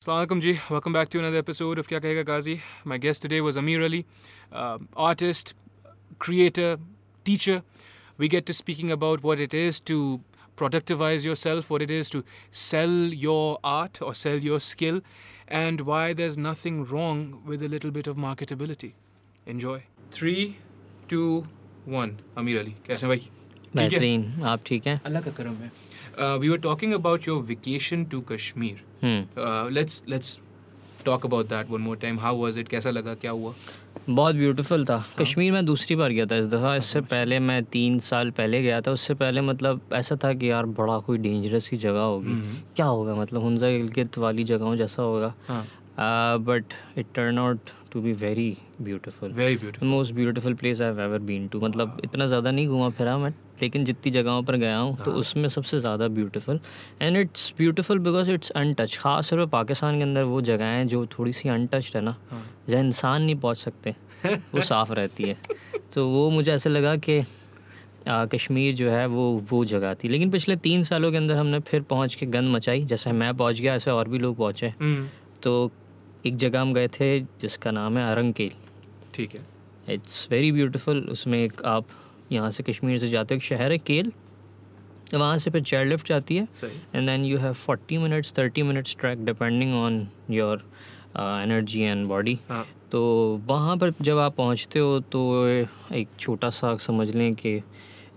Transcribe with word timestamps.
Assalamualaikum 0.00 0.40
ji, 0.40 0.58
welcome 0.70 0.94
back 0.94 1.10
to 1.10 1.18
another 1.18 1.36
episode 1.36 1.78
of 1.78 1.86
Kya 1.86 2.00
Kahega 2.00 2.24
Ghazi. 2.24 2.62
My 2.86 2.96
guest 2.96 3.20
today 3.20 3.42
was 3.42 3.58
Amir 3.58 3.82
Ali, 3.82 4.06
um, 4.50 4.88
artist, 4.96 5.52
creator, 6.18 6.78
teacher. 7.22 7.62
We 8.16 8.26
get 8.26 8.46
to 8.46 8.54
speaking 8.54 8.90
about 8.90 9.22
what 9.22 9.38
it 9.38 9.52
is 9.52 9.78
to 9.80 10.22
productivize 10.56 11.26
yourself, 11.26 11.68
what 11.68 11.82
it 11.82 11.90
is 11.90 12.08
to 12.14 12.24
sell 12.50 12.88
your 13.24 13.58
art 13.62 14.00
or 14.00 14.14
sell 14.14 14.38
your 14.38 14.58
skill, 14.58 15.02
and 15.48 15.82
why 15.82 16.14
there's 16.14 16.38
nothing 16.38 16.86
wrong 16.86 17.42
with 17.44 17.62
a 17.62 17.68
little 17.68 17.90
bit 17.90 18.06
of 18.06 18.16
marketability. 18.16 18.92
Enjoy. 19.44 19.82
Three, 20.10 20.56
two, 21.08 21.46
one. 21.84 22.16
Amir 22.38 22.58
Ali. 22.60 22.74
कैसे 22.86 23.06
हैं 23.06 23.08
भाई? 23.08 23.18
ठीक 23.18 23.76
है? 23.76 23.88
बेहतरीन 23.88 24.42
आप 24.48 24.60
ठीक 24.66 24.86
हैं 24.86 25.00
अल्लाह 25.06 25.22
का 25.22 25.30
करम 25.30 25.54
है. 25.54 25.70
Uh, 26.18 26.38
we 26.40 26.50
were 26.50 26.58
talking 26.58 26.92
about 26.92 27.26
your 27.26 27.42
vacation 27.42 28.06
to 28.06 28.22
Kashmir. 28.22 28.76
Hmm. 29.00 29.22
Uh, 29.36 29.68
let's 29.70 30.02
let's 30.06 30.38
talk 31.04 31.24
about 31.24 31.48
that 31.48 31.68
one 31.68 31.80
more 31.80 31.96
time. 31.96 32.18
How 32.18 32.34
was 32.34 32.56
it? 32.56 32.68
कैसा 32.68 32.90
लगा? 32.90 33.14
क्या 33.14 33.30
हुआ? 33.32 33.54
बहुत 34.08 34.34
ब्यूटीफुल 34.34 34.84
था 34.84 35.04
कश्मीर 35.18 35.52
मैं 35.52 35.64
दूसरी 35.66 35.96
बार 35.96 36.10
गया 36.10 36.26
था 36.26 36.36
इस 36.36 36.46
दफ़ा 36.46 36.74
इससे 36.76 37.00
पहले 37.10 37.38
मैं 37.38 37.62
तीन 37.72 37.98
साल 38.00 38.30
पहले 38.30 38.60
गया 38.62 38.80
था 38.80 38.90
उससे 38.90 39.14
पहले 39.14 39.40
मतलब 39.40 39.80
ऐसा 39.92 40.16
था 40.24 40.32
कि 40.34 40.50
यार 40.50 40.66
बड़ा 40.78 40.98
कोई 41.06 41.18
डेंजरस 41.18 41.70
ही 41.72 41.78
जगह 41.78 42.00
होगी 42.00 42.32
हम्म। 42.32 42.56
क्या 42.76 42.86
होगा 42.86 43.14
मतलब 43.14 43.44
हंजा 43.44 43.70
गिलगित 43.70 44.18
वाली 44.18 44.44
जगहों 44.44 44.74
जैसा 44.76 45.02
होगा 45.02 45.32
हाँ. 45.48 45.64
But 46.00 46.74
it 46.98 47.06
turn 47.14 47.38
out 47.38 47.70
to 47.92 48.00
be 48.00 48.12
very 48.12 48.56
beautiful 48.80 49.32
Very 49.32 49.56
beautiful. 49.56 49.84
Most 49.84 50.14
beautiful 50.14 50.54
place 50.54 50.80
I 50.80 50.88
ever 50.88 51.18
been 51.18 51.46
to 51.48 51.60
मतलब 51.60 52.00
इतना 52.04 52.26
ज़्यादा 52.26 52.50
नहीं 52.50 52.66
घूमा 52.68 52.88
फिरा 52.90 53.16
मैं 53.18 53.30
लेकिन 53.62 53.84
जितनी 53.84 54.12
जगहों 54.12 54.42
पर 54.42 54.56
गया 54.56 54.76
हूँ 54.78 54.96
तो 55.04 55.12
उसमें 55.12 55.48
सबसे 55.48 55.80
ज़्यादा 55.80 56.08
beautiful 56.08 56.60
and 57.02 57.16
it's 57.16 57.52
beautiful 57.58 57.98
because 57.98 58.30
it's 58.30 58.50
untouch 58.50 58.96
ख़ास 58.98 59.30
तौर 59.30 59.38
पर 59.38 59.46
पाकिस्तान 59.50 59.96
के 59.96 60.02
अंदर 60.02 60.22
वो 60.22 60.40
जगह 60.42 60.64
हैं 60.66 60.86
जो 60.88 61.04
थोड़ी 61.18 61.32
सी 61.32 61.48
अनटच्ड 61.48 61.96
है 61.96 62.02
ना. 62.02 62.16
जहाँ 62.68 62.82
इंसान 62.84 63.22
नहीं 63.22 63.36
पहुँच 63.36 63.56
सकते 63.56 63.94
वो 64.54 64.60
साफ़ 64.62 64.92
रहती 64.92 65.24
है 65.24 65.36
तो 65.94 66.08
वो 66.08 66.28
मुझे 66.30 66.52
ऐसा 66.52 66.70
लगा 66.70 66.96
कि 66.96 67.18
आ, 68.08 68.24
कश्मीर 68.26 68.74
जो 68.74 68.90
है 68.90 69.06
वो 69.06 69.30
वो 69.50 69.64
जगह 69.64 69.94
थी 69.94 70.08
लेकिन 70.08 70.30
पिछले 70.30 70.56
तीन 70.56 70.82
सालों 70.82 71.10
के 71.10 71.16
अंदर 71.16 71.36
हमने 71.36 71.58
फिर 71.70 71.82
पहुँच 71.90 72.14
के 72.14 72.26
गंद 72.26 72.54
मचाई 72.54 72.84
जैसे 72.84 73.12
मैं 73.12 73.36
पहुँच 73.36 73.60
गया 73.60 73.74
ऐसे 73.74 73.90
और 73.90 74.08
भी 74.08 74.18
लोग 74.18 74.36
पहुँचे. 74.36 74.72
तो 75.42 75.70
एक 76.26 76.36
जगह 76.36 76.60
हम 76.60 76.72
गए 76.74 76.88
थे 76.90 77.18
जिसका 77.20 77.70
नाम 77.70 77.98
है 77.98 78.10
अरंगकेल। 78.10 78.52
ठीक 79.14 79.34
है. 79.34 79.46
इट्स 79.88 80.26
वेरी 80.30 80.50
ब्यूटीफुल 80.52 81.06
उसमें 81.10 81.38
एक 81.38 81.62
आप 81.66 81.86
यहाँ 82.32 82.50
से 82.50 82.62
कश्मीर 82.62 82.98
से 82.98 83.08
जाते 83.08 83.34
हो 83.34 83.36
एक 83.36 83.44
शहर 83.44 83.72
है 83.72 83.78
केल। 83.80 84.12
वहाँ 85.14 85.36
से 85.38 85.50
फिर 85.50 85.62
चेयर 85.62 85.86
लिफ्ट 85.86 86.08
जाती 86.08 86.36
है। 86.36 86.48
And 86.94 87.06
then 87.06 87.24
you 87.24 87.38
have 87.38 87.52
forty 87.52 87.98
minutes 87.98 88.32
thirty 88.38 88.62
minutes 88.62 88.96
track 89.00 89.24
depending 89.24 89.74
on 89.74 90.06
your 90.30 90.64
energy 91.18 91.80
and 91.82 92.06
body. 92.08 92.38
तो 92.90 93.00
वहाँ 93.46 93.76
पर 93.76 93.92
जब 94.02 94.18
आप 94.18 94.34
पहुँचते 94.34 94.78
हो 94.78 94.98
तो 95.12 95.46
एक 95.46 96.08
छोटा 96.18 96.50
सा 96.50 96.76
समझ 96.78 97.08
लें 97.10 97.34
कि 97.34 97.60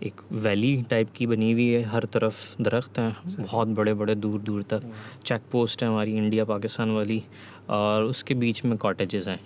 एक 0.04 0.22
वैली 0.34 0.76
टाइप 0.90 1.12
की 1.16 1.26
बनी 1.28 1.52
हुई 1.52 1.67
है। 1.67 1.82
हर 1.84 2.06
तरफ़ 2.14 2.64
दरख्त 2.64 2.98
हैं 3.00 3.16
बहुत 3.38 3.67
बड़े 3.70 3.94
बड़े 3.94 4.16
दूर 4.16 4.40
दूर 4.42 4.64
तक 4.70 4.92
चेक 5.26 5.42
पोस्ट 5.52 5.84
है 5.84 5.90
हमारी 5.90 6.16
इंडिया 6.17 6.45
पाकिस्तान 6.45 6.92
वाली। 6.92 7.22
और 7.69 8.03
उसके 8.03 8.33
बीच 8.33 8.66
में 8.66 8.78
कॉटेजेस 8.78 9.28
हैं 9.28 9.39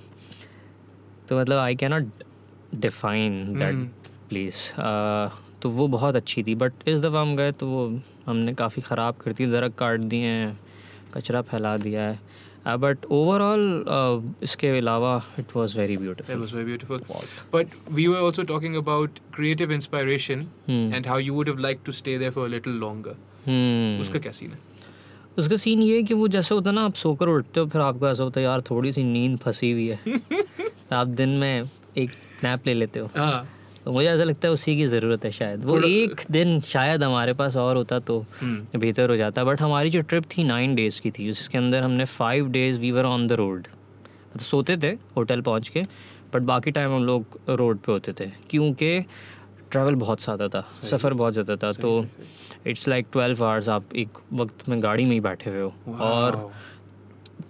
तो 1.30 1.40
मतलब 1.40 1.58
I 1.58 1.76
cannot 1.76 2.06
define 2.76 3.60
that. 3.60 3.76
Place 4.30 4.74
तो 5.62 5.70
वो 5.70 5.88
बहुत 5.88 6.16
अच्छी 6.16 6.44
थी 6.44 6.56
बट 6.56 6.74
इस 6.88 7.02
दफ़ा 7.02 7.22
हम 7.22 7.36
गए 7.36 7.52
तो 7.52 7.68
वो 7.68 8.00
हमने 8.26 8.54
काफ़ी 8.54 8.82
ख़राब 8.82 9.16
कर 9.16 9.34
दी 9.34 9.46
दरख्त 9.46 9.78
काट 9.78 10.00
दिए 10.00 10.26
हैं 10.26 10.60
कचरा 11.14 11.42
फैला 11.42 11.78
दिया 11.78 12.02
है 12.02 12.20
बट 12.78 13.06
ओवरऑल 13.06 13.86
इसके 14.44 14.78
अलावा 14.78 15.24
it 15.40 15.46
was 15.56 15.78
very 15.78 15.98
beautiful 15.98 16.46
talking 18.46 18.76
about 18.76 19.10
creative 19.32 19.72
inspiration 19.72 20.50
Hmm. 20.68 20.94
and 20.94 21.06
how 21.06 21.18
you 21.18 21.34
would 21.34 21.48
have 21.48 21.60
liked 21.60 21.86
to 21.86 21.94
stay 21.94 22.18
there 22.18 22.32
for 22.32 22.46
a 22.46 22.50
little 22.50 22.74
longer. 22.74 23.16
Hmm 23.48 24.02
उसका 24.02 24.20
क्या 24.20 24.32
सीन 24.32 24.52
है? 24.52 24.60
उसका 25.38 25.56
सीन 25.56 25.82
ये 25.82 25.96
है 25.96 26.04
कि 26.04 26.14
वो 26.14 26.28
जैसे 26.28 26.56
होता 26.56 26.70
है 26.70 26.76
ना 26.76 26.86
आप 26.86 26.94
सोकर 26.94 27.28
उठते 27.28 27.60
हो 27.60 27.66
फिर 27.66 27.82
आपको 27.82 28.10
ऐसा 28.10 28.24
होता 28.24 28.40
है 28.40 28.46
यार 28.46 28.62
थोड़ी 28.62 28.92
सी 28.92 29.04
नींद 29.04 29.38
फंसी 29.38 29.72
हुई 29.72 29.88
है। 29.88 30.00
आप 30.94 31.08
दिन 31.08 31.30
में 31.30 31.70
एक 31.98 32.12
नैप 32.44 32.68
ले 32.68 32.74
लेते 32.74 33.00
हो। 33.00 33.10
हाँ. 33.18 33.48
तो 33.86 33.92
मुझे 33.92 34.08
ऐसा 34.08 34.24
लगता 34.24 34.48
है 34.48 34.54
उसी 34.54 34.76
की 34.78 34.86
ज़रूरत 34.88 35.26
है 35.26 35.32
शायद। 35.32 35.66
वो 35.66 35.80
एक 35.80 36.22
दिन 36.32 36.60
शायद 36.62 37.04
हमारे 37.04 37.34
पास 37.34 37.56
और 37.56 37.76
होता 37.76 38.00
तो 38.00 38.26
हम्म. 38.42 38.80
बेहतर 38.80 39.10
हो 39.10 39.16
जाता। 39.18 39.44
बट 39.44 39.62
हमारी 39.62 39.90
जो 39.90 40.02
ट्रिप 40.02 40.24
थी 40.38 40.44
नाइन 40.44 40.76
डेज़ 40.76 41.02
की 41.02 41.12
थी 41.12 41.30
उसके 41.30 41.58
अंदर 41.58 41.84
हमने 41.84 42.06
five 42.06 42.50
days 42.50 42.80
we 42.80 42.92
were 42.92 43.06
on 43.06 43.28
the 43.28 43.32
road 43.32 43.60
मतलब 43.60 44.42
सोते 44.42 44.78
थे 44.78 44.88
होटल 44.88 45.42
पहुँच 45.42 45.70
के 45.70 45.84
बट 46.34 46.42
बाकी 46.42 46.72
टाइम 46.72 46.92
हम 46.92 47.06
लोग 47.06 47.40
रोड 47.50 47.78
पे 47.78 47.92
होते 47.92 48.14
थे। 48.14 48.26
क्योंकि 48.50 49.00
ट्रैवल 49.72 49.96
बहुत 49.96 50.22
ज़्यादा 50.24 50.48
था 50.48 50.62
सफ़र 50.84 51.14
बहुत 51.14 51.34
ज़्यादा 51.34 51.56
था 51.56 51.72
तो 51.82 52.06
इट्स 52.68 52.88
लाइक 52.88 53.08
ट्वेल्व 53.12 53.44
आवर्स 53.46 53.70
आप 53.70 53.96
एक 53.96 54.18
वक्त 54.34 54.68
में 54.70 54.82
गाड़ी 54.84 55.06
में 55.06 55.12
ही 55.12 55.20
बैठे 55.20 55.50
हुए 55.50 55.62
हो। 55.62 55.96
और 56.02 56.36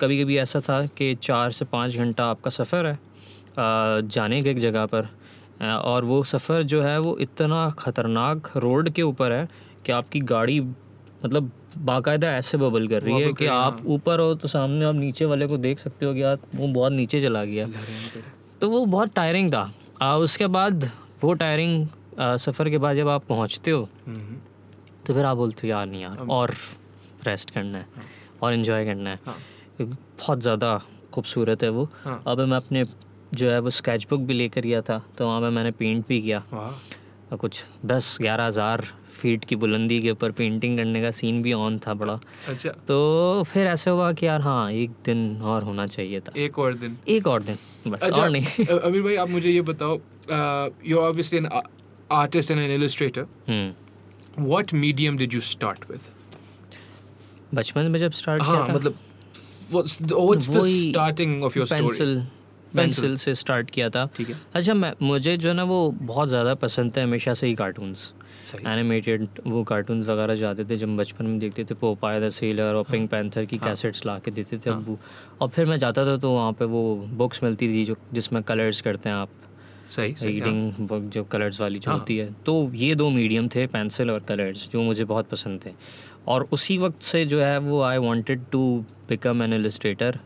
कभी 0.02 0.22
कभी 0.24 0.38
ऐसा 0.38 0.60
था 0.60 0.86
कि 0.88 1.14
चार 1.24 1.52
से 1.52 1.66
पाँच 1.66 1.96
घंटा 1.98 2.26
आपका 2.26 2.50
सफ़र 2.52 2.86
है 2.86 2.98
जाने 4.08 4.42
के 4.44 4.50
एक 4.50 4.60
जगह 4.60 4.86
पर 4.86 5.08
और 5.66 6.06
वो 6.06 6.24
सफ़र 6.24 6.64
जो 6.64 6.82
है 6.82 6.98
वो 7.00 7.18
इतना 7.18 7.70
ख़तरनाक 7.80 8.52
रोड 8.58 8.90
के 8.90 9.02
ऊपर 9.02 9.32
है 9.32 9.48
कि 9.86 9.92
आपकी 9.92 10.20
गाड़ी 10.20 10.60
मतलब 10.60 11.52
बाकायदा 11.78 12.32
ऐसे 12.34 12.58
बबल 12.58 12.88
कर 12.88 13.02
रही 13.04 13.22
है 13.22 13.32
कि 13.34 13.46
आप 13.46 13.78
ऊपर 13.86 14.20
हो 14.20 14.34
तो 14.36 14.48
सामने 14.48 14.86
आप 14.86 14.96
नीचे 14.96 15.26
वाले 15.26 15.48
को 15.48 15.58
देख 15.58 15.80
सकते 15.80 16.06
हो 16.06 16.14
कि 16.14 16.22
यार 16.22 16.38
वो 16.56 16.68
बहुत 16.68 16.92
नीचे 16.92 17.22
चला 17.22 17.44
गया। 17.46 17.68
तो 18.62 18.70
वो 18.70 18.86
बहुत 18.86 19.14
टायरिंग 19.16 19.52
था। 19.54 19.72
आ, 20.02 20.16
उसके 20.16 20.48
बाद 20.48 20.90
वो 21.24 21.34
टायरिंग 21.34 21.88
सफ़र 22.20 22.70
के 22.70 22.78
बाद 22.78 22.96
जब 22.96 23.08
आप 23.08 23.26
पहुँचते 23.26 23.72
हो 23.72 23.88
हम्म. 24.08 24.38
तो 25.06 25.14
फिर 25.14 25.26
आप 25.26 25.38
बोलते 25.38 25.68
हो 25.68 25.72
यार 25.72 25.86
नहीं 25.86 26.02
यार 26.02 26.26
और 26.30 26.54
रेस्ट 27.28 27.52
करना 27.52 27.78
है 27.78 27.86
और 28.44 28.54
इन्जॉय 28.54 28.86
करना 28.86 29.10
है 29.10 29.20
हाँ. 29.26 29.38
बहुत 29.82 30.40
ज़्यादा 30.40 30.78
खूबसूरत 31.14 31.64
है 31.64 31.70
वो 31.70 31.90
हाँ. 32.04 32.22
अब 32.28 32.40
मैं 32.40 32.58
अपने 32.58 32.84
जो 33.34 33.50
है 33.52 33.60
वो 33.60 33.70
स्केच 33.70 34.08
बुक 34.10 34.22
भी 34.22 34.34
लेकर 34.34 34.62
गया 34.62 34.82
था 34.82 35.02
तो 35.18 35.26
वहाँ 35.26 35.42
पे 35.42 35.50
मैंने 35.50 35.72
पेंट 35.72 36.08
भी 36.08 36.22
किया 36.22 36.44
कुछ 37.34 37.64
दस 37.86 38.18
ग्यारह 38.22 38.46
हज़ार 38.46 38.86
फीट 39.12 39.46
की 39.46 39.56
बुलंदी 39.56 40.00
के 40.02 40.12
ऊपर 40.12 40.32
पेंटिंग 40.32 40.78
करने 40.78 41.02
का 41.02 41.12
सीन 41.12 41.42
भी 41.44 41.54
ऑन 41.54 41.80
था 41.88 41.94
बड़ा 41.94 42.20
अच्छा. 42.50 42.70
तो 42.88 43.44
फिर 43.54 43.68
ऐसे 43.68 43.90
हुआ 43.90 44.12
कि 44.14 44.26
यार 44.26 44.42
हाँ 44.42 44.72
एक 44.72 44.92
दिन 45.06 45.42
और 45.42 45.64
होना 45.64 45.88
चाहिए 45.88 46.20
था 46.20 46.34
एक 46.38 46.60
और 46.60 46.74
दिन. 46.74 46.98
एक 47.08 47.28
और 47.28 47.44
दिन 47.44 47.58
बस 47.88 48.00
अच्छा 48.00 48.22
और 48.22 48.30
नहीं 48.30 48.66
अमीर 48.78 49.02
भाई 49.02 49.16
आप 49.16 49.30
मुझे 49.30 49.50
ये 49.50 49.62
बताओ 49.62 49.98
you 50.86 50.98
obviously 50.98 51.40
artist 52.12 52.51
and 52.51 52.59
an 52.59 52.72
illustrator 52.72 53.25
hmm 53.50 54.45
what 54.45 54.73
medium 54.73 55.18
did 55.18 55.34
you 55.34 55.40
start 55.50 55.91
with 55.91 56.00
बचपन 57.53 57.91
में 57.91 58.00
जब 58.00 58.12
स्टार्ट 58.13 58.44
किया 58.44 58.56
हाँ 58.56 58.68
था। 58.68 58.73
मतलब 58.73 58.95
what's 59.72 59.97
the, 60.00 60.18
what's 60.18 60.47
the 60.50 60.62
starting 60.63 61.31
of 61.44 61.56
your 61.57 61.66
pencil, 61.68 61.90
story 61.90 61.97
pencil 61.97 62.25
pencil 62.73 63.16
से 63.18 63.34
स्टार्ट 63.35 63.69
किया 63.69 63.90
था। 63.90 64.06
ठीक 64.18 64.29
है। 64.29 64.35
अच्छा 64.56 64.73
मैं 64.73 64.91
मुझे 65.01 65.35
जो 65.38 65.50
है 65.50 65.56
ना 65.56 65.63
वो 65.63 65.79
बहुत 66.01 66.29
ज़्यादा 66.29 66.53
पसंद 66.62 66.97
है 66.97 67.03
हमेशा 67.03 67.34
से 67.34 67.47
ही 67.47 67.56
कार्टून्स 67.56 68.00
सही। 68.45 68.66
एनिमेटेड 68.72 69.28
वो 69.47 69.63
कार्टून्स 69.63 70.07
वगैरह 70.07 70.35
जो 70.35 70.47
आते 70.47 70.66
थे 70.66 70.78
जब 70.78 70.95
बचपन 70.97 71.25
में 71.25 71.39
देखते 71.39 71.63
थे 71.63 71.74
पोपाया 71.81 72.19
द 72.19 72.29
सेलर 72.29 72.74
और 72.74 72.84
पिंक 72.91 73.09
पैंथर 73.12 73.45
की 73.45 73.57
कैसेट्स 73.57 74.06
ला 74.06 74.18
के 74.19 74.31
देते 74.31 74.57
थे 74.57 74.69
अब्बू 74.69 74.97
और 75.41 75.50
फिर 75.50 75.66
मैं 75.66 75.78
जाता 75.79 76.06
था 76.06 76.18
तो 76.18 76.31
वहाँ 76.34 76.51
पे 76.59 76.66
वो 76.66 76.84
बुक्स 77.18 77.44
मिलती 77.44 77.68
थी 77.74 77.85
जो 77.85 77.95
जिसमें 78.13 78.41
कलर्स 78.44 78.81
करते 78.81 79.09
हैं 79.09 79.16
आप। 79.16 79.29
सही 79.90 80.12
हाँ। 80.12 80.31
रीडिंग 80.31 80.74
बुक 80.88 81.03
जो 81.03 81.24
कलर्स 81.24 81.62
वाली 81.62 81.80
जो 81.80 81.92
हाँ। 81.92 82.00
होती 82.00 82.18
है। 82.18 82.36
तो 82.46 82.72
ये 82.74 82.96
दो 82.96 83.09
मीडियम 83.09 83.48
थे 83.48 83.68
पेंसिल 83.68 84.12
और 84.12 84.20
कलर्स 84.20 84.70
जो 84.72 84.81
मुझे 84.81 85.06
बहुत 85.06 85.30
पसंद 85.30 85.59
थे। 85.66 85.72
और 86.28 86.48
उसी 86.52 86.78
वक्त 86.78 87.02
से 87.02 87.25
जो 87.25 87.42
है 87.42 87.58
वो 87.58 87.81
I 87.81 87.98
wanted 87.98 88.42
to 88.52 88.86
become 89.09 89.44
an 89.44 89.53
illustrator 89.53 90.20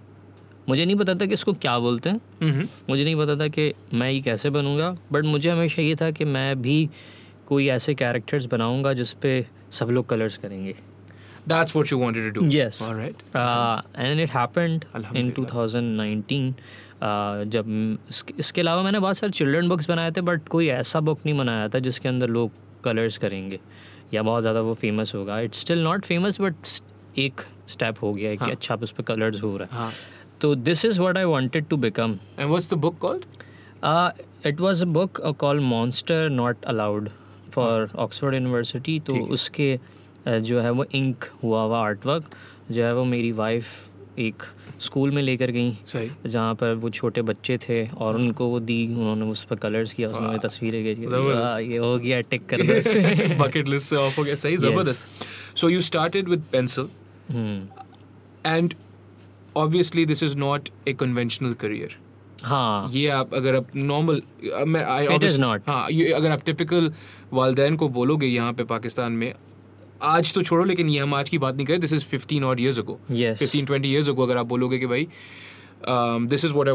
मुझे 0.69 0.85
नहीं 0.85 0.95
पता 0.95 1.15
था 1.15 1.25
कि 1.25 1.33
इसको 1.33 1.53
क्या 1.53 1.79
बोलते 1.79 2.09
हैं। 2.09 2.21
हम्म। 2.41 2.67
मुझे 2.89 3.03
नहीं 3.03 3.15
पता 3.15 3.35
था 3.35 3.47
कि 3.47 3.73
मैं 3.93 4.11
ये 4.11 4.21
कैसे 4.21 4.49
बनूँगा 4.49 4.97
बट 5.11 5.23
मुझे 5.23 5.49
हमेशा 5.49 5.81
ये 5.81 5.95
था 5.95 6.11
कि 6.11 6.25
मैं 6.25 6.61
भी 6.61 6.89
कोई 7.47 7.67
ऐसे 7.67 7.93
कैरेक्टर्स 7.93 8.45
बनाऊँगा 8.45 8.93
जिस 8.93 9.13
पे 9.13 9.47
सब 9.71 9.89
लोग 9.89 10.09
कलर्स 10.09 10.37
करेंगे। 10.37 10.75
That's 11.49 11.71
what 11.75 11.89
you 11.91 11.97
wanted 11.97 12.25
to 12.25 12.31
do? 12.31 12.41
Yes. 12.53 12.81
all 12.81 12.95
right. 12.95 13.21
And 13.99 14.19
it 14.19 14.29
happened 14.29 14.71
in 14.71 14.79
अल्हम्दुलिल्लाह। 14.95 15.45
2019 15.45 16.49
uh, 16.49 16.53
जब 17.03 17.97
इसके 18.39 18.61
अलावा 18.61 18.83
मैंने 18.83 18.99
बहुत 18.99 19.17
सारे 19.17 19.31
चिल्ड्रन 19.31 19.69
बुक्स 19.69 19.89
बनाए 19.89 20.11
थे 20.11 20.21
बट 20.21 20.47
कोई 20.47 20.67
ऐसा 20.67 20.99
बुक 20.99 21.19
नहीं 21.25 21.37
बनाया 21.37 21.67
था 21.67 21.79
जिसके 21.79 22.09
अंदर 22.09 22.27
लोग 22.27 22.51
कलर्स 22.83 23.17
करेंगे 23.17 23.59
या 24.13 24.23
बहुत 24.23 24.41
ज़्यादा 24.41 24.61
वो 24.61 24.73
फ़ेमस 24.73 25.15
होगा। 25.15 25.39
It's 25.39 25.59
still 25.59 25.83
not 25.83 26.05
famous 26.05 26.41
but 26.41 26.55
एक 27.19 27.41
स्टेप 27.67 27.95
हो 28.01 28.13
गया 28.13 28.29
है 28.29 28.37
कि 28.37 28.45
हाँ। 28.45 28.51
अच्छा 28.51 28.73
अब 28.75 28.83
उस 28.83 28.91
पर 28.91 29.03
कलर्स 29.03 29.43
हो 29.43 29.57
रहा 29.57 29.67
है। 29.71 29.79
हाँ। 29.79 29.93
तो 30.41 30.55
this 30.55 30.85
is 30.85 30.99
what 31.01 31.17
I 31.17 31.23
wanted 31.23 31.67
to 31.67 31.77
become 31.77 32.17
and 32.39 32.51
what's 32.51 32.73
the 32.73 32.81
book 32.83 32.99
called? 33.05 33.25
It 34.47 34.61
was 34.61 34.83
a 34.83 34.87
book 34.87 35.21
call 35.39 35.59
monster 35.59 36.29
not 36.29 36.65
allowed 36.65 37.09
for 37.51 37.89
Oxford 37.95 38.35
University 38.35 38.99
तो 38.99 39.15
उसके 39.15 39.79
uh, 40.27 40.39
जो 40.39 40.59
है 40.59 40.71
वो 40.71 40.85
इंक 40.95 41.23
हुआ 41.43 41.61
हुआ 41.63 41.79
आर्ट 41.79 42.05
वर्क 42.05 42.29
जो 42.71 42.83
है 42.83 42.95
वो 42.95 43.03
मेरी 43.05 43.31
वाइफ 43.31 44.19
एक 44.19 44.43
स्कूल 44.81 45.11
में 45.11 45.21
लेकर 45.21 45.51
गई। 45.51 45.77
जहाँ 46.25 46.55
पर 46.55 46.73
वो 46.73 46.89
छोटे 46.89 47.21
बच्चे 47.21 47.57
थे 47.57 47.87
और 47.87 48.15
उनको 48.15 48.47
वो 48.47 48.59
दी 48.59 48.87
उन्होंने 48.87 49.25
उस 49.25 49.43
पर 49.43 49.55
कलर्स 49.55 49.93
किया 49.93 50.09
उसमें 50.09 50.39
तस्वीरें। 50.39 51.05
वाह, 51.05 51.59
ये 51.59 51.77
हो 51.77 51.97
गया 51.97 52.21
टिक 52.21 52.45
कर 52.45 52.61
दो 52.61 52.73
इसमें। 52.73 53.39
Bucket 53.39 53.79
से 53.79 53.95
off 53.95 54.17
हो 54.17 54.23
गया। 54.23 54.35
सही 54.35 54.57
ज़बरदस्त। 54.57 55.11
You 55.57 55.81
started 55.81 56.23
with 56.25 56.41
pencil 56.55 56.85
hmm, 57.31 57.67
and 58.59 58.73
obviously 59.57 60.05
this 60.11 60.23
is 60.29 60.35
not 60.39 60.69
a 60.87 60.93
conventional 61.03 61.59
career 61.63 61.89
हाँ। 62.43 62.89
ये 62.91 63.07
आप 63.09 63.33
अगर 63.33 63.55
आप 63.55 63.65
नॉर्मल 63.75 64.21
मैं 64.67 65.07
It 65.07 65.09
is 65.09 65.17
obviously- 65.17 65.45
not. 65.45 65.69
हाँ 65.69 65.87
ये 65.91 66.11
अगर 66.11 66.31
आप 66.31 66.41
टिपिकल 66.45 66.93
वालदेन 67.33 67.75
को 67.75 67.89
बोलोगे 67.89 68.27
यहाँ 68.27 68.53
पे 68.53 68.63
पाकिस्तान 68.63 69.11
में 69.11 69.33
आज 70.09 70.33
तो 70.33 70.41
छोड़ो 70.43 70.63
लेकिन 70.65 70.89
ये 70.89 70.99
हम 70.99 71.13
आज 71.13 71.29
की 71.29 71.37
बात 71.37 71.55
नहीं 71.55 71.65
करें 71.65 71.79
this 71.79 71.93
is 71.93 72.05
15 72.15 72.43
odd 72.51 72.59
years 72.65 72.77
ago 72.83 72.97
Yes. 73.21 73.41
15 73.41 73.65
20 73.71 73.91
years 73.93 74.09
ago 74.13 74.23
अगर 74.23 74.37
आप 74.37 74.45
बोलोगे 74.53 74.79
कि 74.79 74.85
भाई 74.85 75.07
um, 75.93 76.27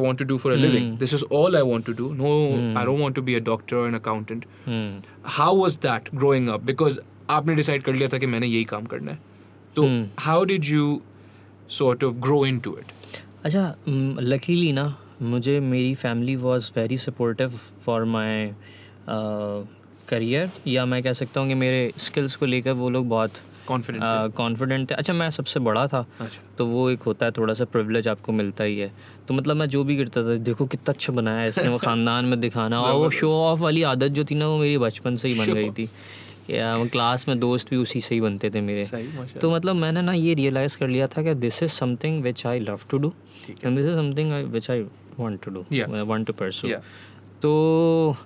want 0.04 0.18
to 0.18 0.24
do 0.32 0.38
for 0.44 0.52
a 0.52 0.56
living 0.56 0.86
Hmm. 0.86 0.96
this 1.02 1.12
is 1.18 1.22
all 1.38 1.56
I 1.56 1.62
want 1.72 1.86
to 1.90 1.94
do 2.00 2.08
no 2.20 2.32
I 2.80 2.84
don't 2.90 3.00
want 3.06 3.14
to 3.20 3.22
be 3.30 3.34
a 3.34 3.40
doctor 3.50 3.78
or 3.82 3.88
an 3.88 3.98
accountant 4.00 4.46
hmm, 4.66 5.02
how 5.38 5.52
was 5.62 5.78
that 5.86 6.10
growing 6.22 6.48
up 6.56 6.66
because 6.72 6.98
आपने 7.30 7.54
decide 7.54 7.82
कर 7.82 7.94
लिया 7.94 8.08
था 8.12 8.18
कि 8.18 8.26
मैंने 8.26 8.46
यही 8.46 8.64
काम 8.72 8.84
करना 8.94 9.12
है 9.12 9.18
तो 9.76 9.82
Hmm. 9.82 10.04
how 10.26 10.38
did 10.52 10.68
you 10.74 10.84
sort 11.80 12.04
of 12.08 12.20
grow 12.26 12.40
into 12.52 12.74
it 12.82 12.92
अच्छा 13.44 13.74
लकीली 14.32 14.72
ना 14.72 14.86
मुझे 15.22 15.58
मेरी 15.60 15.94
family 15.94 16.36
was 16.36 16.70
very 16.76 16.96
supportive 16.98 17.58
for 17.86 18.04
my 18.14 18.46
career 20.08 20.50
या 20.66 20.84
मैं 20.86 21.02
कह 21.02 21.12
सकता 21.12 21.40
हूँ 21.40 21.48
कि 21.48 21.54
मेरे 21.54 21.92
स्किल्स 21.98 22.36
को 22.36 22.46
लेकर 22.46 22.72
वो 22.72 22.90
लोग 22.90 23.08
बहुत 23.08 23.40
कॉन्फिडेंट 23.66 24.90
थे। 24.90 24.94
अच्छा 24.94 25.12
मैं 25.12 25.28
सबसे 25.30 25.60
बड़ा 25.60 25.86
था 25.86 26.04
अच्छा। 26.20 26.42
तो 26.58 26.66
वो 26.66 26.88
एक 26.90 27.02
होता 27.02 27.26
है 27.26 27.32
थोड़ा 27.32 27.54
सा 27.54 27.64
प्रिविलेज 27.64 28.08
आपको 28.08 28.32
मिलता 28.32 28.64
ही 28.64 28.78
है। 28.78 28.92
तो 29.28 29.34
मतलब 29.34 29.56
मैं 29.56 29.68
जो 29.68 29.82
भी 29.84 29.96
करता 29.96 30.22
था 30.22 30.36
देखो 30.36 30.66
कितना 30.66 30.92
अच्छा 30.92 31.12
बनाया 31.12 31.40
है 31.40 31.48
इसने 31.48 31.68
वो 31.68 31.78
ख़ानदान 31.84 32.24
में 32.24 32.40
दिखाना। 32.40 32.80
और 32.80 32.94
वो 32.94 33.10
शो 33.10 33.30
ऑफ़ 33.36 33.60
वाली 33.60 33.82
आदत 33.82 34.08
जो 34.08 34.24
थी 34.24 34.34
ना 34.34 34.48
वो 34.48 34.58
मेरी 34.58 34.78
बचपन 34.78 35.16
से 35.16 35.28
ही 35.28 35.38
बन 35.40 35.54
गई 35.54 35.70
थी। 35.70 35.88
या 36.50 36.84
क्लास 36.86 37.28
में 37.28 37.38
दोस्त 37.40 37.70
भी 37.70 37.76
उसी 37.76 38.00
से 38.00 38.14
ही 38.14 38.20
बनते 38.20 38.50
थे 38.50 38.60
मेरे। 38.60 38.84
तो 39.40 39.50
मतलब 39.50 39.76
मैंने 39.76 40.02
ना 40.02 40.12
ये 40.12 40.34
रियलाइज़ 40.34 40.76
कर 40.78 40.88
लिया 40.88 41.06
था 41.06 41.22
कि 41.22 41.34
this 41.34 41.62
is 41.62 41.70
something 41.70 42.22
which 42.22 42.46
I 42.46 42.58
love 42.58 42.80
to 42.90 42.98
do 42.98 43.12
and 43.64 43.76
this 43.76 43.86
is 43.86 43.96
something 43.96 44.32
which 44.52 44.70
I 44.70 44.82
want 45.18 45.40
to 45.44 45.50
do. 45.50 45.64
Want 46.04 46.26
to 46.26 46.32
pursue 46.32 46.68
तो 47.42 48.16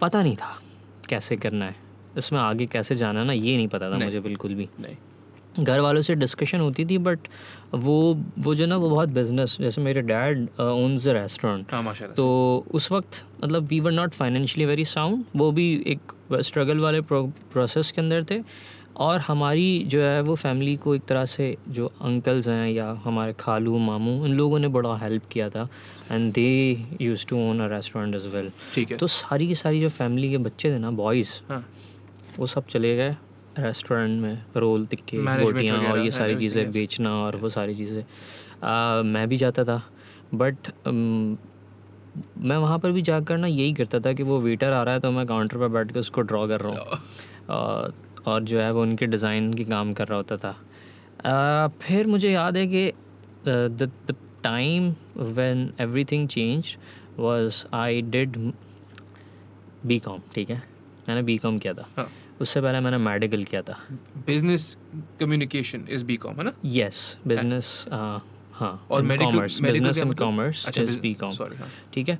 पता 0.00 0.22
नहीं 0.22 0.36
था। 0.36 0.58
कैसे 1.06 1.36
करना 1.36 1.64
है? 1.64 1.74
इसमें 2.18 2.40
आगे 2.40 2.66
कैसे 2.66 2.94
जाना 2.94 3.20
है 3.20 3.26
ना 3.26 3.32
ये 3.32 3.56
नहीं 3.56 3.68
पता 3.68 3.90
था 3.90 3.96
नहीं। 3.96 4.04
मुझे 4.04 4.20
बिल्कुल 4.20 4.54
भी। 4.54 4.68
नहीं। 4.80 5.64
घर 5.64 5.80
वालों 5.80 6.00
से 6.00 6.14
डिस्कशन 6.14 6.60
होती 6.60 6.84
थी 6.84 6.98
बट 6.98 7.28
वो 7.74 7.94
वो 8.38 8.54
जो 8.54 8.66
ना 8.66 8.76
वो 8.76 8.88
बहुत 8.90 9.08
बिज़नेस 9.08 9.56
जैसे 9.60 9.80
मेरे 9.80 10.02
डैड 10.02 10.48
ओन्स 10.60 11.06
अ 11.08 11.12
रेस्टोरेंट 11.12 11.70
तो 12.16 12.26
उस 12.70 12.90
वक्त 12.92 13.24
मतलब 13.44 13.66
we 13.66 13.80
were 13.80 13.92
not 13.92 14.14
financially 14.14 14.66
very 14.66 14.84
sound 14.84 15.24
वो 15.36 15.50
भी 15.52 15.84
एक 15.86 16.12
स्ट्रगल 16.40 16.78
वाले 16.78 17.00
प्रोसेस 17.12 17.92
के 17.92 18.00
अंदर 18.00 18.24
थे। 18.24 18.42
और 18.96 19.20
हमारी 19.20 19.66
जो 19.86 20.02
है 20.02 20.20
वो 20.22 20.34
फैमिली 20.34 20.76
को 20.76 20.94
एक 20.94 21.04
तरह 21.08 21.24
से 21.26 21.56
जो 21.68 21.86
अंकल्स 22.00 22.48
हैं 22.48 22.68
या 22.70 22.90
हमारे 23.04 23.32
खालू 23.40 23.78
मामू 23.78 24.12
उन 24.24 24.32
लोगों 24.32 24.58
ने 24.58 24.68
बड़ा 24.68 24.96
हेल्प 24.96 25.24
किया 25.30 25.48
था 25.50 25.68
and 26.12 26.32
they 26.32 26.46
use 27.00 27.26
to 27.28 27.38
own 27.40 27.60
a 27.60 27.66
restaurant 27.68 28.14
as 28.14 28.26
well 28.26 28.52
ठीक 28.74 28.90
है। 28.90 28.96
तो 28.98 29.06
सारी 29.08 29.48
की 29.48 29.54
सारी 29.54 29.80
जो 29.80 29.88
फैमिली 29.90 30.30
के 30.30 30.38
बच्चे 30.38 30.72
थे 30.72 30.78
ना 30.78 30.90
बॉयज़ 30.92 31.30
हाँ। 31.48 31.64
वो 32.38 32.46
सब 32.46 32.64
चले 32.68 32.96
गए 32.96 33.16
रेस्टोरेंट 33.56 34.20
में 34.22 34.44
रोल 34.56 34.86
टिक्के 34.86 35.16
रोटियाँ 35.36 35.80
और 35.82 35.98
ये 35.98 36.10
सारी 36.12 36.36
चीज़ें 36.38 36.70
बेचना 36.72 37.14
और 37.16 37.36
वो 37.36 37.48
सारी 37.50 37.74
चीज़ें। 37.76 38.04
मैं 39.04 39.28
भी 39.28 39.36
जाता 39.36 39.64
था 39.64 39.82
बट 40.34 40.70
मैं 42.38 42.56
वहाँ 42.56 42.78
पर 42.78 42.92
भी 42.92 43.02
जाकर 43.02 43.36
ना 43.38 43.46
यही 43.46 43.72
करता 43.74 44.00
था 44.00 44.12
कि 44.12 44.22
वो 44.22 44.40
वेटर 44.40 44.72
आ 44.72 44.82
रहा 44.82 44.94
है 44.94 45.00
तो 45.00 45.10
मैं 45.10 45.26
काउंटर 45.26 45.58
पर 45.58 45.68
बैठ 45.68 45.92
कर 45.92 46.00
उसको 46.00 46.20
ड्रॉ 46.22 46.46
कर 46.48 46.60
रहा 46.60 46.72
हूँ। 46.72 47.92
और, 48.26 48.42
जो 48.42 48.60
है 48.60 48.72
वो 48.72 48.82
उनके 48.82 49.06
डिज़ाइन 49.06 49.52
की 49.54 49.64
काम 49.64 49.92
कर 49.94 50.08
रहा 50.08 50.16
होता 50.16 50.36
था। 50.36 51.68
फिर 51.80 52.06
मुझे 52.06 52.30
याद 52.30 52.56
है 52.56 52.66
कि 52.66 52.92
the 53.48 53.90
time 54.44 54.94
when 55.16 55.72
everything 55.80 56.28
change 56.28 56.76
was 57.18 57.64
I 57.74 58.02
did 58.02 58.36
B 59.86 59.98
com 59.98 60.20
ठीक 60.34 60.50
है? 60.50 60.62
मैंने 61.08 61.22
बी 61.22 61.36
कॉम 61.38 61.58
किया 61.58 61.74
था। 61.74 61.88
हाँ। 61.96 62.08
उससे 62.40 62.60
पहले 62.60 62.80
मैंने 62.80 62.98
मेडिकल 62.98 63.44
किया 63.44 63.62
था। 63.62 63.78
बिज़नेस 64.26 64.76
कम्युनिकेशन 65.20 65.86
इज़ 65.90 66.04
बीकॉम 66.04 66.34
है 66.36 66.44
ना? 66.44 66.52
यस 66.64 67.18
बिज़नेस 67.26 67.86
हाँ 67.90 68.86
और 68.90 69.02
business 69.02 69.98
and? 69.98 70.14
Commerce 70.18 70.78
is 70.78 70.98
B 71.00 71.14
com. 71.14 71.32
ठीक 71.94 72.08
है? 72.08 72.18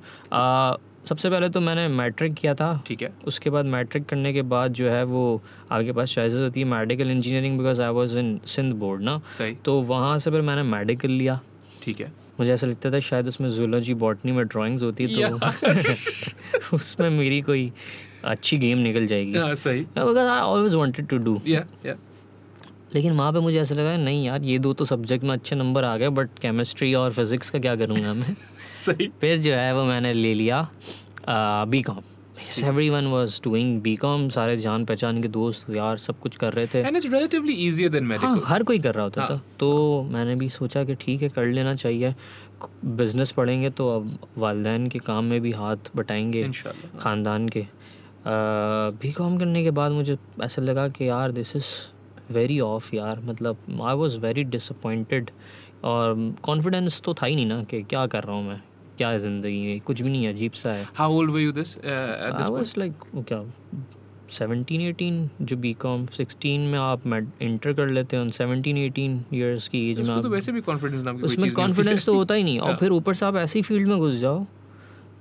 सबसे 1.09 1.29
पहले 1.29 1.49
तो 1.49 1.59
मैंने 1.61 1.87
मैट्रिक 1.87 2.33
किया 2.33 2.53
था। 2.53 2.71
ठीक 2.87 3.01
है। 3.01 3.11
उसके 3.27 3.49
बाद 3.49 3.65
मैट्रिक 3.65 4.05
करने 4.05 4.33
के 4.33 4.41
बाद 4.53 4.73
जो 4.73 4.89
है 4.89 5.03
वो 5.05 5.41
आपके 5.71 5.91
पास 5.91 6.13
चॉइसेस 6.13 6.39
होती 6.39 6.59
है 6.59 6.65
medical 6.67 7.11
engineering 7.11 7.57
because 7.57 7.81
I 7.81 7.93
was 7.93 8.15
in 8.17 8.39
Sindh 8.45 8.73
board 8.75 9.01
ना। 9.01 9.17
सही। 9.37 9.55
तो 9.65 9.79
वहाँ 9.83 10.17
से 10.19 10.31
फिर 10.31 10.41
मैंने 10.41 10.63
मेडिकल 10.63 11.11
लिया। 11.11 11.39
ठीक 11.83 11.99
है। 11.99 12.11
मुझे 12.39 12.51
ऐसा 12.53 12.67
लगता 12.67 12.91
था 12.91 12.99
शायद 12.99 13.27
उसमें 13.27 13.49
जूलॉजी 13.49 13.93
बॉटनी 14.01 14.31
में 14.31 14.45
ड्राइंग्स 14.47 14.83
होती 14.83 15.07
तो 15.07 15.39
उसमें 16.75 17.09
मेरी 17.09 17.41
कोई 17.41 17.71
अच्छी 18.25 18.57
गेम 18.57 18.77
निकल 18.77 19.07
जाएगी। 19.07 19.37
हाँ 19.37 19.55
सही। 19.55 19.85
I 19.97 20.39
always 20.39 20.75
wanted 20.75 21.07
to 21.07 21.17
do 21.17 21.41
लेकिन 22.93 23.11
वहाँ 23.11 23.31
पे 23.33 23.39
मुझे 23.39 23.57
ऐसा 23.59 23.75
लगा 23.75 23.95
नहीं 23.97 24.25
यार 24.25 24.43
ये 24.43 24.57
दो 24.59 24.73
तो 24.73 24.85
सब्जेक्ट 24.85 25.23
में 25.23 25.31
अच्छे 25.31 25.55
नंबर 25.55 25.83
आ 25.83 25.95
गए 25.97 26.09
बट 26.09 26.29
केमिस्ट्री 26.41 26.93
और 26.93 27.11
फिज़िक्स 27.13 27.49
का 27.49 27.59
क्या 27.59 27.75
करूँगा 27.75 28.13
मैं? 28.13 28.35
सही। 28.79 29.07
फिर 29.21 29.37
जो 29.41 29.53
है 29.53 29.73
वो 29.75 29.83
मैंने 29.85 30.13
ले 30.13 30.33
लिया 30.33 30.61
B 31.67 31.81
com 31.81 32.01
everyone 32.89 33.05
was 33.07 33.39
doing 33.43 33.79
B 33.81 33.95
com 33.97 34.27
सारे 34.29 34.57
जान 34.57 34.85
पहचान 34.85 35.21
के 35.21 35.27
दोस्त 35.27 35.69
यार 35.75 35.97
सब 35.97 36.19
कुछ 36.19 36.35
कर 36.35 36.53
रहे 36.53 36.67
थे। 36.67 36.79
And 36.79 36.97
it's 36.97 37.05
relatively 37.05 37.53
easier 37.67 37.89
than 37.89 38.03
हाँ 38.03 38.29
मेडिकल 38.29 38.47
हर 38.47 38.63
कोई 38.63 38.79
कर 38.79 38.95
रहा 38.95 39.03
होता 39.03 39.21
हाँ। 39.21 39.29
था 39.29 39.41
तो 39.59 40.03
मैंने 40.11 40.35
भी 40.35 40.49
सोचा 40.49 40.83
कि 40.83 40.95
ठीक 40.95 41.21
है 41.21 41.29
कर 41.29 41.45
लेना 41.47 41.75
चाहिए। 41.75 42.13
बिज़नेस 42.85 43.31
पढ़ेंगे 43.31 43.69
तो 43.69 43.89
अब 43.95 44.17
वालदेन 44.37 44.87
के 44.89 44.99
काम 44.99 45.25
में 45.25 45.39
भी 45.41 45.51
हाथ 45.51 45.91
बटाएँगे 45.95 46.49
ख़ानदान 46.99 47.49
के। 47.49 47.65
बी 49.01 49.11
कॉम 49.11 49.37
करने 49.39 49.63
के 49.63 49.71
बाद 49.71 49.91
मुझे 49.91 50.17
ऐसा 50.43 50.61
लगा 50.61 50.87
कि 50.89 51.07
यार 51.09 51.31
दिस 51.31 51.55
इज़ 51.55 51.65
वेरी 52.33 52.59
ऑफ़ 52.59 52.95
यार। 52.95 53.19
मतलब 53.25 53.57
आई 53.81 53.95
वॉज़ 53.95 54.19
वेरी 54.19 54.43
डिसअपॉइंटेड 54.45 55.29
और 55.83 56.15
कॉन्फिडेंस 56.43 57.01
तो 57.01 57.13
था 57.13 57.25
ही 57.25 57.35
नहीं 57.35 57.45
ना 57.45 57.63
कि 57.65 57.83
क्या 57.85 58.05
कर 58.07 58.23
रहा 58.23 58.35
हूँ 58.35 58.43
मैं? 58.43 58.61
क्या 58.97 59.09
है 59.09 59.19
ज़िंदगी 59.19 59.65
में 59.65 59.79
कुछ 59.81 60.01
भी 60.01 60.09
नहीं 60.09 60.23
है 60.25 60.31
अजीब 60.33 60.51
सा 60.53 60.71
है। 60.71 60.87
How 60.95 61.13
old 61.13 61.31
were 61.31 61.39
you 61.39 61.51
this 61.51 61.77
I 61.77 62.31
this 62.33 62.49
was 62.49 62.73
like 62.77 63.03
क्या 63.27 63.43
सेवनटीन 64.29 64.81
एटीन 64.81 65.29
जो 65.41 65.55
बी 65.57 65.73
कॉम 65.75 66.05
सिक्सटीन 66.07 66.61
में 66.67 66.77
आप 66.79 67.07
इंटर 67.07 67.73
कर 67.73 67.89
लेते 67.89 68.17
हैं 68.17 68.27
सेवनटीन 68.29 68.77
एटीन 68.77 69.23
ईयर्स 69.33 69.67
की 69.67 69.89
एज 69.91 69.99
में 70.01 70.21
तो 70.21 70.29
वैसे 70.29 70.51
भी 70.51 70.61
कॉन्फिडेंस 70.61 71.07
उसमें 71.25 71.51
कॉन्फिडेंस 71.53 72.05
तो 72.05 72.15
होता 72.15 72.35
ही 72.35 72.43
नहीं। 72.43 72.59
और। 72.59 72.75
फिर 72.79 72.91
ऊपर 72.91 73.13
से 73.13 73.25
आप 73.25 73.35
ऐसी 73.37 73.61
फ़ील्ड 73.61 73.87
में 73.87 73.97
घुस 73.99 74.15
जाओ 74.15 74.45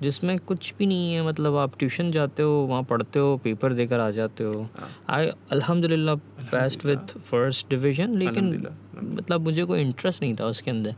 जिसमें 0.02 0.38
कुछ 0.38 0.72
भी 0.78 0.86
नहीं 0.86 1.12
है 1.12 1.22
मतलब 1.26 1.56
आप 1.56 1.78
ट्यूशन 1.78 2.10
जाते 2.12 2.42
हो 2.42 2.50
वहाँ 2.70 2.82
पढ़ते 2.90 3.18
हो 3.18 3.36
पेपर 3.44 3.72
देकर 3.74 4.00
आ 4.00 4.10
जाते 4.10 4.44
हो। 4.44 4.68
आई 5.10 5.30
अल्हम्दुलिल्लाह 5.52 6.14
बेस्ट 6.52 6.84
विथ 6.86 7.18
फ़र्स्ट 7.20 7.68
डिवीज़न 7.70 8.16
लेकिन 8.18 8.66
मतलब 8.96 9.40
मुझे 9.40 9.64
कोई 9.64 9.80
इंटरेस्ट 9.80 10.22
नहीं 10.22 10.34
था 10.36 10.46
उसके 10.46 10.70
अंदर। 10.70 10.94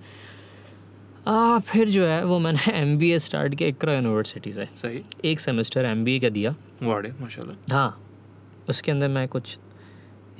आ, 1.26 1.59
फिर 1.61 1.88
जो 1.90 2.05
है 2.07 2.25
वो 2.25 2.38
मैंने 2.38 2.73
एम 2.81 2.97
बी 2.99 3.11
ए 3.12 3.19
स्टार्ट 3.19 3.55
किया 3.55 3.69
इकरा 3.69 3.95
यूनिवर्सिटी 3.95 4.52
से। 4.52 4.69
सही। 4.83 5.02
एक 5.25 5.40
सेमेस्टर 5.40 5.85
एम 5.85 6.05
बी 6.05 6.17
ए 6.17 6.19
का 6.21 6.28
दिया। 6.31 6.55
वाड़े 6.83 7.12
माशाल्लाह। 7.21 7.75
हाँ 7.75 8.00
उसके 8.69 8.93
अंदर 8.93 9.09
मैं 9.09 9.26
कुछ 9.28 9.59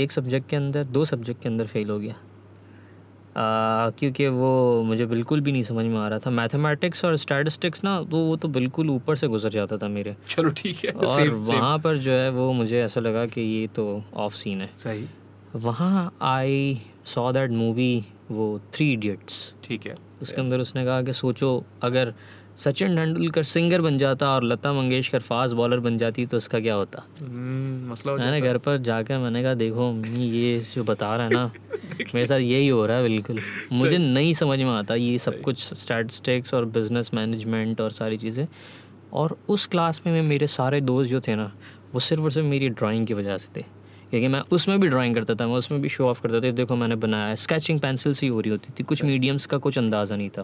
एक 0.01 0.13
सब्जेक्ट 0.13 0.49
के 0.49 0.57
अंदर 0.57 0.85
दो 0.87 1.05
सब्जेक्ट 1.05 1.43
के 1.43 1.49
अंदर 1.49 1.67
फेल 1.67 1.91
हो 1.91 1.99
गया। 1.99 2.15
क्योंकि 3.37 4.27
वो 4.29 4.83
मुझे 4.83 5.07
बिल्कुल 5.07 5.41
भी 5.41 5.53
नहीं 5.53 5.63
समझ 5.63 5.85
में 5.87 5.99
आ 5.99 6.07
रहा 6.09 6.19
था। 6.19 6.31
मैथमेटिक्स 6.31 7.05
और 7.05 7.17
स्टैटिस्टिक्स 7.17 7.85
ना 7.85 8.01
तो 8.03 8.25
वो 8.25 8.37
तो 8.37 8.49
बिल्कुल 8.49 8.91
ऊपर 8.91 9.17
से 9.17 9.29
गुजर 9.29 9.51
जाता 9.51 9.77
था 9.77 9.89
मेरे। 9.89 10.15
चलो 10.29 10.51
ठीक 10.57 10.85
है 10.85 10.91
और 10.93 11.07
सेम 11.09 11.43
सेम 11.43 11.55
वहाँ 11.55 11.79
पर 11.79 11.99
जो 11.99 12.13
है 12.13 12.31
वो 12.31 12.53
मुझे 12.53 12.83
ऐसा 12.83 13.01
लगा 13.01 13.27
कि 13.27 13.41
ये 13.41 13.67
तो 13.67 14.03
ऑफ़ 14.15 14.35
सीन 14.35 14.61
है। 14.61 14.71
सही। 14.79 15.07
वहाँ 15.57 16.11
आई 16.23 16.81
सॉ 17.05 17.31
दैट 17.33 17.51
मूवी 17.51 18.05
वो 18.31 18.59
थ्री 18.75 18.93
इडियट्स 18.93 19.55
ठीक 19.65 19.87
है। 19.87 19.95
उसके 20.23 20.41
अंदर 20.41 20.61
उसने 20.61 20.85
कहा 20.85 21.03
कि 21.03 21.13
सोचो 21.13 21.63
अगर 21.83 22.13
सचिन 22.59 22.97
तेंदुलकर 22.97 23.43
सिंगर 23.43 23.81
बन 23.81 23.99
जाता 23.99 24.29
और 24.29 24.45
लता 24.45 24.73
मंगेशकर 24.73 25.19
फास्ट 25.21 25.55
बॉलर 25.55 25.81
बन 25.81 25.99
जाती 25.99 26.27
तो 26.27 26.37
उसका 26.37 26.61
क्या 26.61 26.75
होता? 26.75 27.03
हम्म, 27.21 27.91
मसला 27.93 28.13
हो 28.13 28.19
मैंने 28.19 28.41
घर 28.41 28.59
पर 28.59 28.77
जाकर 28.79 29.19
मैंने 29.19 29.43
कहा 29.43 29.55
देखो 29.55 29.93
मम्मी 29.93 30.29
ये 30.29 30.59
जो 30.61 30.85
बता 30.85 31.17
रहा 31.17 31.27
है 31.27 31.33
ना 31.33 31.51
मेरे 32.15 32.27
साथ 32.27 32.39
यही 32.39 32.69
हो 32.69 32.87
रहा 32.87 32.97
है 32.97 33.03
बिल्कुल। 33.03 33.41
मुझे 33.73 33.99
नहीं 33.99 34.35
समझ 34.35 34.59
में 34.59 34.71
आता 34.71 34.95
ये 34.95 35.19
सब 35.19 35.41
कुछ 35.43 35.75
स्टैटिस्टिक्स 35.75 36.55
और 36.55 36.65
बिज़नेस 36.65 37.11
मैनेजमेंट 37.15 37.81
और 37.81 37.91
सारी 37.91 38.17
चीज़ें। 38.17 38.47
और 39.13 39.37
उस 39.49 39.67
क्लास 39.67 40.01
में 40.07 40.23
मेरे 40.23 40.47
सारे 40.47 40.81
दोस्त 40.81 41.11
जो 41.11 41.21
थे 41.21 41.35
ना 41.35 41.53
वो 41.95 42.01
सिर्फ़ 42.01 42.23
और 42.23 42.31
सिर्फ़ 42.31 42.47
मेरी 42.47 42.69
ड्राइंग 42.69 43.07
की 43.07 43.15
वजह 43.15 43.39
से 43.39 43.49
थे। 43.57 43.65
क्योंकि 44.11 44.29
मैं 44.29 44.43
उसमें 44.53 44.81
भी 44.81 44.89
ड्राइंग 44.89 45.15
करता 45.15 45.35
था 45.35 45.47
मैं 45.47 45.55
उसमें 45.55 45.81
भी 45.83 45.89
शो 45.89 46.09
ऑफ़ 46.09 46.23
करता 46.23 46.41
था। 46.41 46.51
देखो 46.51 46.77
मैंने 46.77 46.97
बनाया 46.97 47.35
स्केचिंग 47.35 47.81
पेंसिल 47.81 48.13
से 48.13 48.27
ही 48.27 48.33
हो 48.33 48.41
रही 48.41 48.51
होती 48.51 48.73
थी 48.73 48.85
कुछ 48.85 49.05
मीडियम्स 49.05 49.47
का 49.47 49.59
कुछ 49.59 49.79
अंदाज़ा 49.79 50.17
नहीं 50.17 50.31
था। 50.31 50.43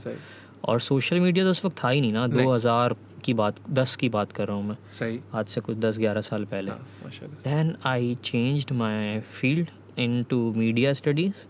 और 0.69 0.81
सोशल 0.81 1.21
मीडिया 1.21 1.45
तो 1.45 1.51
उस 1.51 1.65
वक्त 1.65 1.77
था 1.85 1.89
ही 1.89 2.01
नहीं 2.01 2.13
ना 2.13 2.27
दो 2.27 2.53
हज़ार 2.53 2.95
की 3.25 3.35
बात 3.35 3.57
दस 3.71 3.97
की 3.97 4.09
बात 4.09 4.33
कर 4.33 4.47
रहा 4.47 4.57
हूँ 4.57 4.69
मैं 4.69 4.77
सही 4.91 5.21
आज 5.35 5.47
से 5.47 5.61
कुछ 5.61 5.77
दस 5.79 5.99
ग्यारह 5.99 6.21
साल 6.21 6.45
पहले 6.45 6.71
हाँ 6.71 7.11
then 7.45 7.75
I 7.87 8.15
changed 8.25 8.73
my 8.73 9.19
field 9.41 9.71
into 10.31 10.53
media 10.57 10.93
studies 10.93 11.47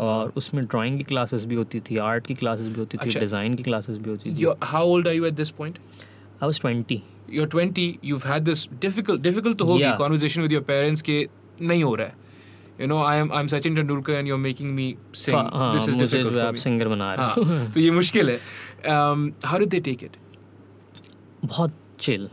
और 0.00 0.32
उसमें 0.36 0.64
ड्राइंग 0.64 0.98
की 0.98 1.04
क्लासेस 1.04 1.44
भी 1.44 1.54
होती 1.54 1.80
थी 1.80 1.96
आर्ट 2.04 2.26
की 2.26 2.34
क्लासेस 2.34 2.66
भी 2.66 2.78
होती 2.80 2.98
थी 2.98 3.08
अच्छा। 3.08 3.20
डिज़ाइन 3.20 3.54
की 3.54 3.62
क्लासेस 3.62 3.96
भी 3.96 4.10
होती 4.10 4.34
थी 4.34 4.44
how 4.72 4.84
old 4.84 5.06
are 5.06 5.16
you 5.18 5.26
at 5.32 5.42
this 5.42 5.52
point? 5.60 5.78
I 6.42 6.46
was 6.46 6.60
twenty 6.60 7.02
You're 7.30 7.46
20. 7.46 7.84
You've 8.02 8.24
had 8.24 8.44
this 8.44 8.62
difficult, 8.80 9.22
difficult 9.22 9.58
तो 9.58 9.64
होगी 9.64 9.82
Yeah. 9.82 9.96
conversation 10.00 10.42
with 10.42 10.52
your 10.52 10.62
parents 10.62 11.02
के 11.02 11.26
नहीं 11.60 11.84
हो 11.84 11.94
रहा 11.94 12.06
है. 12.06 12.23
You 12.78 12.86
know, 12.88 12.98
I 12.98 13.16
am 13.16 13.30
I'm 13.30 13.46
Sachin 13.46 13.76
Tendulkar 13.76 14.18
and 14.18 14.26
you're 14.26 14.38
making 14.44 14.74
me 14.74 14.86
sing. 15.14 15.34
हाँ 15.34 15.72
this 15.74 15.86
is 15.88 15.96
मुझे 15.96 16.06
difficult 16.06 16.32
जो 16.32 16.38
है 16.40 16.46
आप 16.46 16.54
सिंगर 16.62 16.88
बना 16.88 17.12
रहे 17.14 17.26
हो 17.26 17.66
तो 17.74 17.80
ये 17.80 17.90
मुश्किल 17.90 18.30
है. 18.30 18.38
Um, 18.94 19.32
how 19.50 19.58
did 19.58 19.70
they 19.74 19.80
take 19.90 20.02
it? 20.06 20.16
बहुत 21.44 21.72
चिल 22.00 22.28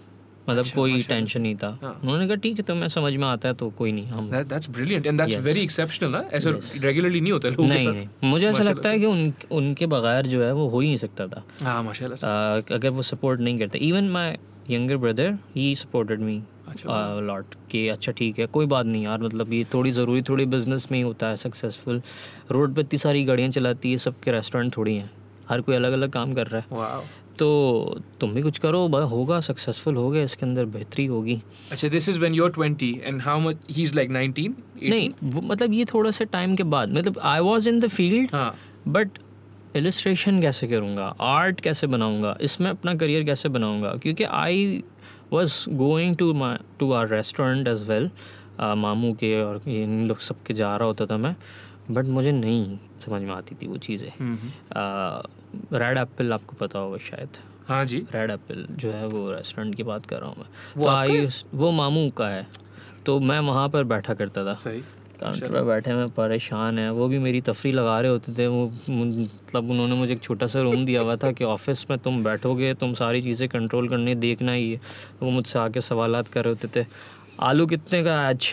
मतलब 0.50 0.60
अच्छा, 0.60 0.76
कोई। 0.76 1.02
टेंशन 1.10 1.42
नहीं 1.42 1.56
था 1.56 1.68
हाँ। 1.82 1.92
उन्होंने 2.04 2.28
कहा 2.28 2.36
ठीक 2.44 2.56
है 2.58 2.64
तुम्हें 2.68 2.88
समझ 2.90 3.14
में 3.16 3.28
आता 3.28 3.48
है 3.48 3.54
तो 3.56 3.70
कोई 3.78 3.92
नहीं 3.92 4.08
हम 4.08 4.30
brilliant 4.78 5.08
and 5.12 5.20
that's 5.20 5.34
Yes. 5.34 5.44
very 5.48 5.66
exceptional. 5.68 6.12
ना 6.12 6.24
ऐसा 6.38 6.50
regularly 6.88 7.22
नहीं 7.22 7.32
होता 7.32 7.50
लोगों 7.50 7.68
के 7.70 7.78
साथ. 7.84 7.94
नहीं 7.94 8.30
मुझे 8.32 8.48
ऐसा 8.48 8.64
लगता 8.64 8.90
है 8.90 9.00
कि 9.00 9.06
उन 9.06 9.34
उनके 9.60 9.86
बगैर 9.94 10.28
जो 10.28 10.44
है 10.44 10.54
वो 10.54 10.68
हो 10.70 10.80
ही 10.80 10.88
नहीं 10.88 10.98
सकता 11.06 11.28
था 11.28 11.44
हाँ 11.64 11.82
माशाल्लाह 11.84 12.74
अगर 12.76 12.90
वो 12.90 13.02
सपोर्ट 13.12 13.40
नहीं 13.40 13.60
करते 13.60 13.80
even 13.90 14.10
my 14.18 14.38
younger 14.70 14.98
brother 15.04 15.38
he 15.56 15.76
supported 15.76 16.20
me 16.22 16.38
अच्छा, 16.38 16.61
लॉट 17.22 17.56
कि 17.72 17.88
अच्छा 17.88 18.12
ठीक 18.12 18.40
है 18.40 18.46
कोई 18.46 18.66
बात 18.66 18.86
नहीं 18.86 19.04
यार 19.04 19.22
मतलब 19.22 19.54
ये 19.54 19.66
थोड़ी 19.74 19.92
ज़रूरी 19.92 20.22
थोड़ी 20.22 20.46
बिज़नेस 20.46 20.88
में 20.92 20.98
ही 20.98 21.04
होता 21.04 21.28
है 21.28 21.38
सक्सेसफुल 21.38 22.02
रोड 22.52 22.76
पे 22.76 22.82
इतनी 22.82 23.00
सारी 23.00 23.24
गाड़ियाँ 23.24 23.50
चलाती 23.50 23.92
है 23.92 23.98
सबके 23.98 24.32
रेस्टोरेंट 24.32 24.78
थोड़ी 24.78 24.96
हैं 24.96 25.10
हर 25.50 25.62
कोई 25.62 25.76
अलग 25.76 25.94
अलग 25.94 26.12
काम 26.12 26.34
कर 26.34 26.48
रहा 26.48 26.62
है। 26.62 27.20
तो 27.40 28.02
तुम 28.20 28.34
भी 28.34 28.42
कुछ 28.42 28.58
करो 28.58 28.88
होगा 29.06 29.40
सक्सेसफुल 29.40 29.96
हो 29.96 30.10
गया 30.10 30.24
इसके 30.24 30.46
अंदर 30.46 30.66
बेहतरी 30.66 31.06
होगी। 31.06 31.42
अच्छा 31.72 31.88
this 31.88 32.08
is 32.10 32.20
when 32.24 32.36
you're 32.40 32.52
20 32.58 32.90
and 33.10 33.22
how 33.22 33.38
much 33.46 33.58
he's 33.78 33.96
like 34.00 34.12
19 34.12 34.54
18? 34.78 34.90
नहीं 34.90 35.10
मतलब 35.50 35.74
ये 35.74 35.86
थोड़ा 35.86 36.12
सा 36.12 36.26
टाइम 36.26 36.56
के 36.56 36.64
बाद 36.64 36.94
मतलब 36.98 37.20
I 37.20 37.40
was 37.40 37.70
in 37.70 37.80
the 37.80 37.88
field 37.88 38.30
हाँ। 38.34 38.54
बट 38.88 39.18
इलस्ट्रेशन 39.76 40.42
कैसे 40.42 40.68
करूँगा 40.68 41.14
आर्ट 41.22 41.60
कैसे 41.60 41.88
बनाऊँगा 41.88 42.38
इसमें 42.42 42.70
अपना 42.70 42.96
करियर 42.96 43.24
कैसे 43.24 43.50
बनाऊँगा 43.50 43.94
क्योंकि 44.04 44.24
I 44.24 44.84
was 45.34 45.54
going 45.70 46.16
to 46.16 46.34
my 46.34 46.58
to 46.80 46.92
our 46.92 47.08
restaurant 47.08 47.68
as 47.68 47.88
well 47.90 48.10
मामू 48.78 49.14
के 49.14 49.42
और 49.44 49.62
इन 49.70 50.08
लोग 50.08 50.20
सब 50.20 50.44
के 50.44 50.54
जा 50.54 50.76
रहा 50.78 50.88
होता 50.88 51.06
था 51.06 51.18
मैं 51.18 51.36
बट 51.92 52.06
मुझे 52.08 52.32
नहीं 52.32 52.78
समझ 53.06 53.22
में 53.22 53.34
आती 53.34 53.56
थी 53.56 53.68
वो 53.68 53.78
चीज़ें। 53.78 54.12
रेड 55.74 55.98
एप्पल 55.98 56.34
आपको 56.34 56.56
पता 56.56 56.80
होगा 56.80 56.98
शायद। 57.10 57.38
हाँ 57.68 57.84
जी। 57.86 57.98
रेड 58.14 58.32
एप्पल 58.32 58.66
जो 58.72 58.92
है 58.92 59.08
वो 59.08 59.32
रेस्टोरेंट 59.32 59.76
की 59.76 59.84
बात 59.84 60.06
कर 60.06 60.20
रहा 60.20 60.30
हूँ 60.30 60.38
मैं। 60.38 60.46
वो 60.78 60.86
तो 60.86 60.90
आई 60.90 61.28
वो 61.54 61.72
मामू 61.72 62.10
का 62.10 62.28
है। 62.28 62.48
तो 63.06 63.20
मैं 63.20 63.40
वहाँ 63.40 63.68
पर 63.70 63.84
बैठा 63.84 64.14
करता 64.14 64.46
था। 64.46 64.54
सही। 64.56 64.84
काउंटर 65.22 65.52
पर 65.52 65.64
बैठे 65.64 65.94
मैं 65.94 66.10
परेशान 66.12 66.80
है। 66.80 66.90
वो 66.92 67.08
भी 67.08 67.20
मेरी 67.20 67.42
तफरी 67.42 67.72
लगा 67.72 68.00
रहे 68.02 68.12
होते 68.12 68.34
थे 68.38 68.48
वो 68.48 68.66
मतलब 68.90 69.70
उन्होंने 69.70 69.96
मुझे 69.96 70.14
एक 70.14 70.22
छोटा 70.24 70.48
सा 70.48 70.62
रूम 70.62 70.86
दिया 70.86 71.02
हुआ 71.02 71.16
था 71.16 71.32
कि 71.32 71.44
ऑफ़िस 71.46 71.86
में 71.90 71.98
तुम 72.00 72.24
बैठोगे 72.24 72.74
तुम 72.76 72.94
सारी 72.94 73.22
चीज़ें 73.22 73.48
कंट्रोल 73.50 73.90
करनी 73.90 74.16
देखना 74.18 74.52
ही 74.52 74.72
है। 74.72 74.80
वो 75.22 75.30
मुझसे 75.32 75.60
आके 75.60 75.82
सवाल 75.82 76.22
कर 76.24 76.44
रहे 76.44 76.54
होते 76.54 76.68
थे 76.76 76.86
आलू 77.42 77.66
कितने 77.68 78.04
का 78.04 78.20
आज? 78.22 78.48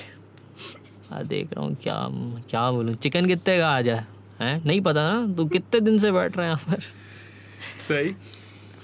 आज 1.12 1.26
देख 1.26 1.52
रहा 1.52 1.64
हूँ 1.64 1.76
क्या 1.82 1.96
क्या 2.50 2.70
बोलूँ 2.70 2.94
चिकन 2.96 3.26
कितने 3.26 3.58
का 3.58 3.68
आज 3.68 3.88
है? 3.88 4.06
हैं? 4.40 4.64
नहीं 4.64 4.80
पता 4.80 5.08
ना 5.08 5.34
तू 5.36 5.44
कितने 5.46 5.80
दिन 5.80 5.98
से 5.98 6.12
बैठ 6.12 6.36
रहे 6.36 6.46
है 6.46 6.52
यहाँ 6.52 6.70
पर? 6.70 6.82
सही। 7.82 8.14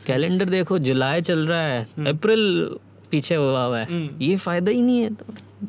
कैलेंडर 0.06 0.48
देखो 0.50 0.78
जुलाई 0.80 1.20
चल 1.22 1.46
रहा 1.46 1.60
है 1.60 2.06
अप्रैल 2.08 2.76
पीछे 3.10 3.34
हुआ 3.34 3.64
हुआ 3.64 3.78
है। 3.78 3.84
हम्म। 3.86 4.22
ये 4.22 4.36
फ़ायदा 4.36 4.72
ही 4.72 4.82
नहीं 4.82 5.00
है 5.00 5.10
तो 5.10 5.24
हाँ। 5.28 5.68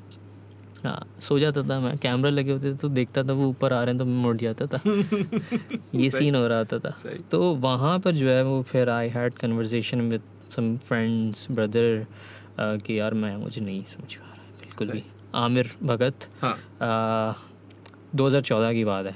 सो 1.19 1.37
जाता 1.39 1.61
था 1.63 1.79
मैं 1.79 1.97
कैमरा 1.97 2.29
लगे 2.29 2.51
होते 2.51 2.71
थे 2.71 2.77
तो 2.77 2.89
देखता 2.89 3.23
था 3.23 3.33
वो 3.33 3.47
ऊपर 3.49 3.73
आ 3.73 3.83
रहे 3.83 3.93
हैं 3.93 3.99
तो 3.99 4.05
मैं 4.05 4.21
मुड़ 4.23 4.37
जाता 4.37 4.65
था। 4.67 4.79
ये 5.95 6.09
सीन 6.09 6.35
हो 6.35 6.45
रहा 6.47 6.57
होता 6.57 6.79
था। 6.79 6.95
तो 7.31 7.53
वहाँ 7.55 7.97
पर 7.99 8.15
जो 8.15 8.29
है 8.29 8.43
वो 8.43 8.61
फिर 8.71 8.89
I 8.89 9.09
had 9.09 9.33
conversation 9.33 10.01
with 10.09 10.21
some 10.49 10.75
friends 10.87 11.47
brother 11.51 12.05
कि 12.59 12.99
यार 12.99 13.13
मैं 13.13 13.35
मुझे 13.37 13.61
नहीं 13.61 13.83
समझ 13.85 14.13
पा 14.13 14.25
रहा 14.25 14.33
है 14.33 14.49
बिल्कुल 14.61 14.87
भी। 14.89 15.03
आमिर 15.35 15.71
भगत 15.83 16.27
हाँ। 16.41 16.55
दो 18.15 18.27
हज़ार 18.27 18.41
चौदह 18.41 18.73
की 18.73 18.83
बात 18.85 19.05
है। 19.05 19.15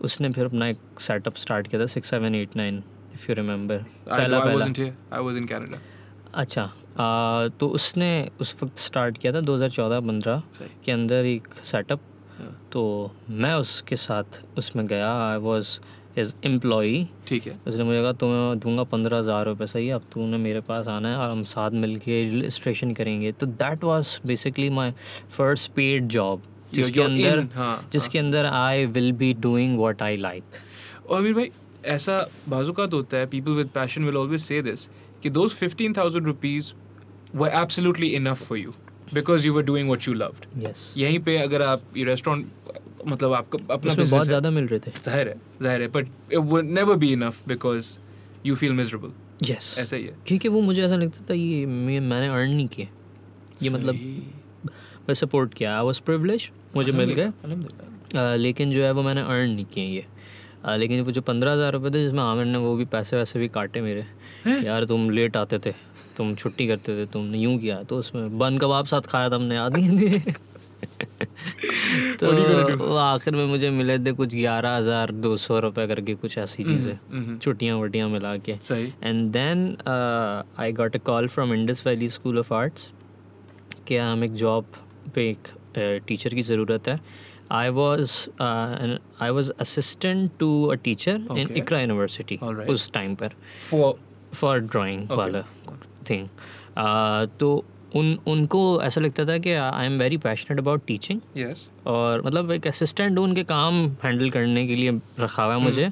उसने 0.00 0.30
फिर 0.30 0.44
अपना 0.44 0.68
एक 0.68 0.78
सेटअप 1.00 1.36
स्टार्ट 1.36 1.68
किया 1.68 1.80
था 1.82 1.86
six 1.86 2.10
seven 2.10 2.34
eight 2.34 2.56
nine 2.56 2.82
if 3.14 3.26
you 3.30 3.34
remember 3.34 3.84
पहला 4.08 4.40
पहला. 4.40 4.64
अच्छा 6.34 6.70
आ, 6.92 7.48
तो 7.48 7.68
उसने 7.70 8.30
उस 8.40 8.54
वक्त 8.62 8.78
स्टार्ट 8.78 9.18
किया 9.18 9.32
था 9.32 9.40
2014-15 9.42 10.42
सही। 10.52 10.68
के 10.84 10.92
अंदर 10.92 11.24
एक 11.26 11.48
सेटअप 11.64 12.00
हाँ, 12.38 12.56
तो 12.72 13.10
मैं 13.30 13.54
उसके 13.54 13.96
साथ 13.98 14.42
उसमें 14.58 14.86
गया। 14.86 15.12
आई 15.22 15.38
वॉज़ 15.38 15.78
एज 16.18 16.34
एम्प्लॉई 16.44 17.06
ठीक 17.28 17.46
है। 17.46 17.58
उसने 17.66 17.84
मुझे 17.84 18.00
कहा 18.02 18.12
तुम्हें 18.14 18.58
दूँगा 18.60 18.82
पंद्रह 18.84 19.18
हज़ार 19.18 19.44
रुपये 19.46 19.66
सही 19.66 19.88
अब 19.90 20.02
तूने 20.12 20.38
मेरे 20.38 20.60
पास 20.62 20.88
आना 20.88 21.08
है 21.08 21.16
और 21.16 21.30
हम 21.30 21.42
साथ 21.44 21.70
मिल 21.70 21.96
के 21.98 22.22
रजिस्ट्रेशन 22.30 22.92
करेंगे। 22.94 23.32
तो 23.32 23.46
that 23.46 23.84
was 23.84 24.18
basically 24.26 24.68
my 24.70 24.92
first 25.30 25.70
paid 25.72 26.08
job 26.08 26.42
जिसके 26.72 27.02
अंदर 27.02 27.40
in, 27.40 27.48
हाँ, 27.54 27.88
जिसके 27.92 28.18
अंदर 28.18 28.46
I 28.46 28.86
will 28.88 29.12
be 29.12 29.32
doing 29.40 29.78
what 29.78 30.02
I 30.02 30.16
like 30.16 30.44
और 31.08 31.18
अमीर 31.18 31.34
भाई 31.34 31.50
ऐसा 31.86 32.26
बाजुकात 32.48 32.94
होता 32.94 33.16
है। 33.16 33.26
People 33.26 33.52
with 33.52 33.68
passion 33.74 34.04
will 34.04 34.16
always 34.16 34.40
say 34.40 34.62
this 34.62 34.88
कि 35.22 35.30
those 35.30 35.50
fifteen 35.52 35.92
thousand 35.92 36.26
rupees 36.26 36.72
were 37.34 37.48
absolutely 37.60 38.06
enough 38.16 38.42
for 38.48 38.58
you 38.58 38.72
because 39.14 39.46
you 39.46 39.54
were 39.54 39.62
doing 39.62 39.88
what 39.88 40.08
you 40.08 40.14
loved 40.14 40.46
yes 40.62 40.92
यहीं 40.96 41.18
पे 41.20 41.36
अगर 41.38 41.62
आप 41.62 41.82
ये 41.96 42.04
रेस्टोरेंट 42.04 42.46
मतलब 43.06 43.32
आपका 43.32 43.58
अपना 43.74 43.92
उसमें 43.92 44.08
बहुत 44.10 44.26
ज़्यादा 44.26 44.50
मिल 44.50 44.66
रहे 44.66 44.78
थे। 44.80 44.90
ज़ाहिर 45.04 45.28
है 45.28 45.34
ज़ाहिर 45.62 45.82
है 45.82 45.88
but 45.88 46.06
it 46.32 46.38
would 46.38 46.64
never 46.70 46.96
be 46.96 47.12
enough 47.12 47.48
because 47.48 47.96
you 48.46 48.54
feel 48.56 48.72
miserable 48.72 49.12
yes 49.50 49.74
ऐसा 49.78 49.96
ही 49.96 50.04
है। 50.04 50.14
क्योंकि 50.26 50.48
वो 50.48 50.60
मुझे 50.60 50.82
ऐसा 50.84 50.96
लगता 50.96 51.24
था 51.30 51.34
ये 51.34 51.66
मैंने 51.66 52.28
अर्न 52.28 52.50
नहीं 52.50 52.66
किए। 52.68 52.88
ये 53.62 53.70
मतलब 53.70 53.94
मैं 55.08 55.14
सपोर्ट 55.14 55.54
किया। 55.54 55.76
आई 55.76 55.84
वॉज़ 55.84 56.00
प्रिवलेज 56.02 56.50
मुझे 56.76 56.92
मिल 56.92 57.12
गए। 57.12 58.36
लेकिन 58.36 58.72
जो 58.72 58.82
है 58.84 58.90
वो 58.92 59.02
मैंने 59.02 59.20
अर्न 59.22 59.50
नहीं 59.50 59.64
किए 59.64 59.84
ये। 59.84 60.04
अ, 60.64 60.76
लेकिन 60.76 61.00
वो 61.00 61.12
जो 61.12 61.20
पंद्रह 61.22 61.52
हज़ार 61.52 61.72
रुपये 61.72 61.90
थे 61.90 62.02
जिसमें 62.04 62.22
आमिर 62.22 62.46
ने 62.46 62.58
वो 62.58 62.74
भी 62.76 62.84
पैसे 62.84 63.16
वैसे 63.16 63.38
भी 63.38 63.48
काटे 63.48 63.80
मेरे। 63.80 64.04
यार 64.64 64.84
तुम 64.84 65.10
लेट 65.10 65.36
आते 65.36 65.58
थे। 65.58 65.72
तुम 66.16 66.34
छुट्टी 66.34 66.66
करते 66.68 66.96
थे 66.96 67.06
तुमने 67.12 67.38
यूँ 67.38 67.58
किया 67.58 67.82
तो 67.82 67.98
उसमें 67.98 68.38
बन 68.38 68.58
कबाब 68.58 68.86
साथ 68.86 69.08
खाया 69.08 69.30
था 69.30 69.36
हमने 69.36 69.54
याद 69.54 69.76
नहीं 69.76 70.08
है? 70.08 70.34
तो 72.20 72.26
वो 72.78 72.94
आखिर 72.96 73.34
में 73.36 73.44
मुझे 73.46 73.70
मिले 73.70 73.98
थे 73.98 74.12
कुछ 74.12 74.34
ग्यारह 74.34 74.74
हज़ार 74.76 75.10
दो 75.26 75.36
सौ 75.36 75.58
रुपये 75.60 75.86
करके 75.88 76.14
कुछ 76.14 76.36
ऐसी 76.38 76.64
चीज़ें 76.64 76.92
हम्म, 77.12 77.38
छुट्टियाँ 77.38 77.76
वट्टियाँ 77.80 78.08
मिला 78.08 78.36
के। 78.48 78.52
And 79.02 79.30
then 79.32 79.76
I 80.60 80.72
got 80.72 80.96
a 80.96 80.98
call 81.06 81.28
from 81.28 81.54
Indus 81.54 81.86
Valley 81.86 82.08
School 82.08 82.38
of 82.38 82.52
Arts 82.54 82.90
कि 83.86 83.96
हम 83.96 84.24
एक 84.24 84.34
जॉब 84.44 84.64
पे 85.14 85.28
एक 85.30 85.48
टीचर 86.06 86.34
की 86.34 86.42
ज़रूरत 86.42 86.88
है। 86.88 87.00
I 87.52 87.68
was 87.78 88.12
I 88.42 89.30
was 89.30 89.50
assistant 89.60 90.30
to 90.38 90.50
a 90.66 90.74
teacher 90.84 91.14
in 91.14 91.46
Okay. 91.46 91.56
Iqra 91.58 91.80
university 91.80 92.38
Alright. 92.42 92.70
उस 92.70 92.90
टाइम 92.92 93.14
पर। 93.14 93.32
For 93.70 93.94
for 94.34 94.58
drawing 94.58 95.02
Okay. 95.02 95.18
वाला। 95.18 95.44
थिंग 96.10 96.26
तो 97.40 97.64
उन 97.96 98.18
उनको 98.26 98.60
ऐसा 98.82 99.00
लगता 99.00 99.24
था 99.26 99.36
कि 99.38 99.52
I 99.52 99.86
am 99.86 99.98
very 99.98 100.16
passionate 100.16 100.58
about 100.58 100.82
teaching 100.86 101.20
yes 101.36 101.68
और 101.86 102.22
मतलब 102.26 102.50
एक 102.52 102.66
असिस्टेंट 102.66 103.18
हूँ 103.18 103.24
उनके 103.24 103.44
काम 103.44 103.74
हैंडल 104.04 104.30
करने 104.30 104.66
के 104.66 104.76
लिए 104.76 104.90
रखा 105.20 105.44
हुआ 105.44 105.54
है 105.54 105.60
मुझे. 105.60 105.90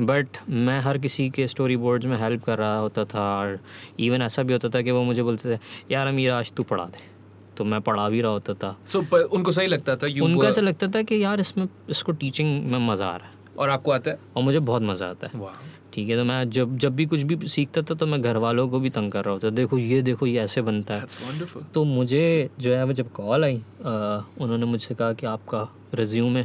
बट 0.00 0.38
मैं 0.48 0.78
हर 0.80 0.98
किसी 0.98 1.28
के 1.30 1.46
स्टोरी 1.48 1.76
बोर्ड्स 1.76 2.06
में 2.06 2.16
हेल्प 2.20 2.44
कर 2.44 2.58
रहा 2.58 2.78
होता 2.78 3.04
था 3.04 3.28
और 3.38 3.58
इवन 4.00 4.22
ऐसा 4.22 4.42
भी 4.42 4.52
होता 4.52 4.68
था 4.68 4.82
कि 4.82 4.90
वो 4.90 5.02
मुझे 5.02 5.22
बोलते 5.22 5.54
थे 5.54 5.58
यार 5.90 6.06
अमीर 6.06 6.30
आज 6.30 6.52
तू 6.52 6.62
पढ़ा 6.62 6.84
दे. 6.84 7.04
तो 7.56 7.64
मैं 7.64 7.80
पढ़ा 7.80 8.08
भी 8.08 8.20
रहा 8.20 8.32
होता 8.32 8.54
था. 8.54 8.76
सो 8.86 9.04
उनको 9.26 9.52
सही 9.52 9.66
लगता 9.66 9.96
था 9.96 10.06
उनको 10.24 10.44
ऐसा 10.44 10.60
लगता 10.60 10.88
था 10.88 11.02
कि 11.02 11.22
यार 11.24 11.40
इसमें 11.40 11.66
इसको 11.90 12.12
टीचिंग 12.12 12.70
में 12.70 12.78
मज़ा 12.88 13.06
आ 13.06 13.16
रहा 13.16 13.26
है। 13.26 13.34
और 13.58 13.70
आपको 13.70 13.90
आता 13.90 14.10
है? 14.10 14.18
और 14.36 14.42
मुझे 14.42 14.58
बहुत 14.60 14.82
मज़ा 14.82 15.06
आता 15.06 15.26
है। 15.26 15.40
वाह। 15.40 15.54
ठीक 15.96 16.08
है 16.08 16.16
तो 16.16 16.24
मैं 16.24 16.38
जब 16.50 16.76
जब 16.78 16.94
भी 16.96 17.04
कुछ 17.06 17.20
भी 17.22 17.48
सीखता 17.48 17.82
था 17.82 17.94
तो 17.94 18.06
मैं 18.06 18.20
घर 18.22 18.36
वालों 18.36 18.68
को 18.68 18.78
भी 18.80 18.90
तंग 18.90 19.12
कर 19.12 19.24
रहा 19.24 19.32
होता 19.34 19.50
देखो 19.50 19.78
ये 19.78 20.00
देखो 20.02 20.26
ये 20.26 20.40
ऐसे 20.40 20.62
बनता 20.62 20.94
है। 20.94 21.06
तो 21.74 21.84
मुझे 21.84 22.50
जो 22.60 22.74
है 22.74 22.84
वो 22.84 22.92
जब 22.92 23.10
कॉल 23.12 23.44
आई 23.44 23.56
उन्होंने 23.80 24.66
मुझसे 24.66 24.94
कहा 24.94 25.12
कि 25.12 25.26
आपका 25.26 25.66
रिज्यूमे 25.94 26.40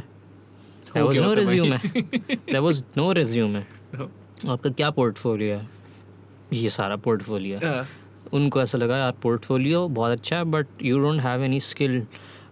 है। 0.96 1.02
वाज 1.02 1.16
गया 1.16 1.26
नो 2.52 2.62
वाज 2.62 3.16
रिज्यूमे 3.18 3.62
आपका 4.48 4.70
क्या 4.70 4.90
पोर्टफोलियो 4.90 5.56
है? 5.56 5.68
ये 6.52 6.70
सारा 6.70 6.96
पोर्टफोलियो 6.96 7.58
है। 7.58 7.86
उनको 8.32 8.60
ऐसा 8.62 8.78
लगा 8.78 8.96
यार 8.96 9.12
पोर्टफोलियो 9.22 9.86
बहुत 9.90 10.12
अच्छा 10.12 10.36
है 10.36 10.44
but 10.44 10.66
you 10.82 10.98
don't 10.98 11.20
have 11.20 11.42
any 11.44 11.60
skill 11.60 12.06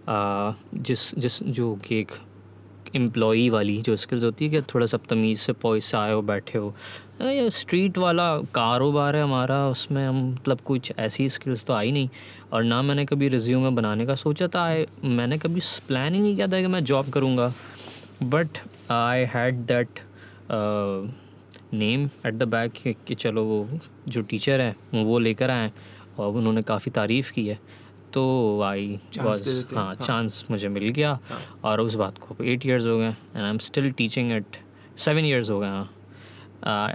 जिस 0.09 1.13
जिस 1.15 1.43
जो 1.43 1.75
कि 1.85 1.99
एक 1.99 2.11
एम्प्लॉई 2.95 3.49
वाली 3.49 3.77
जो 3.81 3.95
स्किल्स 3.95 4.23
होती 4.23 4.45
है 4.45 4.51
कि 4.51 4.61
थोड़ा 4.73 4.85
सा 4.85 4.97
तमीज़ 5.09 5.39
से 5.39 5.53
पॉइस 5.53 5.85
से 5.85 5.97
आए 5.97 6.13
हो, 6.13 6.21
बैठे 6.21 6.57
हो। 6.57 6.73
ये 7.21 7.49
स्ट्रीट 7.51 7.97
वाला 7.97 8.25
कारोबार 8.55 9.15
है 9.15 9.23
हमारा, 9.23 9.67
उसमें 9.67 10.05
हम 10.07 10.21
मतलब 10.31 10.61
कुछ 10.65 10.91
ऐसी 10.99 11.27
स्किल्स 11.29 11.65
तो 11.65 11.73
आई 11.73 11.91
नहीं। 11.91 12.09
और 12.53 12.63
ना 12.63 12.81
मैंने 12.81 13.05
कभी 13.05 13.27
रिज्यूम 13.29 13.75
बनाने 13.75 14.05
का 14.05 14.15
सोचा 14.15 14.47
था, 14.47 14.63
आए, 14.63 14.85
मैंने 15.03 15.37
कभी 15.37 15.61
प्लान 15.87 16.13
ही 16.13 16.19
नहीं 16.21 16.35
किया 16.35 16.47
था 16.47 16.61
कि 16.61 16.67
मैं 16.67 16.83
जॉब 16.83 17.09
करूँगा। 17.09 17.53
But 18.23 18.57
I 18.91 19.25
had 19.25 19.65
that 19.65 19.99
name 21.73 22.09
at 22.25 22.33
the 22.33 22.43
back 22.43 22.73
कि 23.07 23.15
चलो 23.15 23.43
वो 23.43 23.79
जो 24.07 24.21
टीचर 24.21 24.61
हैं, 24.61 25.03
वो 25.03 25.19
लेकर 25.19 25.49
आए 25.49 25.71
और 26.19 26.35
उन्होंने 26.35 26.61
काफ़ी 26.61 26.91
तारीफ़ 26.91 27.31
की 27.33 27.45
है। 27.47 27.59
तो 28.13 28.61
आई 28.65 28.87
देते 29.15 29.21
हैं, 29.21 29.65
हाँ 29.75 29.85
हाँ। 29.85 29.95
चांस 30.05 30.43
मुझे 30.51 30.67
मिल 30.69 30.89
गया 30.89 31.17
हाँ। 31.29 31.39
और 31.63 31.81
उस 31.81 31.95
बात 31.95 32.17
को 32.17 32.43
एट 32.43 32.65
इयर्स 32.65 32.85
हो 32.85 32.97
गए 32.97 33.09
and 33.09 33.43
I 33.43 33.49
am 33.49 33.57
still 33.69 33.91
teaching 33.97 34.31
eight 34.31 34.57
seven 35.05 35.25
years 35.25 35.49
हो 35.49 35.59
गए 35.59 35.67
हाँ। 35.69 35.89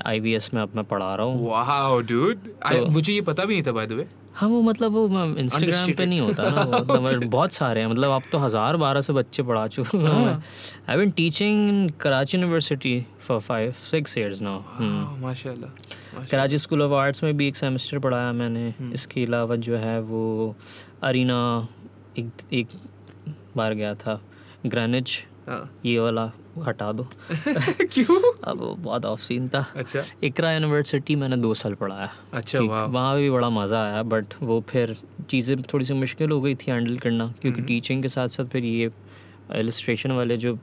आई 0.07 0.21
बी 0.21 0.33
एस 0.35 0.53
में 0.55 0.61
अब 0.63 0.77
मैं 0.77 0.85
पढ़ा 0.85 1.15
रहा 1.15 1.27
हूँ। 1.27 1.49
वाओ 1.51 2.01
डूड 2.13 2.47
तो- 2.71 2.89
मुझे 2.89 3.13
ये 3.13 3.21
पता 3.31 3.45
भी 3.45 3.55
नहीं 3.55 3.63
था 3.67 3.73
बाय 3.73 3.87
द 3.87 3.93
वे 3.93 4.07
हाँ 4.37 4.49
वो 4.49 4.61
मतलब 4.63 4.93
वो 4.93 5.07
इंस्टाग्राम 5.41 5.93
पे 5.97 6.05
नहीं 6.07 6.21
होता 6.21 6.49
ना 6.51 6.63
वो 6.63 7.01
मतलब 7.03 7.25
बहुत 7.31 7.53
सारे 7.53 7.81
हैं 7.81 7.87
मतलब 7.89 8.11
आप 8.11 8.23
तो 8.33 8.39
हज़ार 8.39 8.77
बारह 8.77 9.01
सौ 9.01 9.13
बच्चे 9.15 9.43
पढ़ा 9.43 9.67
चुके 9.77 9.99
हूँ। 9.99 10.43
I 10.89 10.97
been 10.97 11.11
teaching 11.17 11.69
in 11.69 11.89
Karachi 12.01 12.37
university 12.37 12.95
for 13.27 13.41
five 13.41 13.73
six 13.91 14.19
years 14.19 14.41
now 14.43 14.59
माशाल्लाह 15.23 15.71
माशाल्लाह। 15.71 16.27
कराची 16.31 16.59
स्कूल 16.59 16.83
ऑफ़ 16.83 16.93
आर्ट्स 16.95 17.23
में 17.25 17.37
भी 17.37 17.49
एक 17.49 17.57
सेमेस्टर 17.57 17.99
पढ़ाया 17.99 18.33
मैंने। 18.33 18.69
हम्म। 18.81 18.93
इसके 18.95 19.25
अलावा 19.25 19.57
जो 19.69 19.77
है 19.77 20.01
वो 20.01 20.55
अरीना 21.03 21.37
एक 22.19 22.31
एक 22.53 22.69
बार 23.57 23.75
गया 23.75 23.95
था 23.95 24.21
ग्रैनिज 24.67 25.23
हाँ। 25.49 25.71
ये 25.87 25.99
वाला 25.99 26.31
हटा 26.67 26.91
दो। 26.93 27.03
क्यों? 27.83 28.21
अब 28.45 28.59
बहुत 28.79 29.05
ऑफ़ 29.07 29.21
सीन 29.21 29.49
था। 29.49 29.65
अच्छा। 29.77 30.03
इकरा 30.25 30.53
यूनिवर्सिटी 30.53 31.17
मैंने 31.17 31.37
दो 31.37 31.53
साल 31.55 31.75
पढ़ाया 31.75 32.11
अच्छा 32.33 32.61
वाह 32.61 32.85
वहाँ 32.85 33.17
भी 33.17 33.31
बड़ा 33.31 33.51
मज़ा 33.51 33.83
आया 33.83 34.03
बट 34.03 34.35
वो 34.43 34.61
फिर 34.69 34.97
चीज़ें 35.31 35.63
थोड़ी 35.73 35.85
सी 35.85 35.95
मुश्किल 35.95 36.31
हो 36.31 36.41
गई 36.41 36.55
थी 36.55 36.71
हैंडल 36.71 36.97
करना 36.99 37.27
क्योंकि 37.43 37.59
हम्म। 37.59 37.67
टीचिंग 37.69 38.03
के 38.03 38.09
साथ 38.09 38.29
साथ 38.29 38.45
फिर 38.47 38.65
ये 38.65 38.91
एलिस्ट्रेशन 39.55 40.13
वाले 40.13 40.37
जो 40.37 40.55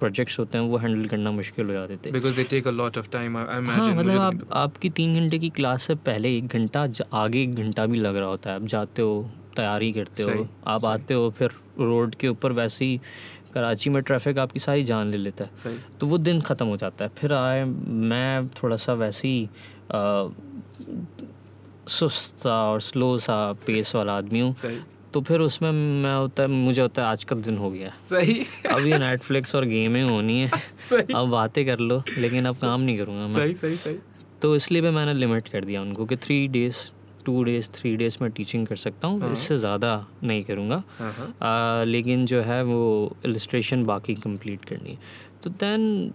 प्रोजेक्ट्स 0.00 0.38
होते 0.38 0.58
हैं 0.58 0.64
वो 0.64 0.76
हैंडल 0.78 1.08
करना 1.08 1.30
मुश्किल 1.30 1.66
हो 1.66 1.72
जाते 1.72 1.96
थे। 2.04 2.10
Because 2.10 2.36
they 2.36 2.44
take 2.50 2.66
a 2.68 2.70
lot 2.70 2.98
of 2.98 3.10
time 3.10 3.36
I 3.36 3.58
imagine 3.58 3.98
मतलब 3.98 4.20
आप 4.20 4.40
आपकी 4.56 4.90
तीन 4.90 5.14
घंटे 5.14 5.38
की 5.38 5.50
क्लास 5.50 5.82
से 5.82 5.94
पहले 6.06 6.36
एक 6.36 6.46
घंटा 6.48 6.86
आगे 7.14 7.42
एक 7.42 7.54
घंटा 7.54 7.86
भी 7.86 7.98
लग 7.98 8.16
रहा 8.16 8.28
होता 8.28 8.50
है। 8.50 8.56
आप 8.56 8.66
जाते 8.66 9.02
हो 9.02 9.30
तैयारी 9.56 9.92
करते 9.92 10.22
हो 10.22 10.46
आप। 10.66 10.84
आते 10.84 11.14
हो 11.14 11.30
फिर 11.30 11.50
रोड 11.78 12.14
के 12.14 12.28
ऊपर 12.28 12.52
वैसे 12.52 12.84
ही 12.84 13.00
कराची 13.54 13.90
में 13.90 14.02
ट्रैफ़िक 14.02 14.38
आपकी 14.38 14.60
सारी 14.60 14.84
जान 14.84 15.06
ले 15.06 15.16
लेता 15.16 15.44
है। 15.44 15.76
तो 16.00 16.06
वो 16.06 16.18
दिन 16.18 16.40
ख़त्म 16.40 16.66
हो 16.66 16.76
जाता 16.76 17.04
है। 17.04 17.10
फिर 17.18 17.32
आए 17.32 17.64
मैं 17.64 18.48
थोड़ा 18.62 18.76
सा 18.76 18.92
वैसे 18.94 19.28
ही 19.28 19.48
सुस्त 21.90 22.40
सा 22.40 22.54
और 22.64 22.80
स्लो 22.80 23.16
सा 23.18 23.40
पेस 23.66 23.94
वाला 23.94 24.16
आदमी 24.16 24.40
हूँ। 24.40 24.54
तो 25.14 25.20
फिर 25.20 25.40
उसमें 25.40 25.70
मैं 25.72 26.14
होता 26.14 26.42
है 26.42 26.48
मुझे 26.48 26.80
होता 26.82 27.02
है 27.02 27.08
आज 27.08 27.24
का 27.24 27.36
दिन 27.36 27.56
हो 27.58 27.70
गया 27.70 27.92
सही। 28.10 28.34
अब 28.70 28.86
ये 28.86 28.98
नेटफ्लिक्स 28.98 29.54
और 29.54 29.64
गेमें 29.64 30.02
होनी 30.02 30.40
है। 30.40 30.58
सही। 30.90 31.14
अब 31.14 31.28
बातें 31.28 31.64
कर 31.66 31.78
लो 31.78 32.02
लेकिन 32.18 32.46
अब 32.46 32.56
काम 32.56 32.80
नहीं 32.80 32.98
करूँगा 32.98 33.22
मैं। 33.22 33.34
सही 33.34 33.54
सही 33.54 33.76
सही। 33.76 33.98
तो 34.42 34.54
इसलिए 34.56 34.82
भी 34.82 34.90
मैंने 34.90 35.14
लिमिट 35.14 35.48
कर 35.48 35.64
दिया 35.64 35.82
उनको 35.82 36.06
कि 36.06 36.16
three 36.16 36.46
days 36.48 36.76
two 37.30 37.42
days 37.44 37.68
three 37.74 37.96
days 37.96 38.16
में 38.22 38.30
टीचिंग 38.30 38.66
कर 38.66 38.76
सकता 38.76 39.08
हूँ 39.08 39.20
हाँ। 39.20 39.30
इससे 39.32 39.56
ज़्यादा 39.58 39.92
नहीं 40.22 40.42
करूँगा। 40.44 40.82
हाँ 40.98 41.12
हाँ। 41.12 41.84
लेकिन 41.84 42.24
जो 42.26 42.40
है 42.42 42.62
वो 42.64 42.80
इलस्ट्रेशन 43.26 43.84
बाकी 43.86 44.14
कंप्लीट 44.24 44.64
करनी 44.64 44.90
है। 44.90 44.98
तो 45.42 45.50
दैन 45.50 46.12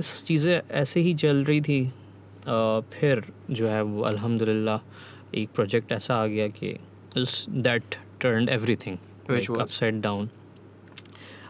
चीज़ें 0.00 0.60
ऐसे 0.70 1.00
ही 1.00 1.14
चल 1.14 1.42
रही 1.44 1.60
थी। 1.60 1.84
आ, 1.84 2.80
फिर 2.92 3.24
जो 3.50 3.68
है 3.68 3.82
वो 3.82 4.02
अल्हम्दुलिल्लाह 4.02 5.38
एक 5.40 5.50
प्रोजेक्ट 5.54 5.92
ऐसा 5.92 6.16
आ 6.16 6.26
गया 6.26 6.48
कि 6.48 6.76
that 7.16 7.96
turn 8.20 8.48
everything? 8.76 8.96
Upside 9.30 10.00
down 10.02 10.28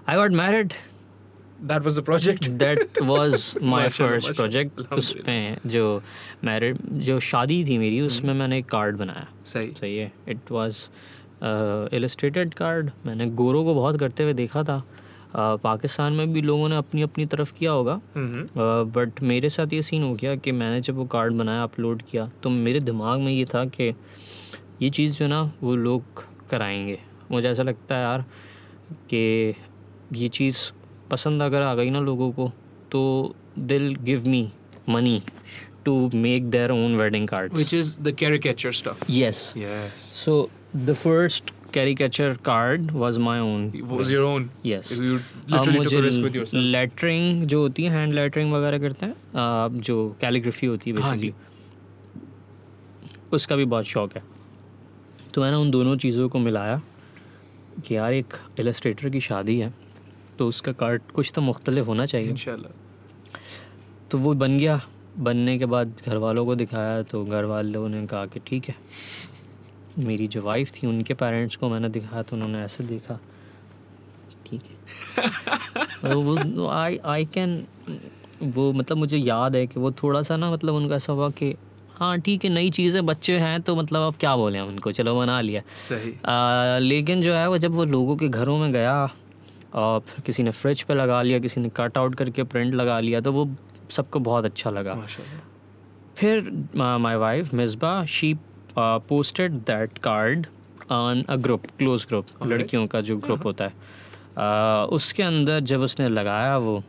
I 0.08 0.16
got 0.16 0.30
married 0.42 0.72
that 1.62 1.82
was 1.82 1.98
the 1.98 2.02
project 2.02 2.48
that 2.60 3.02
was 3.02 3.54
my 3.62 3.88
first 3.88 4.34
project 4.34 4.80
उसमें 4.92 5.56
जो 5.66 6.02
मैरिड 6.44 6.78
जो 7.00 7.18
शादी 7.20 7.64
थी 7.64 7.78
मेरी 7.78 8.00
उसमें 8.00 8.32
मैंने 8.34 8.58
एक 8.58 8.66
कार्ड 8.66 8.96
बनाया। 8.96 9.26
सही। 9.44 9.72
सही 9.72 9.96
है। 9.96 10.12
इट 10.28 10.50
वाज 10.52 10.88
इलस्ट्रेटेड 11.94 12.54
कार्ड 12.54 12.90
मैंने 13.06 13.26
गोरो 13.32 13.62
को 13.64 13.74
बहुत 13.74 13.98
करते 14.00 14.22
हुए 14.22 14.32
देखा 14.34 14.62
था। 14.62 14.82
Uh, 15.32 15.58
पाकिस्तान 15.60 16.12
में 16.12 16.32
भी 16.32 16.40
लोगों 16.42 16.68
ने 16.68 16.76
अपनी 16.76 17.02
अपनी 17.02 17.24
तरफ़ 17.26 17.52
किया 17.52 17.70
होगा। 17.70 17.92
हम्म। 18.14 18.46
बट 18.92 19.22
मेरे 19.22 19.48
साथ 19.48 19.72
ये 19.72 19.82
सीन 19.82 20.02
हो 20.02 20.12
गया 20.14 20.34
कि 20.36 20.52
मैंने 20.52 20.80
जब 20.80 20.96
वो 20.96 21.04
कार्ड 21.04 21.32
बनाया 21.32 21.62
अपलोड 21.62 22.02
किया 22.10 22.30
तो 22.42 22.50
मेरे 22.50 22.80
दिमाग 22.80 23.20
में 23.20 23.32
ये 23.32 23.44
था 23.44 23.64
कि 23.66 23.88
ये 24.82 24.90
चीज़ 24.90 25.18
जो 25.18 25.26
ना 25.26 25.40
वो 25.62 25.76
लोग 25.76 26.24
कराएँगे। 26.50 26.98
मुझे 27.30 27.48
ऐसा 27.48 27.62
लगता 27.62 27.96
है 27.96 28.02
यार 28.02 28.24
कि 29.10 29.54
ये 30.12 30.28
चीज़ 30.28 30.60
पसंद 31.12 31.42
अगर 31.42 31.62
आ 31.62 31.74
गई 31.74 31.90
ना 31.90 32.00
लोगों 32.00 32.30
को 32.32 32.50
तो 32.92 33.00
दिल 33.70 33.94
give 34.02 34.28
me 34.28 34.42
money 34.88 35.22
to 35.84 36.10
make 36.14 36.50
their 36.50 36.70
own 36.70 36.96
wedding 36.96 37.28
card 37.28 37.52
which 37.52 37.72
is 37.78 37.96
the 38.06 38.12
caricature 38.22 38.72
stuff. 38.78 39.10
Yes 39.10 39.52
yes. 39.56 39.98
So 40.24 40.48
the 40.76 40.92
first 40.92 41.52
caricature 41.74 42.34
card 42.44 42.90
was 43.02 43.18
my 43.26 43.36
own. 43.42 43.62
It 43.76 43.84
was 43.90 44.10
your 44.12 44.24
own? 44.30 44.48
Yes. 44.70 44.90
You 44.92 45.18
अब 45.18 45.64
literally 45.64 45.66
took 45.66 45.76
मुझे 45.76 45.96
a 45.96 46.02
risk 46.02 46.24
with 46.24 46.34
yourself. 46.38 46.54
Lettering 46.54 47.44
जो 47.52 47.60
होती 47.60 47.84
है 47.84 47.90
hand 47.90 48.12
lettering 48.12 48.52
वगैरह 48.52 48.78
करते 48.78 49.06
हैं 49.06 49.14
आ, 49.36 49.68
जो 49.68 50.16
calligraphy 50.20 50.66
होती 50.66 50.90
है 50.90 51.00
हाँ 51.00 51.12
बेसिकली 51.12 51.32
उसका 53.32 53.56
भी 53.56 53.64
बहुत 53.64 53.84
शौक 53.86 54.16
है। 54.16 54.22
तो 55.34 55.40
मैंने 55.42 55.56
उन 55.56 55.70
दोनों 55.70 55.96
चीज़ों 55.96 56.28
को 56.28 56.38
मिलाया 56.38 56.80
कि 57.86 57.96
यार 57.96 58.12
एक 58.12 58.34
इलस्ट्रेटर 58.60 59.08
की 59.10 59.20
शादी 59.20 59.58
है। 59.58 59.72
तो 60.42 60.48
उसका 60.48 60.72
कार्ड 60.72 61.02
कुछ 61.14 61.32
तो 61.34 61.40
मुख्तलिफ़ 61.40 61.86
होना 61.86 62.06
चाहिए। 62.06 62.30
इन 62.30 62.64
तो 64.10 64.18
वो 64.18 64.34
बन 64.34 64.58
गया। 64.58 64.80
बनने 65.18 65.58
के 65.58 65.66
बाद 65.66 65.94
घर 66.06 66.16
वालों 66.16 66.44
को 66.46 66.54
दिखाया 66.54 67.02
तो 67.02 67.24
घर 67.24 67.44
वालों 67.44 67.88
ने 67.88 68.06
कहा 68.06 68.26
कि 68.26 68.40
ठीक 68.46 68.68
है। 68.68 68.74
मेरी 69.98 70.28
जो 70.28 70.42
वाइफ 70.42 70.70
थी 70.70 70.86
उनके 70.86 71.14
पेरेंट्स 71.14 71.56
को 71.56 71.68
मैंने 71.68 71.88
दिखाया 71.88 72.22
तो 72.22 72.36
उन्होंने 72.36 72.62
ऐसे 72.62 72.84
देखा 72.84 73.18
ठीक 74.46 74.62
है। 74.62 76.14
वो 76.14 76.66
आई 76.68 76.98
आई 77.06 77.24
कैन 77.24 77.66
वो 78.42 78.72
मतलब 78.72 78.96
मुझे 78.96 79.16
याद 79.16 79.56
है 79.56 79.66
कि 79.66 79.80
वो 79.80 79.90
थोड़ा 79.92 80.22
सा 80.22 80.36
ना 80.36 80.50
मतलब 80.50 80.74
उनका 80.74 80.96
ऐसा 80.96 81.12
हुआ 81.12 81.30
कि 81.30 81.54
हाँ 81.94 82.20
ठीक 82.20 82.44
है 82.44 82.50
नई 82.50 82.70
चीज़ें 82.70 83.06
बच्चे 83.06 83.38
हैं 83.38 83.60
तो 83.62 83.76
मतलब 83.76 84.00
अब 84.02 84.14
क्या 84.20 84.36
बोले 84.36 84.60
उनको 84.60 84.92
चलो 84.92 85.18
बना 85.18 85.40
लिया। 85.40 85.62
सही। 85.88 86.14
आ, 86.26 86.78
लेकिन 86.78 87.22
जो 87.22 87.34
है 87.34 87.48
वो 87.48 87.58
जब 87.58 87.72
वो 87.72 87.84
लोगों 87.84 88.16
के 88.16 88.28
घरों 88.28 88.58
में 88.58 88.72
गया 88.72 89.10
और 89.74 90.00
फिर 90.00 90.24
किसी 90.26 90.42
ने 90.42 90.50
फ्रिज 90.50 90.82
पे 90.82 90.94
लगा 90.94 91.22
लिया 91.22 91.38
किसी 91.38 91.60
ने 91.60 91.70
कट 91.76 91.98
आउट 91.98 92.14
करके 92.14 92.42
प्रिंट 92.44 92.74
लगा 92.74 93.00
लिया 93.00 93.20
तो 93.20 93.32
वो 93.32 93.48
सबको 93.90 94.18
बहुत 94.20 94.44
अच्छा 94.44 94.70
लगा। 94.70 94.94
फिर 96.16 96.50
my 96.76 97.16
wife 97.16 97.54
Misbah 97.54 98.04
she 98.04 98.34
posted 98.78 99.52
that 99.52 99.98
card 99.98 100.46
on 100.90 101.22
a 101.22 101.36
group 101.36 101.66
close 101.78 102.06
group 102.08 102.26
लड़कियों 102.46 102.86
का 102.86 103.00
जो 103.00 103.16
ग्रुप 103.16 103.44
होता 103.44 103.64
है। 103.64 103.90
Uh, 104.32 104.88
उसके 104.92 105.22
अंदर 105.22 105.60
जब 105.60 105.80
उसने 105.80 106.08
लगाया 106.08 106.56
वो 106.58 106.82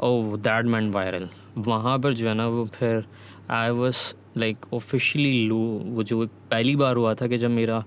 ओ 0.00 0.36
दैट 0.36 0.64
मैन 0.64 0.90
वायरल 0.90 1.28
वहाँ 1.58 1.98
पर 1.98 2.14
जो 2.14 2.28
है 2.28 2.34
ना 2.34 2.46
वो 2.48 2.64
फिर 2.74 3.04
आई 3.50 3.70
वॉज़ 3.70 3.96
लाइक 4.36 4.66
ऑफिशली 4.74 5.46
लो 5.48 5.56
वो 5.86 6.02
जो 6.02 6.26
पहली 6.50 6.74
बार 6.76 6.96
हुआ 6.96 7.14
था 7.14 7.26
कि 7.26 7.38
जब 7.38 7.50
मेरा 7.50 7.84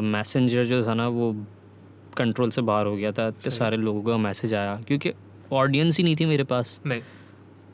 मैसेंजर 0.00 0.64
जो 0.64 0.84
था 0.86 0.94
ना 0.94 1.08
वो 1.08 1.32
कंट्रोल 2.18 2.50
से 2.50 2.62
बाहर 2.62 2.86
हो 2.86 2.96
गया 2.96 3.12
था 3.12 3.26
इतने 3.28 3.50
सारे 3.50 3.76
लोगों 3.76 4.02
का 4.02 4.16
मैसेज 4.18 4.54
आया 4.54 4.74
क्योंकि 4.88 5.12
ऑडियंस 5.52 5.98
ही 5.98 6.04
नहीं 6.04 6.16
थी 6.16 6.26
मेरे 6.26 6.44
पास। 6.44 6.78
नहीं। 6.86 7.02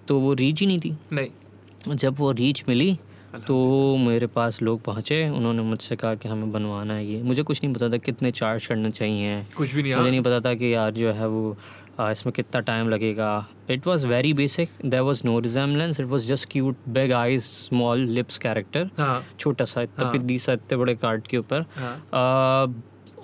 तो 0.08 0.18
वो 0.20 0.32
रीच 0.34 0.60
ही 0.60 0.66
नहीं 0.66 0.78
थी। 0.80 0.96
नहीं। 1.12 1.96
जब 1.96 2.16
वो 2.18 2.30
रीच 2.32 2.64
मिली 2.68 2.98
तो 3.46 3.54
मेरे 3.96 4.26
पास 4.34 4.60
लोग 4.62 4.80
पहुँचे 4.82 5.28
उन्होंने 5.28 5.62
मुझसे 5.62 5.96
कहा 5.96 6.14
कि 6.14 6.28
हमें 6.28 6.50
बनवाना 6.52 6.94
है 6.94 7.06
ये। 7.06 7.22
मुझे 7.22 7.42
कुछ 7.42 7.62
नहीं 7.64 7.74
पता 7.74 7.88
था 7.90 7.96
कितने 7.98 8.30
चार्ज 8.30 8.66
करने 8.66 8.90
चाहिए 8.90 9.42
कुछ 9.56 9.74
भी 9.74 9.82
नहीं 9.82 9.92
मुझे 9.92 10.02
हाँ 10.02 10.10
नहीं 10.10 10.20
पता 10.22 10.40
था 10.40 10.54
कि 10.54 10.72
यार 10.74 10.90
जो 10.92 11.12
है 11.12 11.28
वो 11.28 11.56
आ, 12.00 12.10
इसमें 12.10 12.32
कितना 12.32 12.60
टाइम 12.60 12.88
लगेगा। 12.88 13.26
It 13.70 13.86
was 13.86 14.06
very 14.06 14.32
basic 14.34 14.70
there 14.84 15.00
was 15.00 15.20
no 15.24 15.38
resemblance 15.40 16.00
it 16.00 16.06
was 16.06 16.26
just 16.28 16.48
cute 16.50 16.76
big 16.88 17.12
eyes 17.12 17.42
small 17.44 18.00
lips 18.16 18.38
character 18.38 19.20
छोटा 19.38 19.64
सा 19.64 19.82
इतना 19.82 20.04
हाँ। 20.04 20.12
पिद्दी 20.12 20.38
सा 20.38 20.52
इतने 20.52 20.78
बड़े 20.78 20.94
कार्ड 20.94 21.26
के 21.26 21.38
ऊपर। 21.38 21.64
हाँ। 21.76 22.64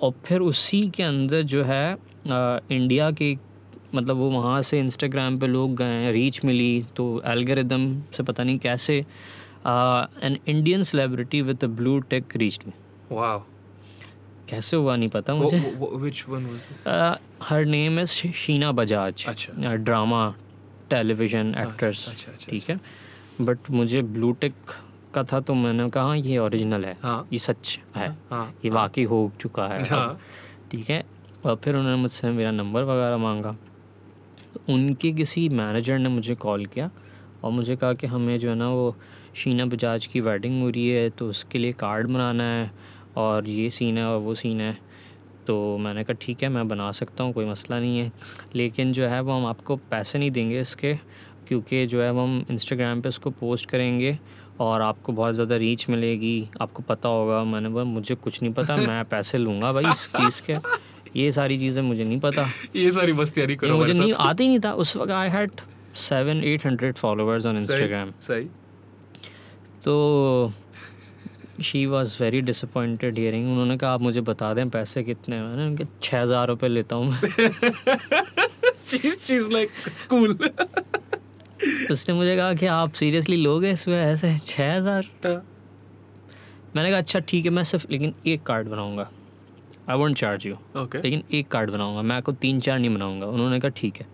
और 0.01 0.13
फिर 0.25 0.39
उसी 0.39 0.89
के 0.89 1.03
अंदर 1.03 1.41
जो 1.41 1.63
है 1.63 1.93
आ, 1.93 2.59
इंडिया 2.71 3.11
के 3.11 3.37
मतलब 3.95 4.17
वो 4.17 4.29
वहाँ 4.29 4.61
से 4.61 4.79
इंस्टाग्राम 4.79 5.39
पे 5.39 5.47
लोग 5.47 5.75
गए 5.75 6.11
रीच 6.11 6.45
मिली 6.45 6.85
तो 6.95 7.21
एल्गोरिदम 7.25 8.01
से 8.17 8.23
पता 8.23 8.43
नहीं 8.43 8.59
कैसे 8.59 8.97
an 10.23 10.37
Indian 10.47 10.83
celebrity 10.83 11.41
with 11.41 11.65
blue 11.65 11.99
tick 11.99 12.35
reach 12.35 12.59
me 12.67 12.73
wow 13.15 13.43
कैसे 14.49 14.77
हुआ 14.77 14.95
नहीं 14.95 15.09
पता 15.09 15.35
मुझे? 15.35 15.59
was 15.81 16.13
this? 16.53 17.19
हर 17.43 17.65
नेम 17.65 17.99
है 17.99 18.05
शीना 18.05 18.71
बजाज 18.71 19.25
अच्छा। 19.27 19.75
ड्रामा 19.75 20.35
टेलीविज़न 20.89 21.55
एक्ट्रेस 21.57 22.05
अच्छा, 22.09 22.31
अच्छा, 22.31 22.51
ठीक 22.51 22.69
है? 22.69 22.79
बट 23.41 23.57
मुझे 23.71 24.01
ब्लू 24.01 24.31
टिक 24.31 24.53
का 25.13 25.23
था 25.23 25.39
तो 25.39 25.53
मैंने 25.53 25.89
कहा 25.89 26.13
ये 26.15 26.37
ओरिजिनल 26.37 26.85
है 26.85 26.95
हाँ। 27.03 27.27
ये 27.33 27.39
सच 27.39 27.77
है 27.95 28.07
हाँ। 28.29 28.53
ये 28.65 28.71
वाकई 28.71 29.03
हो 29.03 29.31
चुका 29.41 29.67
है। 29.67 29.83
हाँ। 29.85 30.19
ठीक 30.71 30.89
है। 30.89 31.03
और 31.45 31.55
फिर 31.55 31.75
उन्होंने 31.75 32.01
मुझसे 32.01 32.31
मेरा 32.31 32.51
नंबर 32.51 32.83
वगैरह 32.83 33.17
मांगा। 33.17 33.51
तो 34.53 34.61
उनके 34.73 35.11
किसी 35.11 35.47
मैनेजर 35.49 35.99
ने 35.99 36.09
मुझे 36.09 36.35
कॉल 36.35 36.65
किया 36.65 36.89
और 37.43 37.51
मुझे 37.51 37.75
कहा 37.75 37.93
कि 37.93 38.07
हमें 38.07 38.37
जो 38.39 38.49
है 38.49 38.55
ना 38.55 38.69
वो 38.69 38.95
शीना 39.35 39.65
बजाज 39.65 40.05
की 40.05 40.21
वेडिंग 40.21 40.61
हो 40.61 40.69
रही 40.69 40.89
है 40.89 41.09
तो 41.09 41.29
उसके 41.29 41.59
लिए 41.59 41.73
कार्ड 41.73 42.07
बनाना 42.07 42.43
है 42.43 42.71
और 43.17 43.47
ये 43.49 43.69
सीन 43.69 43.97
है 43.97 44.05
और 44.05 44.19
वो 44.19 44.35
सीन 44.35 44.61
है। 44.61 44.77
तो 45.47 45.77
मैंने 45.77 46.03
कहा 46.03 46.17
ठीक 46.21 46.43
है 46.43 46.49
मैं 46.49 46.67
बना 46.67 46.91
सकता 46.91 47.23
हूँ 47.23 47.33
कोई 47.33 47.45
मसला 47.45 47.79
नहीं 47.79 47.99
है। 47.99 48.11
लेकिन 48.55 48.91
जो 48.93 49.07
है 49.07 49.21
वो 49.21 49.33
हम 49.33 49.45
आपको 49.45 49.75
पैसे 49.91 50.19
नहीं 50.19 50.31
देंगे 50.31 50.59
इसके 50.61 50.93
क्योंकि 51.47 51.85
जो 51.85 52.01
है 52.01 52.11
वो 52.11 52.23
हम 52.23 52.45
इंस्टाग्राम 52.51 53.01
पे 53.01 53.09
इसको 53.09 53.29
पोस्ट 53.29 53.69
करेंगे 53.69 54.17
और 54.59 54.81
आपको 54.81 55.13
बहुत 55.13 55.33
ज़्यादा 55.35 55.55
रीच 55.55 55.89
मिलेगी। 55.89 56.49
आपको 56.61 56.83
पता 56.83 57.09
होगा 57.09 57.43
मैंने 57.43 57.69
बोला 57.69 57.83
मुझे 57.85 58.15
कुछ 58.15 58.41
नहीं 58.41 58.53
पता 58.53 58.75
मैं 58.77 59.03
पैसे 59.11 59.37
लूँगा 59.37 59.71
भाई 59.73 59.91
इस 59.91 60.07
चीज़ 60.15 60.41
के। 60.49 60.55
ये 61.19 61.31
सारी 61.31 61.57
चीज़ें 61.59 61.81
मुझे 61.83 62.03
नहीं 62.03 62.19
पता। 62.19 62.47
ये 62.75 62.91
सारी 62.91 63.13
बस्तियारी 63.13 63.53
ये 63.53 63.57
करो 63.57 63.77
मुझे 63.77 63.93
नहीं। 63.93 64.13
आती 64.13 64.47
नहीं 64.47 64.59
था। 64.59 64.73
उस 64.73 64.95
वक्त 64.95 65.11
I 65.11 65.29
had 65.29 65.51
seven 65.95 66.43
eight 66.43 66.65
hundred 66.65 66.95
followers 66.95 67.45
on 67.45 67.57
Instagram 67.57 68.11
सही। 68.21 68.47
तो 69.83 70.53
she 71.63 71.85
was 71.85 72.15
very 72.23 72.41
disappointed 72.41 73.17
hearing 73.17 73.51
उन्होंने 73.51 73.77
कहा 73.77 73.93
आप 73.93 74.01
मुझे 74.01 74.21
बता 74.21 74.53
दें 74.53 74.69
पैसे 74.69 75.03
कितने 75.03 75.35
हैं? 75.35 75.43
मैंने 75.43 75.65
उनके 75.65 75.85
छः 76.03 76.21
हज़ार 76.21 76.47
रुपये 76.47 76.69
लेता 76.69 76.95
हूँ 76.95 77.11
मैं। 77.11 77.19
चीज़ 78.85 79.17
she's 79.19 79.49
like 79.49 79.69
उसने 81.91 82.15
मुझे 82.15 82.35
कहा 82.35 82.53
कि 82.53 82.65
आप 82.65 82.93
सीरियसली 82.93 83.37
लोगे 83.37 83.71
इसमें 83.71 83.95
ऐसे 83.95 84.37
छः 84.37 84.75
हज़ार? 84.75 85.07
तो? 85.23 85.33
मैंने 86.75 86.89
कहा 86.89 86.99
अच्छा 86.99 87.19
ठीक 87.19 87.45
है 87.45 87.51
मैं 87.51 87.63
सिर्फ़ 87.63 87.85
लेकिन 87.91 88.13
एक 88.27 88.43
कार्ड 88.43 88.67
बनाऊँगा। 88.67 89.09
I 89.89 89.97
won't 89.97 90.17
charge 90.17 90.45
you 90.47 90.55
okay 90.77 90.97
लेकिन 90.97 91.23
एक 91.33 91.47
कार्ड 91.51 91.71
बनाऊँगा। 91.71 92.01
मैं 92.01 92.15
आपको 92.15 92.31
तीन 92.33 92.59
चार 92.59 92.79
नहीं 92.79 92.93
बनाऊँगा। 92.95 93.27
उन्होंने 93.27 93.59
कहा 93.59 93.71
ठीक 93.77 93.97
है। 93.97 94.07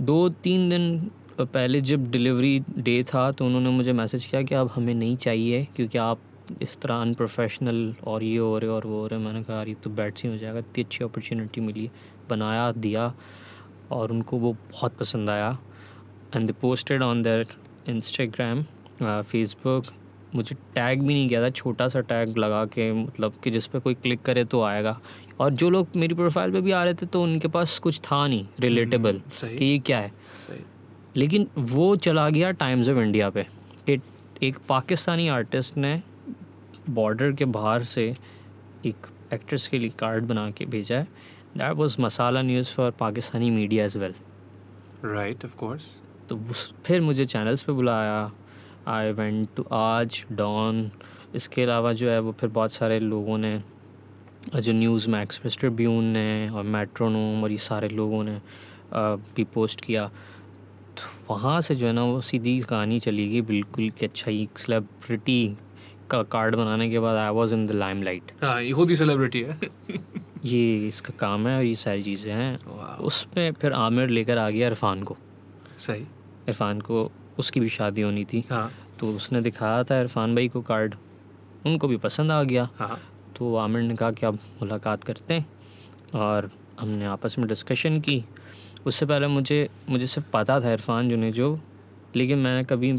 दो 0.00 0.28
तीन 0.44 0.68
दिन 0.70 1.10
पहले 1.40 1.80
जब 1.80 2.10
डिलीवरी 2.10 2.58
डे 2.78 3.02
था 3.04 3.30
तो 3.32 3.46
उन्होंने 3.46 3.70
मुझे 3.70 3.92
मैसेज 3.92 4.24
किया 4.26 4.42
कि 4.42 4.54
अब 4.54 4.70
हमें 4.74 4.94
नहीं 4.94 5.16
चाहिए 5.16 5.66
क्योंकि 5.76 5.98
आप 5.98 6.18
इस 6.62 6.80
तरह 6.80 6.94
अनप्रोफेशनल 6.94 7.94
और 8.04 8.22
ये 8.22 8.36
हो 8.36 8.58
रहे 8.58 8.70
और 8.70 8.86
वो 8.86 9.00
हो 9.00 9.06
रहे 9.06 9.20
मैंने 9.20 9.42
कहा 9.42 9.62
ये 9.62 9.74
तो 9.74 9.90
बैड 9.90 10.14
सी 10.14 10.28
हो 10.28 10.36
जाएगा। 10.36 10.58
इतनी 10.58 10.84
अच्छी 10.84 11.04
अपॉर्चुनिटी 11.04 11.60
मिली 11.60 11.90
बनाया 12.30 12.70
दिया 12.72 13.12
और 13.90 14.12
उनको 14.12 14.38
वो 14.38 14.52
बहुत 14.72 14.96
पसंद 15.00 15.30
आया। 15.30 15.50
And 16.36 16.46
they 16.46 16.52
posted 16.60 17.02
on 17.02 17.22
their 17.22 17.46
Instagram 17.88 18.62
Facebook 19.22 19.84
मुझे 20.34 20.54
टैग 20.74 21.02
भी 21.02 21.14
नहीं 21.14 21.28
किया 21.28 21.42
था 21.42 21.48
छोटा 21.50 21.88
सा 21.88 22.00
टैग 22.00 22.36
लगा 22.38 22.64
के 22.64 22.92
मतलब 22.92 23.32
कि 23.44 23.50
जिस 23.50 23.66
पे 23.66 23.78
कोई 23.78 23.94
क्लिक 23.94 24.22
करे 24.22 24.44
तो 24.44 24.62
आएगा। 24.62 25.00
और 25.40 25.50
जो 25.52 25.70
लोग 25.70 25.88
मेरी 25.96 26.14
प्रोफ़ाइल 26.14 26.52
पे 26.52 26.60
भी 26.60 26.70
आ 26.70 26.82
रहे 26.84 26.94
थे 26.94 27.06
तो 27.06 27.22
उनके 27.22 27.48
पास 27.48 27.78
कुछ 27.78 28.00
था 28.00 28.26
नहीं 28.26 28.46
रिलेटेबल 28.60 29.20
कि 29.42 29.64
ये 29.64 29.78
क्या 29.78 29.98
है। 29.98 30.12
लेकिन 31.16 31.46
वो 31.58 31.94
चला 31.96 32.28
गया 32.30 32.50
टाइम्स 32.50 32.88
ऑफ़ 32.88 32.98
इंडिया 32.98 33.30
पे। 33.30 33.46
कि 33.86 34.00
एक 34.42 34.58
पाकिस्तानी 34.68 35.28
आर्टिस्ट 35.28 35.76
ने 35.76 36.00
बॉर्डर 36.90 37.32
के 37.32 37.44
बाहर 37.56 37.84
से 37.84 38.14
एक 38.86 39.06
एक्ट्रेस 39.32 39.68
के 39.68 39.78
लिए 39.78 39.92
कार्ड 39.98 40.24
बना 40.24 40.50
के 40.50 40.66
भेजा 40.66 40.98
है। 40.98 41.08
That 41.56 41.72
was 41.76 42.00
masala 42.00 42.42
news 42.42 42.70
for 42.74 42.90
Pakistani 43.00 43.50
media 43.50 43.84
as 43.84 43.96
well 43.96 44.14
right 45.04 45.44
of 45.46 45.54
course 45.62 45.86
तो 46.32 46.38
फिर 46.84 47.00
मुझे 47.00 47.24
चैनल्स 47.26 47.62
पे 47.62 47.72
बुलाया। 47.72 48.30
I 48.88 49.10
went 49.12 49.48
to 49.56 49.64
Aaj 49.72 50.24
Dawn 50.32 50.90
इसके 51.34 51.62
अलावा 51.62 51.92
जो 51.92 52.08
है 52.10 52.18
वो 52.20 52.32
फिर 52.32 52.50
बहुत 52.50 52.72
सारे 52.72 52.98
लोगों 53.00 53.36
ने 53.38 53.60
जो 54.56 54.72
न्यूज़ 54.72 55.08
में 55.10 55.20
एक्सप्रेस 55.22 55.56
ट्रिब्यून 55.56 56.04
ने 56.04 56.48
और 56.48 56.62
मेट्रोनोम 56.76 57.42
और 57.44 57.50
ये 57.52 57.58
सारे 57.58 57.88
लोगों 57.88 58.22
ने 58.24 58.38
भी 59.36 59.44
पोस्ट 59.44 59.84
किया। 59.84 60.06
तो 60.96 61.34
वहाँ 61.34 61.60
से 61.60 61.74
जो 61.74 61.86
है 61.86 61.92
ना 61.92 62.04
वो 62.04 62.20
सीधी 62.20 62.58
कहानी 62.62 63.00
चली 63.00 63.28
गई 63.28 63.40
बिल्कुल 63.42 63.90
कि 63.90 64.06
अच्छा 64.06 64.30
ये 64.30 64.48
सेलिब्रिटी 64.56 65.56
का 66.10 66.22
कार्ड 66.32 66.56
बनाने 66.56 66.88
के 66.90 66.98
बाद 66.98 67.16
I 67.16 67.30
was 67.32 67.54
in 67.54 67.66
the 67.66 67.72
limelight 68.02 68.32
हाँ 68.42 68.60
ये 68.62 68.72
खुद 68.72 68.90
ही 68.90 68.96
सेलिब्रिटी 68.96 69.40
है। 69.40 69.58
ये 70.44 70.88
इसका 70.88 71.14
काम 71.18 71.46
है 71.48 71.56
और 71.56 71.64
ये 71.64 71.74
सारी 71.74 72.02
चीज़ें 72.02 72.32
हैं। 72.32 72.58
उसमें 73.10 73.52
फिर 73.52 73.72
आमिर 73.82 74.08
लेकर 74.08 74.38
आ 74.38 74.48
गया 74.50 74.66
इरफान 74.68 75.02
को। 75.02 75.16
सही। 75.78 76.04
इरफान 76.48 76.80
को 76.80 77.10
उसकी 77.38 77.60
भी 77.60 77.68
शादी 77.68 78.02
होनी 78.02 78.24
थी। 78.24 78.44
हाँ। 78.50 78.70
तो 79.00 79.12
उसने 79.12 79.40
दिखाया 79.40 79.82
था 79.84 80.00
इरफान 80.00 80.34
भाई 80.34 80.48
को 80.48 80.60
कार्ड। 80.62 80.94
उनको 81.66 81.88
भी 81.88 81.96
पसंद 81.96 82.32
आ 82.32 82.42
गया। 82.42 82.68
हाँ। 82.78 83.00
तो 83.36 83.56
आमिर 83.56 83.82
ने 83.82 83.96
कहा 83.96 84.10
कि 84.10 84.26
अब 84.26 84.34
मुलाकात 84.34 85.04
करते 85.04 85.34
हैं। 85.34 85.46
और 86.14 86.50
हमने 86.80 87.04
आपस 87.04 87.38
में 87.38 87.48
डिस्कशन 87.48 88.00
की। 88.00 88.24
उससे 88.86 89.06
पहले 89.06 89.26
मुझे 89.26 89.68
मुझे 89.88 90.06
सिर्फ़ 90.06 90.28
पता 90.30 90.60
था 90.60 90.72
इरफान 90.72 91.08
जो 91.08 91.16
ने 91.16 91.32
जो 91.32 91.58
लेकिन 92.16 92.38
मैंने 92.38 92.64
कभी 92.64 92.92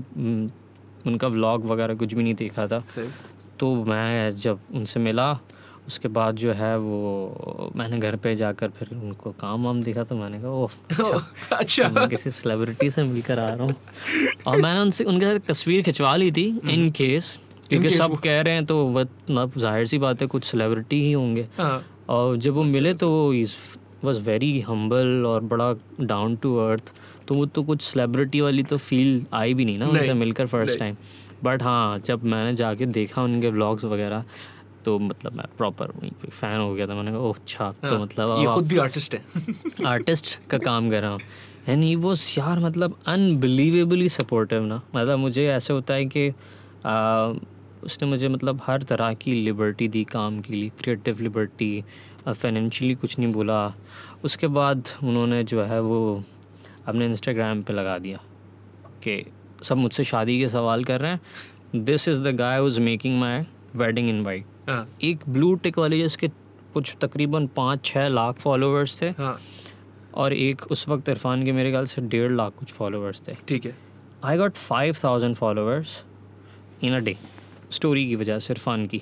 उनका 1.07 1.27
व्लॉग 1.27 1.65
वगैरह 1.65 1.95
कुछ 1.95 2.13
भी 2.13 2.23
नहीं 2.23 2.33
देखा 2.33 2.67
था। 2.67 2.83
तो 3.59 3.85
मैं 3.85 4.29
जब 4.35 4.59
उनसे 4.73 4.99
मिला 4.99 5.33
उसके 5.87 6.07
बाद 6.07 6.35
जो 6.35 6.51
है 6.53 6.77
वो 6.79 7.71
मैंने 7.75 7.97
घर 7.99 8.15
पे 8.15 8.35
जाकर 8.35 8.69
फिर 8.79 8.89
उनको 8.93 9.31
काम 9.39 9.65
वाम 9.65 9.81
देखा 9.83 10.03
तो 10.03 10.15
मैंने 10.15 10.39
कहा 10.41 10.51
ओह 10.51 10.71
अच्छा 10.89 11.55
अच्छा। 11.57 11.87
तो 11.87 11.93
मैं 11.95 12.07
किसी 12.09 12.29
सेलिब्रिटी 12.31 12.89
से 12.89 13.03
मिलकर 13.03 13.39
आ 13.39 13.47
रहा 13.49 13.65
हूँ। 13.65 13.75
और 14.47 14.61
मैंने 14.61 14.79
उनसे 14.79 15.03
उनके 15.03 15.25
साथ 15.25 15.47
तस्वीर 15.47 15.81
खिंचवा 15.83 16.15
ली 16.15 16.31
थी 16.31 16.47
इन 16.65 16.89
केस 16.91 17.37
क्योंकि 17.69 17.89
सब 17.89 18.15
कह 18.23 18.41
रहे 18.41 18.53
हैं 18.53 18.65
तो 18.65 18.87
मतलब 18.89 19.51
ज़ाहिर 19.57 19.85
सी 19.87 19.97
बात 19.97 20.21
है 20.21 20.27
कुछ 20.27 20.43
सेलिब्रिटी 20.45 21.03
ही 21.03 21.11
होंगे। 21.11 21.47
हाँ। 21.57 21.83
और 22.09 22.37
जब 22.37 22.53
वो 22.53 22.63
मिले 22.63 22.93
तो 22.93 23.09
वो 23.09 23.31
वॉज़ 24.03 24.19
वेरी 24.21 24.59
हम्बल 24.61 25.25
और 25.25 25.43
बड़ा 25.43 25.73
डाउन 26.01 26.35
टू 26.35 26.55
अर्थ 26.59 26.91
तो 27.27 27.35
वो 27.35 27.45
तो 27.45 27.63
कुछ 27.63 27.81
सेलिब्रिटी 27.81 28.41
वाली 28.41 28.63
तो 28.63 28.77
फील 28.77 29.25
आई 29.33 29.53
भी 29.53 29.65
नहीं 29.65 29.77
ना 29.77 29.87
उनसे 29.87 30.13
मिलकर 30.13 30.47
फ़र्स्ट 30.47 30.79
टाइम 30.79 30.95
बट 31.43 31.63
हाँ 31.63 31.99
जब 31.99 32.23
मैंने 32.23 32.55
जाके 32.55 32.85
देखा 32.87 33.23
उनके 33.23 33.49
व्लॉग्स 33.49 33.85
वगैरह 33.85 34.23
तो 34.85 34.97
मतलब 34.99 35.33
मैं 35.33 35.45
प्रॉपर 35.57 35.91
फ़ैन 36.29 36.59
हो 36.59 36.73
गया 36.73 36.87
था। 36.87 36.95
मैंने 36.95 37.11
कहा 37.11 37.19
ओह 37.19 37.35
अच्छा 37.35 37.71
तो 37.71 37.87
हाँ, 37.87 37.99
मतलब 37.99 38.37
ये 38.39 38.53
खुद 38.53 38.67
भी 38.67 38.77
आर्टिस्ट 38.77 39.15
है। 39.15 39.23
आर्टिस्ट 39.85 40.37
का 40.49 40.57
काम 40.57 40.89
कर 40.89 41.01
रहा 41.01 41.11
हूँ। 41.11 41.19
एंड 41.67 41.83
ही 41.83 41.95
वॉज़ 41.95 42.27
यार 42.39 42.59
मतलब 42.59 42.97
अनबिलीवेबली 43.07 44.09
सपोर्टिव 44.09 44.65
ना। 44.65 44.81
मतलब 44.95 45.19
मुझे 45.19 45.47
ऐसे 45.47 45.73
होता 45.73 45.93
है 45.93 46.05
कि 46.05 46.29
आ, 46.85 47.33
उसने 47.83 48.07
मुझे 48.07 48.27
मतलब 48.27 48.61
हर 48.65 48.83
तरह 48.83 49.13
की 49.13 49.31
लिबर्टी 49.31 49.87
दी 49.87 50.03
काम 50.03 50.39
के 50.41 50.53
लिए 50.53 50.69
क्रिएटिव 50.81 51.21
लिबर्टी 51.21 51.83
फाइनेंशियली 52.27 52.95
कुछ 52.95 53.17
नहीं 53.19 53.31
बोला। 53.33 53.73
उसके 54.23 54.47
बाद 54.47 54.89
उन्होंने 55.03 55.43
जो 55.43 55.63
है 55.63 55.81
वो 55.81 56.23
अपने 56.87 57.05
इंस्टाग्राम 57.05 57.61
पे 57.63 57.73
लगा 57.73 57.97
दिया 57.97 58.19
कि 59.03 59.23
सब 59.63 59.77
मुझसे 59.77 60.03
शादी 60.03 60.39
के 60.39 60.49
सवाल 60.49 60.83
कर 60.83 61.01
रहे 61.01 61.11
हैं। 61.11 61.83
This 61.83 62.07
is 62.07 62.21
the 62.23 62.35
guy 62.35 62.59
was 62.59 62.79
making 62.79 63.19
my 63.19 63.43
wedding 63.75 64.09
invite 64.09 64.45
हाँ। 64.69 64.87
एक 65.03 65.19
ब्लू 65.29 65.53
टिक 65.63 65.77
वाली 65.79 65.99
जिसके 66.01 66.27
कुछ 66.73 66.95
तकरीबन 67.01 67.47
पाँच 67.55 67.83
छः 67.85 68.07
लाख 68.07 68.39
फॉलोअर्स 68.39 69.01
थे। 69.01 69.09
हाँ। 69.17 69.37
और 70.13 70.33
एक 70.33 70.61
उस 70.71 70.87
वक्त 70.89 71.09
इरफान 71.09 71.45
के 71.45 71.51
मेरे 71.51 71.71
ख्याल 71.71 71.85
से 71.85 72.01
डेढ़ 72.01 72.31
लाख 72.31 72.53
कुछ 72.59 72.71
फॉलोअर्स 72.71 73.21
थे। 73.27 73.35
ठीक 73.47 73.65
है। 73.65 73.75
I 74.23 74.37
got 74.37 74.53
five 74.55 74.95
thousand 75.03 75.35
followers 75.35 76.01
in 76.83 76.93
a 76.93 76.99
day 76.99 77.15
story 77.71 78.07
की 78.07 78.15
वजह 78.15 78.39
से 78.39 78.53
इरफान 78.53 78.85
की। 78.87 79.01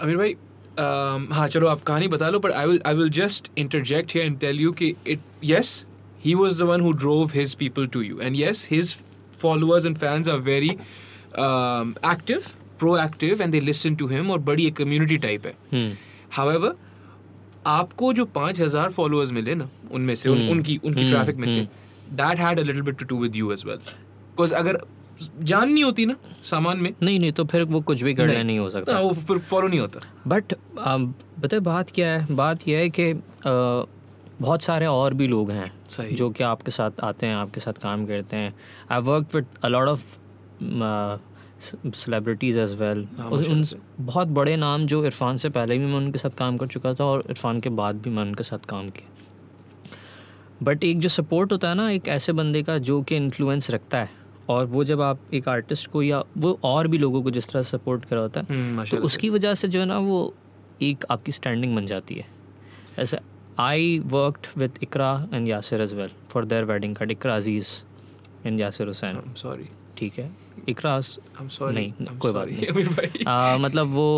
अमीर 0.00 0.16
भाई 0.16 0.34
um, 0.34 1.32
हाँ 1.32 1.48
चलो 1.48 1.66
आप 1.66 1.82
कहानी 1.82 2.08
बता 2.08 2.28
लो 2.30 2.38
but 2.38 2.52
I 2.52 2.66
will 2.66 2.80
I 2.86 2.94
will 2.94 3.10
just 3.20 3.50
interject 3.58 4.14
here 4.14 4.26
and 4.26 4.38
tell 4.40 4.60
you 4.60 4.72
कि 4.72 4.94
it 5.06 5.20
yes 5.44 5.84
he 6.24 6.34
was 6.34 6.58
the 6.62 6.66
one 6.66 6.80
who 6.80 6.92
drove 6.94 7.30
his 7.34 7.54
people 7.54 7.86
to 7.86 8.02
you 8.02 8.20
and 8.20 8.36
yes 8.36 8.66
his 8.70 8.96
followers 9.42 9.84
and 9.88 9.98
fans 10.00 10.28
are 10.28 10.40
very 10.46 10.70
um, 11.42 11.92
proactive 12.82 13.40
and 13.44 13.54
they 13.54 13.62
listen 13.66 13.96
to 14.02 14.08
him 14.12 14.30
और 14.30 14.38
बड़ी 14.48 14.66
एक 14.66 14.80
community 14.80 15.18
type 15.24 15.46
है। 15.46 15.54
हम्म। 15.72 16.72
आपको 17.66 18.12
जो 18.12 18.24
पाँच 18.34 18.60
हज़ार 18.60 18.90
followers 18.90 19.32
मिले 19.32 19.54
ना 19.54 19.68
उनमें 19.92 20.14
से 20.14 20.28
उन, 20.28 20.38
हम्म, 20.38 20.50
उनकी 20.50 20.76
उनकी 20.84 21.00
हम्म, 21.00 21.10
ट्रैफ़िक 21.10 21.36
में 21.36 21.48
से 21.48 21.66
that 22.12 22.38
had 22.38 22.60
a 22.60 22.62
little 22.62 22.82
bit 22.82 22.98
to 22.98 23.04
do 23.06 23.18
with 23.22 23.36
you 23.36 23.52
as 23.52 23.64
well 23.66 23.76
because 23.76 24.54
अगर 24.54 24.78
जान 25.42 25.70
नहीं 25.70 25.84
होती 25.84 26.06
ना 26.06 26.14
सामान 26.44 26.78
में 26.78 26.92
नहीं 27.02 27.18
नहीं 27.20 27.32
तो 27.32 27.44
फिर 27.44 27.62
वो 27.64 27.80
कुछ 27.80 28.02
भी 28.02 28.14
करना 28.14 28.32
नहीं, 28.32 28.44
नहीं। 28.44 28.58
हो 28.58 28.70
सकता। 28.70 28.92
तो 28.92 29.08
वो 29.08 29.14
फिर 29.14 29.38
फॉलो 29.38 29.68
नहीं 29.68 29.80
होता। 29.80 30.00
बट 30.26 30.54
बताए 31.40 31.60
बात 31.60 31.90
क्या 31.90 32.08
है? 32.12 32.26
बात 32.34 32.68
यह 32.68 32.78
है 32.78 32.90
कि 32.90 33.12
बहुत 34.40 34.62
सारे 34.62 34.86
और 34.86 35.14
भी 35.14 35.26
लोग 35.28 35.50
हैं 35.50 35.72
जो 36.14 36.30
कि 36.30 36.44
आपके 36.44 36.70
साथ 36.70 37.00
आते 37.04 37.26
हैं 37.26 37.34
आपके 37.34 37.60
साथ 37.60 37.82
काम 37.82 38.06
करते 38.06 38.36
हैं। 38.36 38.54
I 38.90 39.00
work 39.00 39.34
with 39.34 39.46
a 39.62 39.68
lot 39.68 39.88
of 39.88 40.18
celebrities 41.60 42.58
as 42.58 42.74
well 42.74 43.06
उन 43.20 43.64
बहुत 44.00 44.28
बड़े 44.28 44.56
नाम 44.56 44.86
जो 44.86 45.04
इरफान 45.04 45.36
से 45.36 45.48
पहले 45.48 45.78
भी 45.78 45.86
मैं 45.86 45.96
उनके 45.96 46.18
साथ 46.18 46.30
काम 46.30 46.56
कर 46.56 46.66
चुका 46.66 46.94
था 46.94 47.04
और 47.04 47.24
इरफान 47.30 47.60
के 47.60 47.68
बाद 47.80 48.00
भी 48.02 48.10
मैं 48.10 48.22
उनके 48.22 48.42
साथ 48.42 48.66
काम 48.68 48.88
किया। 48.90 49.08
बट 50.62 50.84
एक 50.84 50.98
जो 50.98 51.08
सपोर्ट 51.08 51.52
होता 51.52 51.68
है 51.68 51.74
ना 51.74 51.90
एक 51.90 52.08
ऐसे 52.08 52.32
बंदे 52.32 52.62
का 52.62 52.78
जो 52.78 53.00
कि 53.02 53.16
इन्फ्लुएंस 53.16 53.70
रखता 53.70 53.98
है 53.98 54.10
और 54.48 54.66
वो 54.66 54.84
जब 54.84 55.00
आप 55.00 55.20
एक 55.34 55.48
आर्टिस्ट 55.48 55.90
को 55.90 56.02
या 56.02 56.22
वो 56.36 56.58
और 56.64 56.88
भी 56.88 56.98
लोगों 56.98 57.22
को 57.22 57.30
जिस 57.30 57.48
तरह 57.48 57.62
सपोर्ट 57.62 58.04
करा 58.04 58.20
होता 58.20 58.40
है 58.40 58.46
हम्म, 58.50 58.84
तो 58.84 58.96
उसकी 58.96 59.30
वजह 59.30 59.54
से 59.54 59.68
जो 59.68 59.80
है 59.80 59.86
ना 59.86 59.98
वो 59.98 60.34
एक 60.82 61.04
आपकी 61.10 61.32
स्टैंडिंग 61.32 61.76
बन 61.76 61.86
जाती 61.86 62.14
है। 62.14 62.26
ऐसे 62.98 63.18
I 63.60 63.98
worked 64.06 64.46
with 64.56 64.78
Iqra 64.82 65.12
and 65.34 65.48
Yasir 65.48 65.82
as 65.82 65.94
well 65.94 66.10
for 66.30 66.44
their 66.44 66.64
wedding 66.64 66.96
card 66.96 67.10
Iqra 67.10 67.36
Aziz 67.36 67.68
and 68.46 68.60
Yasir 68.60 68.86
Hussain 68.86 69.20
sorry 69.36 69.68
ठीक 69.96 70.18
है? 70.18 70.30
Iqra 70.70 70.98
I'm 71.00 71.48
sorry. 71.56 71.74
नहीं, 71.74 72.16
कोई 72.18 72.32
बात 72.32 72.48
नहीं। 72.48 73.24
आ, 73.28 73.56
मतलब 73.58 73.88
वो 73.94 74.08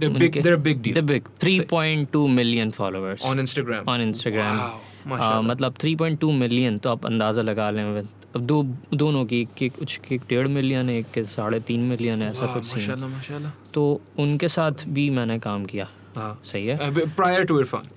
They're 0.00 0.10
big. 0.14 0.36
They're 0.42 0.56
a 0.56 0.64
big 0.64 0.82
deal. 0.82 0.94
the 0.96 1.02
big 1.06 1.28
3.2 1.44 2.20
million 2.34 2.70
followers 2.74 3.24
On 3.30 3.40
Instagram. 3.44 3.88
on 3.94 4.00
Instagram 4.02 4.60
Wow. 5.06 5.18
आ, 5.20 5.40
मतलब 5.42 5.74
3.2 5.84 6.32
million 6.38 6.78
तो 6.84 6.90
आप 6.90 7.06
अंदाज़ा 7.06 7.42
लगा 7.42 7.68
लें 7.70 7.84
अब 7.84 8.40
दो 8.46 8.62
दोनों 8.94 9.24
की 9.26 9.44
के 9.58 9.68
कुछ 9.78 9.96
के 10.08 10.16
डेढ़ 10.28 10.46
मिलियन 10.56 10.88
है 10.88 10.96
एक 10.98 11.06
के 11.14 11.22
साढ़े 11.34 11.60
तीन 11.70 11.80
मिलियन 11.90 12.22
है 12.22 12.30
ऐसा 12.30 12.46
कुछ। 12.54 12.74
माशाल्लाह 12.74 13.08
माशाल्लाह 13.10 13.52
तो 13.74 13.84
उनके 14.24 14.48
साथ 14.56 14.84
भी 14.96 15.08
मैंने 15.18 15.38
काम 15.48 15.64
किया 15.72 15.88
हाँ 16.16 16.32
सही 16.52 16.66
है 16.66 16.90
prior 17.20 17.44
to 17.50 17.58
इरफान 17.60 17.88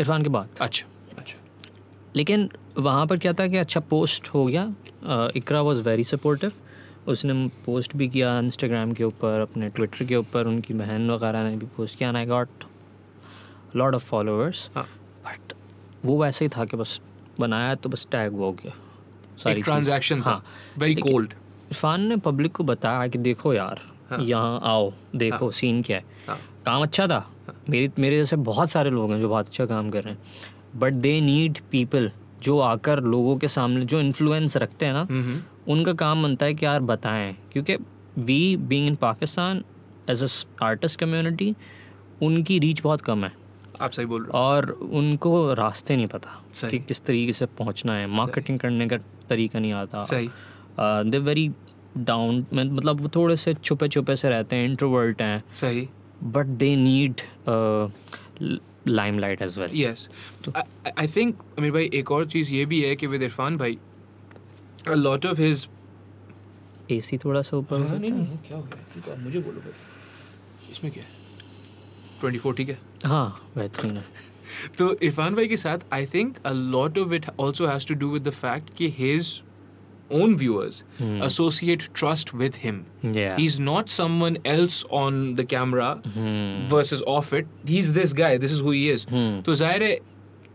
इरफान 0.00 0.22
के 0.22 0.28
बाद 0.36 0.48
अच्छा 0.60 0.86
अच्छा 1.18 1.38
लेकिन 2.16 2.48
वहाँ 2.78 3.06
पर 3.06 3.18
क्या 3.24 3.32
था 3.40 3.46
कि 3.48 3.56
अच्छा 3.56 3.80
पोस्ट 3.92 4.28
हो 4.34 4.44
गया 4.46 4.64
इकरा 5.36 5.60
वॉज़ 5.62 5.82
वेरी 5.88 6.04
सपोर्टिव 6.14 6.52
उसने 7.08 7.34
पोस्ट 7.66 7.96
भी 7.96 8.08
किया 8.08 8.38
इंस्टाग्राम 8.38 8.92
के 8.92 9.04
ऊपर 9.04 9.40
अपने 9.40 9.68
ट्विटर 9.68 10.04
के 10.04 10.16
ऊपर 10.16 10.46
उनकी 10.46 10.74
बहन 10.74 11.10
वगैरह 11.10 11.42
ने 11.42 11.56
भी 11.56 11.66
पोस्ट 11.66 11.98
किया 11.98 12.12
I 12.12 12.26
got 12.26 12.64
lot 13.76 13.94
of 13.94 14.04
followers 14.04 14.70
हाँ। 14.74 14.84
बट 15.26 15.52
वो 16.04 16.22
वैसे 16.22 16.44
ही 16.44 16.48
था 16.48 16.64
कि 16.64 16.76
बस 16.76 17.00
बनाया 17.40 17.74
तो 17.74 17.88
बस 17.88 18.06
टैग 18.12 18.32
वो 18.32 18.44
हो 18.44 18.52
गया। 18.52 18.72
सारी। 19.38 19.62
ट्रांजैक्शन 19.62 20.20
हाँ। 20.22 20.44
वेरी 20.78 20.94
कोल्ड 20.94 21.32
इरफान 21.70 22.00
ने 22.00 22.16
पब्लिक 22.16 22.52
को 22.52 22.64
बताया 22.64 23.06
कि 23.06 23.18
देखो 23.18 23.54
यार 23.54 23.80
हाँ। 24.10 24.18
यहाँ 24.20 24.60
आओ 24.62 24.92
देखो 25.16 25.50
सीन 25.50 25.82
क्या 25.82 25.96
है। 25.96 26.04
हाँ। 26.28 26.38
काम 26.66 26.82
अच्छा 26.82 27.06
था। 27.06 27.30
मेरे 27.70 27.90
मेरे 27.98 28.16
जैसे 28.16 28.36
बहुत 28.36 28.70
सारे 28.70 28.90
लोग 28.90 29.12
हैं 29.12 29.20
जो 29.20 29.28
बहुत 29.28 29.46
अच्छा 29.46 29.66
काम 29.66 29.90
कर 29.90 30.04
रहे 30.04 30.14
हैं। 30.14 30.22
बट 30.76 30.92
दे 30.92 31.20
नीड 31.20 31.58
पीपल 31.70 32.10
जो 32.42 32.58
आकर 32.58 33.00
लोगों 33.00 33.36
के 33.36 33.48
सामने 33.48 33.84
जो 33.84 34.00
इन्फ्लुएंस 34.00 34.56
रखते 34.56 34.86
हैं 34.86 34.92
ना 34.92 35.00
हम्म। 35.00 35.40
उनका 35.68 35.92
काम 35.92 36.22
बनता 36.22 36.46
है 36.46 36.54
कि 36.54 36.66
यार 36.66 36.80
बताएँ 36.80 37.36
क्योंकि 37.52 37.76
we 38.18 38.56
being 38.56 38.86
in 38.86 38.94
Pakistan 38.96 39.64
as 40.10 40.22
a 40.24 40.64
artist 40.64 40.98
community 41.00 41.54
उनकी 42.22 42.58
रीच 42.58 42.82
बहुत 42.82 43.00
कम 43.00 43.24
है। 43.24 43.32
आप 43.80 43.90
सही 43.90 44.06
बोल 44.06 44.22
रहे 44.22 44.30
हो। 44.32 44.38
और 44.38 44.70
उनको 44.70 45.52
रास्ते 45.54 45.96
नहीं 45.96 46.06
पता। 46.06 46.40
कि 46.70 46.78
किस 46.78 47.04
तरीके 47.04 47.32
से 47.32 47.46
पहुँचना 47.58 47.94
है। 47.94 48.06
मार्केटिंग 48.06 48.58
करने 48.58 48.86
का 48.88 48.96
तरीका 49.28 49.58
नहीं 49.58 49.72
आता। 49.72 50.02
सही। 50.02 50.28
दे 51.10 51.18
वेरी 51.18 51.50
डाउन 51.98 52.46
मतलब 52.52 53.00
वो 53.00 53.08
थोड़े 53.14 53.36
से 53.36 53.54
छुपे 53.54 53.88
छुपे 53.88 54.16
से 54.16 54.28
रहते 54.28 54.56
हैं 54.56 54.68
इंट्रोवर्ट 54.68 55.22
हैं। 55.22 55.42
सही। 55.54 55.88
But 56.24 56.46
they 56.46 56.74
need 56.76 57.20
limelight 58.88 59.42
as 59.42 59.58
well 59.58 59.70
yes 59.74 60.08
I 60.98 61.06
think 61.06 61.42
Amir 61.58 61.70
भाई 61.72 61.90
एक 61.94 62.10
और 62.12 62.26
चीज़ 62.26 62.54
ये 62.54 62.64
भी 62.66 62.80
है 62.82 62.94
कि 62.96 63.06
विद 63.06 63.22
इरफान 63.22 63.56
भाई 63.56 63.78
a 64.86 64.96
lot 64.96 65.24
of 65.24 65.38
his 65.38 65.66
AC 66.90 67.18
थोड़ा 67.24 67.42
सा 67.42 67.56
ऊपर 67.56 67.80
हाँ, 67.80 67.98
नहीं 67.98 68.10
नहीं 68.12 68.38
क्या 68.48 68.56
हो 68.56 68.62
गया? 68.62 69.16
मुझे 69.24 69.38
बोलो 69.38 69.60
भाई। 69.60 70.70
इसमें 70.72 70.92
क्या 70.92 71.04
ट्वेंटी 72.20 72.38
फोर 72.38 72.54
ठीक 72.54 72.68
है? 72.68 72.78
हाँ 73.06 73.50
बेहतरीन 73.56 73.92
तो 73.92 73.98
है। 73.98 74.04
तो 74.78 74.92
इरफान 75.02 75.34
भाई 75.34 75.46
के 75.48 75.56
साथ 75.56 75.78
I 75.92 76.06
think 76.14 76.36
a 76.46 76.52
lot 76.52 76.98
of 76.98 77.12
it 77.14 77.26
also 77.40 77.66
has 77.66 77.86
to 77.88 77.94
do 77.94 78.08
with 78.10 78.28
the 78.28 78.30
fact 78.32 78.74
कि 78.76 78.88
his 78.98 79.40
own 80.12 80.34
viewers 80.36 80.82
associate 81.02 81.82
trust 81.94 82.34
with 82.34 82.56
him 82.62 82.84
he 83.04 83.46
is 83.46 83.60
not 83.62 83.88
someone 83.88 84.36
else 84.46 84.84
on 84.92 85.34
the 85.34 85.44
camera 85.50 85.90
versus 86.72 87.02
off 87.08 87.34
it 87.34 87.46
he 87.68 87.78
is 87.78 87.92
this 87.94 88.14
guy 88.14 88.38
this 88.38 88.52
is 88.52 88.62
who 88.62 88.70
he 88.70 88.88
is 88.90 89.06
तो 89.46 89.54
ज़ाहिर 89.54 89.82
है 89.82 89.98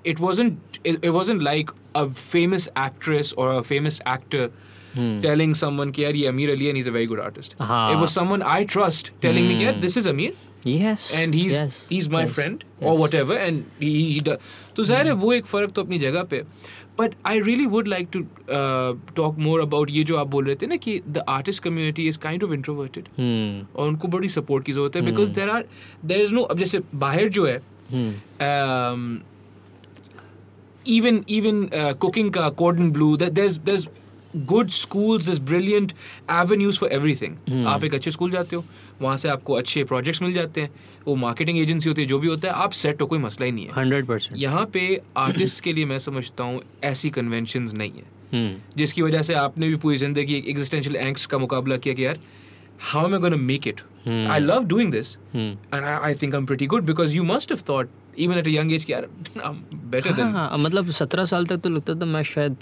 it 0.06 0.20
wasn't 0.20 0.78
it 0.86 1.06
wasn't 1.06 1.42
like 1.42 1.72
a 1.96 2.10
famous 2.10 2.68
actress 2.76 3.34
or 3.34 3.52
a 3.54 3.64
famous 3.64 4.00
actor 4.18 4.50
Hmm. 4.94 5.10
telling 5.24 5.52
someone 5.58 5.92
कि 5.96 6.04
यार 6.04 6.16
ये 6.16 6.30
Amir 6.30 6.50
Ali 6.52 6.68
and 6.70 6.78
he's 6.78 6.88
a 6.88 6.92
very 6.94 7.08
good 7.10 7.20
artist. 7.24 7.56
हाँ. 7.62 7.92
It 7.94 8.00
was 8.04 8.12
someone 8.12 8.44
I 8.54 8.64
trust 8.76 9.12
telling 9.26 9.44
hmm. 9.46 9.58
me 9.58 9.66
कि 9.66 9.82
this 9.82 9.98
is 9.98 10.08
Amir 10.08 10.32
Yes. 10.66 11.04
and 11.16 11.36
he's 11.36 11.54
yes, 11.54 11.76
he's 11.90 12.10
my 12.16 12.24
yes, 12.24 12.34
friend 12.38 12.64
yes. 12.64 12.90
or 12.90 12.98
whatever 12.98 13.38
and 13.38 13.66
he, 13.80 13.92
he 14.14 14.20
does 14.20 14.38
तो 14.76 14.84
ज़ाहिर 14.84 15.08
है 15.08 15.14
वो 15.22 15.32
एक 15.34 15.46
फ़र्क 15.46 15.72
तो 15.76 15.84
अपनी 15.84 16.00
जगह 16.00 16.24
पे 16.34 16.42
but 17.00 17.16
I 17.28 17.40
really 17.40 17.66
would 17.76 17.88
like 17.88 18.08
to 18.14 18.22
talk 19.22 19.38
more 19.48 19.62
about 19.62 19.90
ये 19.92 20.04
जो 20.04 20.18
आप 20.18 20.28
बोल 20.28 20.46
रहे 20.46 20.56
थे 20.62 20.68
ना 20.68 20.76
कि 20.88 21.00
the 21.08 21.24
artist 21.30 21.64
community 21.64 22.08
is 22.08 22.20
kind 22.20 22.44
of 22.44 22.54
introverted 22.54 23.08
Hmm. 23.20 23.78
और 23.80 23.88
उनको 23.88 24.08
बड़ी 24.18 24.30
सपोर्ट 24.30 24.66
की 24.66 24.74
ज़रूरत 24.74 24.96
है 24.96 25.02
because 25.12 25.32
there 25.34 25.50
are 25.50 25.66
there 26.06 26.22
is 26.22 26.34
no 26.34 26.42
अब 26.42 26.60
जैसे 26.60 26.82
बाहर 27.06 27.30
जो 27.40 27.46
है 27.48 27.62
Hmm. 27.94 28.10
um, 28.46 29.06
even 30.86 31.24
even 31.28 31.58
uh, 31.74 31.94
cooking 31.94 32.32
ka 32.32 32.50
cordon 32.52 32.92
bleu 32.92 33.18
that 33.18 33.36
there's 33.36 33.58
there's 33.70 33.88
good 34.48 34.72
schools 34.72 35.26
there's 35.26 35.40
brilliant 35.40 35.94
avenues 36.30 36.78
for 36.78 36.90
everything 36.98 37.36
आप 37.68 37.84
एक 37.84 37.94
अच्छे 37.94 38.12
स्कूल 38.12 38.32
जाते 38.32 38.56
हो 38.56 38.64
वहाँ 39.02 39.16
से 39.18 39.30
आपको 39.30 39.54
अच्छे 39.54 39.84
प्रोजेक्ट्स 39.92 40.22
मिल 40.22 40.34
जाते 40.34 40.62
हैं 40.62 40.70
वो 41.08 41.16
मार्केटिंग 41.24 41.58
एजेंसी 41.60 41.90
होती 41.90 42.02
है 42.02 42.08
जो 42.08 42.20
भी 42.20 42.28
होता 42.28 42.48
है 42.48 42.54
आप 42.64 42.72
सेट 42.82 43.02
हो 43.02 43.08
कोई 43.08 43.20
मसला 43.20 43.46
ही 43.46 43.52
नहीं 43.52 43.66
है 43.68 43.74
Hundred 43.78 44.08
percent. 44.12 44.38
यहाँ 44.38 44.66
पे 44.74 45.02
आर्टिस्ट 45.18 45.64
के 45.64 45.74
लिए 45.74 45.86
मैं 45.86 46.00
समझता 46.00 46.44
हूँ 46.44 46.62
ऐसी 46.94 47.10
कन्वेंशंस 47.20 47.74
नहीं 47.74 47.92
है 47.92 48.18
Hmm. 48.34 48.50
जिसकी 48.78 49.02
वजह 49.02 49.22
से 49.28 49.34
आपने 49.34 49.68
भी 49.68 49.76
पूरी 49.84 49.98
ज़िंदगी 49.98 50.36
एक 50.36 50.48
एग्जिस्टेंशियल 50.50 50.96
एंक्स 50.96 51.26
का 51.26 51.38
मुकाबला 51.38 51.78
किया 51.78 51.94
कि 51.94 52.06
यार 52.06 52.20
how 52.92 53.06
am 53.08 53.14
I 53.14 53.20
gonna 53.20 53.36
make 53.52 53.68
it 53.68 53.80
Hmm. 54.06 54.30
I 54.32 54.40
love 54.40 54.66
doing 54.68 54.92
this 54.92 55.16
Hmm. 55.36 55.48
and 55.74 55.86
I, 55.86 55.96
I 56.10 56.14
think 56.20 56.36
I'm 56.40 56.46
pretty 56.52 56.68
good 56.74 56.86
because 56.90 57.16
you 57.20 57.24
must 57.32 57.50
have 57.56 57.64
at 58.18 58.48
a 58.48 58.50
young 58.50 58.72
age 58.72 58.86
कि 58.86 58.94
यार 58.94 59.08
better 59.92 60.20
हाँ, 60.20 60.58
मतलब 60.58 60.90
सत्रह 60.92 61.26
साल 61.26 61.46
तक 61.46 61.58
तो 61.58 61.70
लगता 61.70 61.96
था 61.96 62.06
मैं 62.06 62.24
शायद 62.24 62.56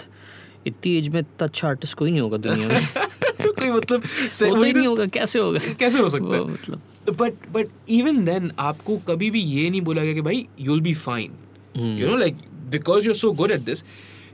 इतनी 0.66 0.96
एज 0.96 1.08
में 1.08 1.20
इतना 1.20 1.44
अच्छा 1.44 1.68
आर्टिस्ट 1.68 1.96
कोई 1.98 2.10
नहीं 2.10 2.20
होगा 2.20 2.36
दुनिया 2.36 2.68
में 2.68 2.86
कोई 3.40 3.70
मतलब 3.70 4.02
से- 4.32 4.50
होता 4.54 4.66
ही 4.66 4.72
नहीं 4.72 4.86
होगा 4.86 5.06
कैसे 5.06 5.38
होगा 5.38 5.72
कैसे 5.74 5.98
हो 5.98 6.08
सकता 6.08 6.36
है 6.36 6.44
मतलब 6.44 6.80
बट 7.20 7.34
बट 7.52 7.68
इवन 7.88 8.24
देन 8.24 8.52
आपको 8.58 8.96
कभी 8.96 9.30
भी 9.30 9.40
ये 9.40 9.70
नहीं 9.70 9.80
बोला 9.80 10.02
गया 10.02 10.14
कि 10.14 10.20
भाई 10.20 10.46
you'll 10.58 10.84
be 10.88 10.96
fine 11.08 11.36
Hmm. 11.76 11.96
you 11.98 12.06
know 12.08 12.18
like 12.20 12.38
because 12.70 13.04
you're 13.06 13.18
so 13.24 13.28
good 13.40 13.52
at 13.56 13.64
this 13.66 13.82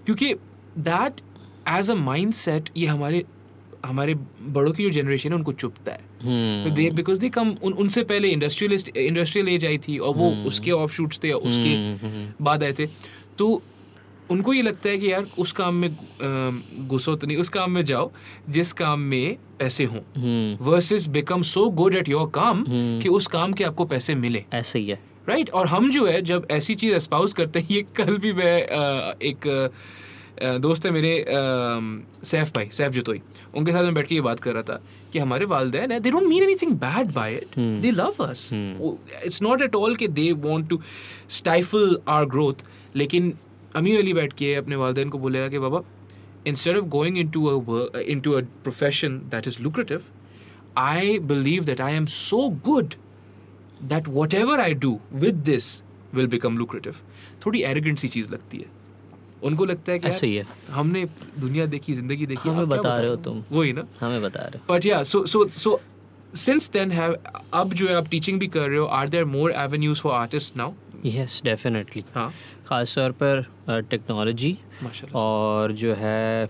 क्योंकि 0.07 0.35
that 0.85 1.13
as 1.79 1.89
a 1.89 1.97
mindset 2.09 2.71
ये 2.77 2.87
हमारे 2.87 3.25
हमारे 3.87 4.15
बड़ों 4.41 4.73
की 4.73 4.83
जो 4.83 4.91
जनरेशन 4.91 5.31
है 5.31 5.37
उनको 5.37 5.53
चुपता 5.53 5.93
है. 5.93 6.01
दे 6.27 6.91
बिकॉज़ 6.91 7.21
दे 7.21 7.29
कम 7.29 7.55
उन, 7.63 7.73
उनसे 7.73 8.03
पहले 8.03 8.29
इंडस्ट्रियलिस्ट 8.29 8.97
इंडस्ट्रियल 8.97 9.49
एज 9.49 9.65
आई 9.65 9.79
थी 9.79 9.99
और 9.99 10.15
वो 10.15 10.31
उसके 10.31 10.71
ऑफ़ 10.71 10.93
शूट्स 10.93 11.21
थे 11.25 11.33
उसके 11.33 11.75
बाद 12.45 12.65
आए 12.65 12.73
थे 12.73 12.87
तो 13.39 13.63
उनको 14.31 14.53
ये 14.53 14.63
लगता 14.63 14.89
है 14.89 14.99
कि 14.99 15.13
यार 15.13 15.27
उस 15.39 15.53
काम 15.53 15.75
में 15.75 15.97
घुसो 16.89 17.17
तो 17.17 17.27
नहीं 17.27 17.37
उस 17.37 17.49
काम 17.49 17.71
में 17.71 17.85
जाओ 17.85 18.11
जिस 18.49 18.73
काम 18.73 19.01
में 19.01 19.37
पैसे 19.59 19.85
हों. 19.85 20.01
Versus 20.65 21.07
become 21.07 21.43
so 21.43 21.71
good 21.71 21.95
at 21.95 22.09
your 22.09 22.31
काम 22.35 22.61
Hmm. 22.61 23.03
कि 23.03 23.09
उस 23.09 23.27
काम 23.27 23.53
के 23.53 23.65
आपको 23.65 23.85
पैसे 23.85 24.15
मिले। 24.15 24.45
ऐसे 24.53 24.79
ही 24.79 24.89
है। 24.89 25.01
Right 25.29 25.47
right? 25.47 25.61
और 25.61 25.67
हम 25.67 25.91
जो 25.91 26.07
है 26.07 26.23
जब 26.23 26.47
ऐसी 26.51 26.75
चीज़ 26.75 26.95
एस्पाउस 26.95 27.33
करते 27.33 27.61
हैं 27.61 27.69
ये 27.71 27.83
कल 27.83 28.17
भी 28.17 28.33
मैं 28.33 28.63
एक 29.23 29.71
दोस्त 30.43 30.87
है 30.87 30.91
मेरे 30.93 31.25
सैफ 31.29 32.53
भाई 32.55 32.69
सैफ 32.73 32.93
जतोई। 32.93 33.21
उनके 33.57 33.73
साथ 33.73 33.83
में 33.85 33.95
बैठ 33.95 34.07
के 34.09 34.15
ये 34.15 34.21
बात 34.21 34.41
कर 34.41 34.53
रहा 34.53 34.63
था 34.63 34.81
कि 35.13 35.19
हमारे 35.19 35.45
वालदे 35.45 35.79
है 35.79 36.01
they 36.01 36.11
don't 36.11 36.27
mean 36.29 36.43
anything 36.43 36.73
bad 36.79 37.13
by 37.15 37.35
it 37.35 37.59
they 37.83 37.91
love 37.91 38.25
us 38.25 38.49
it's 38.53 39.43
not 39.43 39.63
at 39.63 39.75
all 39.75 39.97
के 39.97 40.09
they 40.09 40.31
want 40.45 40.69
to 40.69 40.81
stifle 41.31 41.99
our 42.09 42.25
growth 42.27 42.65
लेकिन 42.97 43.33
अमीर 43.77 43.99
अली 43.99 44.13
बैठ 44.15 44.33
के 44.33 44.55
अपने 44.55 44.77
वालदेन 44.77 45.09
को 45.09 45.19
बोलेगा 45.19 45.49
कि 45.49 45.59
बाबा 45.59 45.83
instead 46.47 46.77
of 46.77 46.85
going 46.89 47.19
into 47.29 47.89
into 48.21 48.33
a 48.33 48.41
profession 48.63 49.19
that 49.31 49.47
is 49.47 49.63
lucrative 49.63 50.03
I 50.79 51.19
believe 51.33 51.65
that 51.65 51.81
I 51.81 51.95
am 51.95 52.07
so 52.07 52.49
good 52.65 52.95
that 53.83 54.09
whatever 54.35 54.61
I 54.61 54.75
do 54.75 54.99
with 55.15 55.35
this 55.45 55.83
will 56.15 56.27
become 56.27 56.59
lucrative 56.59 56.97
थोड़ी 57.47 57.63
arrogant 57.63 57.99
सी 57.99 58.09
चीज़ 58.09 58.33
लगती 58.33 58.59
है। 58.59 58.84
उनको 59.45 59.65
लगता 59.65 59.93
है 59.93 59.99
कि 59.99 60.09
ऐसे 60.09 60.27
ही 60.27 60.35
है। 60.37 60.45
हमने 60.71 61.05
दुनिया 61.39 61.67
देखी 61.67 61.95
ज़िंदगी 61.95 62.27
देखी 62.27 62.49
हमें 62.49 62.67
क्या 62.67 62.77
बता 62.77 62.95
रहे 62.97 63.09
हो 63.09 63.17
तुम। 63.25 63.43
वही 63.53 63.73
ना? 63.73 63.87
हमें 64.01 64.23
बता 64.23 64.41
रहे 64.43 64.59
हो। 64.59 64.75
But 64.75 64.87
yeah 64.87 65.03
so 65.05 65.25
so 65.27 65.47
so 65.49 65.81
since 66.37 66.71
then 66.73 66.91
have 66.93 67.17
अब 67.55 67.75
जो 67.75 67.89
है 67.89 67.95
आप 67.97 68.09
टीचिंग 68.11 68.39
भी 68.41 68.47
कर 68.49 68.69
रहे 68.69 68.79
हो 68.79 68.87
are 68.93 69.09
there 69.09 69.25
more 69.27 69.53
avenues 69.53 70.01
for 70.01 70.13
artists 70.15 70.57
now 70.57 70.73
yes 71.07 71.41
definitely 71.45 72.05
हाँ। 72.15 72.31
ख़ास 72.69 72.95
तौर 72.95 73.13
पर 73.23 73.47
टेक्नोलॉजी 73.91 74.57
माशाल्लाह। 74.83 75.23
और 75.23 75.73
जो 75.73 75.95
है 75.95 76.49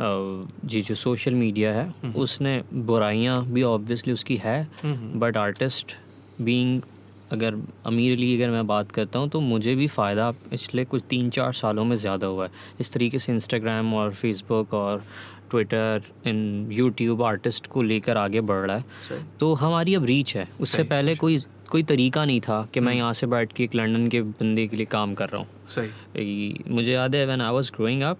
जी 0.00 0.80
जो 0.82 0.94
सोशल 0.94 1.34
मीडिया 1.34 1.72
है 1.72 1.84
हम्म। 2.02 2.12
उसने 2.20 2.62
बुराइयाँ 2.74 3.44
भी 3.46 3.62
ऑब्वियसली 3.62 4.12
उसकी 4.12 4.36
है। 4.44 4.62
बट 4.84 5.36
आर्टिस्ट 5.36 5.96
बीइंग 6.40 6.80
अगर 7.32 7.54
अमीरली 7.86 8.34
अगर 8.36 8.50
मैं 8.50 8.66
बात 8.66 8.92
करता 8.92 9.18
हूँ 9.18 9.28
तो 9.28 9.40
मुझे 9.40 9.74
भी 9.74 9.86
फ़ायदा 9.88 10.30
पिछले 10.50 10.84
कुछ 10.84 11.02
तीन 11.10 11.30
चार 11.30 11.52
सालों 11.52 11.84
में 11.84 11.96
ज़्यादा 11.96 12.26
हुआ 12.26 12.44
है। 12.44 12.50
इस 12.80 12.92
तरीके 12.92 13.18
से 13.18 13.32
इंस्टाग्राम 13.32 13.94
और 13.94 14.12
फेसबुक 14.14 14.74
और 14.74 15.04
ट्विटर 15.50 16.02
इन 16.26 16.68
यूट्यूब 16.72 17.22
आर्टिस्ट 17.22 17.66
को 17.66 17.82
लेकर 17.82 18.16
आगे 18.16 18.40
बढ़ 18.42 18.66
रहा 18.66 18.76
है। 18.76 19.24
तो 19.40 19.52
हमारी 19.54 19.94
अब 19.94 20.04
रीच 20.04 20.36
है। 20.36 20.48
उससे 20.60 20.82
पहले 20.84 21.14
कोई 21.14 21.38
कोई 21.70 21.82
तरीका 21.82 22.24
नहीं 22.24 22.40
था 22.40 22.62
कि 22.74 22.80
हम्म। 22.80 22.88
मैं 22.88 22.96
यहाँ 22.96 23.12
से 23.14 23.26
बैठ 23.26 23.52
के 23.52 23.64
एक 23.64 23.74
लंदन 23.74 24.08
के 24.08 24.20
बंदे 24.22 24.66
के 24.66 24.76
लिए 24.76 24.86
काम 24.86 25.14
कर 25.14 25.28
रहा 25.28 25.40
हूँ। 25.40 25.68
सही। 25.68 26.64
मुझे 26.68 26.92
याद 26.92 27.14
है 27.14 27.24
when 27.26 27.40
I 27.40 27.52
was 27.52 27.70
growing 27.76 28.02
up 28.02 28.18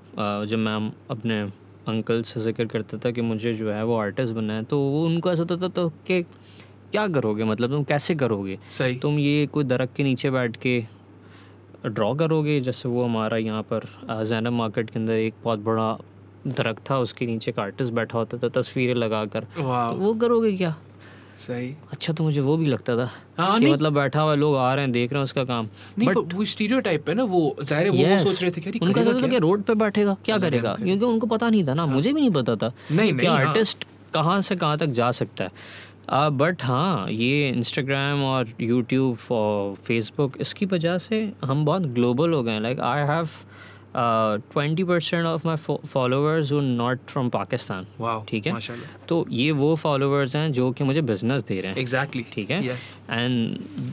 जब 0.48 0.58
मैं 0.58 0.74
अपने 1.10 1.40
अंकल 1.88 2.22
से 2.22 2.40
ज़िक्र 2.40 2.64
करता 2.66 2.98
था 3.04 3.10
कि 3.10 3.20
मुझे 3.22 3.54
जो 3.54 3.70
है 3.70 3.84
वो 3.84 3.96
आर्टिस्ट 3.98 4.34
बनना 4.34 4.54
है 4.54 4.62
तो 4.64 4.78
वो 4.80 5.04
उनको 5.06 5.30
ऐसा 5.32 5.42
होता 5.42 5.56
था 5.62 5.68
तो 5.74 5.88
कि 6.06 6.20
क्या 6.92 7.06
करोगे? 7.08 7.44
मतलब 7.44 7.70
तुम 7.70 7.84
कैसे 7.84 8.14
करोगे? 8.14 8.58
सही। 8.70 8.96
तुम 8.98 9.18
ये 9.18 9.46
कोई 9.46 9.64
दरख्त 9.64 9.94
के 9.96 10.02
नीचे 10.04 10.30
बैठ 10.30 10.56
के 10.56 10.82
ड्रॉ 11.86 12.12
करोगे? 12.14 12.60
जैसे 12.60 12.88
वो 12.88 13.04
हमारा 13.04 13.36
यहाँ 13.38 13.62
पर 13.72 13.86
जैनब 14.28 14.52
मार्केट 14.52 14.90
के 14.90 14.98
अंदर 14.98 15.12
एक 15.14 15.34
बहुत 15.44 15.58
बड़ा 15.60 15.96
दरख्त 16.48 16.90
था 16.90 16.98
उसके 16.98 17.26
नीचे 17.26 17.50
एक 17.50 17.58
आर्टिस्ट 17.58 17.92
बैठा 17.92 18.18
होता 18.18 18.38
था 18.38 18.48
तस्वीरें 18.60 18.94
लगाकर। 18.94 19.44
तो 19.56 19.96
वो 19.96 20.14
करोगे 20.14 20.56
क्या? 20.56 20.74
सही। 21.38 21.68
अच्छा 21.92 22.12
तो 22.12 22.24
मुझे 22.24 22.40
वो 22.40 22.56
भी 22.56 22.66
लगता 22.66 22.96
था 22.96 23.08
हाँ 23.38 23.58
कि 23.60 23.66
मतलब 23.66 23.92
बैठा 23.94 24.20
हुआ 24.20 24.34
लोग 24.34 24.56
आ 24.56 24.72
रहे 24.74 24.84
हैं 24.84 24.92
देख 24.92 25.12
रहे 25.12 25.18
हैं 25.18 25.24
उसका 25.24 25.44
काम। 25.44 25.68
नहीं 25.98 26.08
बट 26.08 26.14
पर 26.14 26.34
वो 26.34 26.44
स्टीरियोटाइप 26.46 27.08
है 27.08 27.14
ना 27.14 27.24
वो 27.24 27.56
ज़ाहिर 27.62 27.86
है 27.86 27.92
वो 27.92 28.08
वो 28.08 28.18
सोच 28.24 28.42
रहे 28.42 28.50
थे 28.50 28.60
कि 28.60 28.78
उनका 28.78 29.04
था 29.04 29.28
कि 29.28 29.38
रोड 29.38 29.62
पे 29.62 29.74
बैठेगा 29.74 30.16
क्या 30.24 30.38
करेगा? 30.38 30.74
क्योंकि 30.74 31.04
उनको 31.04 31.26
पता 31.26 31.48
नहीं 31.50 31.64
था 31.68 31.74
ना 31.74 31.86
मुझे 31.86 32.12
भी 32.12 32.20
नहीं 32.20 32.30
पता 32.32 32.56
था 32.56 32.72
नहीं 32.92 33.12
नहीं 33.12 33.28
हाँ। 33.28 33.38
आर्टिस्ट 33.38 33.84
कहाँ 34.14 34.40
से 34.42 34.56
कहाँ 34.56 34.78
तक 34.78 34.86
जा 34.92 35.10
सकता 35.12 35.44
है। 35.44 35.50
बट 36.12 36.62
हाँ 36.64 37.10
ये 37.10 37.48
इंस्टाग्राम 37.48 38.22
और 38.24 38.52
यूट्यूब 38.60 39.18
और 39.32 39.74
फेसबुक 39.86 40.36
इसकी 40.40 40.66
वजह 40.66 40.96
से 40.98 41.20
हम 41.44 41.64
बहुत 41.64 41.82
ग्लोबल 41.98 42.32
हो 42.32 42.42
गए 42.42 42.52
हैं। 42.52 42.60
Like 42.60 42.80
I 42.80 43.02
have 43.08 43.28
twenty 44.52 44.84
percent 44.84 45.26
of 45.26 45.46
my 45.46 45.56
followers 45.86 46.52
वो 46.52 46.60
नॉट 46.60 46.98
फ्रॉम 47.08 47.28
पाकिस्तान 47.28 47.86
ठीक 48.28 48.46
है? 48.46 48.58
तो 49.08 49.24
ये 49.30 49.50
वो 49.52 49.74
फॉलोअर्स 49.76 50.36
हैं 50.36 50.50
जो 50.52 50.70
कि 50.72 50.84
मुझे 50.84 51.00
बिज़नेस 51.02 51.42
दे 51.42 51.60
रहे 51.60 51.72
हैं। 51.72 51.78
एग्जैक्टली 51.78 52.24
ठीक 52.32 52.50
है? 52.50 52.78
एंड 53.10 53.92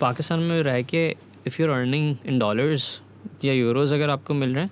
पाकिस्तान 0.00 0.40
में 0.40 0.62
रह 0.62 0.82
के 0.84 1.08
if 1.46 1.60
you 1.62 1.68
earning 1.68 2.16
in 2.26 2.38
dollars 2.38 3.00
या 3.44 3.52
यूरोज 3.52 3.92
अगर 3.92 4.10
आपको 4.10 4.34
मिल 4.34 4.54
रहे 4.54 4.64
हैं 4.64 4.70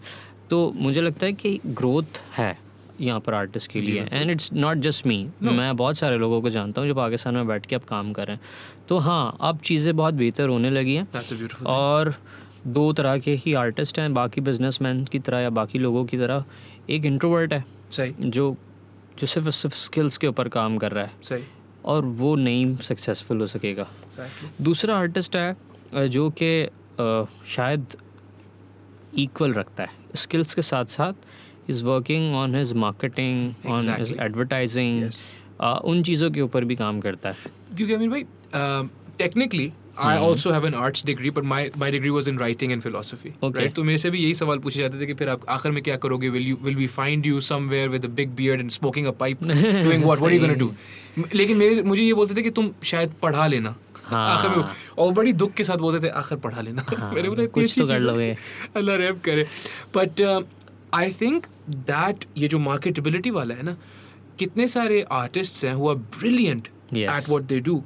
तो 0.51 0.73
मुझे 0.77 1.01
लगता 1.01 1.27
है 1.27 1.33
कि 1.33 1.59
ग्रोथ 1.67 2.21
है। 2.37 2.57
यहाँ 3.01 3.21
पर 3.21 3.35
आर्टिस्ट 3.35 3.71
के 3.71 3.81
लिए। 3.81 4.07
And 4.13 4.31
it's 4.31 4.53
not 4.53 4.79
just 4.79 5.07
me 5.07 5.27
मैं 5.43 5.77
बहुत 5.77 5.99
सारे 5.99 6.19
लोगों 6.19 6.41
को 6.43 6.51
जानता 6.51 6.81
हूँ 6.81 6.89
जो 6.89 6.95
पाकिस्तान 6.95 7.35
में 7.35 7.47
बैठ 7.47 7.67
के 7.67 7.77
अब 7.77 7.83
काम 7.85 8.13
कर 8.13 8.27
रहे 8.27 8.37
हैं। 8.37 8.43
तो 8.89 8.99
हाँ 8.99 9.37
अब 9.41 9.59
चीज़ें 9.61 9.95
बहुत 9.97 10.15
बेहतर 10.15 10.49
होने 10.49 10.71
लगी 10.71 10.95
हैं। 10.95 11.65
और 11.67 12.15
दो 12.69 12.93
तरह 12.93 13.19
के 13.19 13.35
ही 13.37 13.55
आर्टिस्ट 13.57 13.99
हैं 13.99 14.13
बाकी 14.15 14.41
बिजनेसमैन 14.41 15.05
की 15.05 15.19
तरह 15.19 15.39
या 15.39 15.51
बाकी 15.53 15.79
लोगों 15.79 16.05
की 16.05 16.19
तरह। 16.19 16.45
एक 16.91 17.05
इंट्रोवर्ट 17.05 17.53
है 17.53 17.65
सही। 17.93 18.15
जो 18.21 18.57
जो 19.19 19.27
सिर्फ़ 19.27 19.49
सिर्फ़ 19.51 19.77
स्किल्स 19.77 20.19
के 20.19 20.27
ऊपर 20.27 20.49
काम 20.49 20.77
कर 20.79 20.93
रहा 20.93 21.05
है। 21.05 21.13
सही। 21.23 21.43
और 21.85 22.05
वो 22.05 22.35
नहीं 22.37 22.77
सक्सेसफुल 22.79 23.41
हो 23.41 23.47
सकेगा। 23.47 23.87
दूसरा 24.63 24.97
आर्टिस्ट 24.99 25.37
है 25.37 26.09
जो 26.09 26.29
कि 26.33 26.69
शायद 27.49 27.97
इक्वल 29.19 29.53
रखता 29.53 29.83
है। 29.83 29.91
स्किल्स 30.17 30.55
के 30.55 30.63
साथ 30.63 30.85
साथ 30.87 31.13
is 31.69 31.85
working 31.85 32.35
on 32.35 32.55
his 32.55 32.73
marketing 32.85 33.69
on 33.71 33.95
his 33.99 34.15
advertising 34.21 35.11
उन 35.85 36.03
चीज़ों 36.03 36.31
के 36.31 36.41
ऊपर 36.41 36.65
भी 36.65 36.77
काम 36.77 37.01
करता 37.01 37.29
है। 37.29 37.77
क्योंकि 37.77 37.95
अमीर 37.95 38.09
भाई 38.09 38.25
technically 39.19 39.73
I. 39.99 40.19
Also 40.19 40.51
have 40.51 40.67
an 40.67 40.75
arts 40.75 41.05
degree 41.07 41.31
but 41.31 41.45
my 41.45 41.71
my 41.79 41.91
degree 41.91 42.11
was 42.11 42.29
in 42.31 42.39
writing 42.39 42.73
and 42.73 42.83
philosophy 42.83 43.29
right 43.45 43.75
तो 43.75 43.83
मेरे 43.85 43.99
से 43.99 44.11
भी 44.11 44.19
यही 44.19 44.35
सवाल 44.35 44.59
पूछे 44.59 44.79
जाते 44.81 45.01
थे 45.01 45.07
कि 45.07 45.15
फिर 45.15 45.29
आप 45.29 45.49
आखिर 45.49 45.73
में 45.73 45.83
क्या 45.83 45.97
करोगे? 45.97 46.29
Will 46.29 46.47
you 46.47 46.57
will 46.63 46.77
we 46.77 46.87
find 46.87 47.27
you 47.27 47.41
somewhere 47.41 47.89
with 47.89 48.07
big 48.15 48.31
beard 48.37 48.61
and 48.61 48.71
smoking 48.71 49.07
a 49.07 49.11
pipe 49.21 49.45
doing 49.45 50.05
what 50.05 50.19
what 50.19 50.33
you 50.33 50.41
gonna 50.41 50.55
do 50.55 50.73
लेकिन 51.35 51.57
मेरे 51.57 51.83
मुझे 51.83 52.03
ये 52.03 52.15
बोलते 52.15 52.35
थे 52.35 52.43
कि 52.43 52.51
तुम 52.51 52.71
शायद 52.85 53.13
पढ़ा 53.23 53.47
लेना। 53.47 53.75
हाँ। 54.05 54.29
आखिर 54.29 54.51
में 54.51 54.65
और 54.99 55.13
बड़ी 55.13 55.33
दुख 55.33 55.53
के 55.55 55.65
साथ 55.65 55.79
बोलते 55.79 56.07
थे 56.07 56.11
आखिर 56.21 56.39
पढ़ा 56.39 56.61
लेना। 56.61 56.85
हाँ, 56.89 57.13
मैंने 57.15 57.29
बोला 57.29 57.45
कुछ 57.47 57.79
तो 57.79 57.87
कर 57.87 57.99
लोगे। 58.01 58.37
अल्लाह 58.77 58.97
रहम 58.97 59.19
करे। 59.25 59.47
बट 59.97 60.23
आई 60.95 61.11
थिंक 61.21 61.47
दैट 61.71 62.25
ये 62.39 62.49
जो 62.49 62.59
मार्केटेबिलिटी 62.59 63.31
वाला 63.31 63.55
है 63.55 63.63
ना 63.63 63.77
कितने 64.39 64.69
सारे 64.69 65.03
आर्टिस्ट्स 65.13 65.65
हैं 65.65 65.75
who 65.75 65.89
are 65.89 65.97
brilliant 66.19 66.69
at 66.95 67.29
what 67.29 67.43
they 67.43 67.61
do 67.61 67.83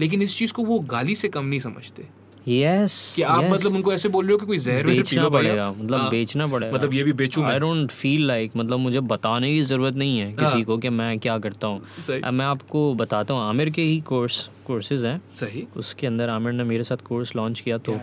लेकिन 0.00 0.22
इस 0.22 0.36
चीज़ 0.36 0.52
को 0.52 0.64
वो 0.64 0.78
गाली 0.90 1.16
से 1.16 1.28
कम 1.28 1.44
नहीं 1.44 1.60
समझते। 1.60 2.06
यस 2.48 3.12
कि 3.16 3.22
आप 3.22 3.42
yes. 3.42 3.52
मतलब 3.52 3.74
उनको 3.74 3.92
ऐसे 3.92 4.08
बोल 4.08 4.24
रहे 4.26 4.32
हो 4.32 4.38
कि 4.38 4.46
कोई 4.46 4.58
जहर 4.58 4.86
बेचना 4.86 5.28
पड़ेगा 5.28 5.70
मतलब 5.70 5.98
हाँ, 5.98 6.10
बेचना 6.10 6.46
पड़ेगा। 6.46 6.74
मतलब 6.74 6.94
ये 6.94 7.02
भी 7.04 7.12
बेचूं 7.12 7.44
आई 7.46 7.58
डोंट 7.60 7.90
फील 7.90 8.26
लाइक 8.26 8.52
मतलब 8.56 8.78
मुझे 8.78 9.00
बताने 9.10 9.50
की 9.52 9.60
ज़रूरत 9.62 9.94
नहीं 9.94 10.18
है 10.18 10.30
किसी 10.32 10.52
हाँ। 10.52 10.62
को 10.62 10.78
कि 10.78 10.88
मैं 10.90 11.18
क्या 11.18 11.36
करता 11.38 11.66
हूँ। 11.66 12.30
मैं 12.32 12.44
आपको 12.46 12.82
बताता 12.94 13.34
हूँ 13.34 13.42
आमिर 13.42 13.70
के 13.70 13.82
ही 13.82 14.00
कोर्स 14.08 14.48
कोर्सेज 14.66 15.04
हैं। 15.04 15.20
सही। 15.34 15.66
उसके 15.76 16.06
अंदर 16.06 16.28
आमिर 16.28 16.52
ने 16.52 16.64
मेरे 16.64 16.84
साथ 16.84 17.04
कोर्स 17.08 17.34
लॉन्च 17.36 17.60
किया 17.60 17.78
तो. 17.78 17.98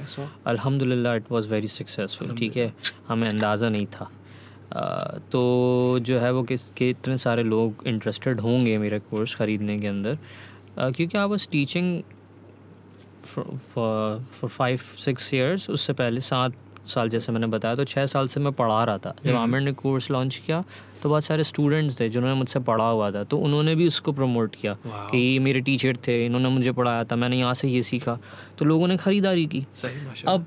अल्हम्दुलिल्लाह 0.48 1.16
इट 1.16 1.32
वाज 1.32 1.48
वेरी 1.52 1.68
सक्सेसफुल 1.70 2.36
ठीक 2.38 2.58
है? 2.58 2.74
हमें 3.08 3.28
अंदाज़ा 3.30 3.70
नहीं 3.70 3.86
था। 3.88 4.10
तो 4.72 6.00
जो 6.02 6.20
है 6.20 6.32
वो 6.34 6.44
किस 6.44 6.64
के 6.78 6.90
इतने 6.90 7.18
सारे 7.18 7.44
लोग 7.44 7.84
इंटरेस्टेड 7.88 8.40
होंगे 8.40 8.78
मेरे 8.78 9.00
कोर्स 9.02 9.36
ख़रीदने 9.36 9.80
के 9.80 9.88
अंदर? 9.88 10.18
क्योंकि 10.78 11.18
I 11.18 11.28
was 11.28 11.48
teaching 11.52 12.02
for 13.26 14.48
five 14.48 14.78
six 14.78 15.34
years 15.34 15.70
उससे 15.70 15.94
पहले 15.94 16.22
सात 16.22 16.54
साल 16.88 17.10
जैसे 17.10 17.32
मैंने 17.32 17.48
बताया 17.48 17.76
तो 17.76 17.86
छः 17.86 18.06
साल 18.06 18.28
से 18.28 18.40
मैं 18.40 18.52
पढ़ा 18.54 18.84
रहा 18.84 18.98
था। 18.98 19.16
जब 19.26 19.36
आमिर 19.36 19.62
ने 19.62 19.72
कोर्स 19.74 20.10
लॉन्च 20.12 20.36
किया 20.46 20.64
तो 21.04 21.10
बहुत 21.10 21.24
सारे 21.24 21.44
स्टूडेंट्स 21.44 22.00
थे 22.00 22.08
जिन्होंने 22.10 22.36
मुझसे 22.36 22.60
पढ़ा 22.60 22.84
हुआ 22.84 23.10
था 23.12 23.24
तो 23.24 23.38
उन्होंने 23.38 23.76
भी 23.76 23.88
उसको 23.88 24.12
प्रमोट 24.12 24.56
किया 24.56 24.76
कि 24.86 25.18
ये 25.18 25.40
मेरे 25.40 25.62
टीचर 25.62 25.98
थे 26.08 26.26
इन्होंने 26.26 26.50
मुझे 26.50 26.72
पढ़ाया 26.72 27.04
था 27.04 27.16
मैंने 27.16 27.40
यहाँ 27.40 27.54
से 27.54 27.68
ये 27.68 27.82
सीखा 27.84 28.18
तो 28.60 28.66
लोगों 28.66 28.88
ने 28.88 28.98
ख़रीदारी 28.98 29.46
की। 29.46 29.66
सही 29.76 30.24
अब 30.28 30.46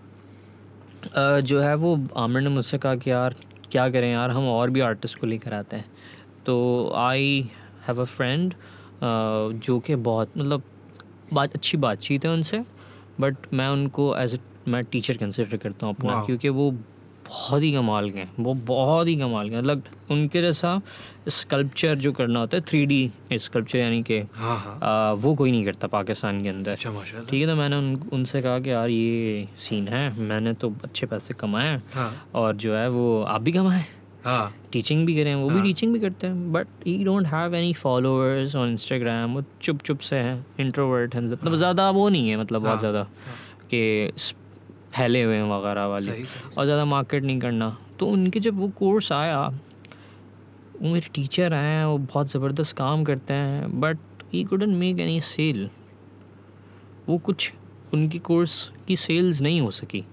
जो 1.42 1.61
है 1.61 1.74
वो 1.74 1.98
आमिर 2.16 2.42
ने 2.42 2.48
मुझसे 2.48 2.78
कहा 2.78 2.94
कि 2.94 3.11
यार 3.11 3.35
क्या 3.72 3.88
करें 3.90 4.12
यार 4.12 4.30
हम 4.30 4.48
और 4.48 4.70
भी 4.70 4.80
आर्टिस्ट 4.80 5.18
को 5.18 5.26
लेकर 5.26 5.54
आते 5.54 5.76
हैं 5.76 5.85
तो 6.46 6.56
आई 6.96 7.50
हैव 7.88 8.00
अ 8.00 8.04
फ्रेंड 8.04 8.54
जो 9.64 9.78
कि 9.80 9.94
बहुत 9.94 10.38
मतलब 10.38 10.62
बात 11.33 11.54
अच्छी 11.54 11.76
बातचीत 11.76 12.24
है 12.24 12.30
उनसे 12.30 12.62
बट 13.20 13.37
मैं 13.52 13.68
उनको 13.68 14.16
एज 14.16 14.38
मैं 14.68 14.85
टीचर 14.85 15.16
कंसिडर 15.16 15.56
करता 15.56 15.87
हूँ 15.87 15.94
अपना. 15.94 16.22
क्योंकि 16.26 16.48
वो 16.48 16.70
बहुत 17.31 17.62
ही 17.62 17.73
कमाल 17.73 18.11
के 18.11 18.19
हैं 18.19 18.33
वो 18.38 18.55
बहुत 18.66 19.09
ही 19.09 19.14
कमाल 19.16 19.51
के 19.51 19.57
मतलब 19.57 19.83
उनके 20.11 20.40
जैसा 20.43 20.81
स्कल्पचर 21.29 21.95
जो 21.99 22.12
करना 22.12 22.40
होता 22.40 22.57
है 22.57 22.62
थ्री 22.69 22.85
डी 22.87 23.11
स्कल्पचर 23.33 23.79
यानी 23.79 24.03
कि 24.03 24.19
हाँ 24.35 24.57
हाँ। 24.59 25.12
वो 25.14 25.35
कोई 25.35 25.51
नहीं 25.51 25.64
करता 25.64 25.88
पाकिस्तान 25.88 26.43
के 26.43 26.49
अंदर। 26.49 26.73
अच्छा 26.73 26.90
ठीक 27.31 27.40
है 27.40 27.47
तो 27.47 27.55
मैंने 27.57 27.77
उन, 27.77 27.95
उनसे 28.12 28.43
कहा 28.43 28.59
कि 28.59 28.71
यार 28.71 28.88
ये 28.90 29.47
सीन 29.59 29.88
है 29.88 30.03
मैंने 30.21 30.53
तो 30.55 30.73
अच्छे 30.85 31.07
पैसे 31.07 31.35
कमाए 31.35 31.69
हैं। 31.69 31.83
हाँ। 31.95 32.11
और 32.35 32.57
जो 32.57 32.75
है 32.75 32.88
वो 32.88 33.23
आप 33.23 33.40
भी 33.43 33.53
कमाएँ। 33.53 33.85
हाँ। 34.25 34.53
टीचिंग 34.73 35.07
भी 35.07 35.14
करें 35.16 35.35
वो 35.35 35.49
भी 35.49 35.55
हाँ। 35.55 35.62
टीचिंग 35.62 35.93
भी 35.93 36.01
करते 36.01 36.27
हैं 36.27 36.53
but 36.53 36.66
he 36.87 37.03
don't 37.05 37.27
have 37.27 37.55
any 37.55 37.73
followers 37.75 38.55
on 38.57 38.69
Instagram 38.71 39.35
वो 39.35 39.43
चुप 39.62 39.81
चुप 39.83 39.99
से 40.01 40.16
हैं 40.16 40.45
इंट्रोवर्ट 40.61 41.14
हैं 41.14 41.23
मतलब 41.23 41.57
ज़्यादा 41.57 41.90
वो 41.90 42.09
नहीं 42.09 42.29
है 42.31 42.37
मतलब 42.37 42.62
बहुत 42.62 42.73
हाँ, 42.73 42.79
ज़्यादा 42.81 43.03
कि 43.71 44.11
फैले 44.92 45.22
हुए 45.22 45.37
हैं 45.37 45.50
वगैरह 45.50 45.87
वाले। 45.87 46.12
सही 46.12 46.26
सही 46.26 46.57
और 46.59 46.64
ज़्यादा 46.64 46.85
मार्केट 46.85 47.22
नहीं 47.24 47.38
करना। 47.40 47.76
तो 47.98 48.07
उनके 48.07 48.40
जब 48.40 48.59
वो 48.59 48.68
कोर्स 48.79 49.12
आया 49.12 49.40
वो 50.81 50.88
मेरे 50.88 51.11
टीचर 51.14 51.55
आए 51.55 51.66
हैं 51.66 51.85
वो 51.85 51.98
बहुत 51.98 52.31
ज़बरदस्त 52.31 52.76
काम 52.76 53.05
करते 53.05 53.35
हैं 53.35 53.81
but 53.81 53.98
he 54.33 54.42
couldn't 54.44 54.70
make 54.74 54.98
any 55.00 55.20
sale 55.20 55.68
वो 57.09 57.18
कुछ 57.18 57.53
उनकी 57.94 58.18
कोर्स 58.18 58.70
की 58.88 58.96
सेल्स 58.96 59.40
नहीं 59.42 59.61
हो 59.61 59.70
सकी। 59.70 60.05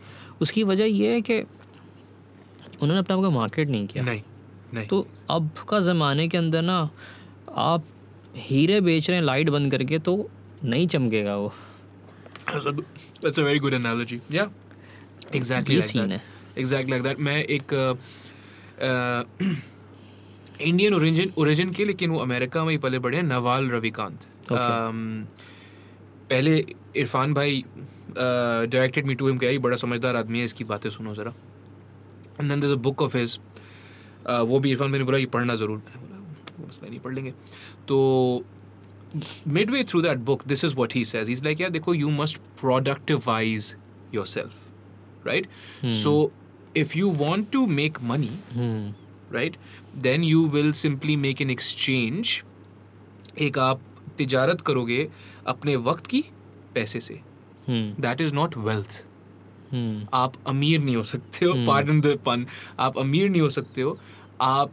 उसकी 0.41 0.63
वजह 0.63 0.85
ये 0.85 1.13
है 1.13 1.21
कि 1.21 1.39
उन्होंने 1.39 2.99
अपने 2.99 3.15
आप 3.15 3.21
को 3.21 3.31
मार्केट 3.31 3.69
नहीं 3.69 3.87
किया। 3.87 4.03
नहीं 4.03 4.21
नहीं। 4.73 4.87
तो 4.87 5.05
अब 5.29 5.49
का 5.69 5.79
ज़माने 5.79 6.27
के 6.27 6.37
अंदर 6.37 6.61
ना 6.61 6.77
आप 7.67 7.83
हीरे 8.37 8.79
बेच 8.81 9.09
रहे 9.09 9.17
हैं 9.19 9.25
लाइट 9.25 9.49
बंद 9.49 9.71
करके 9.71 9.99
तो 9.99 10.17
नहीं 10.63 10.87
चमकेगा 10.87 11.35
वो। 11.37 11.51
That's 12.47 12.65
a, 12.65 12.73
that's 13.21 13.37
a 13.37 13.43
very 13.43 13.59
good 13.59 13.73
analogy. 13.73 14.21
Yeah. 14.29 14.49
ये. 15.35 16.15
है। 16.15 16.21
Exactly 16.57 16.93
like 16.93 17.05
that. 17.07 17.19
मैं 17.19 17.43
एक 17.43 17.73
इंडियन 20.61 20.93
ओरिजिन 20.93 21.33
ओरिजिन 21.37 21.71
के 21.71 21.85
लेकिन 21.85 22.09
वो 22.11 22.19
अमेरिका 22.19 22.63
में 22.65 22.71
ही 22.71 22.77
पले 22.87 22.99
बड़े 22.99 23.17
हैं 23.17 23.23
नवाल 23.23 23.69
रविकांत 23.71 24.27
Okay. 24.47 24.57
um, 24.57 24.99
पहले 26.29 26.53
इरफान 26.97 27.33
भाई 27.33 27.63
डायरेक्टेड 28.17 29.05
मी 29.07 29.15
टू 29.15 29.27
हिम 29.27 29.37
कह 29.37 29.47
रही 29.47 29.57
बड़ा 29.65 29.77
समझदार 29.77 30.15
आदमी 30.15 30.39
है 30.39 30.45
इसकी 30.45 30.63
बातें 30.63 30.89
सुनो 30.89 31.13
ज़रा. 31.15 31.33
And 32.39 32.49
then 32.51 32.71
a 32.71 32.75
book 32.85 33.01
of 33.01 33.17
his 33.17 33.37
वो 34.27 34.59
भी 34.59 34.71
इरफान 34.71 34.91
मैंने 34.91 35.05
बोला 35.05 35.17
ये 35.17 35.25
पढ़ना 35.33 35.55
ज़रूर. 35.55 35.77
मैंने 35.77 35.99
बोला 36.01 36.67
बस 36.67 36.79
नहीं 36.83 36.99
पढ़ 36.99 37.13
लेंगे 37.13 37.31
तो 37.87 37.97
midway 39.57 39.83
through 39.89 40.03
that 40.07 40.23
book 40.29 40.47
this 40.53 40.63
is 40.69 40.77
what 40.79 40.95
he 40.99 41.03
says. 41.11 41.33
He's 41.33 41.43
like 41.49 41.65
yeah 41.65 41.71
देखो 41.71 41.95
you 41.95 42.11
must 42.21 42.39
productivize 42.63 43.69
yourself. 44.13 44.66
Right? 45.29 45.49
Hmm. 45.81 45.95
so 46.01 46.13
if 46.75 46.95
you 46.97 47.11
want 47.21 47.51
to 47.53 47.65
make 47.79 48.01
money 48.11 48.33
hmm 48.53 48.93
right 49.33 49.55
then 50.03 50.25
you 50.31 50.41
will 50.55 50.73
simply 50.81 51.15
make 51.25 51.45
an 51.45 51.53
exchange. 51.55 52.33
एक 53.39 53.59
आप 53.59 53.81
तिजारत 54.17 54.61
करोगे 54.67 55.07
अपने 55.47 55.75
वक्त 55.87 56.07
की 56.07 56.23
पैसे 56.73 56.99
से। 56.99 57.19
दैट 57.69 58.21
इज़ 58.21 58.33
नॉट 58.35 58.57
वेल्थ 58.57 59.03
आप 60.13 60.33
अमीर 60.47 60.79
नहीं 60.79 60.95
हो 60.95 61.03
सकते 61.03 61.45
हो 61.45 61.53
पार्डन 61.67 61.99
द 62.01 62.17
पन 62.25 62.45
आप 62.79 62.97
अमीर 62.97 63.29
नहीं 63.29 63.41
हो 63.41 63.49
सकते 63.49 63.81
हो 63.81 63.97
आप 64.41 64.71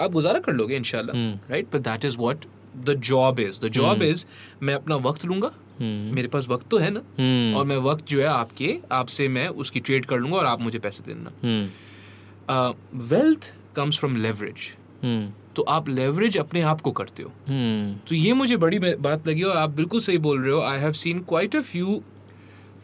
आप 0.00 0.10
गुजारा 0.12 0.40
कर 0.40 0.52
लोगे 0.52 0.76
इनशाला। 0.76 1.12
Right 1.50 1.74
but 1.74 1.80
that 1.88 2.04
is 2.04 2.16
what 2.18 2.44
the 2.86 2.94
job 3.08 3.40
is 3.40 3.60
the 3.64 3.68
job 3.78 4.02
is 4.02 4.24
मैं 4.62 4.74
अपना 4.74 4.96
वक्त 5.08 5.24
लूँगा 5.24 5.52
मेरे 5.80 6.28
पास 6.28 6.48
वक्त 6.48 6.68
तो 6.70 6.78
है 6.78 6.90
ना। 6.90 7.00
हम्म। 7.18 7.56
और 7.56 7.64
मैं 7.64 7.76
वक्त 7.84 8.08
जो 8.08 8.20
है 8.20 8.26
आपके 8.26 8.78
आपसे 8.92 9.28
मैं 9.28 9.46
उसकी 9.48 9.80
ट्रेड 9.80 10.06
कर 10.06 10.18
लूँगा 10.18 10.36
और 10.36 10.46
आप 10.46 10.60
मुझे 10.60 10.78
पैसे 10.78 11.04
देना। 11.06 11.32
हम्म। 11.44 13.08
Wealth 13.08 13.52
comes 13.76 13.98
from 13.98 14.16
leverage 14.16 14.74
hmm. 15.02 15.32
तो 15.56 15.62
आप 15.62 15.88
लेवरेज 15.88 16.38
अपने 16.38 16.60
आप 16.62 16.80
को 16.80 16.90
करते 16.92 17.22
हो। 17.22 17.32
हम्म। 17.48 17.94
तो 18.08 18.14
ये 18.14 18.32
मुझे 18.32 18.56
बड़ी 18.56 18.78
बात 18.78 19.28
लगी 19.28 19.42
और 19.42 19.56
आप 19.56 19.70
बिल्कुल 19.70 20.00
सही 20.00 20.18
बोल 20.18 20.42
रहे 20.42 20.52
हो। 20.52 20.60
I 20.60 20.78
have 20.78 20.92
seen 20.92 21.20
quite 21.28 21.56
a 21.56 21.60
few 21.60 22.02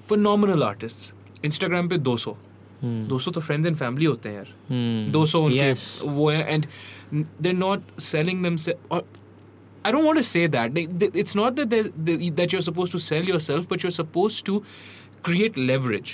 phenomenal 0.09 0.63
artist 0.63 1.45
Instagram 1.45 1.89
पे 1.89 1.99
200 1.99 2.37
हम्म। 2.83 3.07
200 3.09 3.31
तो 3.31 3.41
फ्रेंड्स 3.41 3.67
एंड 3.67 3.77
फैमिली 3.77 4.07
होते 4.07 4.29
हैं 4.29 4.37
यार। 4.37 4.55
हम्म। 4.71 5.13
200 5.13 5.43
उनके 5.45 5.73
Yes. 5.73 5.85
वो 6.05 6.31
है 6.31 6.55
and 6.55 6.67
they 7.15 7.53
not 7.53 8.01
selling 8.01 8.43
them 8.43 8.57
से 8.57 8.75
और 8.91 9.07
I 9.86 9.92
don't 9.94 10.06
want 10.08 10.20
to 10.20 10.26
say 10.30 10.42
that. 10.56 10.74
They- 10.74 10.90
they- 11.04 11.12
It's 11.22 11.36
not 11.38 11.56
that 11.60 11.70
they- 11.76 11.94
they- 12.08 12.34
that 12.40 12.52
you're 12.56 12.66
supposed 12.66 12.96
to 12.96 13.00
sell 13.06 13.30
yourself, 13.30 13.70
but 13.72 13.86
you're 13.86 13.96
supposed 14.00 14.44
to 14.50 14.58
create 15.30 15.58
leverage. 15.70 16.12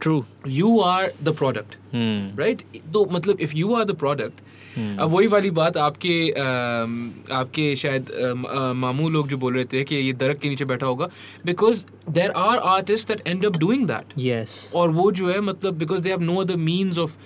True 0.00 0.18
You 0.58 0.68
are 0.90 1.08
the 1.28 1.32
product, 1.40 1.74
hmm 1.94 2.36
right? 2.42 2.62
तो 2.92 3.04
मतलब 3.12 3.38
if 3.46 3.54
you 3.56 3.72
are 3.78 3.82
the 3.90 3.96
product, 4.02 4.38
हम्म 4.76 4.96
अब 5.02 5.10
वही 5.10 5.26
वाली 5.26 5.50
बात 5.50 5.76
आपके 5.76 6.14
अम, 6.30 7.10
आपके 7.32 7.74
शायद 7.76 8.10
अम, 8.10 8.42
अ, 8.44 8.72
मामू 8.82 9.08
लोग 9.08 9.28
जो 9.28 9.36
बोल 9.38 9.54
रहे 9.54 9.64
थे 9.72 9.82
कि 9.84 9.96
ये 9.96 10.12
दरख्त 10.22 10.40
के 10.42 10.48
नीचे 10.48 10.64
बैठा 10.64 10.86
होगा 10.86 11.08
because 11.46 11.84
there 12.10 12.30
are 12.30 12.58
artist 12.74 13.08
that 13.08 13.26
end 13.28 13.46
up 13.46 13.56
doing 13.56 13.86
that 13.86 14.14
yes 14.18 14.70
और 14.74 14.90
वो 15.00 15.10
जो 15.20 15.28
है 15.30 15.40
मतलब 15.40 15.78
because 15.78 16.00
they 16.00 16.10
have 16.10 16.20
no 16.20 16.36
other 16.40 16.56
means 16.70 16.98
of 16.98 17.16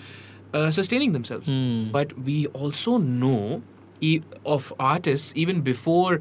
sustaining 0.56 1.14
themselves 1.14 1.48
hmm 1.48 1.92
but 1.98 2.16
we 2.28 2.38
also 2.62 2.96
know 3.04 3.60
e- 4.03 4.21
of 4.47 4.71
artists 4.81 5.33
even 5.43 5.63
before 5.69 6.13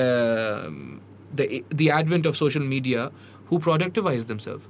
um 0.00 0.76
the 1.36 1.46
the 1.74 1.88
advent 2.00 2.28
of 2.30 2.38
social 2.42 2.64
media 2.74 3.08
who 3.48 3.58
productivized 3.68 4.30
themselves. 4.30 4.68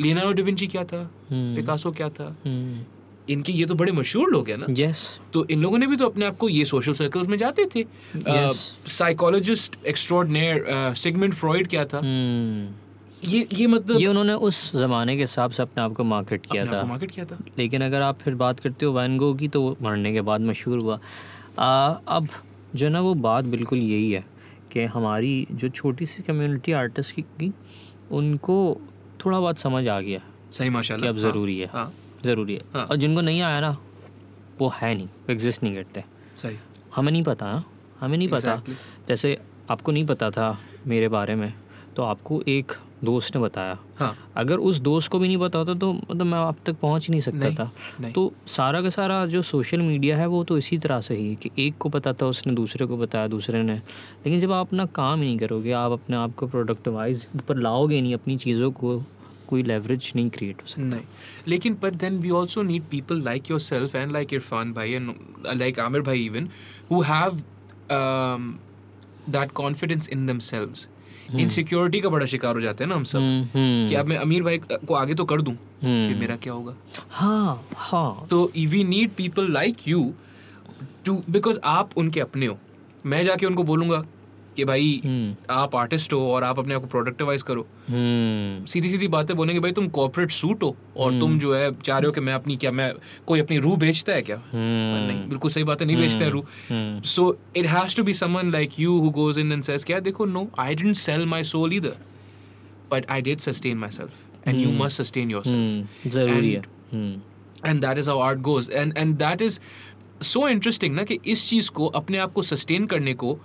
Leonardo 0.00 0.32
da 0.32 0.48
Vinci 0.48 0.70
क्या 0.70 0.84
था? 0.84 1.02
Picasso 1.32 1.92
क्या 1.92 2.08
था? 2.08 2.36
हम्म 2.44 2.84
इनके 3.28 3.52
ये 3.52 3.64
तो 3.64 3.74
बड़े 3.74 3.92
मशहूर 3.92 4.30
लोग 4.30 4.48
हैं 4.48 4.56
ना? 4.58 4.66
यस 4.70 5.18
तो 5.32 5.44
इन 5.46 5.60
लोगों 5.62 5.78
ने 5.78 5.86
भी 5.86 5.96
तो 5.96 6.06
अपने 6.06 6.26
आप 6.26 6.36
को 6.36 6.48
ये 6.48 6.64
सोशल 6.64 6.92
सर्कल्स 6.92 7.28
में 7.28 7.36
जाते 7.38 7.66
थे। 7.74 7.84
साइकोलॉजिस्ट 8.90 9.76
एक्स्ट्रॉर्डनेयर 9.86 10.94
सिगमेंट 10.94 11.34
फ्रॉइड 11.34 11.68
क्या 11.68 11.84
था? 11.84 11.98
हम्म 11.98 12.68
ये 13.24 13.46
ये 13.52 13.66
मतलब 13.66 14.00
ये 14.00 14.06
उन्होंने 14.06 14.32
उस 14.32 14.76
ज़माने 14.76 15.14
के 15.16 15.22
हिसाब 15.22 15.50
से 15.50 15.62
अपने 15.62 15.82
आप 15.82 15.92
को 15.92 16.04
मार्केट 16.04 16.46
किया 16.52 16.64
था। 16.66 16.82
मार्केट 16.84 17.10
किया 17.10 17.24
था। 17.24 17.38
लेकिन 17.58 17.82
अगर 17.82 18.02
आप 18.02 18.18
फिर 18.18 18.34
बात 18.34 18.60
करते 18.60 18.86
हो 18.86 18.92
वैनगो 18.92 19.34
की 19.34 19.48
तो 19.48 19.76
मरने 19.82 20.12
के 20.12 20.20
बाद 20.20 20.40
मशहूर 20.40 20.78
हुआ। 20.78 20.98
आ, 21.58 21.88
अब 22.08 22.28
जो 22.74 22.86
है 22.86 22.92
ना 22.92 23.00
वो 23.00 23.14
बात 23.14 23.44
बिल्कुल 23.44 23.78
यही 23.78 24.12
है 24.12 24.24
कि 24.72 24.84
हमारी 24.84 25.46
जो 25.52 25.68
छोटी 25.68 26.06
सी 26.06 26.22
कम्युनिटी 26.22 26.72
आर्टिस्ट 26.72 27.14
की, 27.14 27.22
की 27.22 27.52
उनको 28.10 28.80
थोड़ा 29.24 29.40
बहुत 29.40 29.58
समझ 29.58 29.88
आ 29.88 30.00
गया 30.00 30.20
सही 30.52 30.68
कि 30.68 30.74
माशाल्लाह 30.74 31.10
अब 31.10 31.18
ज़रूरी 31.18 31.58
है। 31.58 31.66
हाँ 31.66 31.92
ज़रूरी 32.24 32.54
है। 32.54 32.60
हाँ। 32.74 32.84
और 32.86 32.96
जिनको 32.96 33.20
नहीं 33.20 33.42
आया 33.42 33.60
ना 33.60 33.76
वो 34.60 34.72
है 34.82 34.94
नहीं 34.94 35.08
एग्जिस्ट 35.30 35.62
नहीं 35.62 35.74
करते। 35.74 36.04
सही। 36.36 36.58
हमें 36.96 37.12
नहीं 37.12 37.22
पता 37.22 37.46
हाँ 37.46 37.64
हमें 38.00 38.18
नहीं 38.18 38.28
पता। 38.28 38.62
जैसे 39.08 39.38
आपको 39.70 39.92
नहीं 39.92 40.06
पता 40.06 40.30
था 40.30 40.58
मेरे 40.86 41.08
बारे 41.08 41.34
में 41.34 41.54
तो 41.96 42.02
आपको 42.02 42.42
एक 42.48 42.72
दोस्त 43.04 43.36
ने 43.36 43.42
बताया। 43.42 43.78
हाँ। 43.96 44.16
अगर 44.36 44.58
उस 44.58 44.78
दोस्त 44.78 45.10
को 45.10 45.18
भी 45.18 45.28
नहीं 45.28 45.38
पता 45.38 45.58
होता 45.58 45.74
तो 45.74 45.92
मतलब 45.92 46.26
मैं 46.26 46.38
आप 46.38 46.56
तक 46.66 46.76
पहुँच 46.76 47.08
ही 47.08 47.10
नहीं 47.10 47.20
सकता 47.20 47.38
नहीं, 47.38 47.56
था। 47.56 47.72
नहीं। 48.00 48.12
तो 48.12 48.32
सारा 48.46 48.82
का 48.82 48.90
सारा 48.90 49.26
जो 49.26 49.42
सोशल 49.42 49.80
मीडिया 49.82 50.16
है 50.16 50.26
वो 50.26 50.44
तो 50.44 50.58
इसी 50.58 50.78
तरह 50.78 51.00
से 51.00 51.16
ही 51.16 51.28
है 51.28 51.34
कि 51.34 51.50
एक 51.58 51.78
को 51.78 51.88
पता 51.88 52.12
था 52.12 52.26
उसने 52.26 52.52
दूसरे 52.52 52.86
को 52.86 52.96
बताया 52.96 53.28
दूसरे 53.28 53.62
ने। 53.62 53.74
लेकिन 53.74 54.38
जब 54.40 54.52
आप 54.52 54.66
अपना 54.66 54.86
काम 54.86 55.20
ही 55.20 55.26
नहीं 55.26 55.38
करोगे 55.38 55.72
आप 55.72 55.92
अपने 55.92 56.16
आप 56.16 56.34
को 56.34 56.46
प्रोडक्टिवाइज 56.46 57.26
ऊपर 57.36 57.56
लाओगे 57.56 58.00
नहीं 58.00 58.14
अपनी 58.14 58.36
चीज़ों 58.36 58.70
को 58.72 59.02
कोई 59.48 59.62
लेवरेज 59.62 60.12
नहीं 60.16 60.30
क्रिएट 60.30 60.62
हो 60.62 60.66
सकता। 60.66 60.86
नहीं। 60.86 61.02
लेकिन 61.48 61.76
but 61.82 61.98
then 62.04 62.20
we 62.20 62.30
also 62.40 62.62
need 62.68 62.88
people 62.90 63.18
like 63.28 63.50
yourself 63.50 63.94
and 63.94 64.12
like 64.12 64.30
Irfan 64.38 64.72
bhai 64.74 64.88
and 64.94 65.10
uh, 65.10 65.56
like 65.64 65.78
Amir 65.78 66.02
bhai 66.02 66.16
even 66.16 66.48
who 66.88 67.02
have 67.02 67.42
um, 67.90 68.58
that 69.28 69.52
confidence 69.54 70.08
in 70.08 70.26
themselves 70.26 70.86
insecurity 71.40 72.00
का 72.00 72.08
बड़ा 72.08 72.26
शिकार 72.26 72.54
हो 72.54 72.60
जाते 72.60 72.84
हैं 72.84 72.88
ना 72.88 72.94
हम 72.94 73.04
सब। 73.04 73.18
हम्म, 73.18 73.42
हम्म, 73.54 73.88
कि 73.88 73.94
अब 73.94 74.06
मैं 74.06 74.16
अमीर 74.16 74.42
भाई 74.42 74.58
को 74.68 74.94
आगे 74.94 75.14
तो 75.14 75.24
कर 75.24 75.40
दूँ 75.40 75.54
हम्म। 75.82 76.08
फिर 76.08 76.16
मेरा 76.16 76.36
क्या 76.36 76.52
होगा? 76.52 76.74
हाँ 77.10 77.66
हाँ। 77.76 78.26
तो 78.30 78.44
we 78.56 78.84
need 78.84 79.10
people 79.10 79.52
like 79.52 79.88
you 79.88 80.12
too 81.04 81.22
because 81.30 81.58
आप 81.64 81.90
उनके 81.96 82.20
अपने 82.20 82.46
हो। 82.46 82.58
मैं 83.06 83.24
जाके 83.24 83.46
उनको 83.46 83.62
बोलूँगा 83.64 84.04
कि 84.56 84.64
भाई 84.64 85.00
हम्म, 85.04 85.34
आप 85.50 85.74
आर्टिस्ट 85.76 86.12
हो 86.12 86.20
और 86.32 86.44
आप 86.44 86.58
अपने 86.58 86.74
आप 86.74 86.80
को 86.80 86.86
प्रोडक्टिवाइज 86.86 87.42
करो। 87.42 87.66
हम्म, 87.88 88.64
सीधी 88.66 88.90
सीधी 88.90 89.08
बातें 89.08 89.36
बोलेंगे 89.36 89.60
भाई 89.60 89.72
तुम 89.72 89.88
कॉर्पोरेट 89.98 90.30
सूट 90.32 90.62
हो 90.62 90.74
और 90.96 91.18
तुम 91.20 91.38
जो 91.38 91.54
है 91.54 91.70
चाह 91.76 91.98
रहे 91.98 92.06
हो 92.06 92.12
कि 92.12 92.20
मैं 92.20 92.32
अपनी 92.34 92.56
क्या 92.56 92.70
मैं 92.72 92.92
कोई 93.26 93.40
अपनी 93.40 93.58
रूह 93.58 93.76
बेचता 93.76 94.12
है 94.12 94.22
क्या? 94.22 94.36
हम्म, 94.52 95.06
नहीं 95.06 95.28
बिल्कुल 95.28 95.50
सही 95.50 95.64
बात 95.64 95.80
है 95.80 95.86
नहीं 95.86 95.96
बेचता 95.96 96.24
है 96.24 96.30
रूह। 96.30 96.44
हम्म, 96.70 97.00
so 97.02 97.36
it 97.56 97.66
has 97.66 97.96
to 97.96 98.02
be 98.02 98.14
someone 98.14 98.50
like 98.52 98.78
you 98.80 98.98
who 98.98 99.10
goes 99.12 99.38
in 99.38 99.52
and 99.52 99.62
says 99.62 99.84
क्या 99.84 100.00
देखो 100.00 100.24
no 100.26 100.48
I 100.58 100.74
didn't 100.74 100.96
sell 100.96 101.26
my 101.26 101.44
soul 101.44 101.74
either 101.74 101.96
but 102.90 103.10
I 103.10 103.22
did 103.22 103.38
sustain 103.40 103.78
myself 103.90 104.48
and 104.48 104.60
you 104.60 104.72
must 104.74 105.02
sustain 105.02 105.30
yourself 105.30 105.58
hmm, 105.58 106.10
ज़रूरी 106.10 106.52
है। 106.52 106.62
हम्म, 106.92 107.20
and 107.66 107.80
that 107.80 107.98
is 107.98 108.10
how 108.10 108.18
art 108.20 108.40
goes 108.42 108.70
and 108.72 108.98
and 108.98 109.16
that 109.18 109.42
is 109.42 109.58
so 110.22 110.46
interesting 110.48 110.94
ना 110.94 111.02
कि 111.04 111.18
इस 111.26 111.48
चीज़ 111.48 111.70
को 111.70 111.86
अपने 111.98 112.18
आप 112.18 112.32
को 112.32 112.42
सस्टेन 112.42 112.84
करने 112.86 113.14
को 113.14 113.38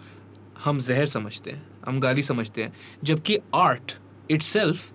हम 0.64 0.80
जहर 0.80 1.06
समझते 1.06 1.52
हैं 1.52 1.66
हम 1.86 2.00
गाली 2.00 2.24
समझते 2.24 2.64
हैं 2.64 2.74
जबकि 3.04 3.40
art 3.56 3.94
itself 4.42 4.92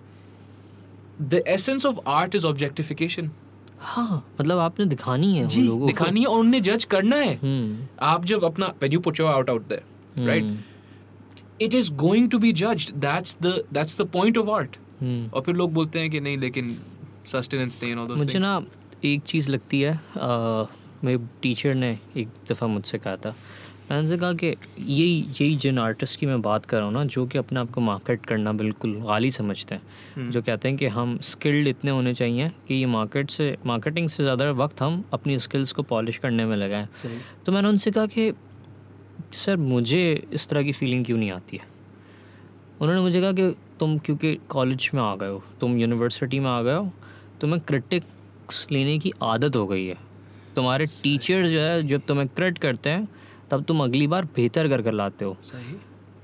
the 1.21 1.43
essence 1.47 1.85
of 1.85 1.99
art 2.09 2.35
is 2.35 2.45
objectification 2.47 3.31
हाँ 3.79 4.25
मतलब 4.39 4.57
आपने 4.57 4.85
दिखानी 4.85 5.37
है 5.37 5.47
जी 5.47 5.61
लोगों 5.61 5.87
दिखानी 5.87 6.21
है 6.21 6.27
और 6.27 6.39
उन्हें 6.39 6.61
जज 6.63 6.83
करना 6.83 7.15
है। 7.15 7.35
हम्म, 7.35 7.87
आप 8.01 8.25
जब 8.25 8.43
अपना 8.43 8.73
your 8.83 9.31
out 9.33 9.49
out 9.49 9.67
there 9.69 9.83
right? 10.27 10.43
Hmm, 10.43 10.57
it 11.59 11.73
is 11.73 11.89
going 12.03 12.29
to 12.29 12.39
be 12.39 12.51
judged. 12.53 12.93
That's 13.01 13.35
the 13.45 13.53
that's 13.71 13.95
the 13.95 14.05
point 14.05 14.37
of 14.37 14.49
हम्म। 15.01 15.29
और 15.33 15.41
फिर 15.41 15.55
लोग 15.55 15.73
बोलते 15.73 15.99
हैं 15.99 16.09
कि 16.09 16.19
नहीं 16.19 16.37
लेकिन 16.37 16.77
सस्टेनेंस 17.27 17.79
नहीं 17.83 17.95
all 17.95 18.07
those 18.07 18.17
मुझे 18.17 18.39
ना 18.39 18.61
एक 19.05 19.23
चीज़ 19.23 19.49
लगती 19.51 19.81
है 19.81 19.93
आ, 20.17 20.65
मेरे 21.03 21.19
टीचर 21.41 21.73
ने 21.73 21.99
एक 22.17 22.27
दफ़ा 22.51 22.67
मुझसे 22.67 22.97
कहा 22.97 23.15
था 23.15 23.35
मैंने 23.93 24.01
उनसे 24.01 24.17
कहा 24.17 24.33
कि 24.33 24.47
यही 24.79 25.17
यही 25.31 25.55
जिन 25.55 25.79
आर्टिस्ट 25.79 26.19
की 26.19 26.25
मैं 26.25 26.41
बात 26.41 26.65
कर 26.65 26.77
रहा 26.77 26.85
हूँ 26.85 26.93
ना 26.93 27.03
जो 27.05 27.25
कि 27.25 27.37
अपने 27.37 27.59
आप 27.59 27.71
को 27.71 27.81
मार्केट 27.81 28.25
करना 28.25 28.53
बिल्कुल 28.53 28.95
गाली 29.01 29.29
समझते 29.31 29.75
हैं। 29.75 30.31
जो 30.31 30.41
कहते 30.41 30.67
हैं 30.67 30.77
कि 30.77 30.87
हम 30.87 31.17
स्किल्ड 31.23 31.67
इतने 31.67 31.91
होने 31.91 32.13
चाहिए 32.13 32.49
कि 32.67 32.75
ये 32.75 32.85
मार्केट 32.85 33.31
से 33.31 33.55
मार्केटिंग 33.65 34.09
से 34.09 34.23
ज़्यादा 34.23 34.49
वक्त 34.53 34.81
हम 34.81 35.03
अपनी 35.13 35.37
स्किल्स 35.39 35.71
को 35.71 35.83
पॉलिश 35.83 36.17
करने 36.17 36.45
में 36.45 36.55
लगाएँ। 36.57 36.87
तो 37.45 37.51
मैंने 37.51 37.69
उनसे 37.69 37.91
कहा 37.91 38.05
कि 38.07 38.31
सर 39.35 39.57
मुझे 39.57 40.03
इस 40.33 40.47
तरह 40.49 40.63
की 40.63 40.71
फीलिंग 40.71 41.05
क्यों 41.05 41.17
नहीं 41.17 41.31
आती 41.31 41.57
है? 41.57 41.67
उन्होंने 42.81 43.01
मुझे 43.01 43.21
कहा 43.21 43.31
कि 43.31 43.49
तुम 43.79 43.97
क्योंकि 43.97 44.37
कॉलेज 44.49 44.89
में 44.93 45.01
आ 45.01 45.15
गए 45.15 45.29
हो 45.29 45.43
तुम 45.61 45.77
यूनिवर्सिटी 45.77 46.39
में 46.39 46.49
आ 46.51 46.61
गए 46.61 46.75
हो 46.75 46.91
तुम्हें 47.41 47.61
क्रिटिक्स 47.61 48.67
लेने 48.71 48.97
की 48.99 49.11
आदत 49.23 49.55
हो 49.55 49.67
गई 49.67 49.85
है। 49.85 49.97
तुम्हारे 50.55 50.85
टीचर 50.85 51.47
जो 51.47 51.59
है 51.59 51.83
जब 51.83 52.01
तुम्हें 52.07 52.27
क्रिट 52.27 52.57
करते 52.57 52.89
हैं 52.89 53.07
तब 53.53 53.63
तुम 53.63 53.83
अगली 53.83 54.07
बार 54.07 54.25
बेहतर 54.25 54.67
कर 54.67 54.81
कर 54.81 54.93
लाते 54.93 55.25
हो। 55.25 55.37
सही। 55.41 55.75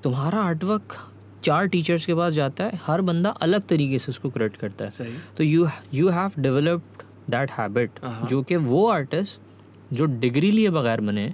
तुम्हारा 0.04 0.40
आर्टवर्क 0.40 0.96
चार 1.44 1.66
टीचर्स 1.66 2.06
के 2.06 2.14
पास 2.16 2.34
जाता 2.34 2.64
है 2.64 2.80
हर 2.86 3.02
बंदा 3.02 3.30
अलग 3.42 3.68
तरीके 3.68 3.98
से 4.00 4.10
उसको 4.10 4.30
क्रिएट 4.30 4.56
करता 4.56 4.86
है। 4.86 4.92
सही। 4.92 5.14
तो 5.38 5.44
you 5.44 5.68
you 5.94 6.10
have 6.10 6.32
developed 6.40 7.04
that 7.32 7.52
habit 7.52 8.00
हाँ। 8.04 8.28
जो 8.28 8.42
कि 8.44 8.56
वो 8.56 8.88
आर्टिस्ट 8.90 9.94
जो 9.94 10.06
डिग्री 10.22 10.52
लिए 10.52 10.70
बगैर 10.70 11.02
बने 11.02 11.26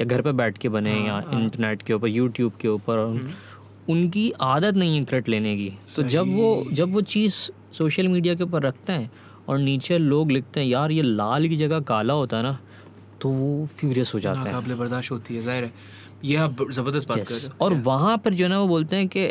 या 0.00 0.04
घर 0.04 0.22
पे 0.22 0.32
बैठ 0.32 0.58
के 0.58 0.68
बने 0.68 0.92
हाँ, 0.92 1.06
या 1.06 1.38
इंटरनेट 1.38 1.82
के 1.82 1.94
ऊपर 1.94 2.08
यूट्यूब 2.08 2.52
के 2.60 2.68
ऊपर 2.68 2.98
हम्म। 2.98 3.30
उनकी 3.88 4.30
आदत 4.40 4.74
नहीं 4.74 4.98
है 4.98 5.04
क्रेडिट 5.04 5.28
लेने 5.28 5.56
की। 5.56 5.72
तो 5.96 6.02
जब 6.02 6.34
वो 6.36 6.64
जब 6.72 6.92
वो 6.92 7.00
चीज़ 7.00 7.34
सोशल 7.78 8.08
मीडिया 8.08 8.34
के 8.34 8.44
ऊपर 8.44 8.62
रखते 8.62 8.92
हैं 8.92 9.10
और 9.48 9.58
नीचे 9.58 9.98
लोग 9.98 10.30
लिखते 10.30 10.60
हैं 10.60 10.66
यार 10.66 10.90
ये 10.90 11.02
लाल 11.02 11.48
की 11.48 11.56
जगह 11.56 11.80
काला 11.80 12.14
होता 12.14 12.36
है 12.36 12.42
ना। 12.42 12.58
तो 13.22 13.28
वो 13.30 13.66
फ्यूरियस 13.68 14.14
हो 14.14 14.20
जाता 14.20 14.40
है। 14.40 14.52
काबिल 14.52 14.74
बर्दाश्त 14.74 15.12
होती 15.12 15.36
है 15.36 15.42
ज़ाहिर 15.44 15.64
है। 15.64 15.72
ये 16.24 16.36
आप 16.38 16.62
ज़बरदस्त 16.70 17.08
बात 17.08 17.18
कर 17.18 17.34
रहे 17.34 17.46
हो। 17.46 17.54
और 17.60 17.74
वहाँ 17.82 18.16
पर 18.18 18.34
जो 18.34 18.44
है 18.44 18.50
ना 18.50 18.58
वो 18.60 18.66
बोलते 18.68 18.96
हैं 18.96 19.08
कि 19.08 19.26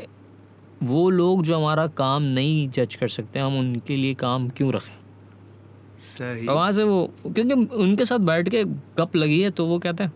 वो 0.83 1.09
लोग 1.09 1.43
जो 1.43 1.57
हमारा 1.57 1.85
काम 1.97 2.23
नहीं 2.35 2.67
जज 2.69 2.95
कर 2.95 3.07
सकते 3.09 3.39
हम 3.39 3.57
उनके 3.59 3.95
लिए 3.95 4.13
काम 4.13 4.47
क्यों 4.49 4.71
रखें? 4.73 4.93
सही। 5.99 6.47
वहाँ 6.47 6.71
से 6.71 6.83
वो 6.83 7.03
क्योंकि 7.25 7.53
उनके 7.53 8.05
साथ 8.05 8.19
बैठ 8.21 8.49
के 8.49 8.63
गप 8.97 9.15
लगी 9.15 9.41
है 9.41 9.49
तो 9.51 9.65
वो 9.65 9.77
कहते 9.79 10.03
हैं 10.03 10.13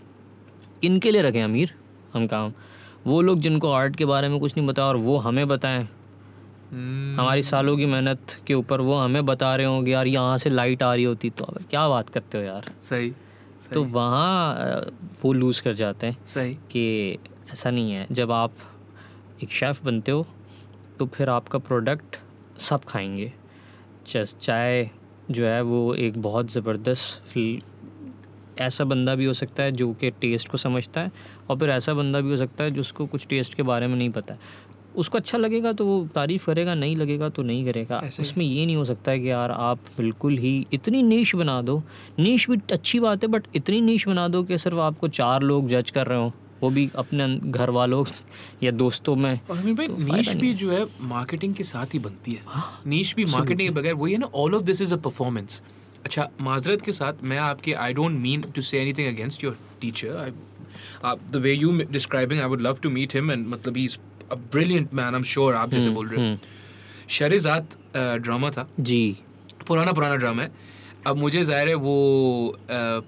इनके 0.84 1.12
लिए 1.12 1.22
रखें 1.22 1.42
अमीर 1.44 1.74
हम 2.14 2.26
काम। 2.28 2.54
वो 3.08 3.22
लोग 3.22 3.40
जिनको 3.40 3.72
आर्ट 3.72 3.96
के 3.96 4.06
बारे 4.06 4.30
में 4.30 4.40
कुछ 4.40 4.58
नहीं 4.58 4.68
बताया 4.68 4.88
और 4.88 4.98
वो 4.98 5.18
हमें 5.18 5.48
बताएँ। 5.48 5.82
हम्म, 6.72 7.20
हमारी 7.20 7.42
सालों 7.44 7.76
की 7.78 7.86
मेहनत 7.86 8.36
के 8.48 8.54
ऊपर 8.54 8.82
वो 8.82 8.96
हमें 8.98 9.26
बता 9.26 9.56
रहे 9.56 9.66
होंगे 9.66 9.92
यार 9.92 10.08
यहाँ 10.08 10.38
से 10.38 10.50
लाइट 10.50 10.84
आ 10.84 10.94
रही 10.94 11.04
होती 11.04 11.30
तो 11.30 11.46
अब 11.46 11.64
क्या 11.70 11.88
बात 11.90 12.10
करते 12.10 12.38
हो 12.38 12.44
यार? 12.44 12.72
सही। 12.82 13.14
तो 13.74 13.84
वहाँ 13.84 14.82
वो 15.24 15.34
लूज़ 15.34 15.64
कर 15.64 15.74
जाते 15.74 16.08
हैं 16.08 16.18
सही। 16.26 16.54
कि 16.56 17.18
ऐसा 17.54 17.72
नहीं 17.72 17.92
है 17.92 18.08
जब 18.12 18.32
आप 18.32 18.52
एक 19.44 19.50
शेफ़ 19.50 19.84
बनते 19.86 20.12
हो 20.12 20.28
तो 21.00 21.06
फिर 21.06 21.30
आपका 21.30 21.60
प्रोडक्ट 21.60 22.16
सब 22.62 22.84
खाएँगे। 22.84 23.34
चाहे 24.08 24.90
जो 25.32 25.46
है 25.46 25.62
वो 25.62 25.94
एक 25.96 26.22
बहुत 26.22 26.52
ज़बरदस्त 26.52 27.38
ऐसा 28.60 28.84
बंदा 28.84 29.16
भी 29.16 29.26
हो 29.26 29.34
सकता 29.34 29.64
है 29.64 29.72
जो 29.72 29.94
कि 29.94 30.10
टेस्ट 30.12 30.50
को 30.50 30.58
समझता 30.58 31.02
है 31.02 31.12
और 31.50 31.60
फिर 31.60 31.70
ऐसा 31.70 31.94
बंदा 31.94 32.22
भी 32.22 32.30
हो 32.32 32.38
सकता 32.38 32.64
है 32.64 32.72
जिसको 32.72 33.06
कुछ 33.06 33.28
टेस्ट 33.28 33.54
के 33.54 33.64
बारे 33.64 33.88
में 33.88 33.96
नहीं 33.96 34.10
पता 34.10 34.34
है। 34.34 34.40
उसको 34.98 35.18
अच्छा 35.18 35.38
लगेगा 35.38 35.72
तो 35.72 35.86
वो 35.86 36.08
तारीफ़ 36.16 36.46
करेगा 36.46 36.74
नहीं 36.74 36.96
लगेगा 36.96 37.30
तो 37.30 37.44
नहीं 37.44 37.66
करेगा। 37.66 38.02
उसमें 38.20 38.46
ये 38.46 38.66
नहीं 38.66 38.76
हो 38.76 38.86
सकता 38.86 39.12
है 39.12 39.20
कि 39.20 39.30
यार 39.30 39.52
आप 39.52 39.80
बिल्कुल 39.98 40.38
ही 40.38 40.66
इतनी 40.74 41.04
नीश 41.04 41.36
बना 41.36 41.62
दो। 41.62 41.82
नीश 42.20 42.50
भी 42.50 42.58
अच्छी 42.72 43.00
बात 43.00 43.24
है 43.24 43.30
बट 43.30 43.48
इतनी 43.56 43.82
नीश 43.82 44.08
बना 44.08 44.28
दो 44.28 44.44
कि 44.44 44.58
सिर्फ़ 44.58 44.78
आपको 44.78 45.08
चार 45.08 45.42
लोग 45.42 45.70
जज 45.70 45.90
कर 45.90 46.08
रहे 46.08 46.20
हो। 46.20 46.32
वो 46.62 46.70
भी 46.70 46.90
अपने 46.96 47.28
घर 47.52 47.70
वालों 47.70 48.04
या 48.64 48.72
दोस्तों 48.72 49.16
में। 49.16 49.40
और 49.50 49.58
अमीर 49.58 49.74
भाई 49.74 49.88
तो 49.88 49.98
नीश 49.98 50.34
भी 50.36 50.54
जो 50.54 50.72
है 50.72 50.86
मार्केटिंग 51.02 51.54
के 51.54 51.64
साथ 51.64 51.94
ही 51.94 52.00
बनती 52.00 52.32
है। 52.32 52.42
हाँ, 52.48 52.82
नीश 52.88 53.16
भी 53.16 53.26
मार्केटिंग 53.26 53.70
के 53.70 53.76
बगैर 53.76 53.94
वही 53.94 54.14
है 54.14 54.20
ना 54.20 54.30
all 54.36 54.56
of 54.56 54.64
this 54.64 54.82
is 54.82 54.94
a 54.94 54.98
performance 54.98 55.62
अच्छा 56.06 56.30
माजरत 56.42 56.82
के 56.82 56.92
साथ 56.92 57.14
मैं 57.24 57.38
आपके 57.38 57.74
I 57.74 57.94
don't 57.94 58.20
mean 58.20 58.42
to 58.56 58.62
say 58.62 58.82
anything 58.82 59.08
against 59.08 59.44
your 59.44 59.58
teacher 59.82 60.18
I 60.18 60.32
the 61.32 61.36
way 61.36 61.54
you 61.54 61.72
describing 61.92 62.42
I 62.42 62.48
would 62.48 62.62
love 62.62 62.78
to 62.84 62.90
meet 62.90 63.16
him 63.16 63.32
and 63.32 63.48
मतलब 63.48 63.78
he 63.78 63.86
is 63.86 63.98
a 63.98 64.15
brilliant 64.34 64.94
man 64.94 65.06
I 65.06 65.16
am 65.16 65.24
sure 65.24 65.56
आप 65.56 65.70
जैसे 65.70 65.90
बोल 65.90 66.08
रहे 66.08 66.20
हो। 66.20 66.28
हम्म, 66.28 66.38
शरीजात 67.10 67.78
ड्रामा 67.96 68.50
था। 68.52 68.68
जी। 68.80 69.18
पुराना 69.68 69.92
पुराना 69.92 70.16
ड्रामा 70.16 70.44
है। 70.44 70.52
अब 71.08 71.18
मुझे 71.18 71.44
ज़ाहिर 71.44 71.68
है 71.68 71.76
वो 71.76 72.58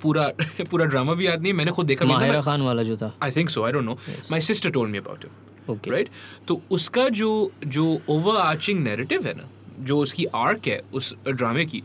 पूरा 0.01 0.27
पूरा 0.71 0.85
ड्रामा 0.85 1.13
भी 1.13 1.27
याद 1.27 1.41
नहीं 1.41 1.53
मैंने 1.53 1.71
खुद 1.71 1.85
देखा 1.85 2.05
माहिरा 2.05 2.41
खान 2.41 2.61
वाला 2.61 2.83
जो 2.83 2.97
था। 2.97 3.13
I 3.23 3.31
think 3.31 3.49
so 3.49 3.63
I 3.63 3.71
don't 3.71 3.85
know 3.85 3.97
my 4.31 4.41
sister 4.41 4.69
told 4.69 4.91
me 4.91 4.97
about 4.97 5.25
it 5.25 5.69
okay 5.69 5.91
right 5.91 6.09
तो 6.47 6.61
उसका 6.71 7.07
जो 7.09 7.29
जो 7.67 7.85
ओवर 8.09 8.37
आर्चिंग 8.41 8.83
नैरेटिव 8.83 9.25
है 9.27 9.33
ना 9.33 9.49
जो 9.79 9.97
उसकी 9.99 10.25
आर्क 10.35 10.67
है 10.67 10.81
उस 10.93 11.13
ड्रामे 11.27 11.65
की 11.65 11.83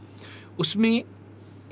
उसमें 0.59 1.03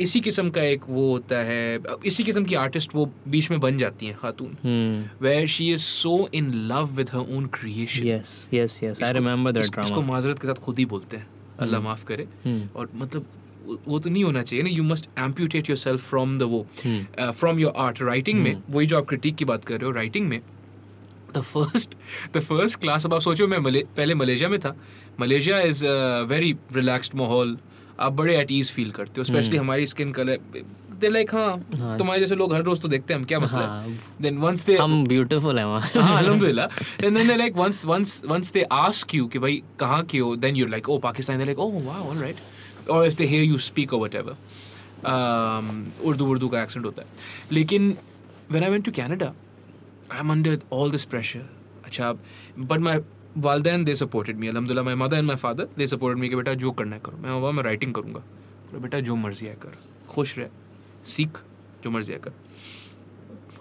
इसी 0.01 0.21
किस्म 0.21 0.51
का 0.51 0.63
एक 0.63 0.81
वो 0.89 1.11
होता 1.11 1.39
है 1.39 1.79
इसी 2.07 2.25
किस्म 2.25 2.45
की 2.45 2.55
आर्टिस्ट 2.55 2.95
वो 2.95 3.11
बीच 3.29 3.51
में 3.51 3.61
बन 3.61 3.79
जाती 3.79 4.07
हैं 4.07 4.17
खातून। 4.17 4.57
हम्म। 4.65 5.27
Where 5.27 5.47
she 5.47 5.73
is 5.73 5.81
so 5.81 6.29
in 6.35 6.53
love 6.55 6.87
with 6.87 7.11
her 7.13 7.19
own 7.19 7.47
creation 7.47 8.07
yes 8.07 8.49
yes 8.55 8.81
yes 8.85 9.03
I 9.03 9.13
remember 9.13 9.53
that 9.53 9.67
drama 9.67 9.89
इसको 9.89 10.03
माजरत 10.03 10.39
के 10.39 10.47
साथ 10.47 10.55
खुद 10.55 10.79
ही 10.79 10.85
बोलते 10.85 11.17
हैं। 11.17 11.27
अल्लाह 11.61 11.81
माफ़ 11.81 12.05
करे। 12.05 12.29
हम्म। 12.47 12.69
और 12.77 12.89
मतलब 12.95 13.27
वो- 13.89 14.03
तो 14.03 14.11
नहीं 14.11 14.25
होना 14.25 14.43
चाहिए 14.43 14.63
ना 14.63 14.71
you 14.71 14.83
must 14.83 15.09
amputate 15.19 15.71
yourself 15.77 16.09
from 16.11 16.39
the 16.39 16.43
वो 16.43 16.67
hmm. 16.85 17.31
From 17.31 17.59
your 17.59 17.73
art 17.77 18.03
writing 18.03 18.41
में 18.41 18.63
वही 18.71 18.87
जो 18.87 18.99
आप 18.99 19.07
क्रिटिक 19.07 19.37
की 19.37 19.45
बात 19.45 19.65
कर 19.65 19.75
रहे 19.75 19.85
हो 19.85 19.91
राइटिंग 19.91 20.29
में 20.29 20.41
the 21.37 21.41
first 21.41 21.95
the 22.37 22.41
first 22.41 22.81
class 22.81 23.07
अब 23.07 23.15
आप 23.15 23.21
सोचो 23.21 23.49
मैं 23.49 23.59
मले, 23.59 23.85
पहले 23.97 24.15
मलेशिया 24.15 24.49
में 24.49 24.61
था। 24.61 24.77
मलेशिया 25.21 25.61
इज़ 25.61 25.87
वेरी 26.27 26.57
रिलैक्स्ड 26.73 27.15
माहौल। 27.15 27.59
आप 28.01 28.13
बड़े 28.13 28.37
एट 28.37 28.53
ईज 28.53 28.73
फील 28.73 28.91
करते 28.91 29.21
हो 29.21 29.25
स्पेशली 29.25 29.57
हम्म। 29.57 29.67
हमारी 29.67 29.87
स्किन 29.87 30.13
कलर 30.13 30.39
लाइक 31.03 31.35
हाँ 31.35 31.99
तुम्हारे 31.99 32.21
जैसे 32.21 32.35
लोग 32.35 32.55
हर 32.55 32.63
रोज 32.63 32.81
तो 32.81 32.89
देखते 32.89 33.15
हैं 33.15 33.21
हम 33.21 33.27
क्या 33.27 33.39
हाँ। 33.39 33.45
मसला 33.45 33.85
देन 34.23 34.39
वंस 34.39 34.65
दे 34.67 34.77
हम 34.77 35.05
ब्यूटीफुल 35.07 35.59
हैं 35.59 35.65
वहाँ। 35.65 36.03
हाँ 36.03 36.19
अल्हम्दुलिल्लाह 36.19 37.05
and 37.05 37.17
then 37.17 37.29
they 37.29 37.37
like 37.37 37.57
once 37.57 37.85
once 37.87 38.23
once 38.27 38.53
they 38.53 38.63
ask 38.73 39.15
you 39.15 39.27
कि 39.27 39.39
भाई 39.39 39.63
कहाँ 39.81 40.03
के 40.05 40.37
then 40.37 40.57
you 40.57 40.67
like 40.67 40.89
oh 40.89 40.99
Pakistan 40.99 41.39
they 41.39 41.45
like 41.45 41.59
oh 41.59 41.71
wow 41.71 42.09
alright 42.11 42.37
और 42.91 43.07
if 43.07 43.17
they 43.17 43.27
hear 43.27 43.43
you 43.43 43.59
speak 43.59 43.95
और 43.95 43.99
whatever 43.99 44.37
um 45.03 45.93
urdu 46.05 46.27
urdu 46.27 46.51
ka 46.51 46.57
accent 46.57 46.85
hota 46.85 47.05
hai 47.05 47.57
lekin 47.57 47.97
when 48.49 48.63
i 48.63 48.69
वालदेन 53.37 53.85
they 53.85 53.95
supported 53.97 54.37
me 54.37 54.49
अलहमदिल्ला 54.49 54.83
my 54.83 54.95
mother 54.97 55.16
and 55.16 55.26
my 55.26 55.37
father 55.37 55.68
they 55.78 55.87
supported 55.87 56.20
me 56.20 56.28
कि 56.28 56.37
बेटा 56.37 56.55
जो 56.57 56.70
करना 56.72 56.97
है 56.97 57.03
करो। 57.05 57.16
मैं 57.18 57.31
वहाँ 57.33 57.53
मैं 57.53 57.62
राइटिंग 57.64 57.95
करूँगा। 57.95 58.20
बोला, 58.20 58.78
बेटा 58.78 59.01
जो 59.01 59.16
मर्ज़ी 59.16 59.47
है 59.47 59.55
कर। 59.62 59.76
खुश 60.09 60.39
रह। 60.39 60.49
सीख 61.07 61.39
जो 61.85 61.91
मर्ज़ी 61.91 62.12
है 62.12 62.18
कर। 62.18 62.33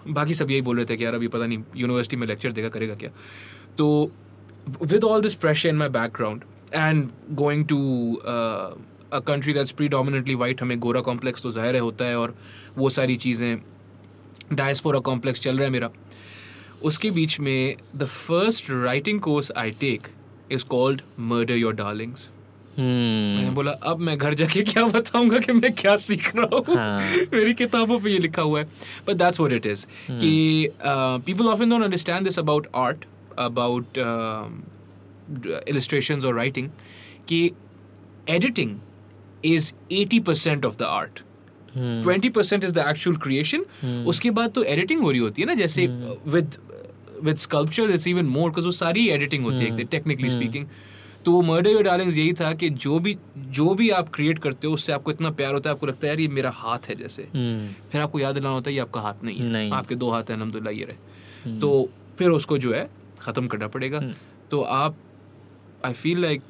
बाकी 0.08 0.34
सब 0.34 0.50
यही 0.50 0.62
बोल 0.62 0.76
रहे 0.76 0.86
थे 0.86 0.96
कि 0.96 1.04
यार 1.04 1.14
अभी 1.14 1.28
पता 1.28 1.46
नहीं 1.46 1.62
यूनिवर्सिटी 1.76 2.16
में 2.16 2.26
लेक्चर 2.26 2.52
देगा 2.52 2.68
करेगा 2.68 2.94
क्या? 2.94 3.10
तो 3.78 4.10
with 4.82 5.04
all 5.04 5.22
this 5.22 5.34
pressure 5.36 5.68
in 5.68 5.76
my 5.76 5.88
background 5.90 6.44
and 6.74 7.08
going 7.34 7.64
to 7.66 7.78
a 8.16 9.18
country 9.26 9.52
that's 9.52 9.70
predominantly 9.70 10.34
white 10.34 10.62
हमें 10.62 10.78
गोरा 10.80 11.00
कॉम्प्लेक्स 11.00 11.42
तो 11.42 11.50
ज़ाहिर 11.50 11.78
होता 11.78 12.04
है 12.04 12.18
और 12.18 12.34
वो 12.78 12.90
सारी 12.90 13.16
चीज़ें 13.16 13.62
डायस्पोरा 14.52 15.00
कॉम्प्लेक्स 15.00 15.40
चल 15.40 15.56
रहा 15.56 15.64
है 15.64 15.70
मेरा। 15.70 15.90
उसके 16.82 17.10
बीच 17.10 17.40
में 17.40 17.76
the 17.96 18.04
first 18.04 18.70
writing 18.70 19.20
course 19.20 19.52
I 19.56 19.70
take 19.70 20.08
is 20.52 20.64
called 20.64 21.02
murder 21.20 21.54
your 21.54 21.74
darlings 21.74 22.28
मैंने 22.78 23.50
बोला 23.50 23.70
अब 23.70 23.98
मैं 23.98 24.16
घर 24.18 24.34
जाके 24.34 24.62
क्या 24.62 24.86
बताऊँगा 24.86 25.38
कि 25.38 25.52
मैं 25.52 25.72
क्या 25.72 25.96
सीख 25.96 26.36
रहा 26.36 26.56
हूँ? 26.56 26.76
हाँ। 26.76 27.00
मेरी 27.32 27.54
किताबों 27.54 27.98
पे 28.00 28.10
ये 28.10 28.18
लिखा 28.18 28.42
हुआ 28.42 28.60
है। 28.60 28.64
But 29.08 29.16
that's 29.16 29.40
what 29.40 29.52
it 29.52 29.66
is 29.66 29.86
कि 30.10 30.68
people 31.26 31.48
often 31.48 31.70
don't 31.70 31.82
understand 31.82 32.24
this 32.24 32.38
about 32.38 32.66
art 32.74 33.04
about 33.38 33.98
illustrations 35.70 36.24
और 36.24 36.34
राइटिंग 36.36 36.68
कि 37.28 37.50
editing 38.30 38.76
is 39.44 39.72
80% 39.92 40.64
of 40.64 40.76
the 40.76 40.82
art 40.82 41.20
twenty 41.76 42.28
percent 42.28 42.64
is 42.64 42.74
the 42.74 42.84
actual 42.88 43.16
creation 43.16 43.64
उसके 44.06 44.30
बाद 44.30 44.50
तो 44.50 44.64
एडिटिंग 44.64 45.00
हो 45.00 45.10
रही 45.10 45.20
होती 45.20 45.42
है 45.42 45.48
ना 45.48 45.54
जैसे 45.54 45.86
with 46.26 46.56
with 47.24 47.36
sculpture 47.38 47.90
it's 47.90 48.06
even 48.06 48.26
more 48.26 48.50
because 48.50 48.66
वो 48.66 48.72
सारी 48.72 49.08
एडिटिंग 49.08 49.44
होती 49.44 49.64
है 49.64 49.84
टेक्निकली 49.84 50.30
स्पीकिंग 50.30 50.66
तो 51.24 51.32
वो 51.32 51.40
मर्डर 51.42 51.70
योर 51.70 51.82
डार्लिंग्स 51.82 52.16
यही 52.18 52.32
था 52.32 52.52
कि 52.52 52.68
जो 52.82 52.98
भी 52.98 53.16
जो 53.36 53.74
भी 53.74 53.88
आप 53.90 54.08
क्रिएट 54.08 54.38
करते 54.38 54.66
हो 54.66 54.74
उससे 54.74 54.92
आपको 54.92 55.10
इतना 55.10 55.30
प्यार 55.30 55.54
होता 55.54 55.70
है 55.70 55.74
आपको 55.74 55.86
लगता 55.86 56.06
है 56.06 56.08
यार 56.08 56.20
ये 56.20 56.28
मेरा 56.28 56.50
हाथ 56.50 56.88
है 56.88 56.94
जैसे। 56.94 57.22
हम्म, 57.34 57.68
फिर 57.92 58.00
आपको 58.00 58.20
याद 58.20 58.34
दिलाना 58.34 58.54
होता 58.54 58.70
है 58.70 58.74
ये 58.74 58.80
आपका 58.80 59.00
हाथ 59.00 59.24
नहीं 59.24 59.38
है। 59.38 59.50
नहीं। 59.52 59.70
आपके 59.72 59.94
दो 59.94 60.10
हाथ 60.10 60.22
हैं 60.22 60.36
अलहमदुल्ला 60.36 60.70
ये 60.70 60.84
रहे। 60.84 61.58
तो 61.60 61.88
फिर 62.18 62.30
उसको 62.30 62.58
जो 62.58 62.72
है 62.74 62.88
ख़त्म 63.20 63.46
करना 63.46 63.68
पड़ेगा। 63.68 64.00
तो 64.50 64.60
आप 64.62 64.96
I 65.84 65.92
feel 65.92 66.22
like 66.22 66.42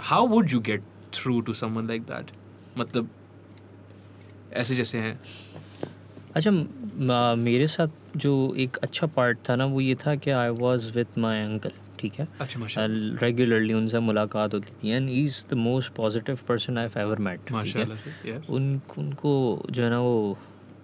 how 0.00 0.26
would 0.26 0.50
you 0.50 0.60
get 0.60 0.82
through 1.14 1.40
to 1.40 1.54
someone 1.54 1.86
like 1.88 2.02
that 2.02 2.30
मतलब 2.78 3.08
ऐसे 4.52 4.74
जैसे 4.74 4.98
हैं। 4.98 5.18
अच्छा 6.36 6.50
मेरे 7.36 7.66
साथ 7.66 8.16
जो 8.16 8.32
एक 8.58 8.76
अच्छा 8.82 9.06
पार्ट 9.16 9.38
था 9.48 9.56
ना 9.56 9.64
वो 9.66 9.80
ये 9.80 9.94
था 9.96 10.14
कि 10.14 10.30
I 10.30 10.48
was 10.60 10.90
with 10.92 11.18
my 11.18 11.40
uncle 11.40 11.72
ठीक 11.98 12.14
है? 12.18 12.26
अच्छा 12.40 12.60
रेगुलरली 13.22 13.72
उनसे 13.72 13.98
मुलाकात 14.00 14.54
होती 14.54 14.72
थी। 14.72 14.90
And 14.90 15.08
he 15.08 15.22
is 15.24 15.44
the 15.50 15.54
most 15.58 15.92
positive 15.94 16.38
person 16.48 16.78
I 16.78 16.88
ever 17.02 17.18
met 17.18 17.52
माशाल्लाह 17.52 17.96
से 17.98 18.10
यस 18.30 18.50
उन 18.50 18.80
उनको 18.98 19.34
जो 19.70 19.82
है 19.82 19.90
ना 19.90 20.00
वो 20.00 20.36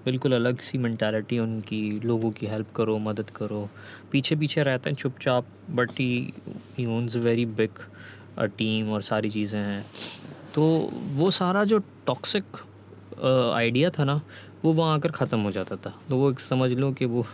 बिल्कुल 0.04 0.32
अलग 0.34 0.60
सी 0.62 0.78
मैंटालिटी 0.78 1.38
उनकी 1.38 1.80
लोगों 2.04 2.30
की 2.32 2.46
हेल्प 2.46 2.72
करो 2.76 2.98
मदद 2.98 3.30
करो। 3.36 3.68
पीछे 4.12 4.36
पीछे 4.36 4.62
रहते 4.62 4.90
हैं 4.90 4.96
चुपचाप 4.96 5.46
but 5.70 5.90
he 6.00 6.32
he 6.78 6.86
owns 6.96 7.16
very 7.26 7.44
big 7.58 7.78
team 8.58 8.90
और 8.92 9.02
सारी 9.02 9.30
चीज़ें 9.30 9.60
हैं। 9.60 9.84
तो 10.54 10.62
वो 11.16 11.30
सारा 11.30 11.64
जो 11.64 11.78
टॉक्सिक 12.06 12.44
आइडिया 13.54 13.90
था 13.98 14.04
ना 14.04 14.20
वो 14.64 14.72
वहाँ 14.72 14.94
आकर 14.94 15.10
ख़त्म 15.12 15.38
हो 15.40 15.50
जाता 15.50 15.76
था। 15.76 15.94
तो 16.08 16.16
वो 16.16 16.30
एक 16.30 16.40
समझ 16.40 16.70
लो 16.70 16.90
कि 16.92 17.04
वो 17.06 17.24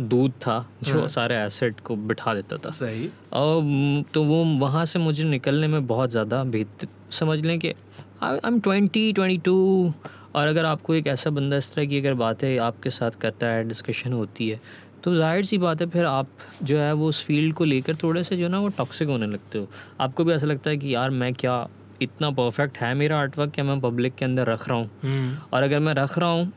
दूध 0.00 0.32
था 0.42 0.58
जो 0.82 0.98
हाँ। 0.98 1.08
सारे 1.08 1.36
एसेट 1.36 1.80
को 1.80 1.96
बिठा 1.98 2.34
देता 2.34 2.56
था। 2.56 2.68
सही। 2.70 3.08
और 3.32 4.04
तो 4.14 4.22
वो 4.24 4.44
वहाँ 4.60 4.84
से 4.84 4.98
मुझे 4.98 5.24
निकलने 5.24 5.68
में 5.68 5.86
बहुत 5.86 6.10
ज़्यादा 6.10 6.42
बेहतर 6.46 6.88
समझ 7.12 7.38
लें 7.38 7.58
कि 7.58 7.74
I 8.22 8.38
am 8.46 8.60
twenty 8.60 9.12
twenty 9.12 9.38
two 9.38 9.92
और 10.34 10.46
अगर 10.48 10.64
आपको 10.64 10.94
एक 10.94 11.06
ऐसा 11.06 11.30
बंदा 11.30 11.56
इस 11.56 11.72
तरह 11.74 11.84
की 11.86 11.98
अगर 12.00 12.14
बातें 12.14 12.58
आपके 12.60 12.90
साथ 12.90 13.10
करता 13.20 13.46
है 13.46 13.66
डिस्कशन 13.68 14.12
होती 14.12 14.48
है 14.48 14.60
तो 15.04 15.14
ज़ाहिर 15.14 15.44
सी 15.44 15.58
बात 15.58 15.80
है 15.80 15.86
फिर 15.90 16.04
आप 16.04 16.28
जो 16.62 16.78
है 16.78 16.92
वो 16.92 17.08
उस 17.08 17.22
फ़ील्ड 17.24 17.54
को 17.54 17.64
लेकर 17.64 17.96
थोड़े 18.02 18.22
से 18.24 18.36
जो 18.36 18.48
ना 18.48 18.58
वो 18.60 18.68
टॉक्सिक 18.68 19.08
होने 19.08 19.26
लगते 19.26 19.58
हो। 19.58 19.68
आपको 20.00 20.24
भी 20.24 20.32
ऐसा 20.32 20.46
लगता 20.46 20.70
है 20.70 20.76
कि 20.76 20.94
यार 20.94 21.10
मैं 21.12 21.32
क्या 21.34 21.66
इतना 22.02 22.30
परफेक्ट 22.30 22.78
है 22.78 22.92
मेरा 22.94 23.18
आर्ट 23.20 23.38
वर्क 23.38 23.52
क्या 23.54 23.64
मैं 23.64 23.80
पब्लिक 23.80 24.14
के 24.14 24.24
अंदर 24.24 24.46
रख 24.46 24.68
रहा 24.68 24.78
हूँ? 24.78 24.90
हम्म। 25.02 25.36
और 25.52 25.62
अगर 25.62 25.78
मैं 25.80 25.94
रख 25.94 26.18
रहा 26.18 26.28
हूँ 26.28 26.52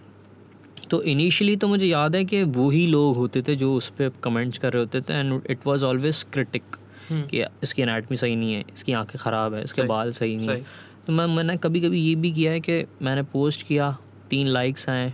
तो 0.94 1.02
इनिशियली 1.04 1.56
तो 1.56 1.68
मुझे 1.68 1.86
याद 1.86 2.16
है 2.16 2.24
कि 2.26 2.42
वही 2.56 2.86
लोग 2.88 3.16
होते 3.18 3.42
थे 3.42 3.56
जो 3.56 3.74
उस 3.76 3.90
पर 3.90 4.12
कमेंट्स 4.24 4.58
कर 4.58 4.74
रहे 4.74 4.80
होते 4.80 5.02
थे 5.02 5.14
and 5.14 5.42
it 5.50 5.66
was 5.68 5.84
always 5.84 6.22
critic 6.34 6.76
कि 7.12 7.44
इसकी 7.64 7.82
एनाटमी 7.82 8.18
सही 8.18 8.36
नहीं 8.36 8.54
है 8.54 8.64
इसकी 8.74 8.94
आँखें 8.94 9.18
ख़राब 9.20 9.54
है 9.54 9.64
इसके 9.64 9.84
बाल 9.84 10.12
सही 10.12 10.36
नहीं 10.36 10.48
है। 10.50 10.62
तो 11.08 11.14
मैं 11.14 11.26
मैंने 11.28 11.56
कभी 11.58 11.82
कभी 11.82 12.02
ये 12.02 12.14
भी 12.16 12.32
किया 12.32 12.52
है 12.52 12.60
कि 12.60 12.84
मैंने 13.02 13.24
पोस्ट 13.32 13.66
किया 13.68 13.90
तीन 14.30 14.48
लाइक्स 14.48 14.88
आए 14.90 15.14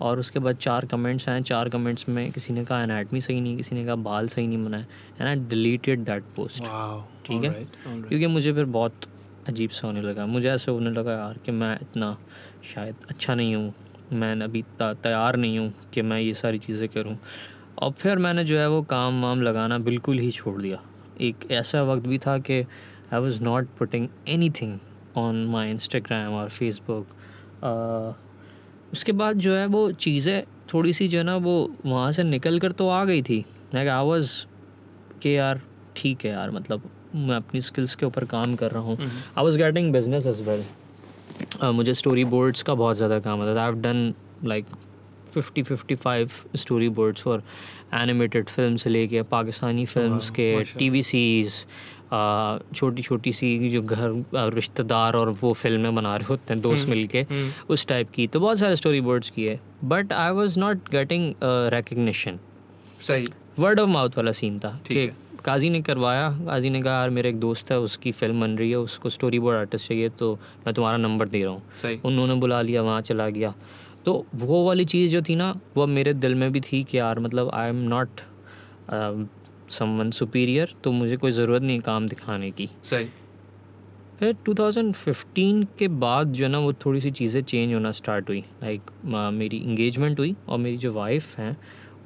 और 0.00 0.18
उसके 0.18 0.38
बाद 0.38 0.56
चार 0.56 0.86
कमेंट्स 0.86 1.28
आए 1.28 1.42
चार 1.42 1.68
कमेंट्स 1.68 2.08
में 2.08 2.30
किसी 2.32 2.52
ने 2.52 2.64
कहा 2.64 2.82
एनाटमी 2.82 3.20
सही 3.20 3.40
नहीं 3.40 3.56
किसी 3.56 3.74
ने 3.74 3.84
कहा 3.84 3.94
बाल 3.94 4.28
सही 4.28 4.46
नहीं 4.46 4.64
बनाए 4.64 4.86
and 5.20 5.28
I 5.28 5.34
deleted 5.48 6.04
that 6.04 6.24
post 6.36 6.64
ठीक 7.26 7.44
है. 7.44 7.50
क्योंकि 7.86 8.26
मुझे 8.26 8.52
फिर 8.52 8.64
बहुत 8.76 9.08
अजीब 9.48 9.70
सा 9.70 9.86
होने 9.86 10.02
लगा 10.02 10.26
मुझे 10.26 10.48
ऐसे 10.50 10.70
होने 10.70 10.90
लगा 10.90 11.12
यार 11.12 11.38
कि 11.46 11.52
मैं 11.52 11.74
इतना 11.82 12.16
शायद 12.74 12.94
अच्छा 13.10 13.34
नहीं 13.34 13.54
हूँ। 13.54 13.72
मैं 14.12 14.34
अभी 14.42 14.62
तैयार 14.80 15.36
नहीं 15.36 15.58
हूँ 15.58 15.72
कि 15.94 16.02
मैं 16.02 16.20
ये 16.20 16.34
सारी 16.34 16.58
चीज़ें 16.58 16.88
करूँ। 16.88 17.16
और 17.82 17.92
फिर 17.92 18.18
मैंने 18.18 18.44
जो 18.44 18.58
है 18.58 18.68
वो 18.70 18.82
काम 18.90 19.22
वाम 19.22 19.42
लगाना 19.42 19.78
बिल्कुल 19.80 20.18
ही 20.18 20.30
छोड़ 20.32 20.60
दिया। 20.62 20.80
एक 21.20 21.50
ऐसा 21.52 21.82
वक्त 21.82 22.06
भी 22.06 22.18
था 22.18 22.38
कि 22.38 22.60
I 23.12 23.20
was 23.20 23.42
not 23.42 23.68
putting 23.78 24.08
anything 24.60 24.78
on 25.16 25.44
my 25.46 25.70
Instagram 25.70 26.34
और 26.34 26.48
फेसबुक 26.48 27.06
उसके 28.92 29.12
बाद 29.12 29.38
जो 29.38 29.54
है 29.54 29.66
वो 29.66 29.90
चीज़ें 29.92 30.42
थोड़ी 30.74 30.92
सी 30.92 31.08
जो 31.08 31.18
है 31.18 31.24
ना 31.24 31.36
वो 31.36 31.54
वहाँ 31.86 32.10
से 32.12 32.22
निकल 32.22 32.58
कर 32.58 32.72
तो 32.72 32.88
आ 32.88 33.04
गई 33.04 33.22
थी। 33.22 33.44
लाइक 33.74 33.88
आई 33.88 34.04
वॉज़ 34.04 34.32
के 35.22 35.32
यार 35.32 35.60
ठीक 35.96 36.24
है 36.24 36.30
यार 36.30 36.50
मतलब 36.50 36.90
मैं 37.14 37.36
अपनी 37.36 37.60
स्किल्स 37.60 37.94
के 37.94 38.06
ऊपर 38.06 38.24
काम 38.24 38.54
कर 38.54 38.70
रहा 38.70 38.82
हूँ। 38.82 38.96
I 38.98 39.44
was 39.44 39.58
getting 39.58 39.92
business 39.92 40.26
as 40.26 40.40
well 40.48 40.64
मुझे 41.64 41.94
स्टोरी 41.94 42.24
बोर्ड्स 42.24 42.62
का 42.62 42.74
बहुत 42.74 42.96
ज़्यादा 42.96 43.18
काम 43.20 43.42
आता 43.42 43.54
था। 43.56 43.64
I 43.66 43.72
done 43.82 44.12
like 44.44 44.66
fifty 45.34 45.62
fifty 45.62 45.94
five 45.94 46.30
storyboards 46.98 47.22
for 47.22 47.42
animated 47.94 48.48
film 48.48 48.76
से 48.76 48.90
लेके 48.90 49.22
पाकिस्तानी 49.30 49.84
फ़िल्म 49.86 50.18
के 50.36 50.62
टी 50.78 50.88
वी 50.90 51.02
सीज़ 51.02 51.54
छोटी 52.76 53.02
छोटी 53.02 53.32
सी 53.32 53.70
जो 53.70 53.82
घर 53.82 54.52
रिश्तेदार 54.54 55.16
और 55.16 55.30
वो 55.40 55.52
फ़िल्में 55.52 55.94
बना 55.94 56.16
रहे 56.16 56.26
होते 56.28 56.54
हैं 56.54 56.60
दोस्त 56.62 56.88
मिल 56.88 57.06
के 57.14 57.24
उस 57.74 57.86
टाइप 57.86 58.10
की। 58.14 58.26
तो 58.26 58.40
बहुत 58.40 58.58
सारे 58.58 58.76
स्टोरी 58.76 59.00
बोर्ड्स 59.00 59.30
किए 59.30 59.58
but 59.84 60.12
I 60.12 60.30
was 60.32 60.58
not 60.60 60.88
getting 60.90 61.32
recognition 61.74 62.38
सही। 63.00 63.26
वर्ड 63.58 63.80
ऑफ़ 63.80 63.88
माउथ 63.90 64.16
वाला 64.16 64.32
सीन 64.32 64.58
था 64.58 64.78
ठीक। 64.86 64.96
है। 64.98 65.16
काजी 65.44 65.70
ने 65.70 65.80
करवाया। 65.82 66.28
काजी 66.46 66.70
ने 66.70 66.80
कहा 66.82 66.92
यार 66.92 67.10
मेरा 67.10 67.28
एक 67.28 67.38
दोस्त 67.40 67.70
है 67.72 67.78
उसकी 67.80 68.12
फ़िल्म 68.12 68.40
बन 68.40 68.56
रही 68.58 68.70
है 68.70 68.76
उसको 68.78 69.10
स्टोरी 69.10 69.38
बोर्ड 69.38 69.58
आर्टिस्ट 69.58 69.88
चाहिए 69.88 70.08
तो 70.10 70.32
मैं 70.66 70.74
तुम्हारा 70.74 70.96
नंबर 70.98 71.28
दे 71.28 71.42
रहा 71.44 71.52
हूँ। 71.52 72.00
उन्होंने 72.04 72.34
बुला 72.34 72.60
लिया 72.62 72.82
वहाँ 72.82 73.00
चला 73.02 73.28
गया। 73.30 73.54
तो 74.04 74.24
वो 74.36 74.64
वाली 74.66 74.84
चीज़ 74.84 75.12
जो 75.12 75.22
थी 75.22 75.34
ना 75.36 75.54
वो 75.76 75.86
मेरे 75.88 76.12
दिल 76.14 76.34
में 76.34 76.50
भी 76.52 76.60
थी 76.62 76.82
कि 76.84 76.98
यार 76.98 77.18
मतलब 77.18 77.50
I 77.54 77.68
am 77.68 77.76
not 77.88 78.20
someone 79.70 80.10
superior 80.12 80.74
तो 80.84 80.92
मुझे 80.92 81.16
कोई 81.16 81.30
ज़रूरत 81.32 81.62
नहीं 81.62 81.80
काम 81.82 82.08
दिखाने 82.08 82.50
की। 82.50 82.68
सही। 82.82 83.08
फिर 84.18 84.36
2015 84.46 85.64
के 85.78 85.88
बाद 86.00 86.32
जो 86.32 86.44
है 86.44 86.50
ना 86.50 86.58
वो 86.58 86.72
थोड़ी 86.84 87.00
सी 87.00 87.10
चीज़ें 87.12 87.42
चेंज 87.42 87.72
होना 87.74 87.90
स्टार्ट 87.92 88.28
हुई। 88.28 88.44
लाइक 88.62 88.90
मेरी 89.32 89.56
इंगेजमेंट 89.56 90.18
हुई 90.18 90.34
और 90.48 90.58
मेरी 90.58 90.76
जो 90.76 90.92
वाइफ 90.92 91.38
हैं 91.38 91.56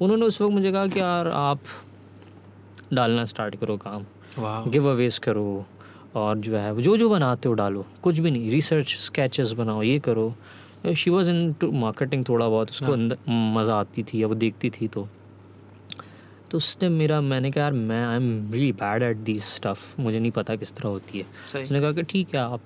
उन्होंने 0.01 0.25
उस 0.25 0.41
वक्त 0.41 0.53
मुझे 0.53 0.71
कहा 0.71 0.87
कि 0.87 0.99
यार 0.99 1.27
आप 1.27 1.59
डालना 2.93 3.25
स्टार्ट 3.25 3.55
करो 3.55 3.77
काम। 3.77 4.05
गिव 4.71 4.89
अवेज 4.89 5.17
करो 5.17 5.65
और 6.15 6.37
जो 6.37 6.55
है 6.57 6.81
जो 6.81 6.97
जो 6.97 7.09
बनाते 7.09 7.49
हो 7.49 7.55
डालो। 7.55 7.85
कुछ 8.03 8.19
भी 8.19 8.31
नहीं 8.31 8.49
रिसर्च 8.51 8.95
स्केचेस 8.95 9.51
बनाओ 9.51 9.83
ये 9.83 9.99
करो। 9.99 10.33
She 10.97 11.11
was 11.11 11.29
in 11.29 11.51
to 11.53 11.71
marketing 11.71 12.25
थोड़ा 12.29 12.47
बहुत 12.47 12.69
उसको 12.71 12.85
हाँ। 12.85 12.93
अंदर 12.93 13.17
मज़ा 13.29 13.75
आती 13.75 14.03
थी 14.03 14.21
या 14.21 14.27
वो 14.27 14.35
देखती 14.35 14.69
थी 14.69 14.87
तो। 14.87 15.07
तो 16.51 16.57
उसने 16.57 16.89
मेरा 16.89 17.19
मैंने 17.21 17.51
कहा 17.51 17.63
यार 17.63 17.73
मैं 17.73 18.03
I 18.05 18.15
am 18.15 18.51
really 18.53 18.71
bad 18.71 19.03
at 19.03 19.17
this 19.17 19.53
stuff 19.55 20.01
मुझे 20.01 20.19
नहीं 20.19 20.31
पता 20.31 20.55
किस 20.55 20.73
तरह 20.75 20.89
होती 20.89 21.19
है। 21.19 21.63
उसने 21.63 21.81
कहा 21.81 21.91
कि 21.91 22.03
ठीक 22.03 22.35
है 22.35 22.41
आप 22.41 22.61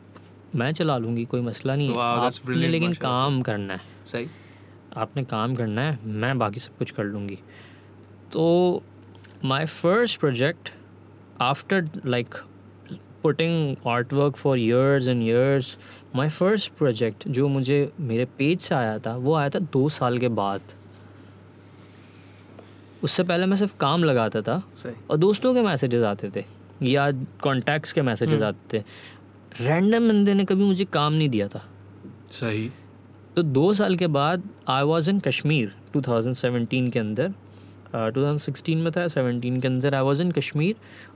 मैं 0.55 0.71
चला 0.71 0.97
लूँगी 0.97 1.25
कोई 1.25 1.41
मसला 1.41 1.75
नहीं 1.75 1.89
है। 1.89 1.97
आपने 1.97 2.67
लेकिन 2.67 2.93
काम 2.93 3.41
करना 3.41 3.73
है। 3.73 3.81
सही। 4.05 4.27
आपने 4.97 5.23
काम 5.23 5.55
करना 5.55 5.81
है 5.81 5.99
मैं 6.05 6.37
बाकी 6.39 6.59
सब 6.59 6.77
कुछ 6.77 6.91
कर 6.91 7.03
लूँगी। 7.03 7.39
तो 8.33 8.83
my 9.45 9.65
first 9.65 10.19
project 10.19 10.69
after 11.41 11.87
like 12.05 12.35
putting 13.23 13.75
art 13.87 14.13
work 14.13 14.35
for 14.35 14.59
years 14.59 15.07
and 15.07 15.23
years 15.23 15.77
my 16.15 16.29
first 16.29 16.71
project 16.71 17.27
जो 17.27 17.47
मुझे 17.47 17.91
मेरे 17.99 18.25
पेज 18.37 18.59
से 18.59 18.75
आया 18.75 18.97
था 18.99 19.15
वो 19.15 19.33
आया 19.35 19.49
था 19.49 19.59
दो 19.59 19.89
साल 19.89 20.17
के 20.17 20.27
बाद। 20.27 20.61
उससे 23.03 23.23
पहले 23.23 23.45
मैं 23.45 23.57
सिर्फ़ 23.57 23.75
काम 23.77 24.03
लगाता 24.03 24.41
था 24.41 24.61
और 25.11 25.17
दोस्तों 25.17 25.53
के 25.53 25.61
मैसेजेस 25.61 26.03
आते 26.03 26.31
थे 26.35 26.45
या 26.83 27.11
कॉन्टैक्ट्स 27.43 27.93
के 27.93 28.01
मैसेजेस 28.01 28.41
आते 28.41 28.79
थे। 28.79 28.83
रैंडम 29.61 30.07
बंदे 30.09 30.33
ने 30.33 30.45
कभी 30.45 30.63
मुझे 30.63 30.85
काम 30.85 31.13
नहीं 31.13 31.29
दिया 31.29 31.47
था। 31.47 31.65
सही। 32.31 32.69
तो 33.35 33.43
दो 33.43 33.73
साल 33.73 33.95
के 33.95 34.07
बाद 34.07 34.49
आई 34.67 34.83
वॉज़ 34.83 35.09
इन 35.09 35.19
कश्मीर 35.19 35.75
2017 35.93 36.89
के 36.91 36.99
अंदर। 36.99 37.33
2016 37.93 38.75
में 38.75 38.91
था 38.91 39.07
17 39.09 39.59
के 39.61 39.67
अंदर 39.67 39.95
आई 39.95 40.03
वॉज़ 40.03 40.21
इन 40.21 40.31
कश्मीर 40.31 40.75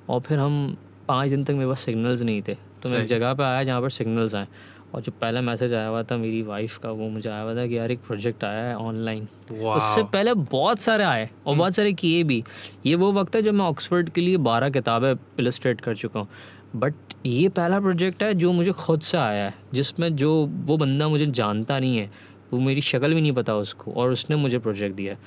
और 0.10 0.20
फिर 0.20 0.40
हम 0.40 0.78
पाँच 1.08 1.30
दिन 1.30 1.44
तक 1.44 1.54
मेरे 1.54 1.68
पास 1.68 1.82
सिग्नल्स 1.82 2.22
नहीं 2.22 2.42
थे। 2.42 2.54
तो 2.84 2.90
मैं 2.90 3.00
एक 3.02 3.08
जगह 3.08 3.34
पर 3.34 3.44
आया 3.44 3.64
जहाँ 3.64 3.82
पर 3.82 3.90
सिग्नल्स 3.90 4.36
आए 4.36 4.48
और 4.94 5.02
जो 5.02 5.12
पहला 5.22 5.42
मैसेज 5.42 5.74
आया 5.74 5.88
हुआ 5.88 6.04
था 6.04 6.18
मेरी 6.18 6.42
वाइफ 6.42 6.78
का 6.78 6.92
वो 6.92 7.08
मुझे 7.10 7.30
आया 7.30 7.42
हुआ 7.42 7.56
था 7.56 7.66
कि 7.68 7.78
यार 7.78 7.92
एक 7.92 8.00
प्रोजेक्ट 8.08 8.44
आया 8.44 8.64
है 8.64 8.76
ऑनलाइन 8.78 9.28
उससे 9.52 10.04
पहले 10.04 10.34
बहुत 10.52 10.80
सारे 10.80 11.04
आए 11.04 11.30
और 11.46 11.56
बहुत 11.56 11.76
सारे 11.76 11.94
किए 11.94 12.24
भी। 12.24 12.44
ये 12.86 12.96
वो 12.96 13.12
वक्त 13.12 13.36
है 13.36 13.42
जब 13.42 13.54
मैं 13.54 13.66
ऑक्सफोर्ड 13.66 14.10
के 14.10 14.22
लिए 14.22 14.38
बारह 14.46 14.70
किताबें 14.70 15.14
इलस्ट्रेट 15.40 15.82
कर 15.82 15.96
चुका 15.96 16.20
हूँ। 16.20 16.28
बट 16.76 16.94
ये 17.26 17.50
पहला 17.50 17.80
प्रोजेक्ट 17.80 18.24
है 18.24 18.34
जो 18.34 18.52
मुझे 18.54 18.72
खुद 18.72 19.02
से 19.02 19.18
आया 19.18 19.46
है 19.46 19.54
जिसमें 19.74 20.16
जो 20.16 20.34
वो 20.66 20.78
बंदा 20.78 21.08
मुझे 21.08 21.26
जानता 21.26 21.80
नहीं 21.80 21.98
है 21.98 22.10
वो 22.52 22.60
मेरी 22.60 22.82
शक्ल 22.82 23.14
भी 23.14 23.22
नहीं 23.22 23.32
पता 23.32 23.56
उसको 23.56 23.92
और 23.92 24.12
उसने 24.12 24.36
मुझे 24.36 24.60
प्रोजेक्ट 24.60 24.96
दिया 24.96 25.14
है। 25.14 25.20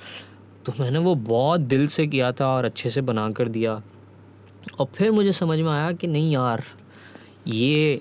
तो 0.67 0.73
मैंने 0.81 0.99
वो 0.99 1.15
बहुत 1.27 1.61
दिल 1.63 1.87
से 1.89 2.07
किया 2.07 2.31
था 2.33 2.47
और 2.47 2.65
अच्छे 2.65 2.91
से 2.91 3.01
बना 3.01 3.31
कर 3.33 3.49
दिया। 3.49 3.83
और 4.79 4.87
फिर 4.95 5.11
मुझे 5.11 5.33
समझ 5.33 5.59
में 5.59 5.71
आया 5.73 5.93
कि 5.93 6.07
नहीं 6.07 6.33
यार 6.33 6.65
ये 7.49 8.01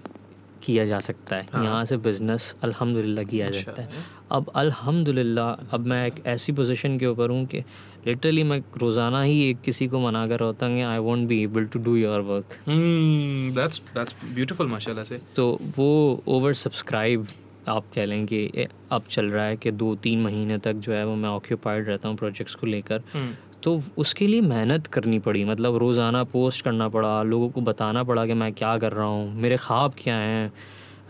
किया 0.63 0.85
जा 0.85 0.99
सकता 0.99 1.35
है। 1.35 1.47
हाँ। 1.53 1.63
यहाँ 1.63 1.83
से 1.85 1.97
बिज़नेस 1.97 2.53
अल्हम्दुलिल्लाह 2.63 3.23
किया 3.25 3.49
जा 3.49 3.61
सकता 3.61 3.81
है। 3.81 4.03
अब 4.31 4.51
अल्हम्दुलिल्लाह 4.55 5.75
अब 5.75 5.85
मैं 5.87 6.05
एक 6.07 6.21
ऐसी 6.27 6.51
पोजीशन 6.53 6.97
के 6.99 7.05
ऊपर 7.05 7.29
हूँ 7.29 7.45
कि 7.45 7.63
लिटरली 8.07 8.43
मैं 8.43 8.59
रोज़ाना 8.77 9.21
ही 9.21 9.41
एक 9.49 9.61
किसी 9.61 9.87
को 9.87 9.99
मना 9.99 10.27
कर 10.27 10.39
होता 10.39 10.65
हूँ 10.65 10.83
I 10.83 10.97
won't 11.07 11.27
be 11.27 11.41
able 11.43 11.65
to 11.65 11.79
do 11.79 11.95
your 11.95 12.21
work 12.27 12.57
that's 12.69 13.81
that's 13.95 14.15
beautiful 14.25 14.67
माशाल्लाह 14.67 15.03
से। 15.03 15.19
तो 15.35 15.57
वो 15.77 15.89
ओवर 16.27 16.53
सब्सक्राइब 16.55 17.27
आप 17.69 17.85
कह 17.95 18.05
लें 18.05 18.25
कि 18.25 18.67
अब 18.91 19.03
चल 19.09 19.25
रहा 19.25 19.45
है 19.45 19.57
कि 19.57 19.71
दो 19.73 19.93
तीन 19.95 20.21
महीने 20.21 20.57
तक 20.57 20.73
जो 20.75 20.93
है 20.93 21.05
वो 21.05 21.15
मैं 21.15 21.29
ऑक्यूपाइड 21.29 21.87
रहता 21.87 22.09
हूँ 22.09 22.17
प्रोजेक्ट्स 22.17 22.55
को 22.55 22.67
लेकर। 22.67 23.01
हम्म। 23.13 23.35
तो 23.63 23.81
उसके 23.97 24.27
लिए 24.27 24.41
मेहनत 24.41 24.87
करनी 24.87 25.19
पड़ी 25.19 25.43
मतलब 25.45 25.77
रोज़ाना 25.77 26.23
पोस्ट 26.23 26.63
करना 26.63 26.87
पड़ा 26.89 27.21
लोगों 27.23 27.49
को 27.49 27.61
बताना 27.61 28.03
पड़ा 28.03 28.25
कि 28.25 28.33
मैं 28.33 28.51
क्या 28.53 28.77
कर 28.77 28.93
रहा 28.93 29.05
हूँ 29.05 29.33
मेरे 29.35 29.57
ख्वाब 29.57 29.93
क्या 29.97 30.15
हैं। 30.15 30.51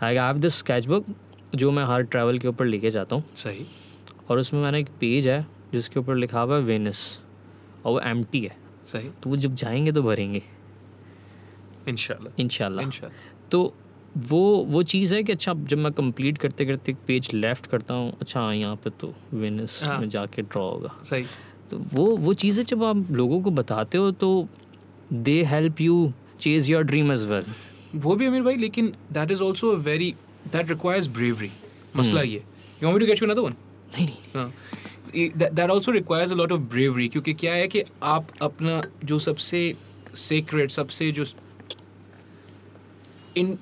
आई 0.03 0.15
हैव 0.15 0.37
दिस 0.37 0.55
स्केच 0.55 0.85
बुक 0.85 1.05
जो 1.55 1.71
मैं 1.71 1.83
हर 1.85 2.03
ट्रैवल 2.03 2.39
के 2.39 2.47
ऊपर 2.47 2.65
लेके 2.65 2.91
जाता 2.91 3.15
हूँ। 3.15 3.23
सही। 3.35 3.65
और 4.29 4.39
उसमें 4.39 4.61
मैंने 4.61 4.79
एक 4.79 4.89
पेज 4.99 5.27
है 5.27 5.45
जिसके 5.73 5.99
ऊपर 5.99 6.15
लिखा 6.15 6.41
हुआ 6.41 6.55
है 6.55 6.63
वेनिस 6.63 6.97
और 7.85 7.91
वो 7.91 7.99
एमटी 8.01 8.39
है। 8.41 8.55
सही। 8.85 9.09
तो 9.23 9.29
वो 9.29 9.37
जब 9.37 9.55
जाएँगे 9.55 9.91
तो 9.91 10.03
भरेंगे। 10.03 10.41
इंशाल्लाह। 11.87 12.33
इन 12.33 12.45
इंशाल्लाह। 12.45 13.09
तो 13.51 13.73
वो 14.29 14.39
वो 14.65 14.81
चीज़ 14.85 15.13
है 15.15 15.21
कि 15.23 15.31
अच्छा 15.31 15.53
जब 15.53 15.77
मैं 15.77 15.91
कंप्लीट 15.93 16.37
करते 16.37 16.65
करते 16.65 16.91
एक 16.91 16.97
पेज 17.07 17.29
लेफ़्ट 17.33 17.65
करता 17.67 17.93
हूँ 17.93 18.11
अच्छा 18.21 18.51
यहाँ 18.53 18.75
पे 18.83 18.89
तो 19.01 19.13
वेनिस 19.33 19.83
हाँ। 19.83 19.99
में 19.99 20.09
जाके 20.09 20.41
ड्रॉ 20.41 20.63
होगा। 20.63 20.93
सही। 21.05 21.25
तो 21.69 21.77
वो 21.93 22.05
वो 22.17 22.33
चीज़ें 22.35 22.63
जब 22.65 22.83
आप 22.83 23.11
लोगों 23.11 23.41
को 23.41 23.51
बताते 23.51 23.97
हो 23.97 24.11
तो 24.23 24.47
they 25.13 25.43
help 25.45 25.81
you 25.81 26.11
chase 26.41 26.69
your 26.69 26.83
dream 26.83 27.11
as 27.11 27.23
well 27.25 27.45
वो 27.97 28.15
भी 28.15 28.25
अमीर 28.25 28.41
भाई 28.43 28.57
लेकिन 28.57 28.91
that 29.11 29.31
is 29.31 29.43
also 29.43 29.71
a 29.71 29.77
very 29.83 30.13
that 30.53 30.69
requires 30.69 31.07
bravery 31.09 31.51
मसला 31.97 32.21
ये। 32.21 32.43
You 32.83 32.87
want 32.87 32.99
to 32.99 33.05
get 33.05 33.21
you 33.21 33.27
another 33.29 33.41
one 33.41 33.55
नहीं 33.97 34.07
नहीं। 34.07 35.29
That 35.29 35.69
also 35.69 35.91
requires 35.91 36.31
a 36.31 36.35
lot 36.35 36.51
of 36.51 36.61
bravery 36.71 37.07
क्योंकि 37.07 37.33
क्या 37.35 37.53
है 37.53 37.67
कि 37.67 37.83
आप 38.03 38.27
अपना 38.41 38.81
जो 39.03 39.19
सबसे 39.19 39.73
सीक्रेट 40.17 40.71
सबसे 40.71 41.11
जो 41.11 41.25
इन 43.37 43.57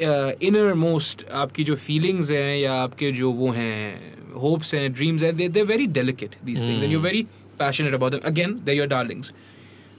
इनर 0.00 0.72
मोस्ट 0.74 1.24
आपकी 1.42 1.64
जो 1.64 1.74
फीलिंग्स 1.76 2.30
हैं 2.30 2.56
या 2.58 2.74
आपके 2.82 3.10
जो 3.12 3.30
वो 3.32 3.50
हैं 3.50 4.32
होप्स 4.40 4.74
हैं 4.74 4.92
ड्रीम्स 4.92 5.22
हैं 5.22 5.34
they 5.36 5.48
they 5.48 5.62
very 5.72 5.86
delicate 6.00 6.34
these 6.44 6.62
things 6.68 6.82
and 6.82 6.92
you 6.92 7.00
very 7.00 7.22
passionate 7.58 7.94
about 7.94 8.12
them 8.12 8.20
again 8.24 8.58
they 8.64 8.74
your 8.74 8.86
darlings 8.86 9.32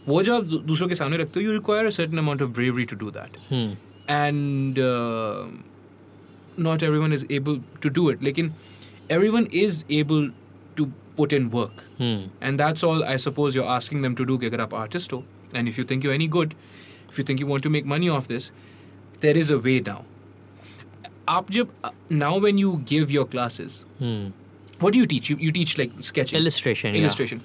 वो 0.07 0.21
जो 0.23 0.35
आप 0.37 0.43
दू- 0.43 0.61
दूसरों 0.65 0.87
के 0.89 0.95
सामने 0.95 1.17
रखते 1.17 1.39
हो 1.39 1.45
you 1.45 1.53
require 1.53 1.85
a 1.85 1.89
certain 1.99 2.17
amount 2.17 2.41
of 2.41 2.49
bravery 2.59 2.85
to 2.91 2.95
do 2.95 3.11
that 3.19 3.37
hmm 3.51 3.77
and 4.11 4.79
uh, 4.83 5.41
not 6.67 6.83
everyone 6.85 7.11
is 7.17 7.25
able 7.39 7.57
to 7.83 7.89
do 7.97 8.05
it 8.13 8.23
लेकिन 8.23 8.53
everyone 9.17 9.45
is 9.63 9.83
able 9.97 10.29
put 11.19 11.33
in 11.35 11.47
work. 11.53 11.79
And 12.47 12.61
that's 12.61 12.83
all 12.87 13.01
I 13.03 13.15
suppose 13.21 13.55
you're 13.55 13.71
asking 13.75 14.03
them 14.03 14.13
to 14.19 14.25
do, 14.27 14.37
कि 14.39 14.45
अगर 14.45 14.61
आप 14.61 14.73
artist 14.81 15.13
हो, 15.13 15.17
and 15.53 15.71
if 15.71 15.79
you 15.79 15.85
think 15.87 16.05
you're 16.07 16.13
any 16.17 16.27
good, 16.35 16.53
if 17.09 17.17
you 17.19 17.25
think 17.29 17.41
you 17.43 17.47
want 17.49 17.65
to 17.65 17.71
make 17.75 17.89
money 17.93 18.11
off 18.17 18.29
this, 18.29 18.47
there 19.21 19.37
is 19.37 19.53
a 19.53 19.55
way 19.55 19.79
now 19.87 20.03
आप 21.29 21.51
जब 21.51 21.71
now 22.11 22.39
when 22.39 22.59
you 22.59 22.71
give 22.89 23.11
your 23.11 23.27
classes 23.31 23.85
what 24.83 24.95
you 24.95 25.05
teach 25.05 25.31
you 25.31 25.51
teach 25.51 25.77
like 25.79 25.91
sketch 26.03 26.33
illustration 26.33 26.89
illustration 26.89 27.41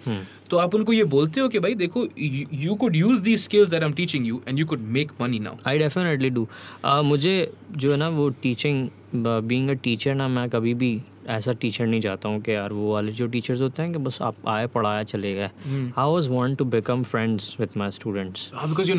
तो 0.51 0.57
आप 0.57 0.75
उनको 0.75 0.93
ये 0.93 1.05
बोलते 1.05 1.41
हो 1.41 1.49
कि 1.49 1.59
भाई 1.59 1.75
देखो 1.75 2.07
you 2.55 2.75
could 2.75 2.97
use 2.97 3.22
the 3.22 3.37
skills 3.39 3.70
that 3.70 3.83
I 3.83 3.89
am 3.89 3.95
teaching 3.95 4.27
you 4.27 4.43
and 4.49 4.59
you 4.59 4.66
could 4.66 4.81
make 4.81 5.12
money 5.20 5.39
now 5.39 5.57
I 5.66 5.79
definitely 5.79 6.31
do 6.31 6.49
मुझे 6.85 7.53
जो 7.77 7.91
है 7.91 7.97
ना 7.97 8.09
वो 8.09 8.29
टीचिंग 8.29 8.89
बींग 9.25 9.70
अ 9.70 9.72
टीचर 9.72 10.14
ना 10.14 10.29
मैं 10.29 10.49
कभी 10.51 10.75
भी 10.75 11.01
ऐसा 11.29 11.53
टीचर 11.53 11.87
नहीं 11.87 12.01
चाहता 12.01 12.29
हूँ 12.29 12.41
कि 12.41 12.53
यार 12.53 12.72
वो 12.72 12.93
वाले 12.93 13.12
जो 13.12 13.27
टीचर्स 13.27 13.61
होते 13.61 13.83
हैं 13.83 13.93
कि 13.93 13.99
बस 13.99 14.18
आप 14.22 14.49
आए 14.49 14.66
पढ़ाया 14.66 15.03
चले 15.03 15.35
गए। 15.35 15.51
I 15.99 16.07
was 16.07 16.29
want 16.29 16.59
to 16.59 16.64
become 16.64 17.03
friends 17.03 17.57
with 17.61 17.68
my 17.77 17.91
students 17.91 18.51
because 18.55 18.91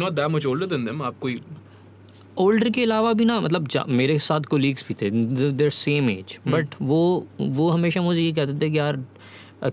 older 2.40 2.70
के 2.70 2.84
अलावा 2.84 3.12
भी 3.14 3.26
ना 3.26 3.40
मतलब 3.42 3.68
मेरे 3.90 4.18
साथ 4.20 4.42
कोलीग्स 4.42 4.86
भी 4.88 4.94
थे 4.94 5.10
देर 5.52 5.70
सेम 5.70 6.10
एज 6.10 6.38
बट 6.48 6.76
वो 6.82 7.02
वो 7.42 7.70
हमेशा 7.70 8.02
मुझे 8.02 8.22
ये 8.22 8.32
कहते 8.32 8.60
थे 8.62 8.70
कि 8.70 8.78
यार 8.78 9.04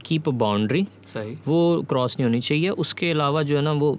कीप 0.05 0.29
अ 0.29 0.33
बाउंड्री 0.33 0.87
सही। 1.07 1.37
वो 1.47 1.83
क्रॉस 1.89 2.17
नहीं 2.19 2.25
होनी 2.25 2.41
चाहिए 2.41 2.69
उसके 2.69 3.11
अलावा 3.11 3.43
जो 3.43 3.57
है 3.57 3.63
ना 3.63 3.73
वो 3.73 3.99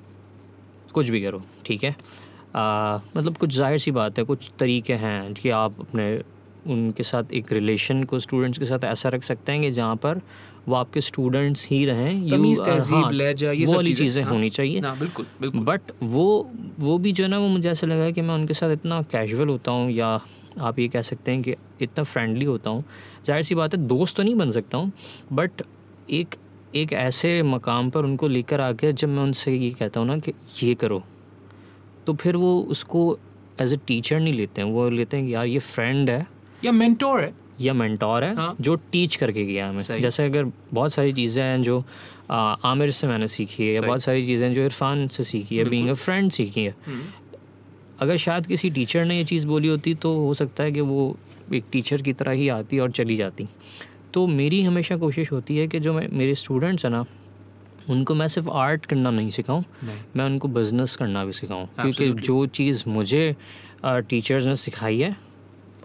कुछ 0.93 1.09
भी 1.09 1.21
करो 1.21 1.41
ठीक 1.65 1.83
है? 1.83 1.95
आ, 2.55 2.99
मतलब 3.17 3.37
कुछ 3.37 3.53
ज़ाहिर 3.53 3.77
सी 3.77 3.91
बात 3.91 4.19
है 4.19 4.23
कुछ 4.25 4.49
तरीके 4.59 4.93
हैं 4.93 5.33
कि 5.33 5.49
आप 5.49 5.79
अपने 5.79 6.21
उनके 6.73 7.03
साथ 7.03 7.33
एक 7.33 7.51
रिलेशन 7.53 8.03
को 8.03 8.19
स्टूडेंट्स 8.19 8.59
के 8.59 8.65
साथ 8.65 8.83
ऐसा 8.83 9.09
रख 9.09 9.23
सकते 9.23 9.51
हैं 9.51 9.61
कि 9.61 9.71
जहाँ 9.71 9.95
पर 9.95 10.21
वो 10.67 10.75
आपके 10.75 11.01
स्टूडेंट्स 11.01 11.67
ही 11.67 11.85
रहें 11.85 12.29
तमीज़, 12.29 12.59
तहज़ीब, 12.61 12.95
हाँ, 12.95 13.11
लहजा, 13.11 13.51
ये 13.51 13.65
वो 13.65 13.73
वाली 13.73 13.93
चीज़ें। 13.93 14.23
होनी 14.23 14.49
चाहिए। 14.49 14.81
ना 14.81 14.93
बिल्कुल 14.95 15.27
बिल्कुल। 15.41 15.61
बट 15.61 15.91
वो 16.03 16.25
वो 16.79 16.97
भी 16.97 17.11
जो 17.11 17.23
है 17.23 17.29
ना 17.29 17.39
वो 17.39 17.47
मुझे 17.47 17.69
ऐसा 17.69 17.87
लगा 17.87 18.09
कि 18.11 18.21
मैं 18.21 18.35
उनके 18.35 18.53
साथ 18.53 18.71
इतना 18.71 19.01
कैजुअल 19.11 19.49
होता 19.49 19.71
हूँ 19.71 19.91
या 19.91 20.07
आप 20.61 20.79
ये 20.79 20.87
कह 20.87 21.01
सकते 21.01 21.31
हैं 21.31 21.41
कि 21.41 21.55
इतना 21.81 22.03
फ्रेंडली 22.03 22.45
होता 22.45 22.69
हूँ। 22.69 22.83
ज़ाहिर 23.27 23.43
सी 23.43 23.55
बात 23.55 23.73
है 23.73 23.79
दोस्त 23.87 24.17
तो 24.17 24.23
नहीं 24.23 24.35
बन 24.35 24.51
सकता 24.51 24.77
हूँ 24.77 24.91
बट 25.33 25.61
एक 26.07 26.35
एक 26.73 26.93
ऐसे 26.93 27.41
मकाम 27.43 27.89
पर 27.89 28.05
उनको 28.05 28.27
लेकर 28.27 28.61
आके 28.61 28.93
जब 28.93 29.09
मैं 29.09 29.23
उनसे 29.23 29.55
ये 29.55 29.69
कहता 29.71 29.99
हूँ 29.99 30.07
ना 30.07 30.17
कि 30.17 30.33
ये 30.63 30.73
करो 30.75 31.03
तो 32.07 32.13
फिर 32.13 32.35
वो 32.35 32.59
उसको 32.71 33.01
एज 33.57 33.73
ए 33.73 33.77
टीचर 33.87 34.19
नहीं 34.19 34.33
लेते 34.33 34.61
हैं। 34.61 34.69
वो 34.69 34.89
लेते 34.89 35.17
हैं 35.17 35.25
कि 35.25 35.33
यार 35.33 35.45
ये 35.45 35.59
फ्रेंड 35.59 36.09
है। 36.09 36.25
या 36.65 36.71
मेंटोर 36.71 37.21
है। 37.21 37.33
या 37.61 37.73
मेंटोर 37.73 38.23
है 38.23 38.35
हाँ। 38.35 38.55
जो 38.61 38.75
टीच 38.91 39.15
करके 39.15 39.45
गया 39.45 39.69
हमें। 39.69 39.81
जैसे 40.01 40.25
अगर 40.25 40.51
बहुत 40.73 40.93
सारी 40.93 41.13
चीज़ें 41.13 41.43
हैं 41.43 41.61
जो 41.63 41.83
आ, 42.31 42.35
आमिर 42.63 42.91
से 42.91 43.07
मैंने 43.07 43.27
सीखी 43.27 43.67
है 43.67 43.73
या 43.73 43.81
बहुत 43.81 44.03
सारी 44.03 44.25
चीज़ें 44.25 44.47
हैं 44.47 44.53
जो 44.53 44.63
इरफान 44.65 45.07
से 45.07 45.23
सीखी 45.23 45.57
है 45.57 45.63
बीइंग 45.65 45.89
अ 45.89 45.93
फ्रेंड 45.93 46.31
सीखी 46.31 46.63
है। 46.63 46.75
हम्म, 46.85 47.03
अगर 47.99 48.17
शायद 48.17 48.45
किसी 48.45 48.69
टीचर 48.69 49.05
ने 49.05 49.17
ये 49.17 49.23
चीज़ 49.23 49.47
बोली 49.47 49.67
होती 49.67 49.93
तो 49.95 50.15
हो 50.19 50.33
सकता 50.33 50.63
है 50.63 50.71
कि 50.71 50.81
वो 50.81 51.17
एक 51.53 51.63
टीचर 51.71 52.01
की 52.01 52.13
तरह 52.13 52.31
ही 52.31 52.47
आती 52.49 52.79
और 52.79 52.91
चली 52.91 53.15
जाती। 53.15 53.47
तो 54.13 54.25
मेरी 54.27 54.61
हमेशा 54.63 54.97
कोशिश 54.97 55.31
होती 55.31 55.57
है 55.57 55.67
कि 55.67 55.79
जो 55.79 55.93
मैं 55.93 56.07
मेरे 56.13 56.35
स्टूडेंट्स 56.35 56.85
हैं 56.85 56.91
ना 56.91 57.05
उनको 57.89 58.15
मैं 58.15 58.27
सिर्फ़ 58.27 58.49
आर्ट 58.49 58.85
करना 58.85 59.09
नहीं 59.11 59.29
सिखाऊं 59.29 59.63
मैं 60.15 60.25
उनको 60.25 60.47
बिज़नेस 60.47 60.95
करना 60.95 61.25
भी 61.25 61.33
सिखाऊं। 61.33 61.65
क्योंकि 61.65 62.09
जो 62.21 62.45
चीज़ 62.45 62.83
मुझे 62.87 63.35
टीचर्स 63.85 64.45
ने 64.45 64.55
सिखाई 64.55 64.99
है 64.99 65.15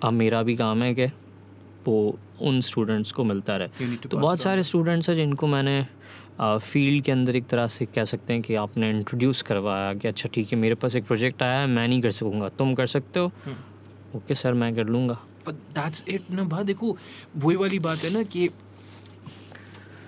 अब 0.03 0.13
मेरा 0.13 0.43
भी 0.43 0.57
काम 0.57 0.83
है 0.83 0.95
कि 0.95 1.07
वो 1.89 2.19
उन 2.49 2.61
स्टूडेंट्स 2.61 3.13
को 3.13 3.25
मिलता 3.25 3.57
रहे। 3.57 3.97
तो 3.97 4.19
बहुत 4.19 4.41
सारे 4.41 4.63
स्टूडेंट्स 4.63 5.09
हैं 5.09 5.17
जिनको 5.17 5.47
मैंने 5.47 5.87
फ़ील्ड 6.41 7.05
के 7.05 7.13
अंदर 7.13 7.37
एक 7.37 7.47
तरह 7.49 7.67
से 7.67 7.87
कह 7.95 8.05
सकते 8.05 8.33
हैं 8.33 8.43
कि 8.43 8.55
आपने 8.55 8.91
इंट्रोड्यूस 8.91 9.43
करवाया 9.43 9.95
कि 9.95 10.09
अच्छा 10.09 10.29
ठीक 10.35 10.53
है 10.53 10.59
मेरे 10.59 10.75
पास 10.83 10.95
एक 10.97 11.07
प्रोजेक्ट 11.07 11.43
आया 11.43 11.59
है 11.61 11.67
मैं 11.67 11.89
नहीं 11.89 12.01
कर 12.03 12.11
सकूँगा। 12.11 12.49
तुम 12.59 12.75
कर 12.75 12.87
सकते 12.87 13.21
हो? 13.21 13.33
ओके 14.17 14.35
सर 14.35 14.53
मैं 14.55 14.75
कर 14.75 14.87
लूँगा। 14.87 15.19
That's 15.49 16.05
it 16.15 16.31
ना 16.31 16.45
भा। 16.45 16.63
देखो 16.63 16.97
वही 17.37 17.57
वाली 17.57 17.79
बात 17.79 18.05
है 18.05 18.13
ना 18.13 18.23
कि 18.23 18.49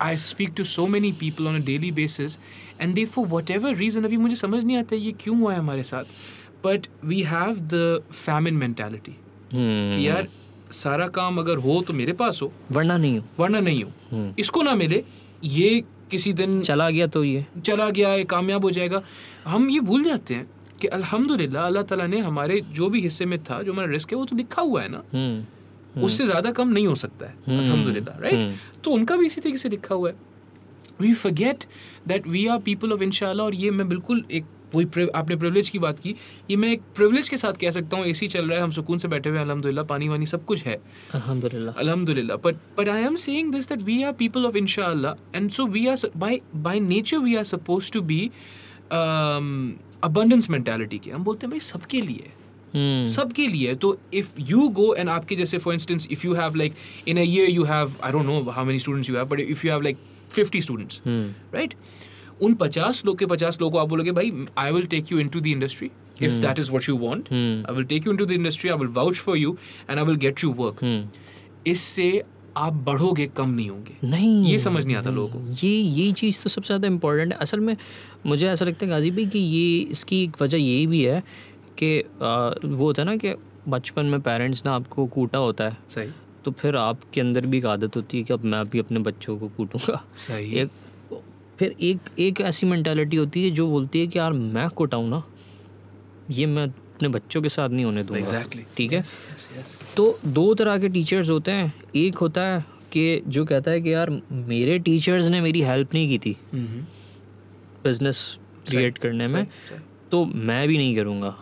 I 0.02 0.14
speak 0.16 0.52
to 0.58 0.64
so 0.68 0.84
many 0.92 1.12
people 1.22 1.48
on 1.48 1.56
a 1.56 1.64
daily 1.64 1.90
basis 1.96 2.36
and 2.80 2.98
they 2.98 3.06
for 3.16 3.24
whatever 3.32 3.72
reason 3.80 4.04
अभी 4.04 4.16
मुझे 4.16 4.36
समझ 4.36 4.64
नहीं 4.64 4.76
आता 4.76 4.96
ये 4.96 5.12
क्यों 5.20 5.38
हुआ 5.40 5.52
है 5.52 5.58
हमारे 5.58 5.82
साथ। 5.82 6.04
We 7.10 7.18
have 7.32 7.60
the 7.72 7.84
famine 8.22 8.62
mentality 8.62 9.14
हम्म, 9.52 9.98
यार 10.00 10.28
सारा 10.72 11.06
काम 11.10 11.38
अगर 11.38 11.56
हो 11.58 11.80
तो 11.82 11.92
मेरे 11.92 12.12
पास 12.14 12.40
हो। 12.42 12.52
वरना 12.72 12.96
नहीं 12.96 13.18
हो। 13.18 13.24
वरना 13.38 13.60
नहीं 13.60 13.82
हो। 13.84 13.90
हम्म। 14.10 14.34
इसको 14.38 14.62
ना 14.62 14.74
मिले 14.74 15.02
ये 15.44 15.82
किसी 16.10 16.32
दिन 16.32 16.60
चला 16.62 16.88
गया 16.90 17.06
तो 17.06 17.24
ये। 17.24 17.44
चला 17.64 17.88
गया 17.90 18.08
है 18.10 18.24
कामयाब 18.26 18.64
हो 18.64 18.70
जाएगा। 18.70 19.02
हम 19.46 19.68
ये 19.70 19.80
भूल 19.82 20.04
जाते 20.04 20.34
हैं 20.34 20.46
कि 20.80 20.88
अल्हम्दुलिल्लाह 20.88 21.66
अल्लाह 21.66 21.82
ताला 21.82 22.06
ने 22.06 22.18
हमारे 22.20 22.60
जो 22.72 22.88
भी 22.90 23.00
हिस्से 23.00 23.26
में 23.26 23.38
था 23.44 23.62
जो 23.62 23.72
हमारा 23.72 23.90
रिस्क 23.90 24.12
है 24.12 24.18
वो 24.18 24.24
तो 24.24 24.36
लिखा 24.36 24.62
हुआ 24.62 24.82
है 24.82 24.88
ना। 24.88 25.02
हम्म, 25.12 26.02
उससे 26.04 26.26
ज़्यादा 26.26 26.50
कम 26.52 26.68
नहीं 26.68 26.86
हो 26.86 26.94
सकता 26.94 27.26
है 27.26 27.34
हम्म, 27.46 27.58
अल्हम्दुलिल्लाह 27.58 28.18
राइट 28.20 28.56
तो 28.84 28.90
उनका 28.90 29.16
भी 29.16 29.26
इसी 29.26 29.40
तरीके 29.40 29.58
से 29.58 29.68
लिखा 29.68 29.94
हुआ 29.94 30.08
है। 30.10 30.16
We 31.00 31.12
forget 31.14 31.64
that 32.08 32.26
we 32.28 32.46
are 32.46 32.58
people 32.64 32.92
of 32.92 33.02
इंशाल्लाह 33.02 33.46
और 33.46 33.54
ये 33.54 33.70
मैं 33.70 33.88
बिल्कुल 33.88 34.24
एक 34.30 34.44
वही 34.74 35.08
आपने 35.14 35.36
प्रिवलेज 35.36 35.70
की 35.70 35.78
बात 35.78 36.00
की 36.00 36.14
ये 36.50 36.56
मैं 36.56 36.70
एक 36.72 36.82
प्रिवलेज 36.96 37.28
के 37.28 37.36
साथ 37.36 37.60
कह 37.60 37.70
सकता 37.70 37.96
हूँ 37.96 38.06
ए 38.06 38.12
चल 38.12 38.48
रहा 38.48 38.58
है 38.58 38.64
हम 38.64 38.70
सुकून 38.70 38.98
से 38.98 39.08
बैठे 39.08 39.28
हुए 39.28 39.38
हैं 39.38 39.44
अलहमदिल्ला 39.44 39.82
पानी 39.82 40.08
वानी 40.08 40.26
सब 40.26 40.44
कुछ 40.44 40.64
है। 40.64 40.74
अलहमदिल्ला 41.14 42.36
but 42.36 42.56
but 42.78 42.88
I 42.88 43.02
am 43.02 43.16
saying 43.16 43.52
this 43.52 43.68
that 43.68 43.82
we 43.82 44.02
are 44.02 44.12
people 44.12 44.46
of 44.46 44.56
इनशाला 44.56 45.14
and 45.34 45.50
so 45.50 45.66
we 45.66 45.86
are 45.86 46.10
by 46.16 46.40
by 46.56 46.80
nature 46.80 47.18
we 47.18 47.36
are 47.36 47.44
suppose 47.44 47.92
to 47.92 48.00
be 48.02 48.20
abundance 50.04 50.50
mentality 50.50 50.98
के। 50.98 51.10
हम 51.10 51.24
बोलते 51.24 51.46
हैं 51.46 51.50
भाई 51.50 51.60
सबके 51.60 52.00
लिए 52.00 52.32
Hmm. 52.74 53.06
सबके 53.10 53.46
लिए 53.46 53.74
तो 53.74 53.88
इफ़ 54.14 54.28
यू 54.40 54.68
गो 54.68 54.94
एंड 54.94 55.08
आपके 55.08 55.36
जैसे 55.36 55.58
for 55.58 55.74
instance 55.74 56.06
if 56.10 56.26
you 56.26 56.34
have 56.34 56.54
like 56.54 56.74
in 57.08 57.16
a 57.16 57.22
year 57.22 57.50
you 57.50 57.64
have 57.64 57.94
I 58.04 58.12
don't 58.12 58.26
know 58.26 58.40
how 58.50 58.64
many 58.64 58.80
students 58.80 59.10
you 59.10 59.16
have 59.16 59.26
but 59.26 59.40
if 59.40 59.66
you 59.66 59.72
have 59.72 59.82
like 59.82 59.96
fifty 60.30 60.60
students 60.62 61.00
right 61.54 61.74
उन 62.42 62.54
50 62.54 63.04
लोग 63.06 63.18
के 63.18 63.26
50 63.26 63.60
लोगों 63.60 63.70
को 63.72 63.78
आप 63.78 63.88
बोलोगे 63.88 64.12
भाई 64.12 64.30
I 64.58 64.70
will 64.76 64.88
take 64.94 65.12
you 65.12 65.22
into 65.24 65.42
the 65.46 65.54
industry 65.58 65.90
if 66.28 66.40
that 66.42 66.58
is 66.62 66.70
what 66.72 66.88
you 66.88 66.96
want. 67.02 67.30
Hmm, 67.32 67.62
I 67.64 67.76
will 67.76 67.88
take 67.92 68.06
you 68.06 68.14
into 68.14 68.26
the 68.30 68.38
industry 68.40 68.70
I 68.70 68.78
will 68.82 68.92
vouch 68.98 69.22
for 69.28 69.36
you 69.36 69.56
and 69.88 70.00
I 70.00 70.06
will 70.10 70.20
get 70.26 70.44
you 70.44 70.52
work. 70.60 70.82
हम्म। 70.82 71.08
इससे 71.70 72.22
आप 72.56 72.72
बढ़ोगे 72.86 73.26
कम 73.36 73.50
नहीं 73.50 73.68
होंगे। 73.70 73.96
नहीं। 74.04 74.44
ये 74.44 74.58
समझ 74.58 74.84
नहीं 74.86 74.96
आता 74.96 75.10
लोगों 75.10 75.40
को। 75.40 75.66
ये 75.66 75.70
ये 75.70 76.10
चीज़ 76.12 76.42
तो 76.42 76.50
सबसे 76.50 76.66
ज़्यादा 76.66 76.88
इम्पोर्टेंट 76.88 77.32
है। 77.32 77.38
असल 77.38 77.60
में 77.60 77.76
मुझे 78.26 78.48
ऐसा 78.48 78.64
लगता 78.64 78.86
है 78.86 78.90
गाजी 78.90 79.10
भाई 79.10 79.26
कि 79.26 79.38
ये 79.38 79.78
इसकी 79.92 80.22
एक 80.24 80.42
वजह 80.42 80.58
ये 80.58 80.86
भी 80.86 81.02
है 81.04 81.22
कि 81.78 81.98
वो 82.64 82.84
होता 82.84 83.02
है 83.02 83.06
ना 83.08 83.16
कि 83.16 83.34
बचपन 83.68 84.06
में 84.06 84.20
पेरेंट्स 84.20 84.62
ने 84.66 84.72
आपको 84.72 85.06
कूटा 85.06 85.38
होता 85.38 85.64
है। 85.64 85.76
सही। 85.90 86.08
तो 86.44 86.50
फिर 86.50 86.76
आपके 86.76 87.20
अंदर 87.20 87.46
भी 87.46 87.58
एक 87.58 87.66
आदत 87.66 87.96
होती 87.96 88.18
है 88.18 88.24
कि 88.24 88.32
अब 88.32 88.44
मैं 88.44 88.64
भी 88.70 88.78
अपने 88.78 88.98
बच्चों 89.08 89.38
को 89.38 89.48
कूटूँगा। 89.56 90.02
सही। 90.16 90.54
एक 90.60 90.70
फिर 91.60 91.74
एक 91.80 91.98
एक 92.18 92.40
ऐसी 92.40 92.66
मैंटेलिटी 92.66 93.16
होती 93.16 93.44
है 93.44 93.50
जो 93.50 93.66
बोलती 93.68 94.00
है 94.00 94.06
कि 94.06 94.18
यार 94.18 94.32
मैं 94.32 94.68
कुटाऊँ 94.68 95.08
ना 95.08 95.22
ये 96.30 96.46
मैं 96.46 96.62
अपने 96.64 97.08
बच्चों 97.08 97.42
के 97.42 97.48
साथ 97.48 97.68
नहीं 97.68 97.84
होने 97.84 98.02
दूँगा। 98.02 98.20
एग्जैक्टली 98.20 98.64
ठीक 98.76 98.92
है? 98.92 99.02
Yes, 99.02 99.42
yes. 99.50 99.94
तो 99.96 100.18
दो 100.26 100.54
तरह 100.54 100.78
के 100.78 100.88
टीचर्स 100.88 101.30
होते 101.30 101.52
हैं। 101.52 101.72
एक 101.96 102.16
होता 102.16 102.42
है 102.42 102.64
कि 102.92 103.22
जो 103.26 103.44
कहता 103.44 103.70
है 103.70 103.80
कि 103.80 103.92
यार 103.92 104.10
मेरे 104.32 104.78
टीचर्स 104.78 105.26
ने 105.26 105.40
मेरी 105.40 105.62
हेल्प 105.62 105.94
नहीं 105.94 106.08
की 106.08 106.18
थी. 106.18 106.36
बिज़नेस 107.84 108.38
क्रिएट 108.68 108.98
करने 108.98 109.26
में 109.26 109.44
सही, 109.44 109.78
तो 110.10 110.24
मैं 110.24 110.66
भी 110.68 110.78
नहीं 110.78 110.96
करूँगा। 110.96 111.36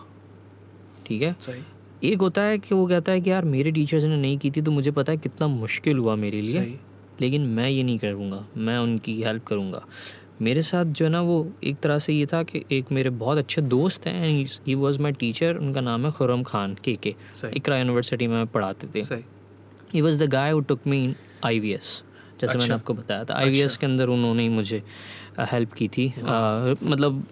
ठीक 1.06 1.22
है? 1.22 1.34
सही 1.40 2.10
एक 2.10 2.18
होता 2.18 2.42
है 2.42 2.58
कि 2.58 2.74
वो 2.74 2.86
कहता 2.86 3.12
है 3.12 3.20
कि 3.20 3.30
यार 3.30 3.44
मेरे 3.44 3.70
टीचर्स 3.70 4.04
ने 4.04 4.16
नहीं 4.16 4.38
की 4.38 4.50
थी 4.50 4.62
तो 4.62 4.70
मुझे 4.70 4.90
पता 4.90 5.12
है 5.12 5.18
कितना 5.18 5.46
मुश्किल 5.48 5.98
हुआ 5.98 6.14
मेरे 6.16 6.42
लिए। 6.42 6.78
लेकिन 7.20 7.46
मैं 7.48 7.68
ये 7.68 7.82
नहीं 7.82 7.98
करूँगा 7.98 8.44
मैं 8.56 8.76
उनकी 8.78 9.20
हेल्प 9.22 9.44
करूँगा। 9.46 9.84
मेरे 10.42 10.62
साथ 10.62 10.84
जो 10.84 11.04
है 11.04 11.10
ना 11.10 11.20
वो 11.22 11.36
एक 11.64 11.76
तरह 11.82 11.98
से 11.98 12.12
ये 12.12 12.26
था 12.26 12.42
कि 12.42 12.64
एक 12.72 12.92
मेरे 12.92 13.10
बहुत 13.22 13.38
अच्छे 13.38 13.62
दोस्त 13.62 14.06
हैं 14.06 14.28
ही 14.66 14.74
वॉज़ 14.74 15.00
माई 15.02 15.12
टीचर 15.12 15.56
उनका 15.56 15.80
नाम 15.80 16.04
है 16.06 16.10
खुरम 16.12 16.42
खान 16.42 16.76
के 16.84 16.94
के 17.02 17.14
इकरा 17.56 17.78
यूनिवर्सिटी 17.78 18.26
में 18.26 18.46
पढ़ाते 18.46 18.86
थे। 18.94 19.02
He 19.94 20.00
was 20.00 20.22
the 20.22 20.28
guy 20.30 20.50
who 20.50 20.60
took 20.60 20.86
me 20.86 21.04
in 21.04 21.14
I 21.44 21.58
V 21.60 21.72
S 21.72 22.02
जैसे 22.40 22.46
अच्छा, 22.46 22.58
मैंने। 22.58 22.74
आपको 22.74 22.94
बताया 22.94 23.24
था। 23.24 23.34
आई 23.34 23.50
वी 23.50 23.60
एस 23.60 23.76
के 23.76 23.86
अंदर 23.86 24.08
उन्होंने 24.08 24.42
ही 24.42 24.48
मुझे 24.48 24.82
हेल्प 25.52 25.72
की 25.72 25.88
थी। 25.88 26.06
अ, 26.08 26.74
मतलब 26.82 27.24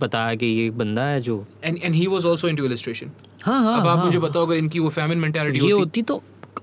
बताया 0.00 0.34
कि 0.34 0.46
ये 0.46 0.68
बंदा 0.72 1.02
है 1.04 1.20
जो 1.20 1.44
and 1.64 1.78
and 1.78 1.94
he 1.94 2.06
was 2.06 2.26
also 2.26 2.48
into 2.48 2.64
illustration 2.64 3.10
हाँ 3.42 3.62
हाँ 3.62 3.80
अब 3.80 3.86
आप 3.86 3.96
हाँ, 3.98 4.04
मुझे। 4.04 4.18
बताओ 4.18 4.46
अगर 4.46 4.56
इनकी 4.56 4.78
वो 4.78 4.88
फैमिन 4.90 5.18
मेंटालिटी 5.18 5.58
होती 5.58 5.72
होती 5.72 6.02
तो 6.02 6.22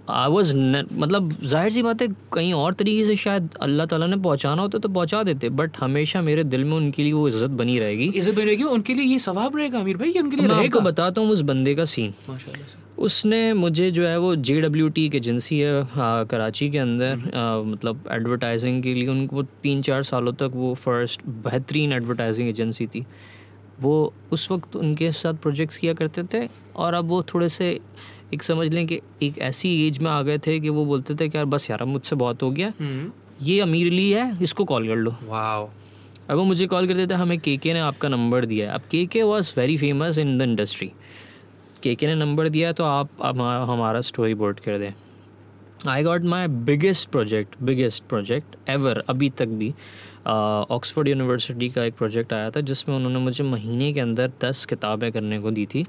आई 0.10 0.30
वॉज़ 0.30 0.56
मतलब 0.56 1.32
ज़ाहिर 1.44 1.72
सी 1.72 1.82
बात 1.84 2.02
है 2.02 2.08
कहीं 2.34 2.54
और 2.54 2.74
तरीके 2.74 3.06
से 3.06 3.16
शायद 3.16 3.50
अल्लाह 3.62 3.86
ताला 3.86 4.08
ने 4.08 4.18
पहुंचाना 4.18 4.62
होता 4.62 4.78
तो 4.78 4.90
पहुँचा 4.90 5.22
देते 5.24 5.50
बट 5.52 5.78
हमेशा 5.80 6.22
मेरे 6.22 6.44
दिल 6.46 6.64
में 6.64 6.76
उनके 6.78 7.04
लिए 7.04 7.14
वो 7.14 7.28
इज़्ज़त 7.28 7.52
बनी 7.62 7.78
रहेगी। 7.80 8.06
इज़्ज़त 8.06 8.36
बनेगी 8.36 8.64
उनके 8.64 8.94
लिए 8.94 9.06
ये 9.06 9.20
सवाब 9.20 9.58
रहेगा 9.58 9.80
अमीर 9.80 9.98
भाई 9.98 10.12
ये 10.12 10.20
उनके 10.20 10.36
लिए 10.36 10.48
मैं 10.48 10.54
आपको 10.54 10.62
रहेगा 10.62 10.80
बताता 10.90 11.22
हूँ 11.22 11.32
उस 11.32 11.42
बंदे 11.52 11.76
का 11.76 11.86
सीन 11.88 12.14
माशाल्लाह 12.30 13.02
उसने 13.04 13.42
मुझे 13.54 13.90
जो 13.92 14.06
है 14.08 14.18
वो 14.20 14.36
जे 14.38 14.60
डब्ल्यू 14.62 14.88
टी 14.90 15.06
एक 15.06 15.16
एजेंसी 15.16 15.60
है 15.60 15.82
आ, 15.82 16.24
कराची 16.24 16.70
के 16.70 16.78
अंदर 16.78 17.14
आ, 17.36 17.62
मतलब 17.62 18.04
एडवर्टाइजिंग 18.12 18.82
के 18.84 18.94
लिए 18.94 19.08
उनको 19.08 19.44
तीन 19.64 19.82
चार 19.82 20.04
सालों 20.04 20.34
तक 20.36 20.52
वो 20.56 20.74
फ़र्स्ट 20.76 21.28
बेहतरीन 21.44 21.94
एडवर्टाइजिंग 21.94 22.50
एजेंसी 22.50 22.88
थी। 22.88 23.06
वो 23.82 24.14
उस 24.32 24.50
वक्त 24.52 24.76
उनके 24.76 25.12
साथ 25.14 25.34
प्रोजेक्ट्स 25.42 25.78
किया 25.78 25.94
करते 25.94 26.24
थे 26.34 26.48
और 26.76 26.94
अब 26.94 27.08
वो 27.08 27.22
थोड़े 27.34 27.50
से 27.50 27.70
एक 28.34 28.44
समझ 28.44 28.68
लें 28.68 28.86
कि 28.88 29.00
एक 29.24 29.38
ऐसी 29.40 29.70
एज 29.88 29.98
में 30.00 30.10
आ 30.12 30.22
गए 30.22 30.38
थे 30.38 30.60
कि 30.60 30.70
वो 30.70 30.86
बोलते 30.86 31.16
थे 31.16 31.28
कि 31.30 31.38
यार 31.38 31.46
बस 31.48 31.70
यार 31.70 31.84
मुझसे 31.86 32.16
बहुत 32.16 32.44
हो 32.44 32.52
गया। 32.52 32.72
ये 33.42 33.60
अमीर 33.62 33.92
ली 33.92 34.10
है 34.12 34.32
इसको 34.44 34.66
कॉल 34.66 34.88
कर 34.88 34.96
लो। 34.96 35.16
वाओ 35.24 35.70
अब 36.30 36.38
वो 36.38 36.44
मुझे 36.44 36.66
कॉल 36.68 36.88
करते 36.88 37.08
थे 37.08 37.14
हमें 37.14 37.38
के 37.40 37.56
के 37.58 37.74
ने 37.74 37.80
आपका 37.80 38.08
नंबर 38.10 38.46
दिया 38.46 38.68
है। 38.68 38.76
अब 38.76 38.82
K 38.92 39.06
K 39.06 39.24
was 39.24 39.54
very 39.58 39.78
famous 39.78 40.18
in 40.18 40.38
the 40.38 40.42
industry 40.42 40.92
K 41.84 41.94
K 41.96 42.08
ने 42.08 42.16
नंबर 42.16 42.50
दिया 42.50 42.72
तो 42.72 42.84
आप 42.84 43.10
हमारा 43.70 44.02
स्टोरी 44.02 44.34
बोर्ड 44.34 44.60
कर 44.60 44.78
दें। 44.80 44.92
I 45.88 46.04
got 46.04 46.24
my 46.24 46.48
biggest 46.48 47.10
project 47.10 47.56
biggest 47.64 48.04
project 48.10 48.56
ever 48.70 49.04
अभी 49.10 49.30
तक 49.30 49.48
भी। 49.48 49.74
ऑक्सफोर्ड 50.28 51.08
यूनिवर्सिटी 51.08 51.70
का 51.70 51.84
एक 51.84 51.96
प्रोजेक्ट 51.96 52.34
आया 52.34 52.50
था 52.52 52.62
जिसमें 52.62 52.96
उन्होंने 52.96 53.20
मुझे 53.20 53.44
महीने 53.44 53.92
के 53.94 54.00
अंदर 54.00 54.32
दस 54.42 54.66
किताबें 54.66 55.12
करने 55.12 55.40
को 55.40 55.52
दी 55.52 55.66
थी। 55.66 55.86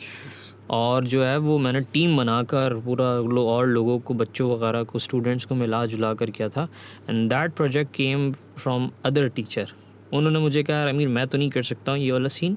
और 0.70 1.06
जो 1.06 1.22
है 1.24 1.36
वो 1.38 1.58
मैंने 1.58 1.80
टीम 1.92 2.16
बनाकर 2.16 2.74
पूरा 2.84 3.12
लो 3.28 3.46
और 3.48 3.66
लोगों 3.68 3.98
को 3.98 4.14
बच्चों 4.14 4.50
वगैरह 4.50 4.82
को 4.82 4.98
स्टूडेंट्स 4.98 5.44
को 5.44 5.54
मिला 5.54 5.84
जुला 5.86 6.12
कर 6.14 6.30
किया 6.30 6.48
था। 6.48 6.68
And 7.08 7.28
that 7.30 7.52
project 7.52 7.94
came 7.94 8.30
from 8.32 8.90
other 9.04 9.28
teacher 9.28 9.72
उन्होंने 10.14 10.38
मुझे 10.38 10.62
कहा 10.62 10.88
अमीर 10.88 11.08
मैं 11.08 11.26
तो 11.28 11.38
नहीं 11.38 11.50
कर 11.50 11.62
सकता 11.62 11.92
हूँ 11.92 12.00
ये 12.00 12.12
वाला 12.12 12.28
सीन 12.28 12.56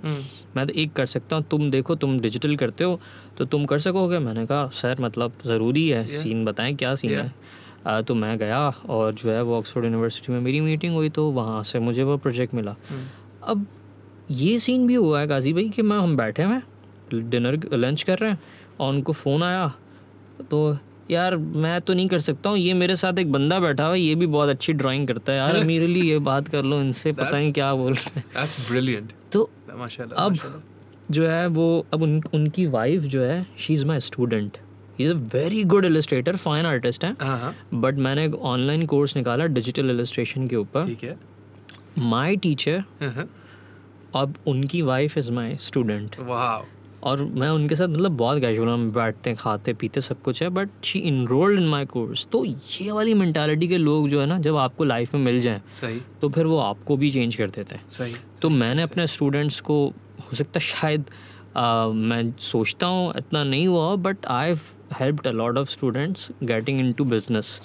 मैं 0.55 0.66
तो 0.68 0.74
एक 0.74 0.93
कर 0.93 1.05
सकता 1.05 1.36
हूँ। 1.36 1.45
तुम 1.51 1.70
देखो 1.72 1.95
तुम 1.95 2.20
डिजिटल 2.20 2.55
करते 2.55 2.84
हो 2.84 2.99
तो 3.38 3.45
तुम 3.45 3.66
कर 3.66 3.80
सकोगे? 3.80 4.20
मैंने 4.20 4.45
कहा 4.45 4.68
सर 4.74 5.01
मतलब 5.01 5.34
ज़रूरी 5.45 5.88
है। 5.89 6.07
Yeah. 6.07 6.24
सीन 6.24 6.45
बताएँ 6.45 6.76
क्या 6.76 6.93
सीन 6.95 7.12
yeah. 7.12 7.24
है 7.24 7.34
आ, 7.88 8.01
तो 8.01 8.16
मैं 8.16 8.38
गया 8.38 8.68
और 8.89 9.14
जो 9.14 9.30
है 9.32 9.41
वो 9.41 9.57
ऑक्सफोर्ड 9.57 9.86
यूनिवर्सिटी 9.86 10.34
में 10.34 10.39
मेरी 10.39 10.59
मीटिंग 10.62 10.95
हुई 10.95 11.09
तो 11.09 11.30
वहाँ 11.32 11.64
से 11.64 11.80
मुझे 11.80 12.03
वो 12.03 12.18
प्रोजेक्ट 12.18 12.53
मिला। 12.53 12.76
अब 13.43 13.66
ये 14.32 14.57
सीन 14.59 14.86
भी 14.88 14.95
हुआ 14.95 15.20
है 15.20 15.28
गाजी 15.28 15.53
भाई 15.53 15.70
कि 15.70 15.82
मैं 15.82 15.97
हम 15.97 16.16
बैठे 16.18 16.43
हैं। 16.43 16.62
डिनर 17.14 17.59
लंच 17.74 18.03
कर 18.03 18.18
रहे 18.18 18.32
हैं 18.32 18.39
और 18.80 18.93
उनको 18.93 19.14
फ़ोन 19.14 19.43
आया। 19.43 19.74
तो 20.51 20.78
यार 21.12 21.36
मैं 21.36 21.80
तो 21.82 21.93
नहीं 21.93 22.07
कर 22.07 22.20
सकता 22.20 22.49
हूँ 22.49 22.57
ये 22.57 22.74
मेरे 22.74 22.95
साथ 22.95 23.20
एक 23.20 23.32
बंदा 23.32 23.59
बैठा 23.59 23.86
हुआ 23.86 23.95
ये 23.95 24.16
भी 24.16 24.28
बहुत 24.28 24.49
अच्छी 24.49 24.74
ड्राइंग 24.74 25.07
करता 25.07 25.32
है 25.32 25.38
यार 25.38 25.64
मेरे 25.64 25.88
लिए 25.88 26.03
ये 26.03 26.20
बात 26.20 26.47
कर 26.47 26.64
लो 26.64 26.80
इनसे 26.82 27.12
पता 27.14 27.38
नहीं 27.38 27.51
क्या 27.53 27.74
बोल 27.76 27.93
रहे 27.93 28.20
हैं। 28.20 28.24
तो 29.32 29.49
अब 30.16 30.34
जो 31.12 31.28
है 31.28 31.47
वो 31.47 31.86
अब 31.93 32.01
उन, 32.01 32.22
उनकी 32.34 32.66
वाइफ 32.66 33.01
जो 33.03 33.24
है 33.24 33.45
she 33.59 33.74
is 33.74 33.86
my 33.86 33.99
student 33.99 34.57
is 34.99 35.09
a 35.09 35.16
very 35.34 35.64
good 35.64 35.86
illustrator 35.86 36.36
fine 36.36 36.66
artist 36.66 37.05
है। 37.05 37.16
बट 37.74 37.95
मैंने 37.97 38.26
एक 38.26 38.36
ऑनलाइन 38.36 38.86
कोर्स 38.86 39.16
निकाला 39.16 39.45
डिजिटल 39.45 39.89
इलस्ट्रेशन 39.89 40.47
के 40.47 40.55
ऊपर। 40.55 40.84
माई 41.99 42.36
टीचर 42.38 42.84
अब 44.16 44.36
उनकी 44.47 44.82
वाइफ 44.82 45.18
इज़ 45.18 45.32
माई 45.32 45.57
स्टूडेंट 45.62 46.16
और 47.04 47.24
मैं 47.24 47.49
उनके 47.49 47.76
साथ 47.76 47.88
मतलब 47.88 48.12
बहुत 48.12 48.39
कैजुअल 48.41 48.70
हम 48.70 48.91
बैठते 48.91 49.30
हैं 49.30 49.38
खाते 49.41 49.74
पीते 49.74 50.02
सब 50.02 50.22
कुछ 50.22 50.43
है 50.43 50.49
but 50.49 50.70
she 50.84 50.99
enrolled 50.99 51.60
in 51.60 51.68
my 51.68 51.86
course 51.86 52.28
तो 52.32 52.45
ये 52.45 52.91
वाली 52.91 53.14
मैंटालिटी 53.14 53.68
के 53.68 53.78
लोग 53.78 54.10
जो 54.10 54.22
है 54.22 54.26
ना 54.26 54.39
जब 54.39 54.56
आपको 54.56 54.84
लाइफ 54.84 55.16
में 55.16 55.22
मिल 55.22 55.41
जाए 55.41 55.62
सही। 55.74 56.02
तो 56.22 56.30
फिर 56.30 56.45
वो 56.45 56.58
आपको 56.58 56.97
भी 56.97 57.12
चेंज 57.12 57.36
कर 57.36 57.49
देते 57.49 57.76
हैं। 57.76 57.84
सही। 57.89 58.16
तो 58.41 58.49
सही, 58.49 58.58
मैंने 58.58 58.82
सही, 58.82 58.91
अपने 58.91 59.08
स्टूडेंट्स 59.08 59.60
को 59.60 59.93
हो 60.20 60.36
सकता 60.36 60.60
शायद 60.60 61.06
आ, 61.58 61.88
मैं 61.88 62.34
सोचता 62.39 62.88
हूँ 62.88 63.14
इतना 63.18 63.43
नहीं 63.43 63.68
हुआ 63.68 63.95
but 63.95 64.26
I 64.26 64.54
helped 64.93 65.28
a 65.28 65.32
lot 65.32 65.58
of 65.58 65.70
students 65.70 66.30
getting 66.43 66.80
into 66.93 67.06
business 67.06 67.60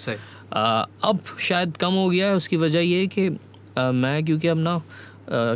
अब 0.52 1.18
शायद 1.40 1.76
कम 1.76 1.92
हो 1.92 2.10
गया 2.10 2.26
है 2.26 2.34
उसकी 2.34 2.56
वजह 2.56 2.80
ये 2.80 3.06
कि 3.06 3.28
आ, 3.78 3.90
मैं 3.92 4.24
क्योंकि 4.24 4.48
अब 4.48 4.58
ना 4.58 4.82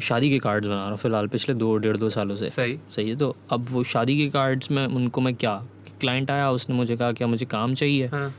शादी 0.02 0.30
के 0.30 0.38
कार्ड्स 0.38 0.68
बना 0.68 0.76
रहा 0.76 0.88
हूँ 0.88 0.96
फ़िलहाल 0.98 1.26
पिछले 1.28 1.54
दो 1.54 1.76
डेढ़ 1.76 1.96
दो 1.96 2.08
सालों 2.10 2.36
से। 2.36 2.48
सही। 2.50 2.78
सही 2.96 3.08
है 3.08 3.16
तो 3.16 3.34
अब 3.52 3.66
वो 3.70 3.82
शादी 3.84 4.16
के 4.18 4.28
कार्ड्स 4.30 4.70
में 4.70 4.86
उनको 4.86 5.20
मैं 5.20 5.34
क्या 5.34 5.54
क्लाइंट 6.00 6.30
आया 6.30 6.50
उसने 6.50 6.76
मुझे 6.76 6.96
कहा 6.96 7.12
क्या 7.12 7.26
मुझे 7.26 7.46
काम 7.46 7.74
चाहिए? 7.74 8.06
हाँ. 8.06 8.34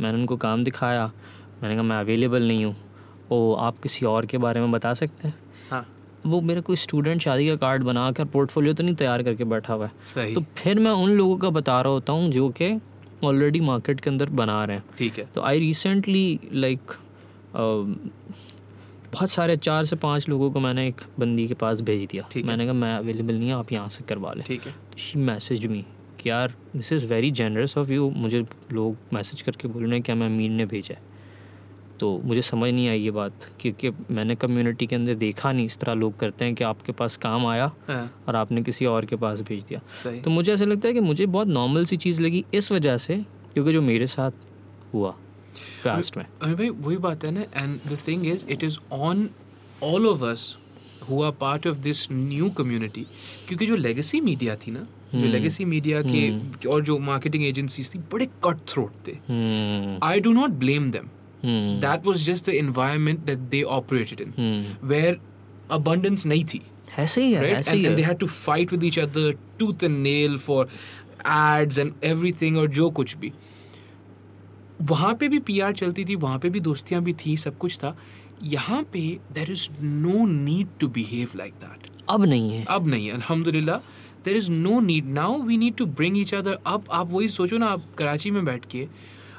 मैंने 0.00 0.18
उनको 0.18 0.36
काम 0.36 0.64
दिखाया। 0.64 1.06
मैंने 1.62 1.74
कहा 1.74 1.82
मैं 1.82 1.96
अवेलेबल 1.96 2.42
नहीं 2.42 2.64
हूँ। 2.64 2.76
ओ 3.32 3.54
आप 3.56 3.78
किसी 3.82 4.06
और 4.06 4.26
के 4.26 4.38
बारे 4.38 4.60
में 4.60 4.70
बता 4.72 4.92
सकते 4.94 5.28
हैं? 5.28 5.34
हाँ. 5.70 5.86
वो 6.26 6.40
मेरा 6.40 6.60
कोई 6.60 6.76
स्टूडेंट 6.76 7.20
शादी 7.22 7.46
का 7.48 7.54
कार्ड 7.56 7.82
बना 7.82 8.10
कर 8.12 8.24
पोर्टफोलियो 8.24 8.74
तो 8.74 8.82
नहीं 8.84 8.94
तैयार 8.94 9.22
करके 9.22 9.44
बैठा 9.44 9.74
हुआ 9.74 9.88
है। 10.16 10.32
तो 10.34 10.40
फिर 10.56 10.78
मैं 10.78 10.90
उन 10.90 11.10
लोगों 11.10 11.36
का 11.36 11.50
बता 11.50 11.80
रहा 11.80 11.92
होता 11.92 12.12
हूँ 12.12 12.30
जो 12.30 12.48
कि 12.60 12.78
ऑलरेडी 13.24 13.60
मार्केट 13.60 14.00
के 14.00 14.10
अंदर 14.10 14.30
बना 14.32 14.64
रहे 14.64 14.76
हैं। 14.76 14.84
ठीक 14.98 15.18
है। 15.18 15.28
तो 15.34 15.42
आई 15.42 15.58
रिसेंटली 15.58 16.40
लाइक 16.52 16.92
बहुत 19.14 19.30
सारे 19.30 19.56
चार 19.56 19.84
से 19.84 19.96
पाँच 19.96 20.28
लोगों 20.28 20.50
को 20.50 20.60
मैंने 20.60 20.86
एक 20.88 21.00
बंदी 21.18 21.46
के 21.48 21.54
पास 21.54 21.80
भेज 21.80 22.06
दिया। 22.10 22.28
मैंने 22.44 22.64
कहा 22.64 22.74
मैं 22.74 22.94
अवेलेबल 22.96 23.34
नहीं 23.34 23.48
है 23.48 23.54
आप 23.54 23.72
यहाँ 23.72 23.88
से 23.88 24.04
करवा 24.04 24.32
लें। 24.32 24.44
ठीक 24.46 24.66
है। 24.66 24.74
शी 24.98 25.18
मैसेज 25.18 25.66
मी 25.66 25.84
कि 26.20 26.30
यार 26.30 26.54
this 26.76 26.92
is 26.92 27.06
very 27.06 27.30
generous 27.30 27.76
of 27.78 27.92
you 27.92 28.10
मुझे 28.10 28.44
लोग 28.72 28.96
मैसेज 29.12 29.42
करके 29.42 29.68
बोल 29.68 29.82
रहे 29.82 29.92
हैं 29.92 30.02
क्या 30.02 30.14
मैं 30.14 30.26
अमीर 30.26 30.50
ने 30.50 30.66
भेजा 30.66 30.94
है? 30.94 31.12
तो 32.00 32.18
मुझे 32.24 32.42
समझ 32.42 32.70
नहीं 32.72 32.88
आई 32.88 33.00
ये 33.00 33.10
बात 33.10 33.44
क्योंकि 33.60 33.90
मैंने 34.10 34.34
कम्युनिटी 34.34 34.86
के 34.86 34.96
अंदर 34.96 35.14
देखा 35.14 35.52
नहीं 35.52 35.66
इस 35.66 35.78
तरह 35.78 35.94
लोग 35.94 36.18
करते 36.18 36.44
हैं 36.44 36.54
कि 36.54 36.64
आपके 36.64 36.92
पास 36.92 37.16
काम 37.16 37.46
आया 37.46 37.70
हाँ। 37.88 38.10
और 38.28 38.36
आपने 38.36 38.62
किसी 38.62 38.86
और 38.86 39.04
के 39.04 39.16
पास 39.16 39.40
भेज 39.40 39.62
दिया। 39.64 40.20
तो 40.20 40.30
मुझे 40.30 40.52
ऐसा 40.52 40.64
लगता 40.64 40.88
है 40.88 40.94
कि 40.94 41.00
मुझे 41.00 41.26
बहुत 41.26 41.48
नॉर्मल 41.48 41.84
सी 41.84 41.96
चीज़ 41.96 42.22
लगी 42.22 42.44
इस 42.54 42.72
वजह 42.72 42.96
से 42.96 43.16
क्योंकि 43.54 43.72
जो 43.72 43.82
मेरे 43.82 44.06
साथ 44.06 44.30
हुआ 44.94 45.14
पास्ट 45.84 46.16
में 46.16 46.24
अरे 46.24 46.54
भाई 46.54 46.68
वही 46.68 46.96
बात 46.96 47.24
है 47.24 47.30
ना 47.30 47.40
and 47.40 47.78
the 47.86 47.98
thing 48.08 48.26
is 48.26 48.46
it 48.46 48.64
is 48.64 48.78
on 48.92 49.28
all 49.82 50.06
of 50.06 50.24
us 50.24 50.56
who 51.10 51.22
are 51.22 51.32
part 51.40 51.66
of 51.66 51.78
this 51.78 52.06
new 52.12 52.50
community 52.50 53.06
क्योंकि 53.48 53.66
जो 53.66 53.76
लेगेसी 53.76 54.20
मीडिया 54.20 54.56
थी 54.56 54.70
ना 54.70 54.86
जो 55.14 55.26
लेगेसी 55.26 55.62
hmm. 55.62 55.72
मीडिया 55.72 56.02
के 56.02 56.30
hmm. 56.30 56.66
और 56.66 56.82
जो 56.82 56.98
मार्केटिंग 56.98 57.44
एजेंसीज 57.44 57.94
थी 57.94 57.98
बड़े 58.12 58.26
कट 58.44 58.56
थ्रोट 58.68 58.92
थे 59.08 59.12
I 60.06 60.20
do 60.20 60.32
not 60.32 60.50
blame 60.50 60.90
them 60.90 61.08
that 61.80 62.06
was 62.06 62.26
just 62.26 62.46
the 62.46 62.54
environment 62.54 63.20
that 63.24 63.38
they 63.38 63.62
operated 63.62 64.20
in 64.20 64.76
where 64.84 65.20
abundance 65.70 66.26
नहीं 66.26 66.44
थी। 66.44 66.60
ऐसे 66.98 67.24
ही 67.24 67.32
है 67.32 67.44
ऐसे 67.52 67.76
ही 67.76 67.82
and, 67.82 67.90
and 67.90 67.98
they 67.98 68.06
had 68.08 68.18
to 68.20 68.28
fight 68.32 68.72
with 68.72 68.84
each 68.88 68.98
other 69.04 69.32
tooth 69.60 69.82
and 69.88 70.02
nail 70.02 70.36
for 70.48 70.66
ads 71.36 71.78
and 71.84 72.04
everything 72.10 72.56
और 72.56 72.68
जो 72.68 72.90
कुछ 72.90 73.16
भी। 73.16 73.32
वहाँ 74.82 75.14
पे 75.14 75.28
भी 75.28 75.38
पीआर 75.38 75.72
चलती 75.72 76.04
थी 76.04 76.14
वहाँ 76.16 76.38
पे 76.38 76.50
भी 76.50 76.60
दोस्तियाँ 76.60 77.02
भी 77.02 77.12
थी 77.14 77.36
सब 77.36 77.58
कुछ 77.58 77.76
था। 77.78 77.96
यहाँ 78.42 78.82
पे 78.92 79.00
there 79.32 79.50
is 79.52 79.68
no 79.82 80.24
need 80.26 80.68
to 80.80 80.88
behave 80.88 81.36
like 81.36 81.52
that 81.54 81.90
अब 82.08 82.24
नहीं 82.24 82.50
है। 82.50 82.64
अब 82.68 82.88
नहीं 82.88 83.06
है 83.06 83.12
अल्हम्दुलिल्लाह। 83.12 83.78
There 84.24 84.36
is 84.36 84.50
no 84.50 84.80
need 84.80 85.06
now 85.06 85.40
we 85.42 85.56
need 85.56 85.74
to 85.74 85.86
bring 85.86 86.18
each 86.18 86.34
other 86.34 86.58
अब 86.66 86.84
आप 86.90 87.10
वही 87.10 87.28
सोचो 87.28 87.58
ना 87.58 87.66
आप 87.66 87.84
कराची 87.98 88.30
में 88.30 88.44
बैठ 88.44 88.64
के 88.70 88.86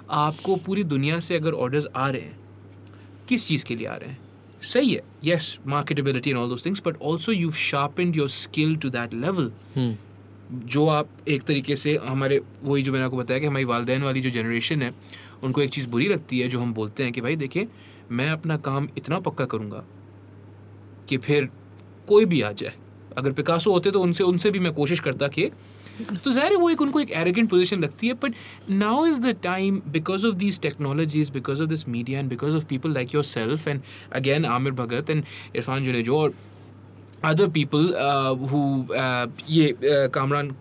आपको 0.09 0.55
पूरी 0.55 0.83
दुनिया 0.83 1.19
से 1.19 1.35
अगर 1.35 1.53
ऑर्डर्स 1.53 1.87
आ 1.95 2.09
रहे 2.09 2.21
हैं 2.21 2.37
किस 3.29 3.47
चीज़ 3.47 3.65
के 3.65 3.75
लिए 3.75 3.87
आ 3.87 3.95
रहे 3.95 4.09
हैं? 4.09 4.17
सही 4.63 4.93
है 4.93 5.03
yes 5.23 5.57
marketability 5.67 6.29
and 6.29 6.39
all 6.39 6.49
those 6.49 6.65
things 6.65 6.81
but 6.85 7.01
also 7.01 7.31
you 7.31 7.51
sharpened 7.51 8.15
your 8.15 8.29
skill 8.29 8.75
to 8.75 8.89
that 8.89 9.13
level 9.13 9.51
जो 10.51 10.85
आप 10.87 11.09
एक 11.27 11.43
तरीके 11.43 11.75
से 11.75 11.95
हमारे, 11.97 12.41
वही 12.63 12.83
जो 12.83 12.91
मैंने 12.91 13.05
आपको 13.05 13.17
बताया 13.17 13.39
कि 13.39 13.45
हमारी 13.45 13.65
वालदेन 13.65 14.03
वाली 14.03 14.21
जो 14.21 14.29
जनरेशन 14.29 14.81
है, 14.81 14.93
उनको 15.43 15.61
एक 15.61 15.69
चीज़ 15.69 15.87
बुरी 15.89 16.07
लगती 16.07 16.39
है 16.39 16.47
जो 16.47 16.59
हम 16.59 16.73
बोलते 16.73 17.03
हैं 17.03 17.11
कि 17.13 17.21
भाई 17.21 17.35
देखें 17.35 17.65
मैं 18.11 18.29
अपना 18.29 18.57
काम 18.59 18.87
इतना 18.97 19.19
पक्का 19.19 19.45
करूँगा 19.45 19.83
कि 21.09 21.17
फिर 21.17 21.49
कोई 22.07 22.25
भी 22.25 22.41
आ 22.41 22.51
जाए। 22.51 22.73
अगर 23.17 23.31
पिकासो 23.31 23.71
होते 23.71 23.91
तो 23.91 24.01
उनसे 24.01 24.23
उनसे 24.23 24.51
भी 24.51 24.59
मैं 24.59 24.73
कोशिश 24.73 24.99
करता 24.99 25.27
कि 25.27 25.49
तो 26.23 26.31
ज़ाहिर 26.31 26.51
है 26.51 26.57
वो 26.57 26.69
एक, 26.69 26.81
उनको 26.81 26.99
एक 26.99 27.11
एरोगेंट 27.11 27.49
पोजीशन 27.49 27.79
लगती 27.79 28.07
है 28.07 28.13
but 28.13 28.33
now 28.69 29.05
is 29.05 29.19
the 29.21 29.35
time 29.43 29.81
because 29.87 30.25
of 30.27 30.35
these 30.35 30.59
technologies 30.61 31.31
because 31.31 31.61
of 31.61 31.69
this 31.69 31.87
media 31.89 32.19
and 32.19 32.29
because 32.29 32.55
of 32.55 32.65
people 32.65 32.93
like 32.93 33.13
yourself 33.23 33.67
and 33.67 33.81
again 34.13 34.45
Aamir 34.45 34.73
Bhagat 34.73 35.09
and 35.09 35.23
Irfan 35.55 35.85
Junejo 35.85 36.17
और 36.17 36.33
अदर 37.25 37.47
पीपल 37.49 37.87
हु 38.51 38.59
ये 39.49 39.71
uh, 39.71 40.13
Kamran 40.13 40.51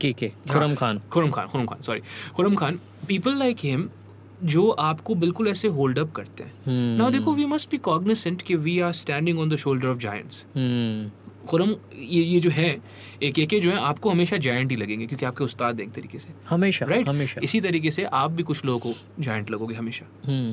के 0.00 0.12
के 0.12 0.28
Khurram 0.50 0.74
Khan 0.74 1.00
Khurram 1.12 1.30
Khan 1.30 1.46
Khurram 1.46 1.66
Khan 1.66 1.82
sorry 1.82 2.00
Khurram 2.36 2.54
Khan 2.56 2.78
people 3.08 3.38
like 3.38 3.56
him 3.62 3.88
जो 4.44 4.68
आपको 4.70 5.14
बिल्कुल 5.14 5.48
ऐसे 5.48 5.68
hold 5.68 5.98
up 5.98 6.12
करते 6.16 6.44
हैं। 6.44 6.52
नाउ 6.98 7.10
देखो 7.10 7.34
वी 7.34 7.44
मस्ट 7.44 7.70
बी 7.70 7.78
कॉग्निसेंट 7.86 8.42
कि 8.42 8.54
we 8.56 8.78
are 8.80 8.92
standing 8.92 9.40
on 9.40 9.48
the 9.48 9.56
shoulder 9.56 9.88
of 9.88 9.98
giants 9.98 10.44
Khurram 11.48 11.74
ये 11.96 12.22
ये 12.22 12.40
जो 12.40 12.50
है 12.50 12.70
एक 13.22 13.38
एक 13.38 13.60
जो 13.62 13.70
है 13.70 13.78
आपको 13.82 14.10
हमेशा 14.10 14.36
जायंट 14.46 14.70
ही 14.70 14.76
लगेंगे 14.76 15.06
क्योंकि 15.06 15.26
आपके 15.26 15.44
उस्ताद 15.44 15.80
एक 15.80 15.92
तरीके 15.92 16.18
से। 16.18 16.32
हमेशा 16.48 16.86
राइट 16.86 16.98
right? 16.98 17.14
हमेशा। 17.14 17.40
इसी 17.44 17.60
तरीके 17.60 17.90
से 17.90 18.04
आप 18.04 18.30
भी 18.30 18.42
कुछ 18.42 18.64
लोगों 18.64 18.78
को 18.80 19.22
जायंट 19.22 19.50
लगोगे 19.50 19.74
हमेशा। 19.74 20.06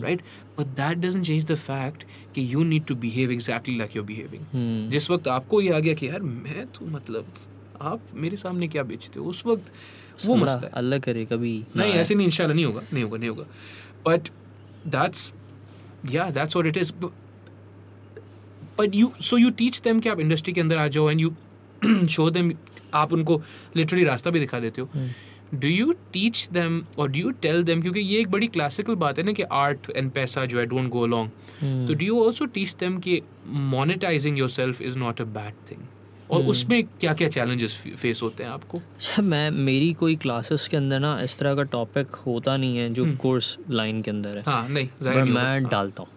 Right 0.04 0.22
but 0.60 0.66
that 0.78 0.98
doesn't 0.98 1.26
change 1.26 1.46
the 1.46 1.56
fact 1.56 2.04
कि 2.36 2.48
you 2.54 2.64
need 2.64 2.86
to 2.86 2.96
behave 3.04 3.32
exactly 3.32 3.78
like 3.78 3.96
you're 3.96 4.06
behaving 4.06 4.89
जिस 4.91 5.10
वक्त 5.12 5.28
आपको 5.28 5.62
ये 5.62 5.74
आ 5.74 5.80
गया 5.80 5.93
कि 5.93 6.08
यार 6.08 6.22
मैं 6.22 6.66
तो 6.70 6.86
मतलब 6.88 7.34
आप 7.82 8.02
मेरे 8.16 8.38
सामने 8.38 8.68
क्या 8.68 8.84
बेचते 8.84 9.20
हो? 9.20 9.26
उस 9.26 9.46
वक्त 9.46 9.72
वो 10.26 10.36
मसला 10.36 10.62
है। 10.64 10.70
अल्लाह 10.74 11.00
करे 11.00 11.26
कभी 11.26 11.54
नहीं 11.76 11.93
ऐसे 11.93 12.16
नहीं 12.16 12.28
इंशाल्लाह 12.28 12.56
नहीं 12.56 12.66
होगा 12.66 12.82
नहीं 12.93 13.04
होगा 13.04 13.18
नहीं 13.18 13.30
होगा। 13.30 13.46
बट 14.06 14.30
दैट्स 14.88 15.32
या 16.12 16.30
that's 16.32 16.56
what 16.56 16.68
it 16.68 16.78
is 16.78 16.91
but 18.80 18.96
you 18.96 19.12
so 19.22 19.38
you 19.38 19.50
teach 19.50 19.82
them 19.82 20.00
कि 20.00 20.10
आप 20.10 20.20
इंडस्ट्री 20.20 20.54
के 20.54 20.62
अंदर 20.62 20.78
आ 20.78 20.88
जाओ 20.88 21.10
एंड 21.10 21.22
यू 21.22 21.34
शो 22.10 22.30
देम 22.30 22.54
आप 22.94 23.14
उनको 23.14 23.42
लिटरली 23.78 24.04
रास्ता 24.04 24.30
भी 24.30 24.40
दिखा 24.40 24.60
देते 24.60 24.82
हो। 24.82 24.90
डू 25.54 25.68
यू 25.68 25.92
टीच 26.14 26.50
देम 26.54 26.82
और 27.00 27.10
डू 27.12 27.20
यू 27.20 27.32
टेल 27.32 27.64
देम 27.64 27.82
क्योंकि 27.82 28.00
ये 28.00 28.20
एक 28.20 28.30
बड़ी 28.32 28.48
क्लासिकल 28.48 28.96
बात 28.96 29.18
है 29.18 29.24
ना 29.26 29.32
कि 29.32 29.44
आर्ट 29.44 29.90
एंड 29.96 30.12
पैसा 30.12 30.46
जो 30.46 30.60
है 30.60 30.66
डोंट 30.66 30.90
गो 30.90 31.06
हम्म। 31.06 31.88
तो 31.88 31.94
do 31.94 32.06
you 32.06 32.24
also 32.24 32.46
teach 32.46 32.76
them 32.80 32.98
कि 33.00 33.22
monetizing 33.48 34.38
yourself 34.50 34.82
is 34.82 34.98
not 34.98 35.22
a 35.22 35.24
bad 35.24 35.54
thing 35.72 35.82
और 36.32 36.40
हम्म। 36.40 36.50
उसमें 36.50 36.84
क्या 36.84 37.14
क्या 37.14 37.28
चैलेंजेस 37.28 37.74
फेस 37.98 38.22
होते 38.24 38.44
हैं 38.44 38.50
आपको 38.50 38.78
अच्छा 38.78 39.22
मैं 39.22 39.52
मेरी 39.52 39.94
कोई 39.94 40.16
क्लासेस 40.16 40.68
के 40.68 40.78
अंदर 40.78 41.00
ना 41.00 41.22
इस 41.22 41.38
तरह 41.40 41.56
का 41.56 41.64
टॉपिक 41.64 42.16
होता 42.16 42.58
नहीं 42.58 42.78
है 42.78 42.90
जो। 42.94 43.06
कोर्स 43.16 43.58
लाइन 43.70 44.02
के 44.02 44.12
अंदर 44.12 44.38
है 44.38 44.44
हाँ 44.46 44.68
नहीं। 44.70 44.90
मैं 45.24 45.42
हाँ। 45.42 45.70
डालता 45.70 46.04
हूँ 46.04 46.10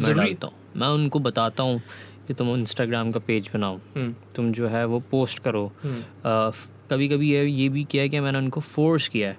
ज़रूरी- 0.00 0.44
हूँ। 0.44 0.52
मैं 0.76 0.88
उनको 0.88 1.18
बताता 1.18 1.62
हूँ 1.62 1.80
कि 2.28 2.34
तुम 2.34 2.48
इंस्टाग्राम 2.56 3.12
का 3.12 3.20
पेज 3.26 3.50
बनाओ। 3.54 3.76
हम्म, 3.96 4.14
तुम 4.36 4.52
जो 4.52 4.68
है 4.68 4.84
वो 4.86 5.00
पोस्ट 5.10 5.38
करो। 5.38 5.70
हम्म, 5.82 6.02
कभी 6.90 7.08
कभी 7.08 7.30
ये 7.32 7.44
ये 7.46 7.68
भी 7.68 7.84
किया 7.84 8.02
है 8.02 8.08
कि 8.08 8.20
मैंने 8.20 8.38
उनको 8.38 8.60
फोर्स 8.60 9.08
किया 9.08 9.28
है 9.28 9.36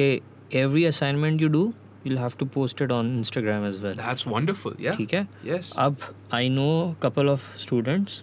कि 0.00 0.58
every 0.58 0.84
assignment 0.84 1.42
you 1.42 1.48
do 1.48 1.72
you 2.06 2.16
have 2.16 2.32
to 2.38 2.46
post 2.46 2.82
it 2.82 2.92
on 2.92 3.16
Instagram 3.18 3.66
as 3.66 3.80
well 3.82 3.96
That's 3.96 4.26
wonderful. 4.32 4.74
Yeah. 4.86 4.96
ठीक 4.96 5.14
है? 5.14 5.26
Yes. 5.46 5.72
अब 5.78 5.96
I 6.34 6.48
know 6.48 6.96
couple 7.02 7.28
of 7.28 7.56
students 7.58 8.22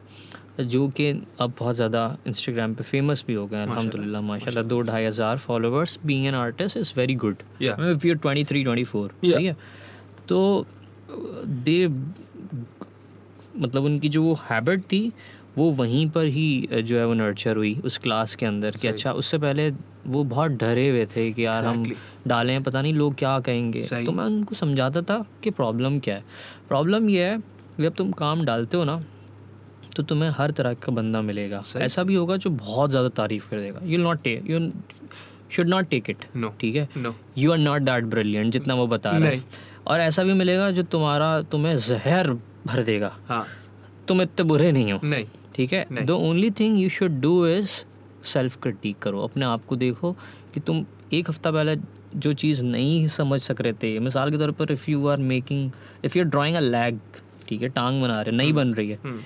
जो 0.60 0.88
कि 0.90 1.10
अब 1.40 1.54
बहुत 1.60 1.76
ज़्यादा 1.76 2.04
इंस्टाग्राम 2.28 2.74
पे 2.74 2.84
फ़ेमस 2.84 3.24
भी 3.28 3.34
हो 3.34 3.46
गए 3.48 3.58
हैं 3.58 3.66
अल्हम्दुलिल्लाह 3.68 4.22
माशाल्लाह। 4.22 4.64
दो 4.64 4.82
ढाई 4.82 5.06
हज़ार 5.06 5.38
followers 5.38 6.00
being 6.06 6.26
an 6.28 6.36
artist 6.36 6.78
is 6.78 6.94
very 6.98 7.16
good 7.26 7.44
if 7.62 8.08
you 8.08 8.14
twenty 8.16 8.44
three 8.44 8.64
twenty 8.64 8.84
four 8.84 9.10
ठीक 9.22 9.46
है? 9.46 9.56
तो 10.28 10.66
दे 11.64 11.88
मतलब 13.60 13.84
उनकी 13.84 14.10
जो 14.10 14.24
वो 14.24 14.34
हैबिट 14.50 14.82
थी 14.84 15.12
वो 15.58 15.70
वहीं 15.72 16.10
पर 16.10 16.26
ही 16.26 16.68
जो 16.74 16.98
है 16.98 17.06
वो 17.08 17.14
नर्चर 17.14 17.58
हुई 17.58 17.74
उस 17.86 17.98
क्लास 17.98 18.36
के 18.36 18.46
अंदर 18.46 18.72
कि 18.72 18.88
अच्छा 18.88 19.12
उससे 19.12 19.38
पहले 19.38 19.70
वो 20.08 20.24
बहुत 20.24 20.52
डरे 20.52 20.90
हुए 20.90 21.06
थे 21.06 21.32
कि 21.32 21.46
यार 21.46 21.66
हम 21.66 21.84
डालें 22.28 22.64
पता 22.64 22.82
नहीं 22.82 22.94
लोग 22.94 23.16
क्या 23.16 23.40
कहेंगे। 23.40 23.82
तो 24.06 24.12
मैं 24.12 24.26
उनको 24.26 24.56
समझाता 24.56 25.02
था 25.02 25.26
कि 25.44 25.50
प्रॉब्लम 25.52 26.00
क्या 26.00 26.16
है। 26.16 26.24
प्रॉब्लम 26.68 27.10
ये 27.10 27.26
है 27.26 27.38
कि 27.38 27.84
जब 27.84 27.96
तुम 27.96 28.12
काम 28.12 28.44
डालते 28.46 28.78
हो 28.78 28.84
ना 28.84 29.02
तो 29.96 30.04
तुम्हें 30.04 30.30
हर 30.30 30.52
तरह 30.52 30.74
का 30.74 30.92
बंदा 30.92 31.22
मिलेगा। 31.22 31.62
ऐसा 31.82 32.04
भी 32.04 32.16
होगा 32.16 32.38
जो 32.38 32.50
बहुत 32.50 32.90
ज़्यादा 32.90 33.10
तारीफ़ 33.10 33.50
कर 33.50 33.60
देगा। 33.60 33.80
You 33.84 33.98
not 34.00 34.22
take 34.24 34.50
you 34.50 34.60
should 35.52 35.68
not 35.68 35.88
take 35.90 36.10
it. 36.10 36.26
ठीक 36.60 36.76
है? 36.76 36.88
You 37.38 37.52
are 37.52 37.58
not 37.58 37.82
that 37.82 38.04
brilliant 38.04 38.54
जितना 38.54 38.74
वो 38.74 38.88
बता 38.88 39.12
रहा 39.12 39.30
है। 39.30 39.44
और 39.88 40.02
ऐसा 40.02 40.24
भी 40.24 40.34
मिलेगा 40.34 40.70
जो 40.72 40.84
तुम्हारा 40.94 41.30
तुम्हें 41.52 41.76
जहर 41.78 42.30
भर 42.68 42.84
देगा 42.84 43.12
हाँ. 43.28 43.46
तुम 44.08 44.22
इतने 44.22 44.44
बुरे 44.46 44.72
नहीं 44.72 44.92
हो 44.92 45.00
नहीं. 45.04 45.26
ठीक 45.56 45.74
है। 45.74 46.06
The 46.06 46.12
only 46.12 46.50
thing 46.60 46.80
you 46.80 46.90
should 46.90 47.20
do 47.22 47.46
is 47.48 47.70
self 48.34 48.58
critic 48.62 49.00
करो 49.00 49.22
अपने 49.24 49.46
आप 49.46 49.66
को 49.66 49.76
देखो 49.76 50.12
कि 50.54 50.60
तुम 50.60 50.86
एक 51.14 51.30
हफ़्ता 51.30 51.52
पहले 51.52 51.76
जो 52.16 52.34
चीज़ 52.34 52.64
नहीं 52.66 53.08
समझ 53.16 53.42
सक 53.42 53.62
रहे 53.62 53.74
थे 53.84 53.98
मिसाल 54.00 54.32
के 54.32 54.38
तौर 54.38 54.52
पर 54.60 54.72
if 54.72 54.90
you 54.92 55.08
are 55.08 55.18
making 55.32 55.72
if 56.06 56.18
you 56.18 56.24
are 56.24 56.30
drawing 56.30 56.56
a 56.56 56.60
leg 56.60 57.00
ठीक 57.48 57.62
है 57.62 57.70
टांग 57.70 58.02
बना 58.02 58.22
रहे 58.22 58.36
नहीं 58.36 58.54
बन 58.54 58.74
रही 58.74 58.90
है 58.90 59.00
हम्म. 59.04 59.20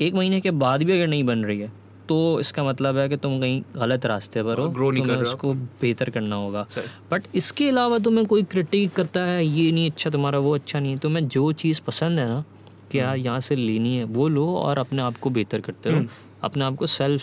एक 0.00 0.14
महीने 0.14 0.40
के 0.40 0.50
बाद 0.64 0.82
भी 0.82 0.92
अगर 0.92 1.06
नहीं 1.06 1.24
बन 1.24 1.44
रही 1.44 1.58
है 1.60 1.70
तो 2.12 2.40
इसका 2.40 2.62
मतलब 2.64 2.96
है 2.96 3.08
कि 3.08 3.16
तुम 3.16 3.38
कहीं 3.40 3.62
गलत 3.76 4.06
रास्ते 4.06 4.42
पर 4.42 4.58
हो 4.58 4.64
और 4.64 4.72
grow 4.74 4.92
नहीं 4.92 5.02
कर 5.02 5.08
रहे 5.08 5.16
हो। 5.16 5.22
उसको 5.22 5.52
बेहतर 5.54 6.10
करना 6.10 6.36
होगा 6.36 6.66
बट 7.10 7.26
इसके 7.34 7.68
अलावा 7.68 7.98
तुम्हें 7.98 8.26
कोई 8.26 8.42
क्रिटिक 8.42 8.92
करता 8.92 9.20
है 9.20 9.46
ये 9.46 9.70
नहीं 9.72 9.90
अच्छा 9.90 10.10
तुम्हारा 10.10 10.38
वो 10.38 10.54
अच्छा 10.54 10.80
नहीं 10.80 10.92
है 10.92 10.98
तुम्हें 10.98 11.28
जो 11.28 11.52
चीज़ 11.62 11.80
पसंद 11.86 12.18
है 12.18 12.28
ना 12.28 12.44
क्या 12.90 13.14
यहाँ 13.14 13.40
से 13.40 13.56
लेनी 13.56 13.96
है 13.96 14.04
वो 14.04 14.28
लो 14.28 14.46
और 14.56 14.78
अपने 14.78 15.02
आप 15.02 15.16
को 15.16 15.30
बेहतर 15.30 15.60
करते 15.60 15.90
रहो 15.90 15.98
हम्म। 15.98 16.08
अपने 16.42 16.64
आप 16.64 16.76
को 16.76 16.86
सेल्फ 16.86 17.22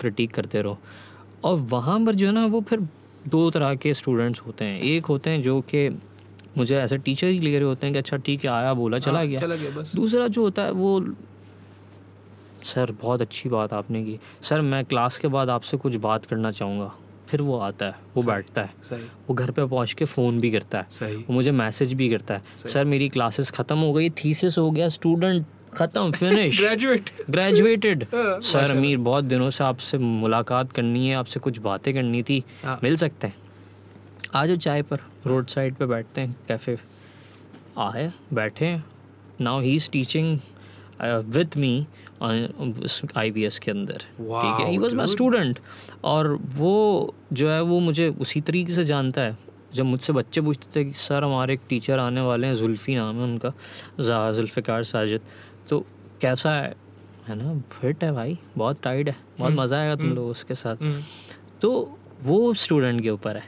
क्रिटिक 0.00 0.32
करते 0.34 0.62
रहो 0.62 0.78
और 1.44 1.58
वहाँ 1.70 1.98
पर 2.06 2.14
जो 2.14 2.26
है 2.26 2.32
ना 2.32 2.46
वो 2.46 2.60
फिर 2.60 2.80
दो 3.28 3.50
तरह 3.50 3.74
के 3.74 3.94
स्टूडेंट्स 3.94 4.40
होते 4.46 4.64
हैं 4.64 4.80
एक 4.80 5.06
होते 5.06 5.30
हैं 5.30 5.42
जो 5.42 5.60
कि 5.60 5.88
मुझे 6.58 6.76
ऐसे 6.76 6.98
टीचर 6.98 7.26
ही 7.26 7.40
ले 7.40 7.54
रहे 7.58 7.68
होते 7.68 7.86
हैं 7.86 7.92
कि 7.94 7.98
अच्छा 7.98 8.16
ठीक 8.16 8.44
है 8.44 8.50
आया 8.50 8.74
बोला 8.74 8.98
चला 8.98 9.18
हाँ, 9.18 9.26
गया 9.26 9.38
चला 9.38 9.54
गया 9.54 9.70
बस. 9.70 9.92
दूसरा 9.94 10.28
जो 10.28 10.42
होता 10.42 10.62
है 10.62 10.70
वो 10.72 10.98
सर 12.66 12.92
बहुत 12.92 13.20
अच्छी 13.22 13.48
बात 13.48 13.72
आपने 13.72 14.04
की। 14.04 14.18
सर 14.42 14.60
मैं 14.60 14.84
क्लास 14.84 15.18
के 15.18 15.28
बाद 15.28 15.50
आपसे 15.50 15.76
कुछ 15.76 15.94
बात 15.94 16.26
करना 16.26 16.50
चाहूँगा। 16.50 16.92
फिर 17.28 17.42
वो 17.42 17.58
आता 17.58 17.86
है 17.86 17.94
वो 18.16 18.22
बैठता 18.22 18.62
है। 18.62 18.74
सही. 18.82 19.04
वो 19.28 19.34
घर 19.34 19.50
पे 19.50 19.66
पहुँच 19.66 19.92
के 19.92 20.04
फ़ोन 20.04 20.40
भी 20.40 20.50
करता 20.50 20.78
है। 20.78 20.86
सही. 20.90 21.16
वो 21.16 21.32
मुझे 21.32 21.50
मैसेज 21.50 21.92
भी 21.92 22.10
करता 22.10 22.34
है। 22.34 22.42
सर 22.56 22.84
मेरी 22.84 23.08
क्लासेस 23.08 23.50
ख़त्म 23.50 23.78
हो 23.78 23.92
गई 23.92 24.10
थीसिस 24.10 24.58
हो 24.58 24.70
गया 24.70 24.88
स्टूडेंट 24.88 25.46
ख़त्म 25.74 26.12
फिनिश। 26.12 26.60
Graduate. 26.64 27.10
ग्रेजुएटेड 27.30 28.02
हाँ, 28.14 28.40
सर 28.40 28.76
अमीर 28.76 28.98
बहुत 28.98 29.24
दिनों 29.24 29.50
से 29.50 29.64
आपसे 29.64 29.98
मुलाकात 29.98 30.72
करनी 30.72 31.08
है 31.08 31.14
आपसे 31.14 31.40
कुछ 31.40 31.58
बातें 31.58 31.94
करनी 31.94 32.22
थी। 32.22 32.44
हाँ. 32.64 32.80
मिल 32.82 32.96
सकते 32.96 33.26
हैं। 33.26 33.34
आ 34.34 34.46
जाओ 34.46 34.56
चाय 34.56 34.82
पर 34.82 34.98
रोड 35.26 35.46
साइड 35.46 35.74
पे 35.74 35.86
बैठते 35.86 36.20
हैं 36.20 36.36
कैफ़े। 36.48 36.78
आए 37.78 38.12
बैठे। 38.32 38.80
Now 39.40 39.60
he 39.60 39.76
is 39.76 39.90
teaching 39.90 40.38
with 41.04 41.56
me 41.56 41.86
I 43.16 43.30
B 43.30 43.44
S 43.44 43.58
के 43.58 43.70
अंदर। 43.70 43.94
ठीक 43.94 44.56
है? 44.60 44.70
ही 44.70 44.78
वॉज़ 44.78 44.94
माई 44.94 45.06
स्टूडेंट 45.06 45.58
और 46.04 46.38
वो 46.42 47.14
जो 47.32 47.50
है 47.50 47.62
वो 47.62 47.80
मुझे 47.80 48.08
उसी 48.08 48.40
तरीके 48.40 48.72
से 48.72 48.84
जानता 48.84 49.22
है। 49.22 49.38
जब 49.74 49.84
मुझसे 49.84 50.12
बच्चे 50.12 50.40
पूछते 50.40 50.80
थे 50.80 50.84
कि 50.84 50.92
सर 50.92 51.24
हमारे 51.24 51.54
एक 51.54 51.60
टीचर 51.68 51.98
आने 51.98 52.20
वाले 52.20 52.46
हैं 52.46 52.54
जुल्फ़ी 52.54 52.94
नाम 52.94 53.16
है 53.16 53.22
उनका 53.22 53.48
जा- 54.00 54.34
जुल्फ़िकार 54.34 54.84
साजिद। 54.84 55.20
तो 55.70 55.86
कैसा 56.20 56.52
है? 56.52 56.76
है 57.28 57.34
ना? 57.34 57.60
फिट 57.72 58.04
है 58.04 58.12
भाई 58.12 58.38
बहुत 58.58 58.82
टाइट 58.82 59.08
है। 59.08 59.16
बहुत 59.38 59.50
हम्म, 59.52 59.62
मज़ा 59.62 59.78
आएगा 59.78 59.96
तुम 59.96 60.06
हम्म। 60.06 60.16
लोग 60.16 60.26
उसके 60.26 60.54
साथ। 60.54 60.76
हम्म, 60.76 61.00
तो 61.60 61.98
वो 62.22 62.54
स्टूडेंट 62.54 63.02
के 63.02 63.10
ऊपर 63.10 63.36
है। 63.36 63.44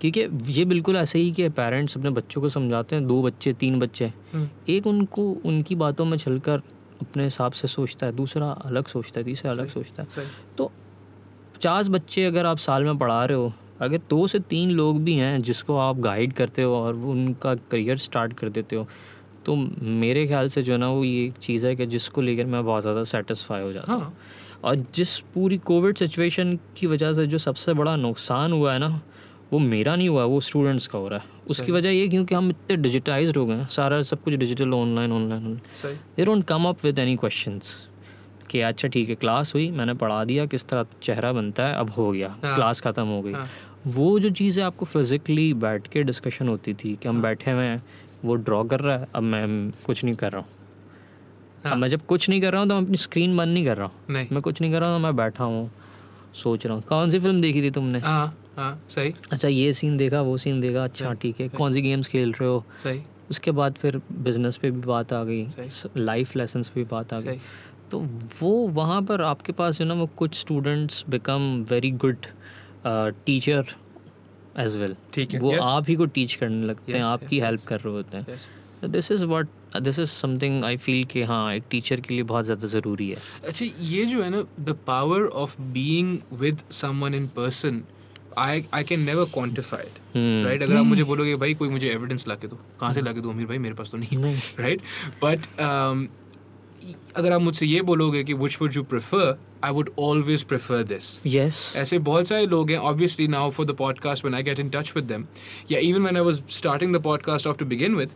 क्योंकि 0.00 0.52
ये 0.52 0.64
बिल्कुल 0.64 0.96
ऐसे 0.96 1.18
ही 1.18 1.32
कि 1.32 1.48
पेरेंट्स 1.48 1.98
अपने 1.98 2.10
बच्चों 2.10 2.40
को 2.40 2.48
समझाते 2.48 2.96
हैं 2.96 3.06
दो 3.06 3.22
बच्चे 3.22 3.52
तीन 3.52 3.78
बच्चे. 3.78 4.12
एक 4.68 4.86
उनको 4.86 5.36
उनकी 5.44 5.74
बातों 5.74 6.04
में 6.04 6.18
चलकर 6.18 6.62
अपने 7.00 7.24
हिसाब 7.24 7.52
से 7.54 7.68
सोचता 7.68 8.06
है 8.06 8.12
दूसरा 8.14 8.50
अलग 8.64 8.86
सोचता 8.88 9.20
है 9.20 9.24
तीसरा 9.24 9.50
अलग 9.50 9.68
सोचता 9.68 10.02
है। 10.02 10.08
तो 10.58 10.66
पचास 11.54 11.88
बच्चे 11.90 12.24
अगर 12.26 12.46
आप 12.46 12.58
साल 12.60 12.84
में 12.84 12.98
पढ़ा 12.98 13.24
रहे 13.26 13.38
हो 13.38 13.52
अगर 13.80 13.98
दो 14.10 14.26
से 14.28 14.38
तीन 14.42 14.70
लोग 14.72 15.02
भी 15.04 15.14
हैं 15.16 15.40
जिसको 15.42 15.76
आप 15.78 15.98
गाइड 16.00 16.32
करते 16.34 16.62
हो 16.62 16.74
और 16.76 16.94
वो 16.96 17.12
उनका 17.12 17.54
करियर 17.70 17.98
स्टार्ट 17.98 18.32
कर 18.34 18.48
देते 18.50 18.76
हो 18.76 18.86
तो 19.46 19.56
मेरे 19.56 20.26
ख्याल 20.28 20.48
से 20.50 20.62
जो 20.62 20.72
है 20.72 20.78
ना 20.78 20.90
वो 20.90 21.04
ये 21.04 21.24
एक 21.26 21.38
चीज़ 21.40 21.66
है 21.66 21.74
कि 21.76 21.86
जिसको 21.88 22.20
लेकर 22.22 22.46
मैं 22.46 22.64
बहुत 22.64 22.82
ज़्यादा 22.82 23.02
सेटिस्फाई 23.06 23.62
हो 23.62 23.72
जाता 23.72 23.92
हूँ। 23.94 24.02
हाँ. 24.02 24.16
और 24.64 24.76
जिस 24.94 25.18
पूरी 25.34 25.58
कोविड 25.62 25.98
सिचुएशन 25.98 26.56
की 26.76 26.86
वजह 26.88 27.12
से 27.14 27.26
जो 27.28 27.38
सबसे 27.40 27.74
बड़ा 27.74 27.96
नुकसान 27.98 28.52
हुआ 28.52 28.72
है 28.72 28.78
ना 28.80 28.88
वो 29.52 29.58
मेरा 29.58 29.94
नहीं 29.96 30.08
हुआ 30.08 30.24
वो 30.24 30.40
स्टूडेंट्स 30.40 30.86
का 30.86 30.98
हो 30.98 31.08
रहा 31.08 31.18
है 31.18 31.42
उसकी 31.50 31.72
वजह 31.72 31.90
ये 31.90 32.06
क्योंकि 32.08 32.34
हम 32.34 32.48
इतने 32.50 32.76
डिजिटाइज 32.76 33.36
हो 33.36 33.44
गए 33.46 33.54
हैं 33.54 33.66
सारा 33.68 34.02
सब 34.02 34.22
कुछ 34.22 34.34
digital 34.34 34.72
online 34.74 35.12
online. 35.12 35.60
They 36.16 36.24
don't 36.24 36.44
come 36.44 36.64
up 36.64 36.84
with 36.84 36.98
any 36.98 37.16
questions 37.16 37.74
कि 38.50 38.60
अच्छा 38.60 38.88
ठीक 38.88 39.08
है 39.08 39.14
क्लास 39.14 39.54
हुई 39.54 39.70
मैंने 39.70 39.94
पढ़ा 39.94 40.24
दिया 40.24 40.46
किस 40.46 40.66
तरह 40.68 40.86
चेहरा 41.02 41.32
बनता 41.32 41.66
है 41.66 41.74
अब 41.74 41.90
हो 41.90 42.10
गया 42.12 42.28
हाँ। 42.44 42.54
क्लास 42.54 42.80
ख़त्म 42.80 43.06
हो 43.06 43.20
गई 43.22 43.32
हाँ. 43.32 43.48
वो 43.86 44.18
जो 44.20 44.30
चीज़ें 44.30 44.62
आपको 44.64 44.84
फिज़िकली 44.86 45.52
बैठ 45.62 45.86
के 45.86 46.02
डिस्कशन 46.02 46.48
होती 46.48 46.74
थी 46.74 46.94
कि 47.02 47.08
हम 47.08 47.14
हाँ। 47.14 47.22
बैठे 47.22 47.50
हुए 47.50 47.64
हैं 47.64 47.82
वो 48.24 48.34
ड्रॉ 48.36 48.62
कर 48.64 48.80
रहा 48.80 48.96
है 48.96 49.08
अब 49.14 49.22
मैं 49.22 49.70
कुछ 49.86 50.04
नहीं 50.04 50.14
कर 50.14 50.32
रहा 50.32 50.40
हूँ 50.40 50.48
हाँ. 51.64 51.76
मैं 51.76 51.88
जब 51.88 52.06
कुछ 52.06 52.28
नहीं 52.28 52.40
कर 52.40 52.52
रहा 52.52 52.60
हूँ 52.60 52.68
तो 52.68 52.74
मैं 52.74 52.82
अपनी 52.82 52.96
स्क्रीन 52.96 53.36
बंद 53.36 53.54
नहीं 53.54 53.64
कर 53.64 53.76
रहा 53.76 53.86
हूँ 53.86 54.26
मैं 54.32 54.40
कुछ 54.42 54.60
नहीं 54.60 54.72
कर 54.72 54.80
रहा 54.80 54.92
हूँ 54.92 55.00
मैं 55.00 55.14
बैठा 55.16 55.44
हूँ 55.44 55.70
सोच 56.34 56.66
रहा 56.66 56.74
हूँ 56.74 56.82
कौन 56.84 57.10
सी 57.10 57.18
फ़िल्म 57.18 57.40
देखी 57.40 57.62
थी 57.62 57.70
तुमने 57.70 57.98
हाँ. 57.98 58.34
हाँ. 58.56 58.80
सही. 58.88 59.12
अच्छा 59.32 59.48
ये 59.48 59.72
सीन 59.72 59.96
देखा 59.96 60.20
वो 60.22 60.36
सीन 60.38 60.60
देखा 60.60 60.84
अच्छा 60.84 61.12
ठीक 61.22 61.40
है 61.40 61.48
कौन 61.50 61.72
सी 61.72 61.82
गेम्स 61.82 62.08
खेल 62.08 62.32
रहे 62.32 62.48
हो 62.48 62.64
सही. 62.82 63.00
उसके 63.30 63.50
बाद 63.50 63.74
फिर 63.74 64.00
बिज़नेस 64.12 64.56
पे 64.56 64.70
भी 64.70 64.80
बात 64.82 65.12
आ 65.12 65.22
गई 65.24 65.46
लाइफ 65.96 66.36
लेसन्स 66.36 66.68
पे 66.68 66.80
भी 66.80 66.88
बात 66.90 67.12
आ 67.14 67.20
गई 67.20 67.38
तो 67.90 67.98
वो 68.40 68.50
वहाँ 68.76 69.00
पर 69.02 69.22
आपके 69.22 69.52
पास 69.52 69.78
जो 69.78 69.84
ना 69.84 69.94
वो 69.94 70.06
कुछ 70.16 70.38
students 70.38 71.04
become 71.10 71.64
very 71.70 71.90
good 72.04 72.26
teacher 73.26 73.74
as 74.58 74.76
well 74.76 74.96
ठीक 75.14 75.32
है. 75.34 75.40
वो 75.40 75.52
Yes. 75.52 75.60
आप 75.64 75.88
ही 75.88 75.94
को 75.96 76.04
टीच 76.06 76.34
करने 76.34 76.66
लगते 76.66 76.92
yes, 76.92 76.98
हैं 76.98 77.04
आपकी 77.04 77.40
हेल्प 77.40 77.60
yes. 77.60 77.66
कर 77.68 77.80
रहे 77.80 77.94
होते 77.94 78.16
हैं 78.16 78.90
this 78.90 79.10
is 79.12 79.24
what 79.24 79.48
this 79.82 79.98
is 79.98 80.10
something 80.10 80.64
I 80.64 80.76
feel 80.76 81.04
कि 81.04 81.22
हाँ 81.22 81.54
एक 81.54 81.62
टीचर 81.70 82.00
के 82.00 82.14
लिए 82.14 82.22
बहुत 82.24 82.44
ज़्यादा 82.44 82.68
ज़रूरी 82.68 83.08
है 83.10 83.16
अच्छा 83.48 83.66
ये 83.80 84.04
जो 84.06 84.22
है 84.22 84.28
ना 84.30 84.42
the 84.60 84.76
power 84.86 85.24
of 85.42 85.60
being 85.72 86.18
with 86.40 86.60
someone 86.72 87.14
in 87.14 87.26
person 87.36 87.82
I 88.38 88.64
I 88.74 88.84
can 88.84 89.00
never 89.00 89.24
quantify 89.34 89.82
it 89.82 90.46
right 90.46 90.62
अगर 90.62 90.76
आप 90.76 90.84
मुझे 90.84 91.04
बोलोगे 91.04 91.36
भाई 91.36 91.54
कोई 91.54 91.68
मुझे 91.68 91.88
एविडेंस 91.88 92.28
ला 92.28 92.34
के 92.34 92.48
दो 92.48 92.58
कहाँ 92.80 92.92
से 92.92 93.02
ला 93.02 93.12
के 93.12 93.20
दो 93.20 93.30
अमीर 93.30 93.46
भाई? 93.46 93.58
मेरे 93.58 93.74
पास 93.74 93.90
तो 93.90 93.98
नहीं 93.98 94.18
नहीं। 94.18 94.40
राइट 94.58 94.80
बट 95.24 95.46
अगर 97.16 97.32
आप 97.32 97.40
मुझसे 97.40 97.66
ये 97.66 97.82
बोलोगे 97.82 98.22
कि 98.24 98.34
which 98.34 98.58
would 98.62 98.76
you 98.76 98.82
prefer 98.82 99.38
I 99.64 99.72
would 99.72 99.90
always 99.98 100.42
prefer 100.44 100.82
this 100.84 101.18
yes 101.26 101.72
ऐसे 101.76 101.98
बहुत 101.98 102.26
सारे 102.26 102.46
लोग 102.46 102.70
हैं 102.70 102.78
obviously 102.78 103.28
now 103.28 103.50
for 103.50 103.66
the 103.66 103.74
podcast 103.74 104.24
when 104.24 104.34
I 104.34 104.42
get 104.42 104.60
in 104.60 104.68
touch 104.68 104.92
with 104.96 105.04
them 105.04 105.26
या 105.72 105.78
even 105.80 106.02
when 106.02 106.16
I 106.16 106.22
was 106.22 106.42
starting 106.50 106.96
the 106.96 107.02
podcast 107.02 107.46
off 107.46 107.58
to 107.58 107.64
begin 107.64 107.94
with 107.94 108.10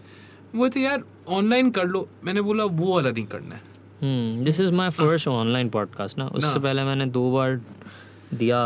वो 0.55 0.69
थे 0.69 0.81
यार 0.81 1.03
online 1.29 1.71
कर 1.71 1.85
लो। 1.85 2.09
मैंने 2.25 2.41
बोला 2.41 2.65
वो 2.65 2.95
वाला 2.95 3.11
नहीं 3.11 3.25
करना 3.27 3.55
है. 3.55 4.45
This 4.45 4.61
is 4.61 4.73
my 4.73 4.91
first 4.91 5.29
online 5.29 5.69
podcast 5.69 6.19
ना। 6.19 6.27
उससे 6.27 6.59
पहले 6.59 6.85
मैंने 6.85 7.07
दो 7.07 7.31
बार 7.33 7.61
दिया 8.35 8.61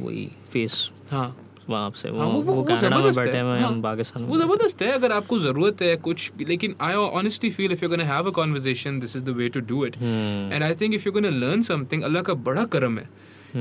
वही 0.00 0.28
फेस 0.52 0.88
हाँ। 1.10 1.28
वहाँ 1.70 1.90
से 1.96 2.10
वो 2.10 2.18
हाँ, 2.18 2.26
वो- 2.28 2.44
वो, 2.44 2.52
वो 2.54 2.62
कनाडा 2.64 2.98
में 2.98 3.12
बैठे 3.14 3.38
हुए 3.40 3.56
हैं। 3.58 3.64
हम 3.64 3.80
पाकिस्तान 3.82 4.24
वो 4.24 4.36
ज़बरदस्त 4.38 4.82
है 4.82 4.90
अगर 4.92 5.12
आपको 5.12 5.38
ज़रूरत 5.38 5.82
है 5.82 5.96
कुछ 6.06 6.30
लेकिन 6.48 6.74
I 6.82 6.94
honestly 7.20 7.50
feel 7.50 7.72
if 7.72 7.84
you 7.84 7.88
gonna 7.90 8.04
have 8.04 8.28
a 8.28 8.32
conversation 8.38 8.98
this 9.00 9.16
is 9.16 9.24
the 9.24 9.34
way 9.38 9.48
to 9.48 9.60
do 9.68 9.84
it 9.86 9.96
hmm, 9.98 10.52
and 10.52 10.62
I 10.62 10.74
think 10.80 10.94
if 10.94 11.06
you 11.06 11.12
gonna 11.12 11.30
learn 11.36 11.62
something 11.62 12.02
अल्लाह 12.02 12.22
का 12.22 12.34
बड़ा 12.48 12.64
करम 12.76 12.98
है 12.98 13.08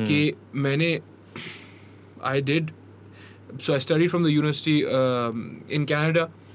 कि 0.05 0.33
मैंने 0.67 0.99
I 2.25 2.41
did 2.41 2.71
so 3.61 3.73
I 3.73 3.79
study 3.79 4.07
from 4.07 4.23
the 4.23 4.27
university 4.29 4.77
in 5.75 5.85
Canada 5.85 6.21
hmm, 6.21 6.46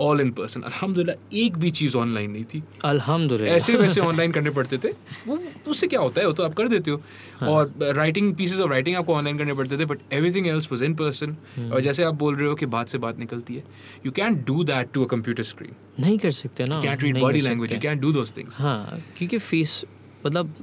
all 0.00 0.20
in 0.20 0.30
person 0.30 0.60
अल्हम्दुलिल्लाह 0.60 1.36
एक 1.44 1.56
भी 1.58 1.70
चीज़ 1.70 1.96
online 1.96 2.30
नहीं 2.30 2.44
थी। 2.44 2.62
अल्हम्दुलिल्लाह। 2.84 3.56
ऐसे 3.56 3.76
वैसे 3.76 4.00
ऑनलाइन 4.10 4.32
करने 4.32 4.50
पड़ते 4.50 4.78
थे। 4.78 4.88
वो 5.26 5.38
उससे 5.68 5.86
क्या 5.86 6.00
होता 6.00 6.20
है 6.20 6.26
वो 6.26 6.32
तो 6.32 6.42
आप 6.42 6.54
कर 6.54 6.68
देते 6.68 6.90
हो। 6.90 7.00
हाँ। 7.40 7.48
और 7.50 7.72
राइटिंग 7.82 8.34
पीसेस 8.34 8.60
ऑफ़ 8.60 8.70
राइटिंग 8.70 8.96
आपको 8.96 9.14
ऑनलाइन 9.14 9.38
करने 9.38 9.54
पड़ते 9.54 9.78
थे 9.78 9.84
but 9.84 9.98
everything 10.12 10.46
else 10.46 10.72
was 10.72 10.82
in 10.82 10.94
person. 10.94 11.36
और 11.72 11.80
जैसे 11.80 12.04
आप 12.04 12.14
बोल 12.14 12.36
रहे 12.36 12.48
हो 12.48 12.54
कि 12.54 12.66
बात 12.66 12.88
से 12.88 12.98
बात 12.98 13.18
निकलती 13.18 13.54
है। 13.54 13.64
You 14.06 14.12
can 14.12 14.42
do 14.46 14.64
that 14.64 14.92
to 14.94 15.04
a 15.04 15.08
computer 15.08 15.42
screen 15.42 15.74
नहीं 16.00 16.18
कर 16.18 16.30
सकते 16.30 16.64
ना। 16.64 16.80
Can 16.80 16.98
read 16.98 17.18
body 17.20 17.40
language 17.40 17.72
you 17.72 17.78
can 17.80 18.00
do 18.00 18.12
those 18.12 18.36
things 18.36 18.60
हाँ 18.60 19.02
क्योंकि 19.18 19.38
फेस 19.38 19.84
मतलब 20.26 20.54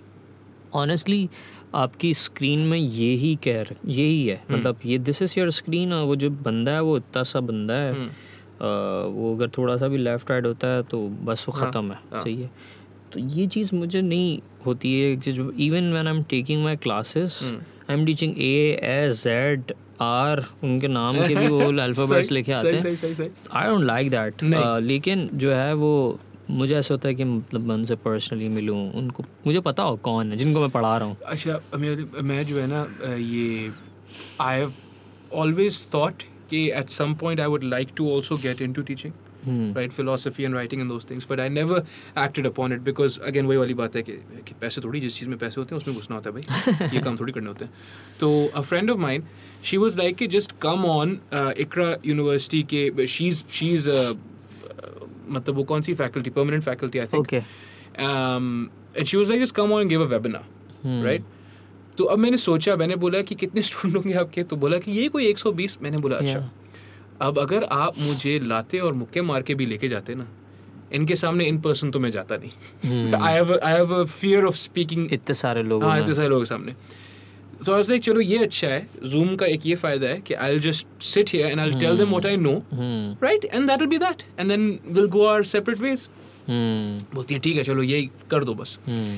ऑनेस्टली 0.74 1.30
आपकी 1.76 2.14
स्क्रीन 2.14 2.60
में 2.60 2.78
ये 2.78 3.14
ही 3.16 3.36
कह 3.44 3.66
यही 3.86 4.26
है 4.28 4.36
हम्म। 4.36 4.58
मतलब 4.58 4.80
ये 4.86 4.98
दिस 4.98 5.22
इज़ 5.22 5.34
योर 5.40 5.52
स्क्रीन 5.52 5.94
और 5.94 6.06
वो 6.06 6.16
जो 6.16 6.30
बंदा 6.30 6.72
है 6.72 6.82
वो 6.82 6.98
इतना 6.98 7.24
सा 7.24 7.40
बंदा 7.40 7.74
है। 7.74 7.94
हम्म। 7.94 8.10
वो 8.62 9.34
अगर 9.36 9.50
थोड़ा 9.58 9.78
सा 9.78 9.88
भी 9.88 9.98
लेफ़्ट 9.98 10.32
राइट 10.32 10.46
होता 10.46 10.68
है 10.68 10.82
तो 10.84 11.08
बस 11.26 11.46
वो 11.50 11.54
हाँ, 11.58 11.70
ख़त्म 11.70 11.92
है 11.92 12.00
हाँ। 12.14 12.24
सही 12.24 12.36
है। 12.42 12.50
तो 13.12 13.20
ये 13.20 13.48
चीज़ 13.48 13.76
मुझे 13.76 14.02
नहीं 14.02 14.40
होती 14.66 15.00
है 15.00 15.12
even 15.66 15.92
when 15.92 16.08
I 16.08 16.16
am 16.16 16.24
taking 16.30 16.64
my 16.64 16.76
classes. 16.78 17.40
I 17.44 17.94
am 17.94 18.06
teaching 18.06 18.34
A 18.38 18.80
S 18.84 19.24
Z 19.24 19.74
R 20.02 20.44
उनके 20.64 20.88
नाम 20.88 21.28
के 21.28 21.36
भी 21.36 21.48
वो 21.48 21.60
अल्फ़ाबेट्स 21.82 22.32
लेके 22.32 22.52
आते 22.52 22.76
हैं। 22.76 22.96
आई 23.52 23.68
डोंट 23.68 23.84
लाइक 23.84 24.10
दैट 24.12 24.44
लेकिन 24.84 25.30
जो 25.34 25.52
है 25.54 25.74
वो 25.74 26.20
मुझे 26.50 26.76
ऐसा 26.76 26.94
होता 26.94 27.08
है 27.10 27.16
कि 27.16 27.24
मतलब 27.24 27.62
मैं 27.62 27.76
उनसे 27.76 27.96
पर्सनली 27.96 28.48
मिलूँ 28.50 28.78
उनको 28.92 29.24
मुझे 29.48 29.60
पता 29.60 29.84
हो 29.84 29.98
कौन 29.98 30.32
है 30.32 30.38
जिनको 30.38 30.60
मैं 30.60 30.70
पढ़ा 30.70 30.98
रहा 30.98 31.08
हूँ। 31.08 31.18
अच्छा 31.26 31.60
मेरे 31.78 32.22
मैं 32.24 32.46
जो 32.46 32.60
है 32.60 32.68
ना 32.68 32.86
ये 33.16 33.72
आई 34.40 34.58
हैव 34.60 34.74
ऑलवेज 35.32 35.88
थॉट 35.94 36.24
कि 36.54 36.70
at 36.80 36.90
some 37.00 37.14
point 37.22 37.40
I 37.40 37.48
would 37.48 37.64
like 37.64 37.90
to 37.98 38.16
also 38.16 38.38
get 38.48 38.62
into 38.62 38.82
teaching 38.92 39.14
hmm, 39.46 39.74
right 39.74 39.94
philosophy 39.94 40.44
and 40.48 40.56
writing 40.56 40.82
and 40.82 40.92
those 40.94 41.06
things 41.12 41.26
but 41.30 41.40
i 41.44 41.46
never 41.54 41.78
acted 42.24 42.48
upon 42.50 42.74
it 42.76 42.82
because 42.88 43.16
again 43.30 43.48
वही 43.52 43.58
वाली 43.58 43.74
बात 43.74 43.96
है 43.96 44.02
कि, 44.02 44.12
कि 44.48 44.54
पैसे 44.62 44.82
थोड़ी 44.82 45.00
जिस 45.00 45.18
चीज़ 45.20 45.30
में 45.30 45.38
पैसे 45.38 45.60
होते 45.62 45.76
हैं 45.76 45.82
उसमें 45.82 45.96
घुसना 45.96 46.16
होता 46.16 46.30
है 46.30 46.36
भाई 46.36 46.90
ये 46.96 47.02
काम 47.02 47.18
थोड़ी 47.20 47.34
करने 47.34 47.48
होते 47.48 47.66
हैं 47.66 47.74
तो 48.20 48.30
a 48.62 48.64
friend 48.72 48.94
of 48.96 49.02
mine 49.06 49.24
she 49.70 49.80
was 49.86 49.98
like 50.02 50.20
कि 50.20 50.28
just 50.36 50.54
come 50.66 50.86
on 50.92 51.16
uh, 51.40 51.52
Iqra 51.66 51.90
university 52.06 52.64
के 52.74 53.08
she's 53.16 53.44
she's 53.58 53.90
uh, 53.96 54.14
मतलब 55.30 55.56
वो 55.56 55.64
कौन 55.74 55.82
सी 55.82 55.96
faculty 55.96 56.36
permanent 56.38 56.68
faculty 56.70 57.04
I 57.06 57.10
think 57.14 57.20
okay 57.22 57.42
um, 57.42 58.54
and 58.96 59.14
she 59.14 59.22
was 59.24 59.34
like 59.34 59.44
just 59.46 59.56
come 59.62 59.78
on 59.78 59.82
and 59.82 59.90
give 59.90 60.08
तो 61.98 62.04
अब 62.04 62.20
मैंने 62.20 62.38
सोचा 62.38 62.76
मैंने 62.76 62.96
बोला 62.96 63.22
कि 63.22 63.36
कितने 63.36 63.62
स्टूडेंट 63.62 63.96
होंगे 63.98 64.14
आपके? 64.20 64.44
तो 64.44 64.56
बोला 64.56 64.78
कि 64.78 64.92
ये 64.92 65.08
कोई 65.10 65.34
120 65.34 65.78
मैंने 65.82 65.98
बोला 65.98 66.18
अच्छा 66.18 66.50
अब 67.22 67.40
अगर 67.40 67.64
आप 67.64 68.00
मुझे 68.00 68.40
लाते 68.44 68.80
और 68.80 68.94
मुक्के 68.94 69.22
मार 69.22 69.42
के 69.42 69.56
भी 69.56 69.66
लेके 69.66 69.88
जाते 69.88 70.16
ना 70.16 70.28
इनके 70.94 71.16
सामने 71.16 71.46
इन 71.46 71.60
पर्सन 71.62 71.92
तो 71.92 72.00
मैं 72.00 72.10
जाता 72.12 72.38
नहीं. 72.38 73.14
I 73.14 73.34
have 73.34 73.54
I 73.64 73.74
have 73.74 73.94
a 73.96 74.04
fear 74.04 74.46
of 74.46 74.56
speaking 74.58 75.14
इतने 75.14 75.34
सारे 75.36 75.64
लोग 75.64 75.84
हाँ 75.84 76.00
इतने 76.00 76.14
सारे 76.14 76.28
लोगों 76.30 76.42
के 76.42 76.50
सामने। 76.50 76.74
सो 77.66 77.74
आई 77.74 77.82
लाइक 77.90 78.02
चलो 78.04 78.22
ये 78.22 78.38
अच्छा 78.44 78.68
है। 78.68 78.88
जूम 79.10 79.36
का 79.36 79.46
एक 79.46 79.66
ये 79.66 79.76
फ़ायदा 79.76 80.08
है 80.08 80.20
कि 80.28 80.34
I 80.46 80.60
just 80.60 80.88
sit 81.04 81.30
here 81.34 81.52
and 81.52 81.60
I 81.60 81.72
tell 81.80 81.98
them 81.98 82.10
what 82.10 82.26
I 82.26 82.38
know 82.38 82.54
right 82.74 83.46
and 83.46 83.68
that 83.68 83.80
will 83.80 83.90
be 83.90 83.98
that 83.98 84.24
and 84.40 84.50
then 84.50 84.80
will 84.88 85.08
go 85.08 85.26
our 85.26 85.44
separate 85.54 85.80
ways 85.80 86.08
बोलती 86.50 87.34
है 87.34 87.40
ठीक 87.40 87.58
है 87.58 87.64
चलो 87.64 87.84
यही 87.84 88.10
कर 88.32 88.44
दो 88.44 88.54
बस. 88.54 88.78
हम्म, 88.88 89.18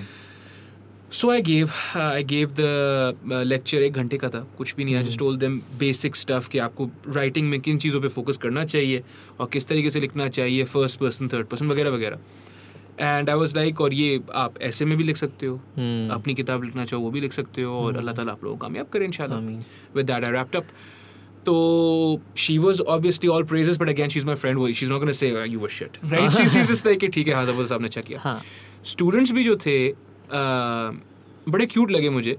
so 1.13 1.29
I 1.31 1.41
gave 1.41 1.71
I 1.95 2.23
gave 2.23 2.53
the 2.59 3.41
lecture 3.45 3.81
एक 3.83 3.93
घंटे 3.93 4.17
का 4.17 4.29
था 4.29 4.39
कुछ 4.57 4.73
भी 4.75 4.85
नहीं 4.85 4.95
I 4.95 5.03
just 5.03 5.19
told 5.19 5.39
them 5.39 5.59
basic 5.79 6.15
stuff 6.15 6.47
कि 6.49 6.57
आपको 6.59 6.89
राइटिंग 7.07 7.49
में 7.49 7.59
किन 7.61 7.77
चीज़ों 7.77 8.01
पे 8.01 8.07
फोकस 8.15 8.37
करना 8.45 8.63
चाहिए 8.65 9.03
और 9.39 9.49
किस 9.53 9.67
तरीके 9.67 9.89
से 9.89 9.99
लिखना 9.99 10.27
चाहिए 10.37 10.63
फ़र्स्ट 10.73 10.99
पर्सन 10.99 11.27
थर्ड 11.33 11.47
पर्सन 11.47 11.67
वगैरह 11.71 11.89
वगैरह 11.89 12.17
एंड 12.99 13.29
आई 13.29 13.35
वॉज़ 13.35 13.55
लाइक 13.55 13.81
और 13.81 13.93
ये 13.93 14.19
आप 14.45 14.59
ऐसे 14.61 14.85
में 14.85 14.97
भी 14.97 15.03
लिख 15.03 15.17
सकते 15.17 15.45
हो 15.45 15.55
हम्म, 15.77 16.09
अपनी 16.13 16.33
किताब 16.33 16.63
लिखना 16.63 16.85
चाहो 16.85 17.01
वो 17.03 17.11
भी 17.11 17.21
लिख 17.21 17.33
सकते 17.33 17.61
हो 17.61 17.79
और 17.85 17.97
अल्लाह 17.97 18.15
ताला 18.15 18.31
आप 18.31 18.43
लोगों 18.43 18.57
को 18.57 18.61
कामयाब 18.61 18.89
करें 18.93 19.05
इंशाल्लाह 19.05 19.37
आमीन। 19.37 19.63
with 19.95 20.07
that 20.07 20.27
I 20.27 20.35
wrapped 20.37 20.55
up. 20.55 20.75
So 21.45 21.53
she 22.35 22.53
was 22.57 22.79
obviously 22.87 23.29
all 23.29 23.43
praises, 23.43 23.77
but 23.77 23.89
again, 23.89 24.11
she's 24.11 24.25
my 24.27 24.35
friend. 24.43 24.59
Well, 24.59 24.75
She's 24.81 24.91
not 24.91 25.01
going 25.03 25.09
to 25.09 25.15
say 25.15 25.31
"Ah, 25.35 25.43
you 25.53 25.59
were 25.59 25.71
shit, 25.77 25.97
right? 26.03 26.31
she's, 26.35 26.53
she's 26.53 26.69
just 26.69 26.87
ठीक 26.87 27.27
है 27.27 27.33
हाँ 27.33 27.45
ज़बरदस्त 27.45 27.71
आपने 27.71 27.87
अच्छा 27.87 28.01
किया 28.01 28.19
हाँ 28.19 28.37
स्टूडेंट्स 28.85 29.31
भी 29.31 29.43
जो 29.43 29.55
थे 29.55 29.75
बड़े 30.31 31.65
क्यूट 31.65 31.91
लगे 31.91 32.09
मुझे। 32.09 32.37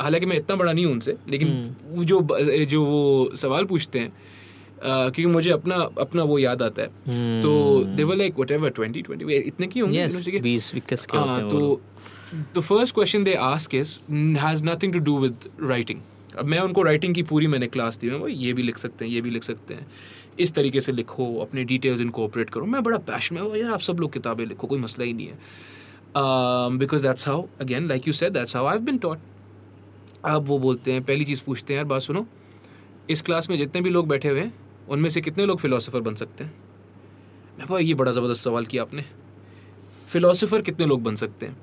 हालाँकि 0.00 0.26
मैं 0.26 0.36
इतना 0.36 0.56
बड़ा 0.56 0.72
नहीं 0.72 0.84
हूँ 0.84 0.92
उनसे 0.92 1.16
लेकिन 1.28 1.48
हम्म। 1.48 2.04
जो 2.04 2.20
जो 2.66 2.84
वो 2.84 3.30
सवाल 3.36 3.64
पूछते 3.64 3.98
हैं 3.98 4.12
क्योंकि 4.82 5.26
मुझे 5.26 5.50
अपना 5.50 5.76
अपना 6.00 6.22
वो 6.22 6.38
याद 6.38 6.62
आता 6.62 6.82
है। 6.82 6.88
हम्म, 6.88 7.42
तो 7.42 7.84
they 7.96 8.04
were 8.04 8.16
like 8.16 8.38
whatever 8.50 8.70
twenty 8.70 9.02
twenty 9.02 9.34
इतने 9.34 9.66
की 9.66 9.80
होंगे? 9.80 9.98
Yes, 9.98 10.14
हाँ 11.14 11.48
तो 11.50 11.80
the 12.56 12.60
first 12.60 12.94
question 12.94 13.24
they 13.24 13.34
ask 13.34 13.74
is 13.74 13.98
has 14.38 14.64
nothing 14.64 14.92
to 14.92 14.98
do 15.00 15.18
with 15.18 15.48
writing 15.62 16.00
अब 16.38 16.44
मैं 16.44 16.58
उनको 16.58 16.82
राइटिंग 16.82 17.14
की 17.14 17.22
पूरी 17.22 17.46
मैंने 17.46 17.66
क्लास 17.66 17.98
दी 17.98 18.10
मैं 18.10 18.18
वो 18.18 18.28
ये 18.28 18.52
भी 18.52 18.62
लिख 18.62 18.78
सकते 18.78 19.04
हैं 19.04 19.12
ये 19.12 19.20
भी 19.20 19.30
लिख 19.30 19.42
सकते 19.42 19.74
हैं। 19.74 19.86
इस 20.40 20.52
तरीके 20.54 20.80
से 20.80 20.92
लिखो 20.92 21.34
अपने 21.40 21.64
डिटेल्स 21.64 22.00
इनकोऑपरेट 22.00 22.50
करो। 22.50 22.66
मैं 22.66 22.82
बड़ा 22.82 22.98
पैशन 22.98 23.34
में 23.34 23.42
हूँ, 23.42 23.56
यार 23.56 23.70
आप 23.70 23.80
सब 23.80 24.00
लोग 24.00 24.12
किताबें 24.12 24.44
लिखो 24.46 24.66
कोई 24.66 24.78
मसला 24.78 25.04
ही 25.04 25.12
नहीं 25.12 25.26
है। 25.26 25.38
Because 26.16 27.06
that's 27.06 27.28
how 27.28 27.46
again 27.60 27.86
like 27.86 28.06
you 28.06 28.12
said 28.14 28.32
that's 28.32 28.56
how 28.56 28.66
I 28.66 28.78
been 28.78 28.98
taught 28.98 29.18
अब 30.24 30.44
वो 30.44 30.58
बोलते 30.58 30.92
हैं, 30.92 31.04
पहली 31.04 31.24
चीज़ 31.24 31.42
पूछते 31.44 31.72
हैं, 31.72 31.76
यार, 31.78 31.84
बात 31.84 32.02
सुनो। 32.02 32.26
इस 33.10 33.22
क्लास 33.22 33.50
में 33.50 33.56
जितने 33.58 33.80
भी 33.80 33.90
लोग 33.90 34.08
बैठे 34.08 34.28
हुए 34.28 34.40
हैं, 34.40 34.54
उनमें 34.88 35.10
से 35.10 35.20
कितने 35.20 35.46
लोग 35.46 35.60
फिलोसोफर 35.60 36.00
बन 36.00 36.14
सकते 36.14 36.44
हैं? 36.44 36.54
मैं 37.58 37.66
भाई 37.68 37.84
ये 37.84 37.94
बड़ा 37.94 38.12
ज़बरदस्त 38.12 38.44
सवाल 38.44 38.66
किया 38.66 38.82
आपने। 38.82 39.04
फिलोसोफर 40.08 40.62
कितने 40.62 40.86
लोग 40.86 41.02
बन 41.02 41.14
सकते 41.14 41.46
हैं? 41.46 41.56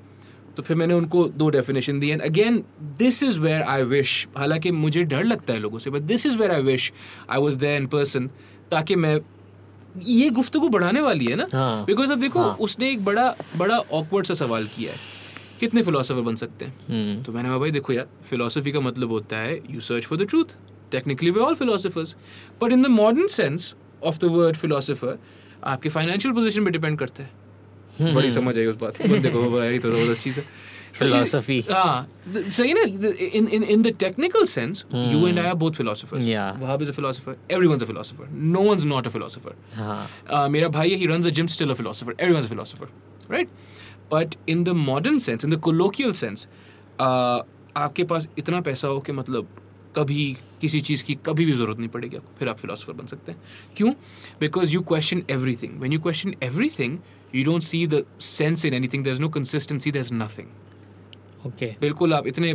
तो 0.56 0.62
फिर 0.62 0.76
मैंने 0.76 0.94
उनको 0.94 1.24
दो 1.28 1.48
definition 1.48 2.00
the 2.00 2.10
and 2.10 2.22
again 2.22 2.64
this 2.82 3.22
is 3.22 3.40
where 3.40 3.62
I 3.62 3.82
wish 3.82 4.28
हालाँकि 4.36 4.70
मुझे 4.70 5.02
डर 5.04 5.24
लगता 5.24 5.52
है 5.52 5.58
लोगों 5.58 5.78
से 5.78 5.90
but 5.90 6.02
this 6.02 6.26
is 6.26 6.38
where 6.38 6.50
I 6.50 6.62
wish 6.62 6.92
I 7.30 7.40
was 7.40 7.58
there 7.58 7.82
in 7.82 7.86
person 7.86 8.30
ताकि 8.70 8.96
मैं 8.96 9.20
ये 9.96 10.28
गुफ्तगु 10.30 10.68
बढ़ाने 10.68 11.00
वाली 11.00 11.26
है 11.26 11.36
ना? 11.36 11.46
हाँ। 11.52 11.84
बिकॉज़ 11.84 12.12
अब 12.12 12.20
देखो 12.20 12.40
हाँ। 12.40 12.56
उसने 12.60 12.90
एक 12.90 13.04
बड़ा 13.04 13.34
बड़ा 13.56 13.78
ऑकवर्ड 13.78 14.26
सा 14.26 14.34
सवाल 14.34 14.66
किया 14.66 14.92
है। 14.92 14.98
कितने 15.60 15.82
फिलोसोफर 15.82 16.20
बन 16.20 16.36
सकते 16.36 16.64
हैं? 16.64 16.74
हम्म, 16.88 17.22
तो 17.22 17.32
मैंने 17.32 17.48
कहा 17.48 17.58
भाई 17.58 17.70
देखो 17.70 17.92
यार 17.92 18.08
फिलोसफी 18.30 18.72
का 18.72 18.80
मतलब 18.80 19.10
होता 19.10 19.38
है 19.38 19.60
you 19.70 19.80
search 19.80 20.04
for 20.04 20.18
the 20.18 20.26
truth 20.28 20.56
technically 20.92 21.30
we 21.30 21.40
all 21.40 21.54
philosophers 21.54 22.14
but 22.62 22.72
in 22.72 22.82
the 22.82 22.86
modern 22.86 23.26
sense 23.26 23.74
of 24.02 24.18
the 24.18 24.24
word 24.32 24.56
philosopher 24.56 25.18
आपके 25.64 25.88
फाइनेंशियल 25.88 26.34
पोजिशन 26.34 26.64
पे 26.64 26.70
डिपेंड 26.70 26.98
करता 26.98 27.22
है। 27.22 27.30
हम्म, 28.00 28.14
बड़ी 28.14 28.30
समझ 28.30 28.58
आई 28.58 28.66
उस 28.66 28.76
बात 28.76 29.02
बंदे 29.02 29.28
को 29.28 29.50
बड़ा 29.50 29.64
ही 29.64 29.78
तो 29.78 29.90
ज़बरदस्त 29.90 30.22
चीज़ 30.22 30.40
है। 30.40 30.44
Philosophy. 30.98 31.58
हाँ 31.70 32.08
द- 32.28 32.48
सही 32.56 32.72
ना 32.74 32.80
in 33.34 33.46
in 33.48 33.62
in 33.62 33.82
the 33.82 33.92
technical 34.00 34.44
sense 34.46 34.84
you 34.94 35.26
and 35.26 35.38
I 35.38 35.46
are 35.46 35.54
both 35.62 35.72
philosophers 35.80 36.24
Yeah. 36.24 36.60
Wahab 36.62 36.82
is 36.82 36.90
a 36.90 36.94
philosopher 36.94 37.36
everyone's 37.50 37.82
a 37.82 37.86
philosopher 37.86 38.28
no 38.56 38.62
one's 38.70 38.84
not 38.84 39.06
a 39.06 39.10
philosopher 39.10 39.54
हाँ 39.76 40.06
uh, 40.34 40.48
मेरा 40.50 40.68
भाई 40.76 40.90
है 40.90 40.96
ही 40.96 41.06
runs 41.12 41.30
a 41.30 41.34
gym 41.38 41.48
still 41.56 41.74
a 41.74 41.78
philosopher. 41.80 42.14
Everyone's 42.20 42.50
a 42.50 42.54
philosopher 42.54 42.88
right? 43.34 43.56
But 44.14 44.36
in 44.54 44.64
the 44.68 44.74
modern 44.84 45.18
sense 45.26 45.48
in 45.48 45.54
the 45.56 45.60
colloquial 45.68 46.14
sense 46.22 46.46
uh, 47.00 47.40
आपके 47.76 48.04
पास 48.04 48.28
इतना 48.38 48.60
पैसा 48.60 48.88
हो 48.88 48.98
कि 49.00 49.12
मतलब 49.12 49.46
कभी 49.96 50.24
किसी 50.60 50.80
चीज़ 50.88 51.02
की 51.04 51.14
कभी 51.26 51.44
भी 51.46 51.52
ज़रूरत 51.52 51.78
नहीं 51.78 51.88
पड़ेगी 51.94 52.16
आपको 52.16 52.34
फिर 52.38 52.48
आप 52.48 52.58
फिलोसफर 52.58 52.92
बन 52.92 53.06
सकते 53.06 53.32
हैं। 53.32 53.40
क्यों? 53.76 53.90
Because 54.40 54.74
you 54.74 54.80
question 54.90 55.22
everything 55.62 55.78
when 55.80 55.92
you 55.92 56.00
question 56.00 56.34
everything 56.78 56.98
you 57.34 57.44
don't 57.44 57.62
see 57.62 57.86
the 57.94 58.02
sense 58.20 58.64
in 58.64 58.74
anything 58.92 59.04
there 59.04 59.10
is 59.10 59.20
no 59.20 59.28
consistency 59.36 59.90
there 59.90 60.00
is 60.00 60.12
nothing 60.14 60.48
okay 61.46 61.66
बिल्कुल 61.80 62.14
आप 62.14 62.26
इतने 62.26 62.54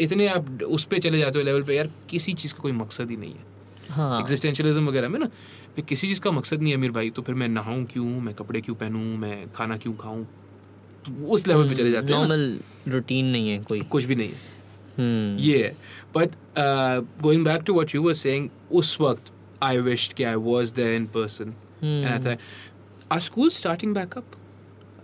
इतने 0.00 0.26
आप 0.28 0.62
उस 0.62 0.84
पर 0.84 0.98
चले 0.98 1.18
जाते 1.18 1.38
हो 1.38 1.44
लेवल 1.44 1.62
पे 1.62 1.76
यार 1.76 1.90
किसी 2.10 2.32
चीज़ 2.32 2.54
का 2.54 2.62
कोई 2.62 2.72
मकसद 2.72 3.10
ही 3.10 3.16
नहीं 3.16 3.32
है। 3.32 3.54
हाँ। 3.90 4.20
एग्जिस्टेंशियलिज्म 4.20 4.86
वगैरह 4.88 5.08
में 5.08 5.18
ना 5.18 5.26
भी 5.76 5.82
किसी 5.82 6.06
चीज़ 6.08 6.20
का 6.20 6.30
मकसद 6.30 6.62
नहीं 6.62 6.72
है 6.72 6.78
अमीर 6.78 6.90
भाई 6.90 7.10
तो 7.10 7.22
फिर 7.22 7.34
मैं 7.34 7.48
नहाऊं 7.48 7.84
क्यों 7.84 8.20
मैं 8.20 8.34
कपड़े 8.34 8.60
क्यों 8.60 8.76
पहनूं 8.76 9.16
मैं 9.18 9.52
खाना 9.52 9.76
क्यों 9.76 9.94
खाऊं? 9.94 10.24
उस 11.26 11.46
लेवल 11.46 11.68
पे 11.68 11.74
चले 11.74 11.90
जाते 11.90 12.12
हैं 12.12 12.18
नॉर्मल 12.18 12.58
रूटीन 12.88 13.26
नहीं 13.26 13.48
है 13.48 13.58
कोई। 13.58 13.80
कुछ 13.80 14.04
भी 14.04 14.14
नहीं 14.14 14.28
है। 14.28 14.54
हम्म। 14.98 15.38
ये 15.38 15.62
है। 15.62 15.76
But 16.16 16.30
going 17.22 17.44
back 17.44 17.62
to 17.62 17.74
what 17.74 17.94
you 17.94 18.02
were 18.02 18.14
saying 18.14 18.48
उस 18.72 18.96
वक्त 19.00 19.32
आई 19.62 19.78
विश्ड 19.78 20.12
कि 20.12 20.24
I 20.24 20.34
was 20.34 20.72
there 20.72 20.94
in 20.94 21.06
person 21.16 21.54
and 21.84 22.06
I 22.06 22.18
thought 22.24 22.38
our 23.12 23.20
school 23.20 23.50
starting 23.50 23.94
back 23.94 24.16
up 24.18 24.24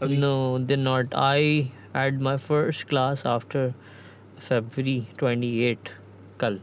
अभी? 0.03 0.17
No, 0.17 0.35
they're 0.69 0.85
not. 0.85 1.15
I 1.95 2.05
had 2.05 2.21
my 2.21 2.37
first 2.39 2.87
class 2.89 3.25
after 3.27 3.75
February 4.39 5.01
28 5.19 5.91
कल। 6.41 6.59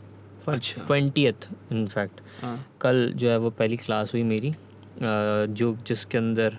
अच्छा। 0.48 0.86
Twentieth 0.86 1.48
in 1.72 1.86
fact 1.88 2.22
हाँ। 2.42 2.58
कल 2.82 3.12
जो 3.16 3.30
है 3.30 3.38
वो 3.38 3.50
पहली 3.50 3.78
क्लास 3.78 4.14
हुई 4.14 4.24
मेरी 4.24 4.54
जो 5.02 5.76
जिसके 5.88 6.18
अंदर 6.18 6.58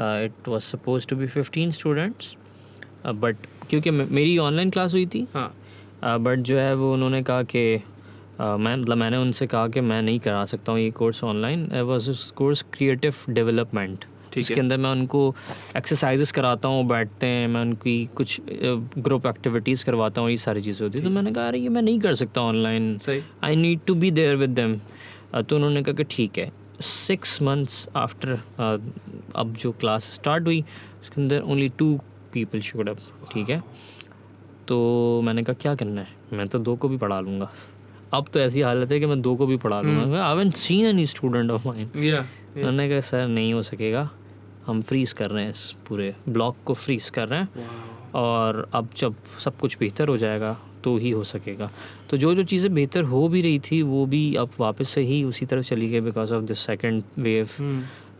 it 0.00 0.48
was 0.48 0.62
suppose 0.62 1.06
to 1.08 1.16
be 1.16 1.26
fifteen 1.26 1.70
students 1.70 2.34
but 3.06 3.46
क्योंकि 3.70 3.90
मेरी 3.90 4.36
ऑनलाइन 4.38 4.70
क्लास 4.70 4.94
हुई 4.94 5.06
थी 5.06 5.26
हाँ। 5.34 5.52
बट 6.04 6.38
जो 6.38 6.58
है 6.58 6.74
वो 6.74 6.92
उन्होंने 6.94 7.22
कहा 7.22 7.42
कि 7.42 7.64
मैं 8.40 8.76
मतलब 8.76 8.96
मैंने 8.96 9.16
उनसे 9.16 9.46
कहा 9.46 9.68
कि 9.68 9.80
मैं 9.80 10.02
नहीं 10.02 10.18
करा 10.20 10.44
सकता 10.44 10.72
हूँ 10.72 10.80
ये 10.80 10.90
course 10.90 11.22
online 11.24 11.68
was 11.80 12.32
course 12.32 12.64
creative 12.72 13.14
development 13.30 14.04
इसके 14.36 14.60
अंदर 14.60 14.76
मैं 14.76 14.90
उनको 14.90 15.34
एक्सरसाइजेस 15.76 16.32
कराता 16.32 16.68
हूँ 16.68 16.86
बैठते 16.88 17.26
हैं 17.26 17.46
मैं 17.48 17.60
उनकी 17.60 17.94
कुछ 18.16 18.40
ग्रुप 18.98 19.26
एक्टिविटीज़ 19.26 19.84
करवाता 19.84 20.20
हूँ 20.20 20.30
ये 20.30 20.36
सारी 20.36 20.62
चीज़ें 20.62 20.84
होती 20.86 20.98
है। 20.98 21.04
तो 21.04 21.10
मैंने 21.10 21.32
कहा 21.32 21.46
अरे 21.48 21.58
ये 21.58 21.68
मैं 21.68 21.82
नहीं 21.82 21.98
कर 22.00 22.14
सकता 22.14 22.40
online 22.42 22.96
I 23.44 23.56
need 23.56 23.80
to 23.86 23.94
be 23.94 24.10
there 24.10 24.36
with 24.36 24.50
them 24.50 24.78
तो 25.38 25.56
उन्होंने 25.56 25.82
कहा 25.82 25.94
कि 25.94 26.04
ठीक 26.10 26.38
है। 26.38 26.50
सिक्स 26.80 27.40
मंथ्स 27.42 27.88
आफ्टर 27.96 28.32
अब 29.36 29.54
जो 29.58 29.72
क्लास 29.80 30.12
स्टार्ट 30.14 30.46
हुई 30.46 30.60
उसके 31.02 31.20
अंदर 31.20 31.40
only 31.42 31.68
two 31.78 31.94
people 32.32 32.60
showed 32.62 32.88
up 32.88 32.98
ठीक 33.32 33.50
है। 33.50 33.62
तो 34.68 35.20
मैंने 35.24 35.42
कहा 35.42 35.54
क्या 35.62 35.74
करना 35.74 36.00
है? 36.00 36.08
मैं 36.32 36.46
तो 36.48 36.58
दो 36.58 36.74
को 36.76 36.88
भी 36.88 36.96
पढ़ा 36.96 37.20
लूँगा। 37.20 37.50
अब 38.14 38.26
तो 38.32 38.40
ऐसी 38.40 38.60
हालत 38.60 38.92
है 38.92 38.98
कि 39.00 39.06
मैं 39.06 39.20
दो 39.22 39.34
को 39.36 39.46
भी 39.46 39.56
पढ़ा 39.56 39.80
लूँगा। 39.80 40.24
I 40.24 40.50
seen 40.52 40.86
any 40.86 41.06
student 41.06 41.50
of 41.50 41.66
mind 41.68 41.96
उन्होंने 41.96 42.88
कहा 42.88 43.00
सर 43.00 43.26
नहीं 43.28 43.52
हो 43.54 43.62
सकेगा। 43.62 44.08
हम 44.66 44.80
फ्रीज़ 44.82 45.14
कर 45.14 45.30
रहे 45.30 45.44
हैं 45.44 45.50
इस 45.50 45.70
पूरे 45.88 46.14
ब्लॉक 46.28 46.56
को 46.64 46.74
फ्रीज़ 46.74 47.10
कर 47.10 47.28
रहे 47.28 47.40
हैं। 47.40 47.64
और 48.14 48.68
अब 48.74 48.88
जब 48.96 49.14
सब 49.44 49.58
कुछ 49.58 49.76
बेहतर 49.78 50.08
हो 50.08 50.16
जाएगा 50.16 50.56
तो 50.84 50.96
ही 50.98 51.10
हो 51.10 51.22
सकेगा। 51.24 51.70
तो 52.10 52.16
जो 52.16 52.34
जो 52.34 52.42
चीज़ें 52.44 52.72
बेहतर 52.74 53.02
हो 53.04 53.26
भी 53.28 53.42
रही 53.42 53.58
थी 53.60 53.80
वो 53.82 54.04
भी 54.06 54.34
अब 54.36 54.50
वापस 54.60 54.88
से 54.88 55.00
ही 55.02 55.22
उसी 55.24 55.46
तरफ़ 55.46 55.64
चली 55.66 55.88
गई 55.90 56.00
because 56.00 56.32
of 56.34 56.44
the 56.44 56.54
second 56.56 57.02
wave 57.18 57.48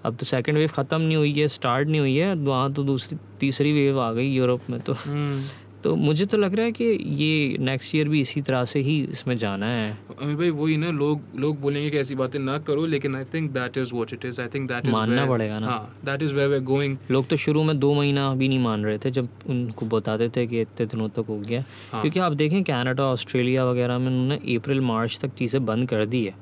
अब 0.04 0.16
तो 0.16 0.26
सेकेंड 0.26 0.58
वेव 0.58 0.68
ख़त्म 0.74 1.00
नहीं 1.00 1.16
हुई 1.16 1.32
है 1.32 1.46
स्टार्ट 1.48 1.88
नहीं 1.88 2.00
हुई 2.00 2.16
है 2.16 2.34
वहाँ 2.34 2.72
तो 2.72 2.82
दूसरी 2.84 3.18
तीसरी 3.40 3.72
वेव 3.72 4.00
आ 4.00 4.12
गई 4.12 4.28
यूरोप 4.32 4.70
में 4.70 4.80
तो। 4.80 4.92
हम्म 4.94 5.42
तो 5.86 5.94
मुझे 5.96 6.24
तो 6.26 6.36
लग 6.36 6.54
रहा 6.54 6.64
है 6.66 6.72
कि 6.72 6.84
ये 7.16 7.56
नेक्स्ट 7.60 7.94
ईयर 7.94 8.08
भी 8.08 8.20
इसी 8.20 8.40
तरह 8.42 8.64
से 8.64 8.80
ही 8.80 8.96
इसमें 9.12 9.36
जाना 9.38 9.66
है। 9.66 9.90
अमीर 10.22 10.36
भाई 10.36 10.50
वही 10.50 10.76
ना 10.76 10.90
लोग 10.90 11.20
लोग 11.38 11.60
बोलेंगे 11.60 11.90
कि 11.90 11.98
ऐसी 11.98 12.14
बातें 12.14 12.38
ना 12.38 12.56
करो 12.58 12.86
लेकिन 12.86 13.16
I 13.16 13.24
think 13.24 13.50
that 13.50 13.78
is 13.78 13.92
what 13.94 14.12
it 14.12 14.24
is 14.24 14.40
I 14.40 14.48
think 14.54 14.68
that 14.68 14.84
is 14.84 14.92
मानना 14.92 15.26
पड़ेगा 15.26 15.58
ना। 15.58 15.66
हाँ 15.66 15.94
that 16.04 16.22
is 16.22 16.34
where 16.34 16.48
we 16.48 16.54
are 16.54 16.62
going 16.62 16.96
लोग 17.10 17.28
तो 17.28 17.36
शुरू 17.36 17.62
में 17.62 17.78
दो 17.78 17.92
महीना 17.94 18.34
भी 18.34 18.48
नहीं 18.48 18.58
मान 18.58 18.84
रहे 18.84 18.98
थे 18.98 19.10
जब 19.10 19.28
उनको 19.46 19.86
बताते 19.86 20.28
थे 20.28 20.46
कि 20.46 20.60
इतने 20.60 20.86
दिनों 20.86 21.08
तक 21.08 21.26
हो 21.28 21.38
गया। 21.38 21.62
हाँ। 21.92 22.00
क्योंकि 22.00 22.20
आप 22.20 22.32
देखें 22.32 22.62
कनाडा 22.64 23.04
ऑस्ट्रेलिया 23.04 23.64
वगैरह 23.64 23.98
में 23.98 24.06
उन्होंने 24.06 24.56
अप्रैल 24.56 24.80
मार्च 24.80 25.18
तक 25.22 25.34
चीज़ें 25.38 25.64
बंद 25.66 25.88
कर 25.88 26.04
दी 26.06 26.24
है। 26.24 26.34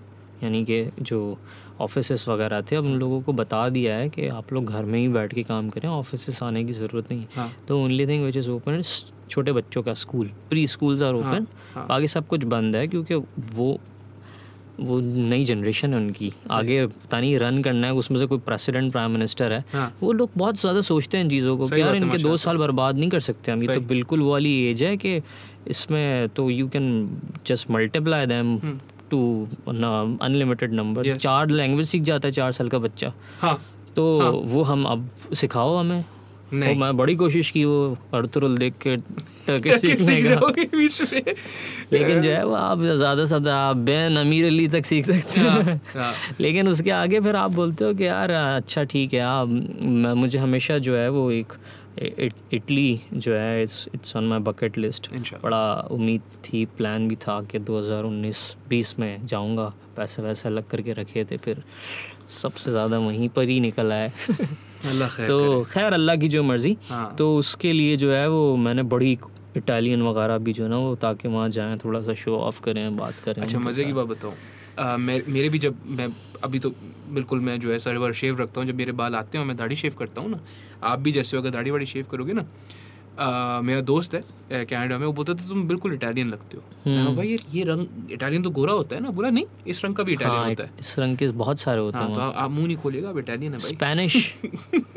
यानी 0.42 0.64
कि 0.64 0.84
जो 1.00 1.20
ऑफ़िस 1.80 2.28
वगैरह 2.28 2.60
थे 2.62 2.76
अब 2.76 2.84
उन 2.84 2.98
लोगों 2.98 3.20
को 3.22 3.32
बता 3.32 3.68
दिया 3.68 3.96
है 3.96 4.08
कि 4.08 4.26
आप 4.28 4.52
लोग 4.52 4.66
घर 4.66 4.84
में 4.84 4.98
ही 4.98 5.08
बैठ 5.08 5.34
के 5.34 5.42
काम 5.42 5.70
करें 5.70 5.88
ऑफ़िस 5.88 6.42
आने 6.42 6.64
की 6.64 6.72
ज़रूरत 6.72 7.10
नहीं 7.10 7.20
है। 7.20 7.28
हाँ। 7.34 7.50
तो 7.68 7.82
only 7.84 8.06
thing 8.06 8.24
which 8.24 8.36
is 8.36 8.50
open 8.50 8.82
छोटे 9.30 9.52
बच्चों 9.52 9.82
का 9.82 9.94
school 9.94 10.30
pre 10.50 10.66
schools 10.66 11.02
are 11.02 11.14
open. 11.14 11.46
बाकी 11.78 12.08
सब 12.08 12.26
कुछ 12.26 12.44
बंद 12.46 12.76
है 12.76 12.86
क्योंकि 12.88 13.14
वो 13.54 13.78
वो 14.80 14.98
नई 15.00 15.44
जनरेशन 15.44 15.92
है 15.94 15.96
उनकी। 15.96 16.32
आगे 16.50 16.86
पता 16.86 17.20
नहीं 17.20 17.36
रन 17.38 17.62
करना 17.62 17.86
है 17.86 17.94
उसमें 17.94 18.18
से 18.18 18.26
कोई 18.26 18.38
प्रेसिडेंट 18.38 18.90
प्राइम 18.92 19.10
मिनिस्टर 19.10 19.52
है। 19.52 19.64
हाँ। 19.72 19.92
वो 20.00 20.12
लोग 20.12 20.30
बहुत 20.36 20.60
ज़्यादा 20.60 20.80
सोचते 20.80 21.16
हैं 21.16 21.24
इन 21.24 21.30
चीज़ों 21.30 21.56
को 21.58 21.66
कि 21.66 21.80
यार 21.80 21.94
इनके 21.96 22.18
दो 22.18 22.36
साल 22.36 22.56
बर्बाद 22.56 22.96
नहीं 22.98 23.10
कर 23.10 23.20
सकते 23.20 23.52
हम। 23.52 23.62
ये 23.62 23.74
तो 23.74 23.80
बिल्कुल 23.88 24.20
वो 24.20 24.30
वाली 24.30 24.54
एज 24.70 24.82
है 24.82 24.96
कि 24.96 25.20
इसमें 25.68 26.28
तो 26.28 26.48
you 26.50 26.68
can 26.68 26.88
just 27.46 27.70
multiply 27.70 28.26
them 28.26 28.58
to 29.14 29.20
unlimited 29.68 30.72
number 30.72 31.14
चार 31.18 31.50
लैंग्वेज 31.50 31.88
सीख 31.88 32.02
जाता 32.02 32.28
है 32.28 32.32
चार 32.32 32.52
साल 32.52 32.68
का 32.68 32.78
बच्चा। 32.78 33.12
हाँ। 33.40 33.58
तो 33.96 34.18
हाँ. 34.20 34.30
वो 34.30 34.62
हम 34.64 34.84
अब 34.86 35.08
सिखाओ 35.34 35.76
हमें। 35.76 36.04
नहीं। 36.52 36.70
और 36.70 36.76
मैं 36.76 36.96
बड़ी 36.96 37.14
कोशिश 37.16 37.50
की 37.50 37.64
वो 37.64 37.96
अर्तुरुल 38.14 38.56
देख 38.58 38.74
के 38.82 38.96
टर्किश 38.96 39.72
टर्किश 39.72 40.00
सीखने 40.00 40.22
का। 40.24 40.46
बीच 40.76 41.00
में। 41.12 41.34
लेकिन 41.92 42.20
जो 42.20 42.30
है 42.30 42.44
वो 42.44 42.54
आप 42.54 42.80
ज़्यादा 42.80 43.22
से 43.22 43.26
ज़्यादा 43.26 43.56
आप 43.58 43.76
बैन 43.88 44.16
अमीर 44.16 44.46
अली 44.46 44.66
तक 44.68 44.84
सीख 44.84 45.06
सकते 45.06 45.40
हैं 45.40 45.80
हाँ। 45.94 46.12
लेकिन 46.40 46.68
उसके 46.68 46.90
आगे 46.92 47.20
फिर 47.20 47.36
आप 47.36 47.50
बोलते 47.52 47.84
हो 47.84 47.94
कि 47.94 48.06
यार 48.06 48.30
अच्छा 48.30 48.84
ठीक 48.84 49.14
है 49.14 49.20
आप 49.20 49.48
मुझे 50.16 50.38
हमेशा 50.38 50.78
जो 50.78 50.96
है 50.96 51.08
वो 51.10 51.30
एक 51.30 51.52
इटली 51.98 53.00
जो 53.14 53.34
है 53.34 53.62
it's 53.62 53.88
it's 53.94 54.16
on 54.16 54.24
my 54.28 54.38
bucket 54.40 54.78
list 54.78 55.08
बड़ा 55.44 55.64
उम्मीद 55.90 56.22
थी 56.44 56.64
प्लान 56.76 57.08
भी 57.08 57.16
था 57.16 57.40
कि 57.42 57.58
2019-20 57.60 58.98
में 58.98 59.26
जाऊँगा। 59.26 59.72
पैसे 59.96 60.22
वैसे 60.22 60.48
अलग 60.48 60.66
करके 60.66 60.92
रखे 60.92 61.24
थे 61.24 61.36
फिर 61.36 61.62
सबसे 62.42 62.70
ज़्यादा 62.70 62.98
वहीं 62.98 63.28
पर 63.28 63.48
ही 63.48 63.60
निकल 63.60 63.92
आए। 63.92 64.12
तो 65.26 65.64
खैर 65.64 65.92
अल्लाह 65.92 66.16
की 66.16 66.28
जो 66.28 66.42
मर्ज़ी। 66.42 66.76
हाँ। 66.90 67.14
तो 67.18 67.36
उसके 67.36 67.72
लिए 67.72 67.96
जो 67.96 68.12
है 68.12 68.28
वो 68.28 68.56
मैंने 68.56 68.82
बड़ी 68.82 69.18
इटालियन 69.56 70.02
वगैरह 70.02 70.38
भी 70.38 70.52
जो 70.52 70.62
है 70.64 70.70
ना 70.70 70.78
वो 70.78 70.94
ताकि 70.96 71.28
वहाँ 71.28 71.48
जाएँ 71.48 71.76
थोड़ा 71.84 72.00
सा 72.00 72.14
शो 72.14 72.36
ऑफ़ 72.38 72.60
करें 72.60 72.96
बात 72.96 73.20
करें 73.20 73.42
अच्छा 73.42 73.58
मज़े 73.58 73.84
की 73.84 73.92
बात 73.92 74.06
बताऊँ 74.06 74.36
मैं 74.78 75.20
मेरे 75.28 75.48
भी 75.48 75.58
जब 75.58 75.74
मैं 75.86 76.08
अभी 76.44 76.58
तो 76.58 76.70
बिल्कुल 77.10 77.40
मैं 77.40 77.58
जो 77.60 77.72
है 77.72 77.78
सर 77.78 77.96
वर 77.96 78.12
शेव 78.12 78.40
रखता 78.40 78.60
हूँ 78.60 78.68
जब 78.68 78.74
मेरे 78.74 78.92
बाल 78.92 79.14
आते 79.14 79.38
हैं 79.38 79.44
मैं 79.44 79.56
दाढ़ी 79.56 79.76
शेव 79.76 79.94
करता 79.98 80.20
हूँ 80.20 80.30
ना 80.30 80.40
आप 80.82 80.98
भी 80.98 81.12
जैसे 81.12 81.36
अगर 81.36 81.50
दाढ़ी 81.50 81.70
वाड़ी 81.70 81.86
शेव 81.86 82.06
करोगे 82.10 82.32
ना 82.32 82.44
अ, 83.18 83.60
मेरा 83.62 83.80
दोस्त 83.80 84.14
है 84.14 84.64
कनाडा 84.64 84.98
में 84.98 85.06
वो 85.06 85.12
बोलता 85.12 85.34
था 85.34 85.48
तुम 85.48 85.62
बिल्कुल 85.68 85.92
इटालियन 85.94 86.28
लगते 86.28 86.56
हो। 86.56 86.62
हम्म। 86.86 87.14
भाई 87.16 87.28
ये 87.28 87.38
ये 87.52 87.64
रंग 87.64 88.10
इटालियन 88.12 88.42
तो 88.42 88.50
गोरा 88.50 88.72
होता 88.72 88.96
है 88.96 89.02
ना? 89.02 89.10
बोला 89.10 89.30
नहीं 89.30 89.44
इस 89.66 89.84
रंग 89.84 89.94
का 89.94 90.02
भी 90.02 90.12
इटालियन 90.12 90.36
हाँ 90.36 90.48
होता 90.48 90.64
है। 90.64 90.70
इस 90.78 90.98
रंग 90.98 91.16
के 91.16 91.28
बहुत 91.30 91.60
सारे 91.60 91.80
होते 91.80 91.98
हाँ 91.98 92.06
हैं 92.06 92.14
तो 92.14 92.20
आप 92.20 92.50
मुँह 92.50 92.66
नहीं 92.66 92.76
खोलेगा 92.76 93.08
आप 93.08 93.18
इटालियन 93.18 93.52
है 93.52 93.58
भाई। 93.58 93.68
स्पेनिश 93.68 94.34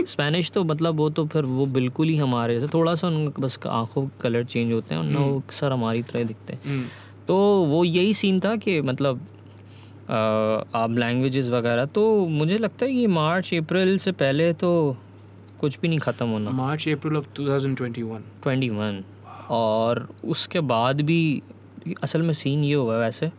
स्पेनिश 0.08 0.52
तो 0.56 0.64
मतलब 0.64 0.96
वो 0.96 1.10
तो 1.10 1.26
फिर 1.28 1.46
वो 1.46 1.66
बिल्कुल 1.66 2.08
ही 2.08 2.18
हमारे 2.18 2.60
जैसे 2.60 2.68
थोड़ा 2.74 2.96
सा 2.96 3.08
उनका 3.08 3.42
बस 3.42 3.60
आँखों 3.68 4.06
के 4.08 4.22
कलर 4.22 4.44
चेंज 4.46 4.72
होते 4.74 4.96
हैं 4.96 5.02
वरना 5.02 5.20
वो 5.20 5.42
सर 5.52 5.72
हमारी 5.72 6.04
तरह 6.04 6.24
दिखते 6.24 6.54
हैं। 6.54 6.62
हम्म, 6.66 6.88
तो 7.28 7.38
वो 7.66 7.84
यही 7.84 8.14
सीन 8.14 8.40
था 8.40 8.56
कि 8.56 8.80
मतलब 8.82 9.20
आप 10.10 10.96
लैंग्वेजेस 10.98 11.50
वगैरह 11.50 11.86
तो 11.86 12.04
मुझे 12.28 12.58
लगता 12.58 12.86
है 12.86 12.92
कि 12.92 13.08
मार्च 13.08 13.54
अप्रैल 13.54 13.98
से 13.98 14.12
पहले 14.12 14.52
तो 14.54 14.72
कुछ 15.60 15.80
भी 15.80 15.88
नहीं 15.88 16.00
ख़त्म 16.00 16.28
होना। 16.28 16.52
March 16.52 16.88
April 16.90 17.18
of 17.18 17.26
2021 17.36 18.22
twenty 18.44 18.70
one 18.70 19.04
और 19.50 20.08
उसके 20.26 20.60
बाद 20.72 21.02
भी 21.02 21.20
असल 22.04 22.22
में 22.22 22.34
सीन 22.34 22.64
ये 22.64 22.74
हुआ 22.74 22.98
वैसे 23.00 23.32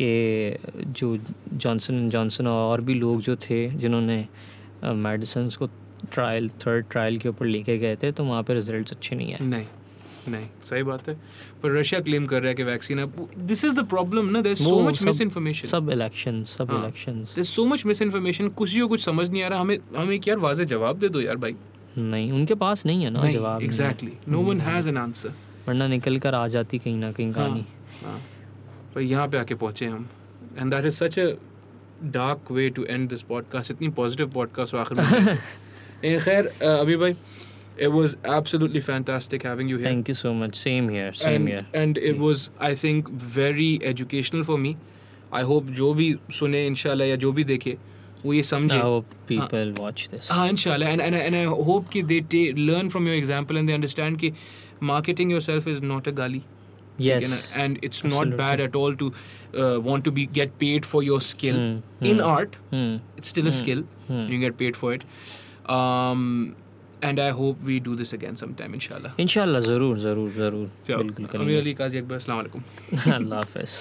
कि 0.00 0.56
जो 0.78 1.16
जॉनसन 1.52 1.94
एंड 1.94 2.10
जॉनसन 2.10 2.46
और 2.46 2.80
भी 2.80 2.94
लोग 2.94 3.20
जो 3.20 3.36
थे 3.36 3.68
जिन्होंने 3.70 4.26
मेडिसिन 4.84 5.48
को 5.58 5.66
ट्रायल 6.12 6.48
थर्ड 6.66 6.86
ट्रायल 6.90 7.18
के 7.18 7.28
ऊपर 7.28 7.46
लेके 7.46 7.78
गए 7.78 7.96
थे 7.96 8.12
तो 8.12 8.24
वहाँ 8.24 8.42
पे 8.42 8.54
रिजल्ट्स 8.54 8.92
अच्छे 8.92 9.16
नहीं 9.16 9.34
आए। 9.34 9.44
नहीं। 9.44 9.66
नहीं 10.28 10.46
सही 10.64 10.82
बात 10.82 11.08
है। 11.08 11.14
पर 11.62 11.70
रशिया 11.70 12.00
क्लेम 12.00 12.26
कर 12.26 12.40
रहा 12.40 12.48
है 12.48 12.54
कि 12.54 12.62
वैक्सीन 12.62 12.98
है। 12.98 13.06
दिस 13.38 13.64
इज़ 13.64 13.74
द 13.74 13.84
प्रॉब्लम 13.84 14.30
ना 14.30 14.40
there 14.40 14.56
so 14.56 14.80
much 14.80 15.02
miss 15.02 15.20
information 15.20 15.68
सब 15.68 15.90
इलेक्शन 15.90 16.42
सब 16.44 16.70
हाँ। 16.70 16.80
Elections 16.80 17.34
there 17.34 17.44
so 17.44 17.64
much 17.66 17.86
misinformation 18.02 18.48
किसी 18.48 18.80
को 18.80 18.88
कुछ 18.88 19.04
समझ 19.04 19.28
नहीं 19.30 19.42
आ 19.42 19.48
रहा। 19.48 19.60
हमें 19.60 19.78
हमें 19.96 20.14
एक 20.14 20.28
यार 20.28 20.38
वाजे 20.38 20.64
जवाब 20.64 20.98
दे 20.98 21.08
दो 21.08 21.20
यार 21.20 21.36
भाई। 21.36 21.56
नहीं 21.98 22.32
उनके 22.32 22.54
पास 22.54 22.86
नहीं 22.86 23.04
है 23.04 23.10
ना 23.10 23.30
जवाब। 23.30 23.62
Exactly 23.62 24.12
no 24.28 24.40
one 24.40 24.60
has 24.60 24.88
an 24.88 24.96
answer 24.96 25.32
वरना 25.68 25.86
निकल 25.86 26.18
कर 26.18 26.34
आ 26.34 26.46
जाती 26.48 26.78
कहीं 26.78 26.96
ना 26.96 27.12
कहीं 27.12 27.32
कहानी। 27.32 27.64
हाँ। 28.04 28.20
पर 28.94 29.00
यहाँ 29.00 29.28
पे 29.28 29.38
आके 29.38 29.54
पहुँचे 29.54 29.86
हम। 29.86 30.08
And 30.58 30.74
that 30.74 30.86
is 30.86 30.94
such 30.94 31.18
a 31.18 31.26
dark 32.04 32.50
way 32.52 32.70
to 32.70 32.84
end 32.84 33.08
this 33.08 33.22
podcast 33.22 33.70
इतनी 33.70 33.88
पॉजिटिव 33.88 34.30
पॉडकास्ट 34.30 34.74
आखिर 34.74 35.00
में। 35.00 35.38
खैर 36.24 36.46
अभी 36.62 36.96
भाई 36.96 37.12
it 37.85 37.91
was 37.93 38.13
absolutely 38.35 38.79
fantastic 38.85 39.43
having 39.47 39.67
you 39.71 39.77
here 39.81 39.87
thank 39.89 40.09
you 40.09 40.15
so 40.15 40.33
much 40.33 40.55
same 40.55 40.89
here 40.89 41.11
same 41.23 41.35
and, 41.41 41.47
here 41.47 41.65
and 41.83 41.99
it 42.11 42.21
was 42.25 42.45
I 42.67 42.73
think 42.83 43.11
very 43.39 43.67
educational 43.93 44.45
for 44.51 44.57
me. 44.65 44.71
I 45.39 45.43
hope 45.51 45.69
जो 45.81 45.93
भी 45.93 46.07
सुने 46.39 46.65
इंशाल्लाह 46.67 47.07
या 47.07 47.15
जो 47.25 47.31
भी 47.39 47.43
देखे 47.53 47.77
वो 48.25 48.33
ये 48.33 48.43
समझे 48.51 48.77
I 48.77 48.83
hope 48.89 49.15
people 49.31 49.73
watch 49.83 50.05
this. 50.13 50.31
हाँ 50.31 50.47
इंशाल्लाह 50.49 50.93
and, 50.95 51.01
and, 51.07 51.15
and 51.23 51.35
I 51.41 51.45
hope 51.71 51.89
कि 51.95 52.03
they 52.13 52.19
ta- 52.35 52.61
learn 52.71 52.89
from 52.97 53.09
your 53.11 53.17
example 53.23 53.61
and 53.61 53.69
they 53.69 53.75
understand 53.81 54.19
कि 54.23 54.31
marketing 54.91 55.35
yourself 55.37 55.67
is 55.75 55.81
not 55.93 56.07
a 56.13 56.19
gali 56.21 56.41
Yes. 57.05 57.23
ठीक 57.23 57.23
है 57.23 57.29
ना? 57.29 57.37
and 57.63 57.83
it's 57.87 58.03
not 58.03 58.13
Absolutely. 58.13 58.37
bad 58.37 58.61
at 58.65 58.75
all 58.81 58.95
to 59.01 59.07
uh, 59.63 59.79
want 59.87 60.03
to 60.09 60.13
be 60.19 60.25
get 60.37 60.55
paid 60.63 60.85
for 60.93 61.01
your 61.07 61.19
skill 61.25 61.59
Hmm, 61.63 62.07
in 62.11 62.21
art 62.29 62.55
Hmm. 62.71 62.95
it's 63.21 63.33
still 63.35 63.49
a 63.51 63.53
skill 63.57 63.83
hmm. 64.07 64.23
you 64.35 64.39
get 64.45 64.57
paid 64.63 64.79
for 64.83 64.93
it 64.95 65.05
um, 65.75 66.55
and 67.02 67.18
I 67.18 67.30
hope 67.30 67.62
we 67.70 67.78
do 67.80 67.94
this 67.96 68.12
again 68.12 68.36
sometime, 68.36 68.74
inshallah. 68.74 69.12
इंशाल्लाह 69.20 69.60
ज़रूर 69.60 69.98
ज़रूर 69.98 70.30
ज़रूर 70.36 70.68
So, 70.86 70.96
बिल्कुल 71.02 71.24
Amir 71.24 71.32
करेंगे 71.32 71.60
Ali 71.62 71.74
Qazi 71.80 72.02
Akbar, 72.02 72.16
Assalamu 72.22 72.40
alaikum. 72.44 72.62
अल्लाह 73.14 73.38
हाफ़िज़ 73.38 73.76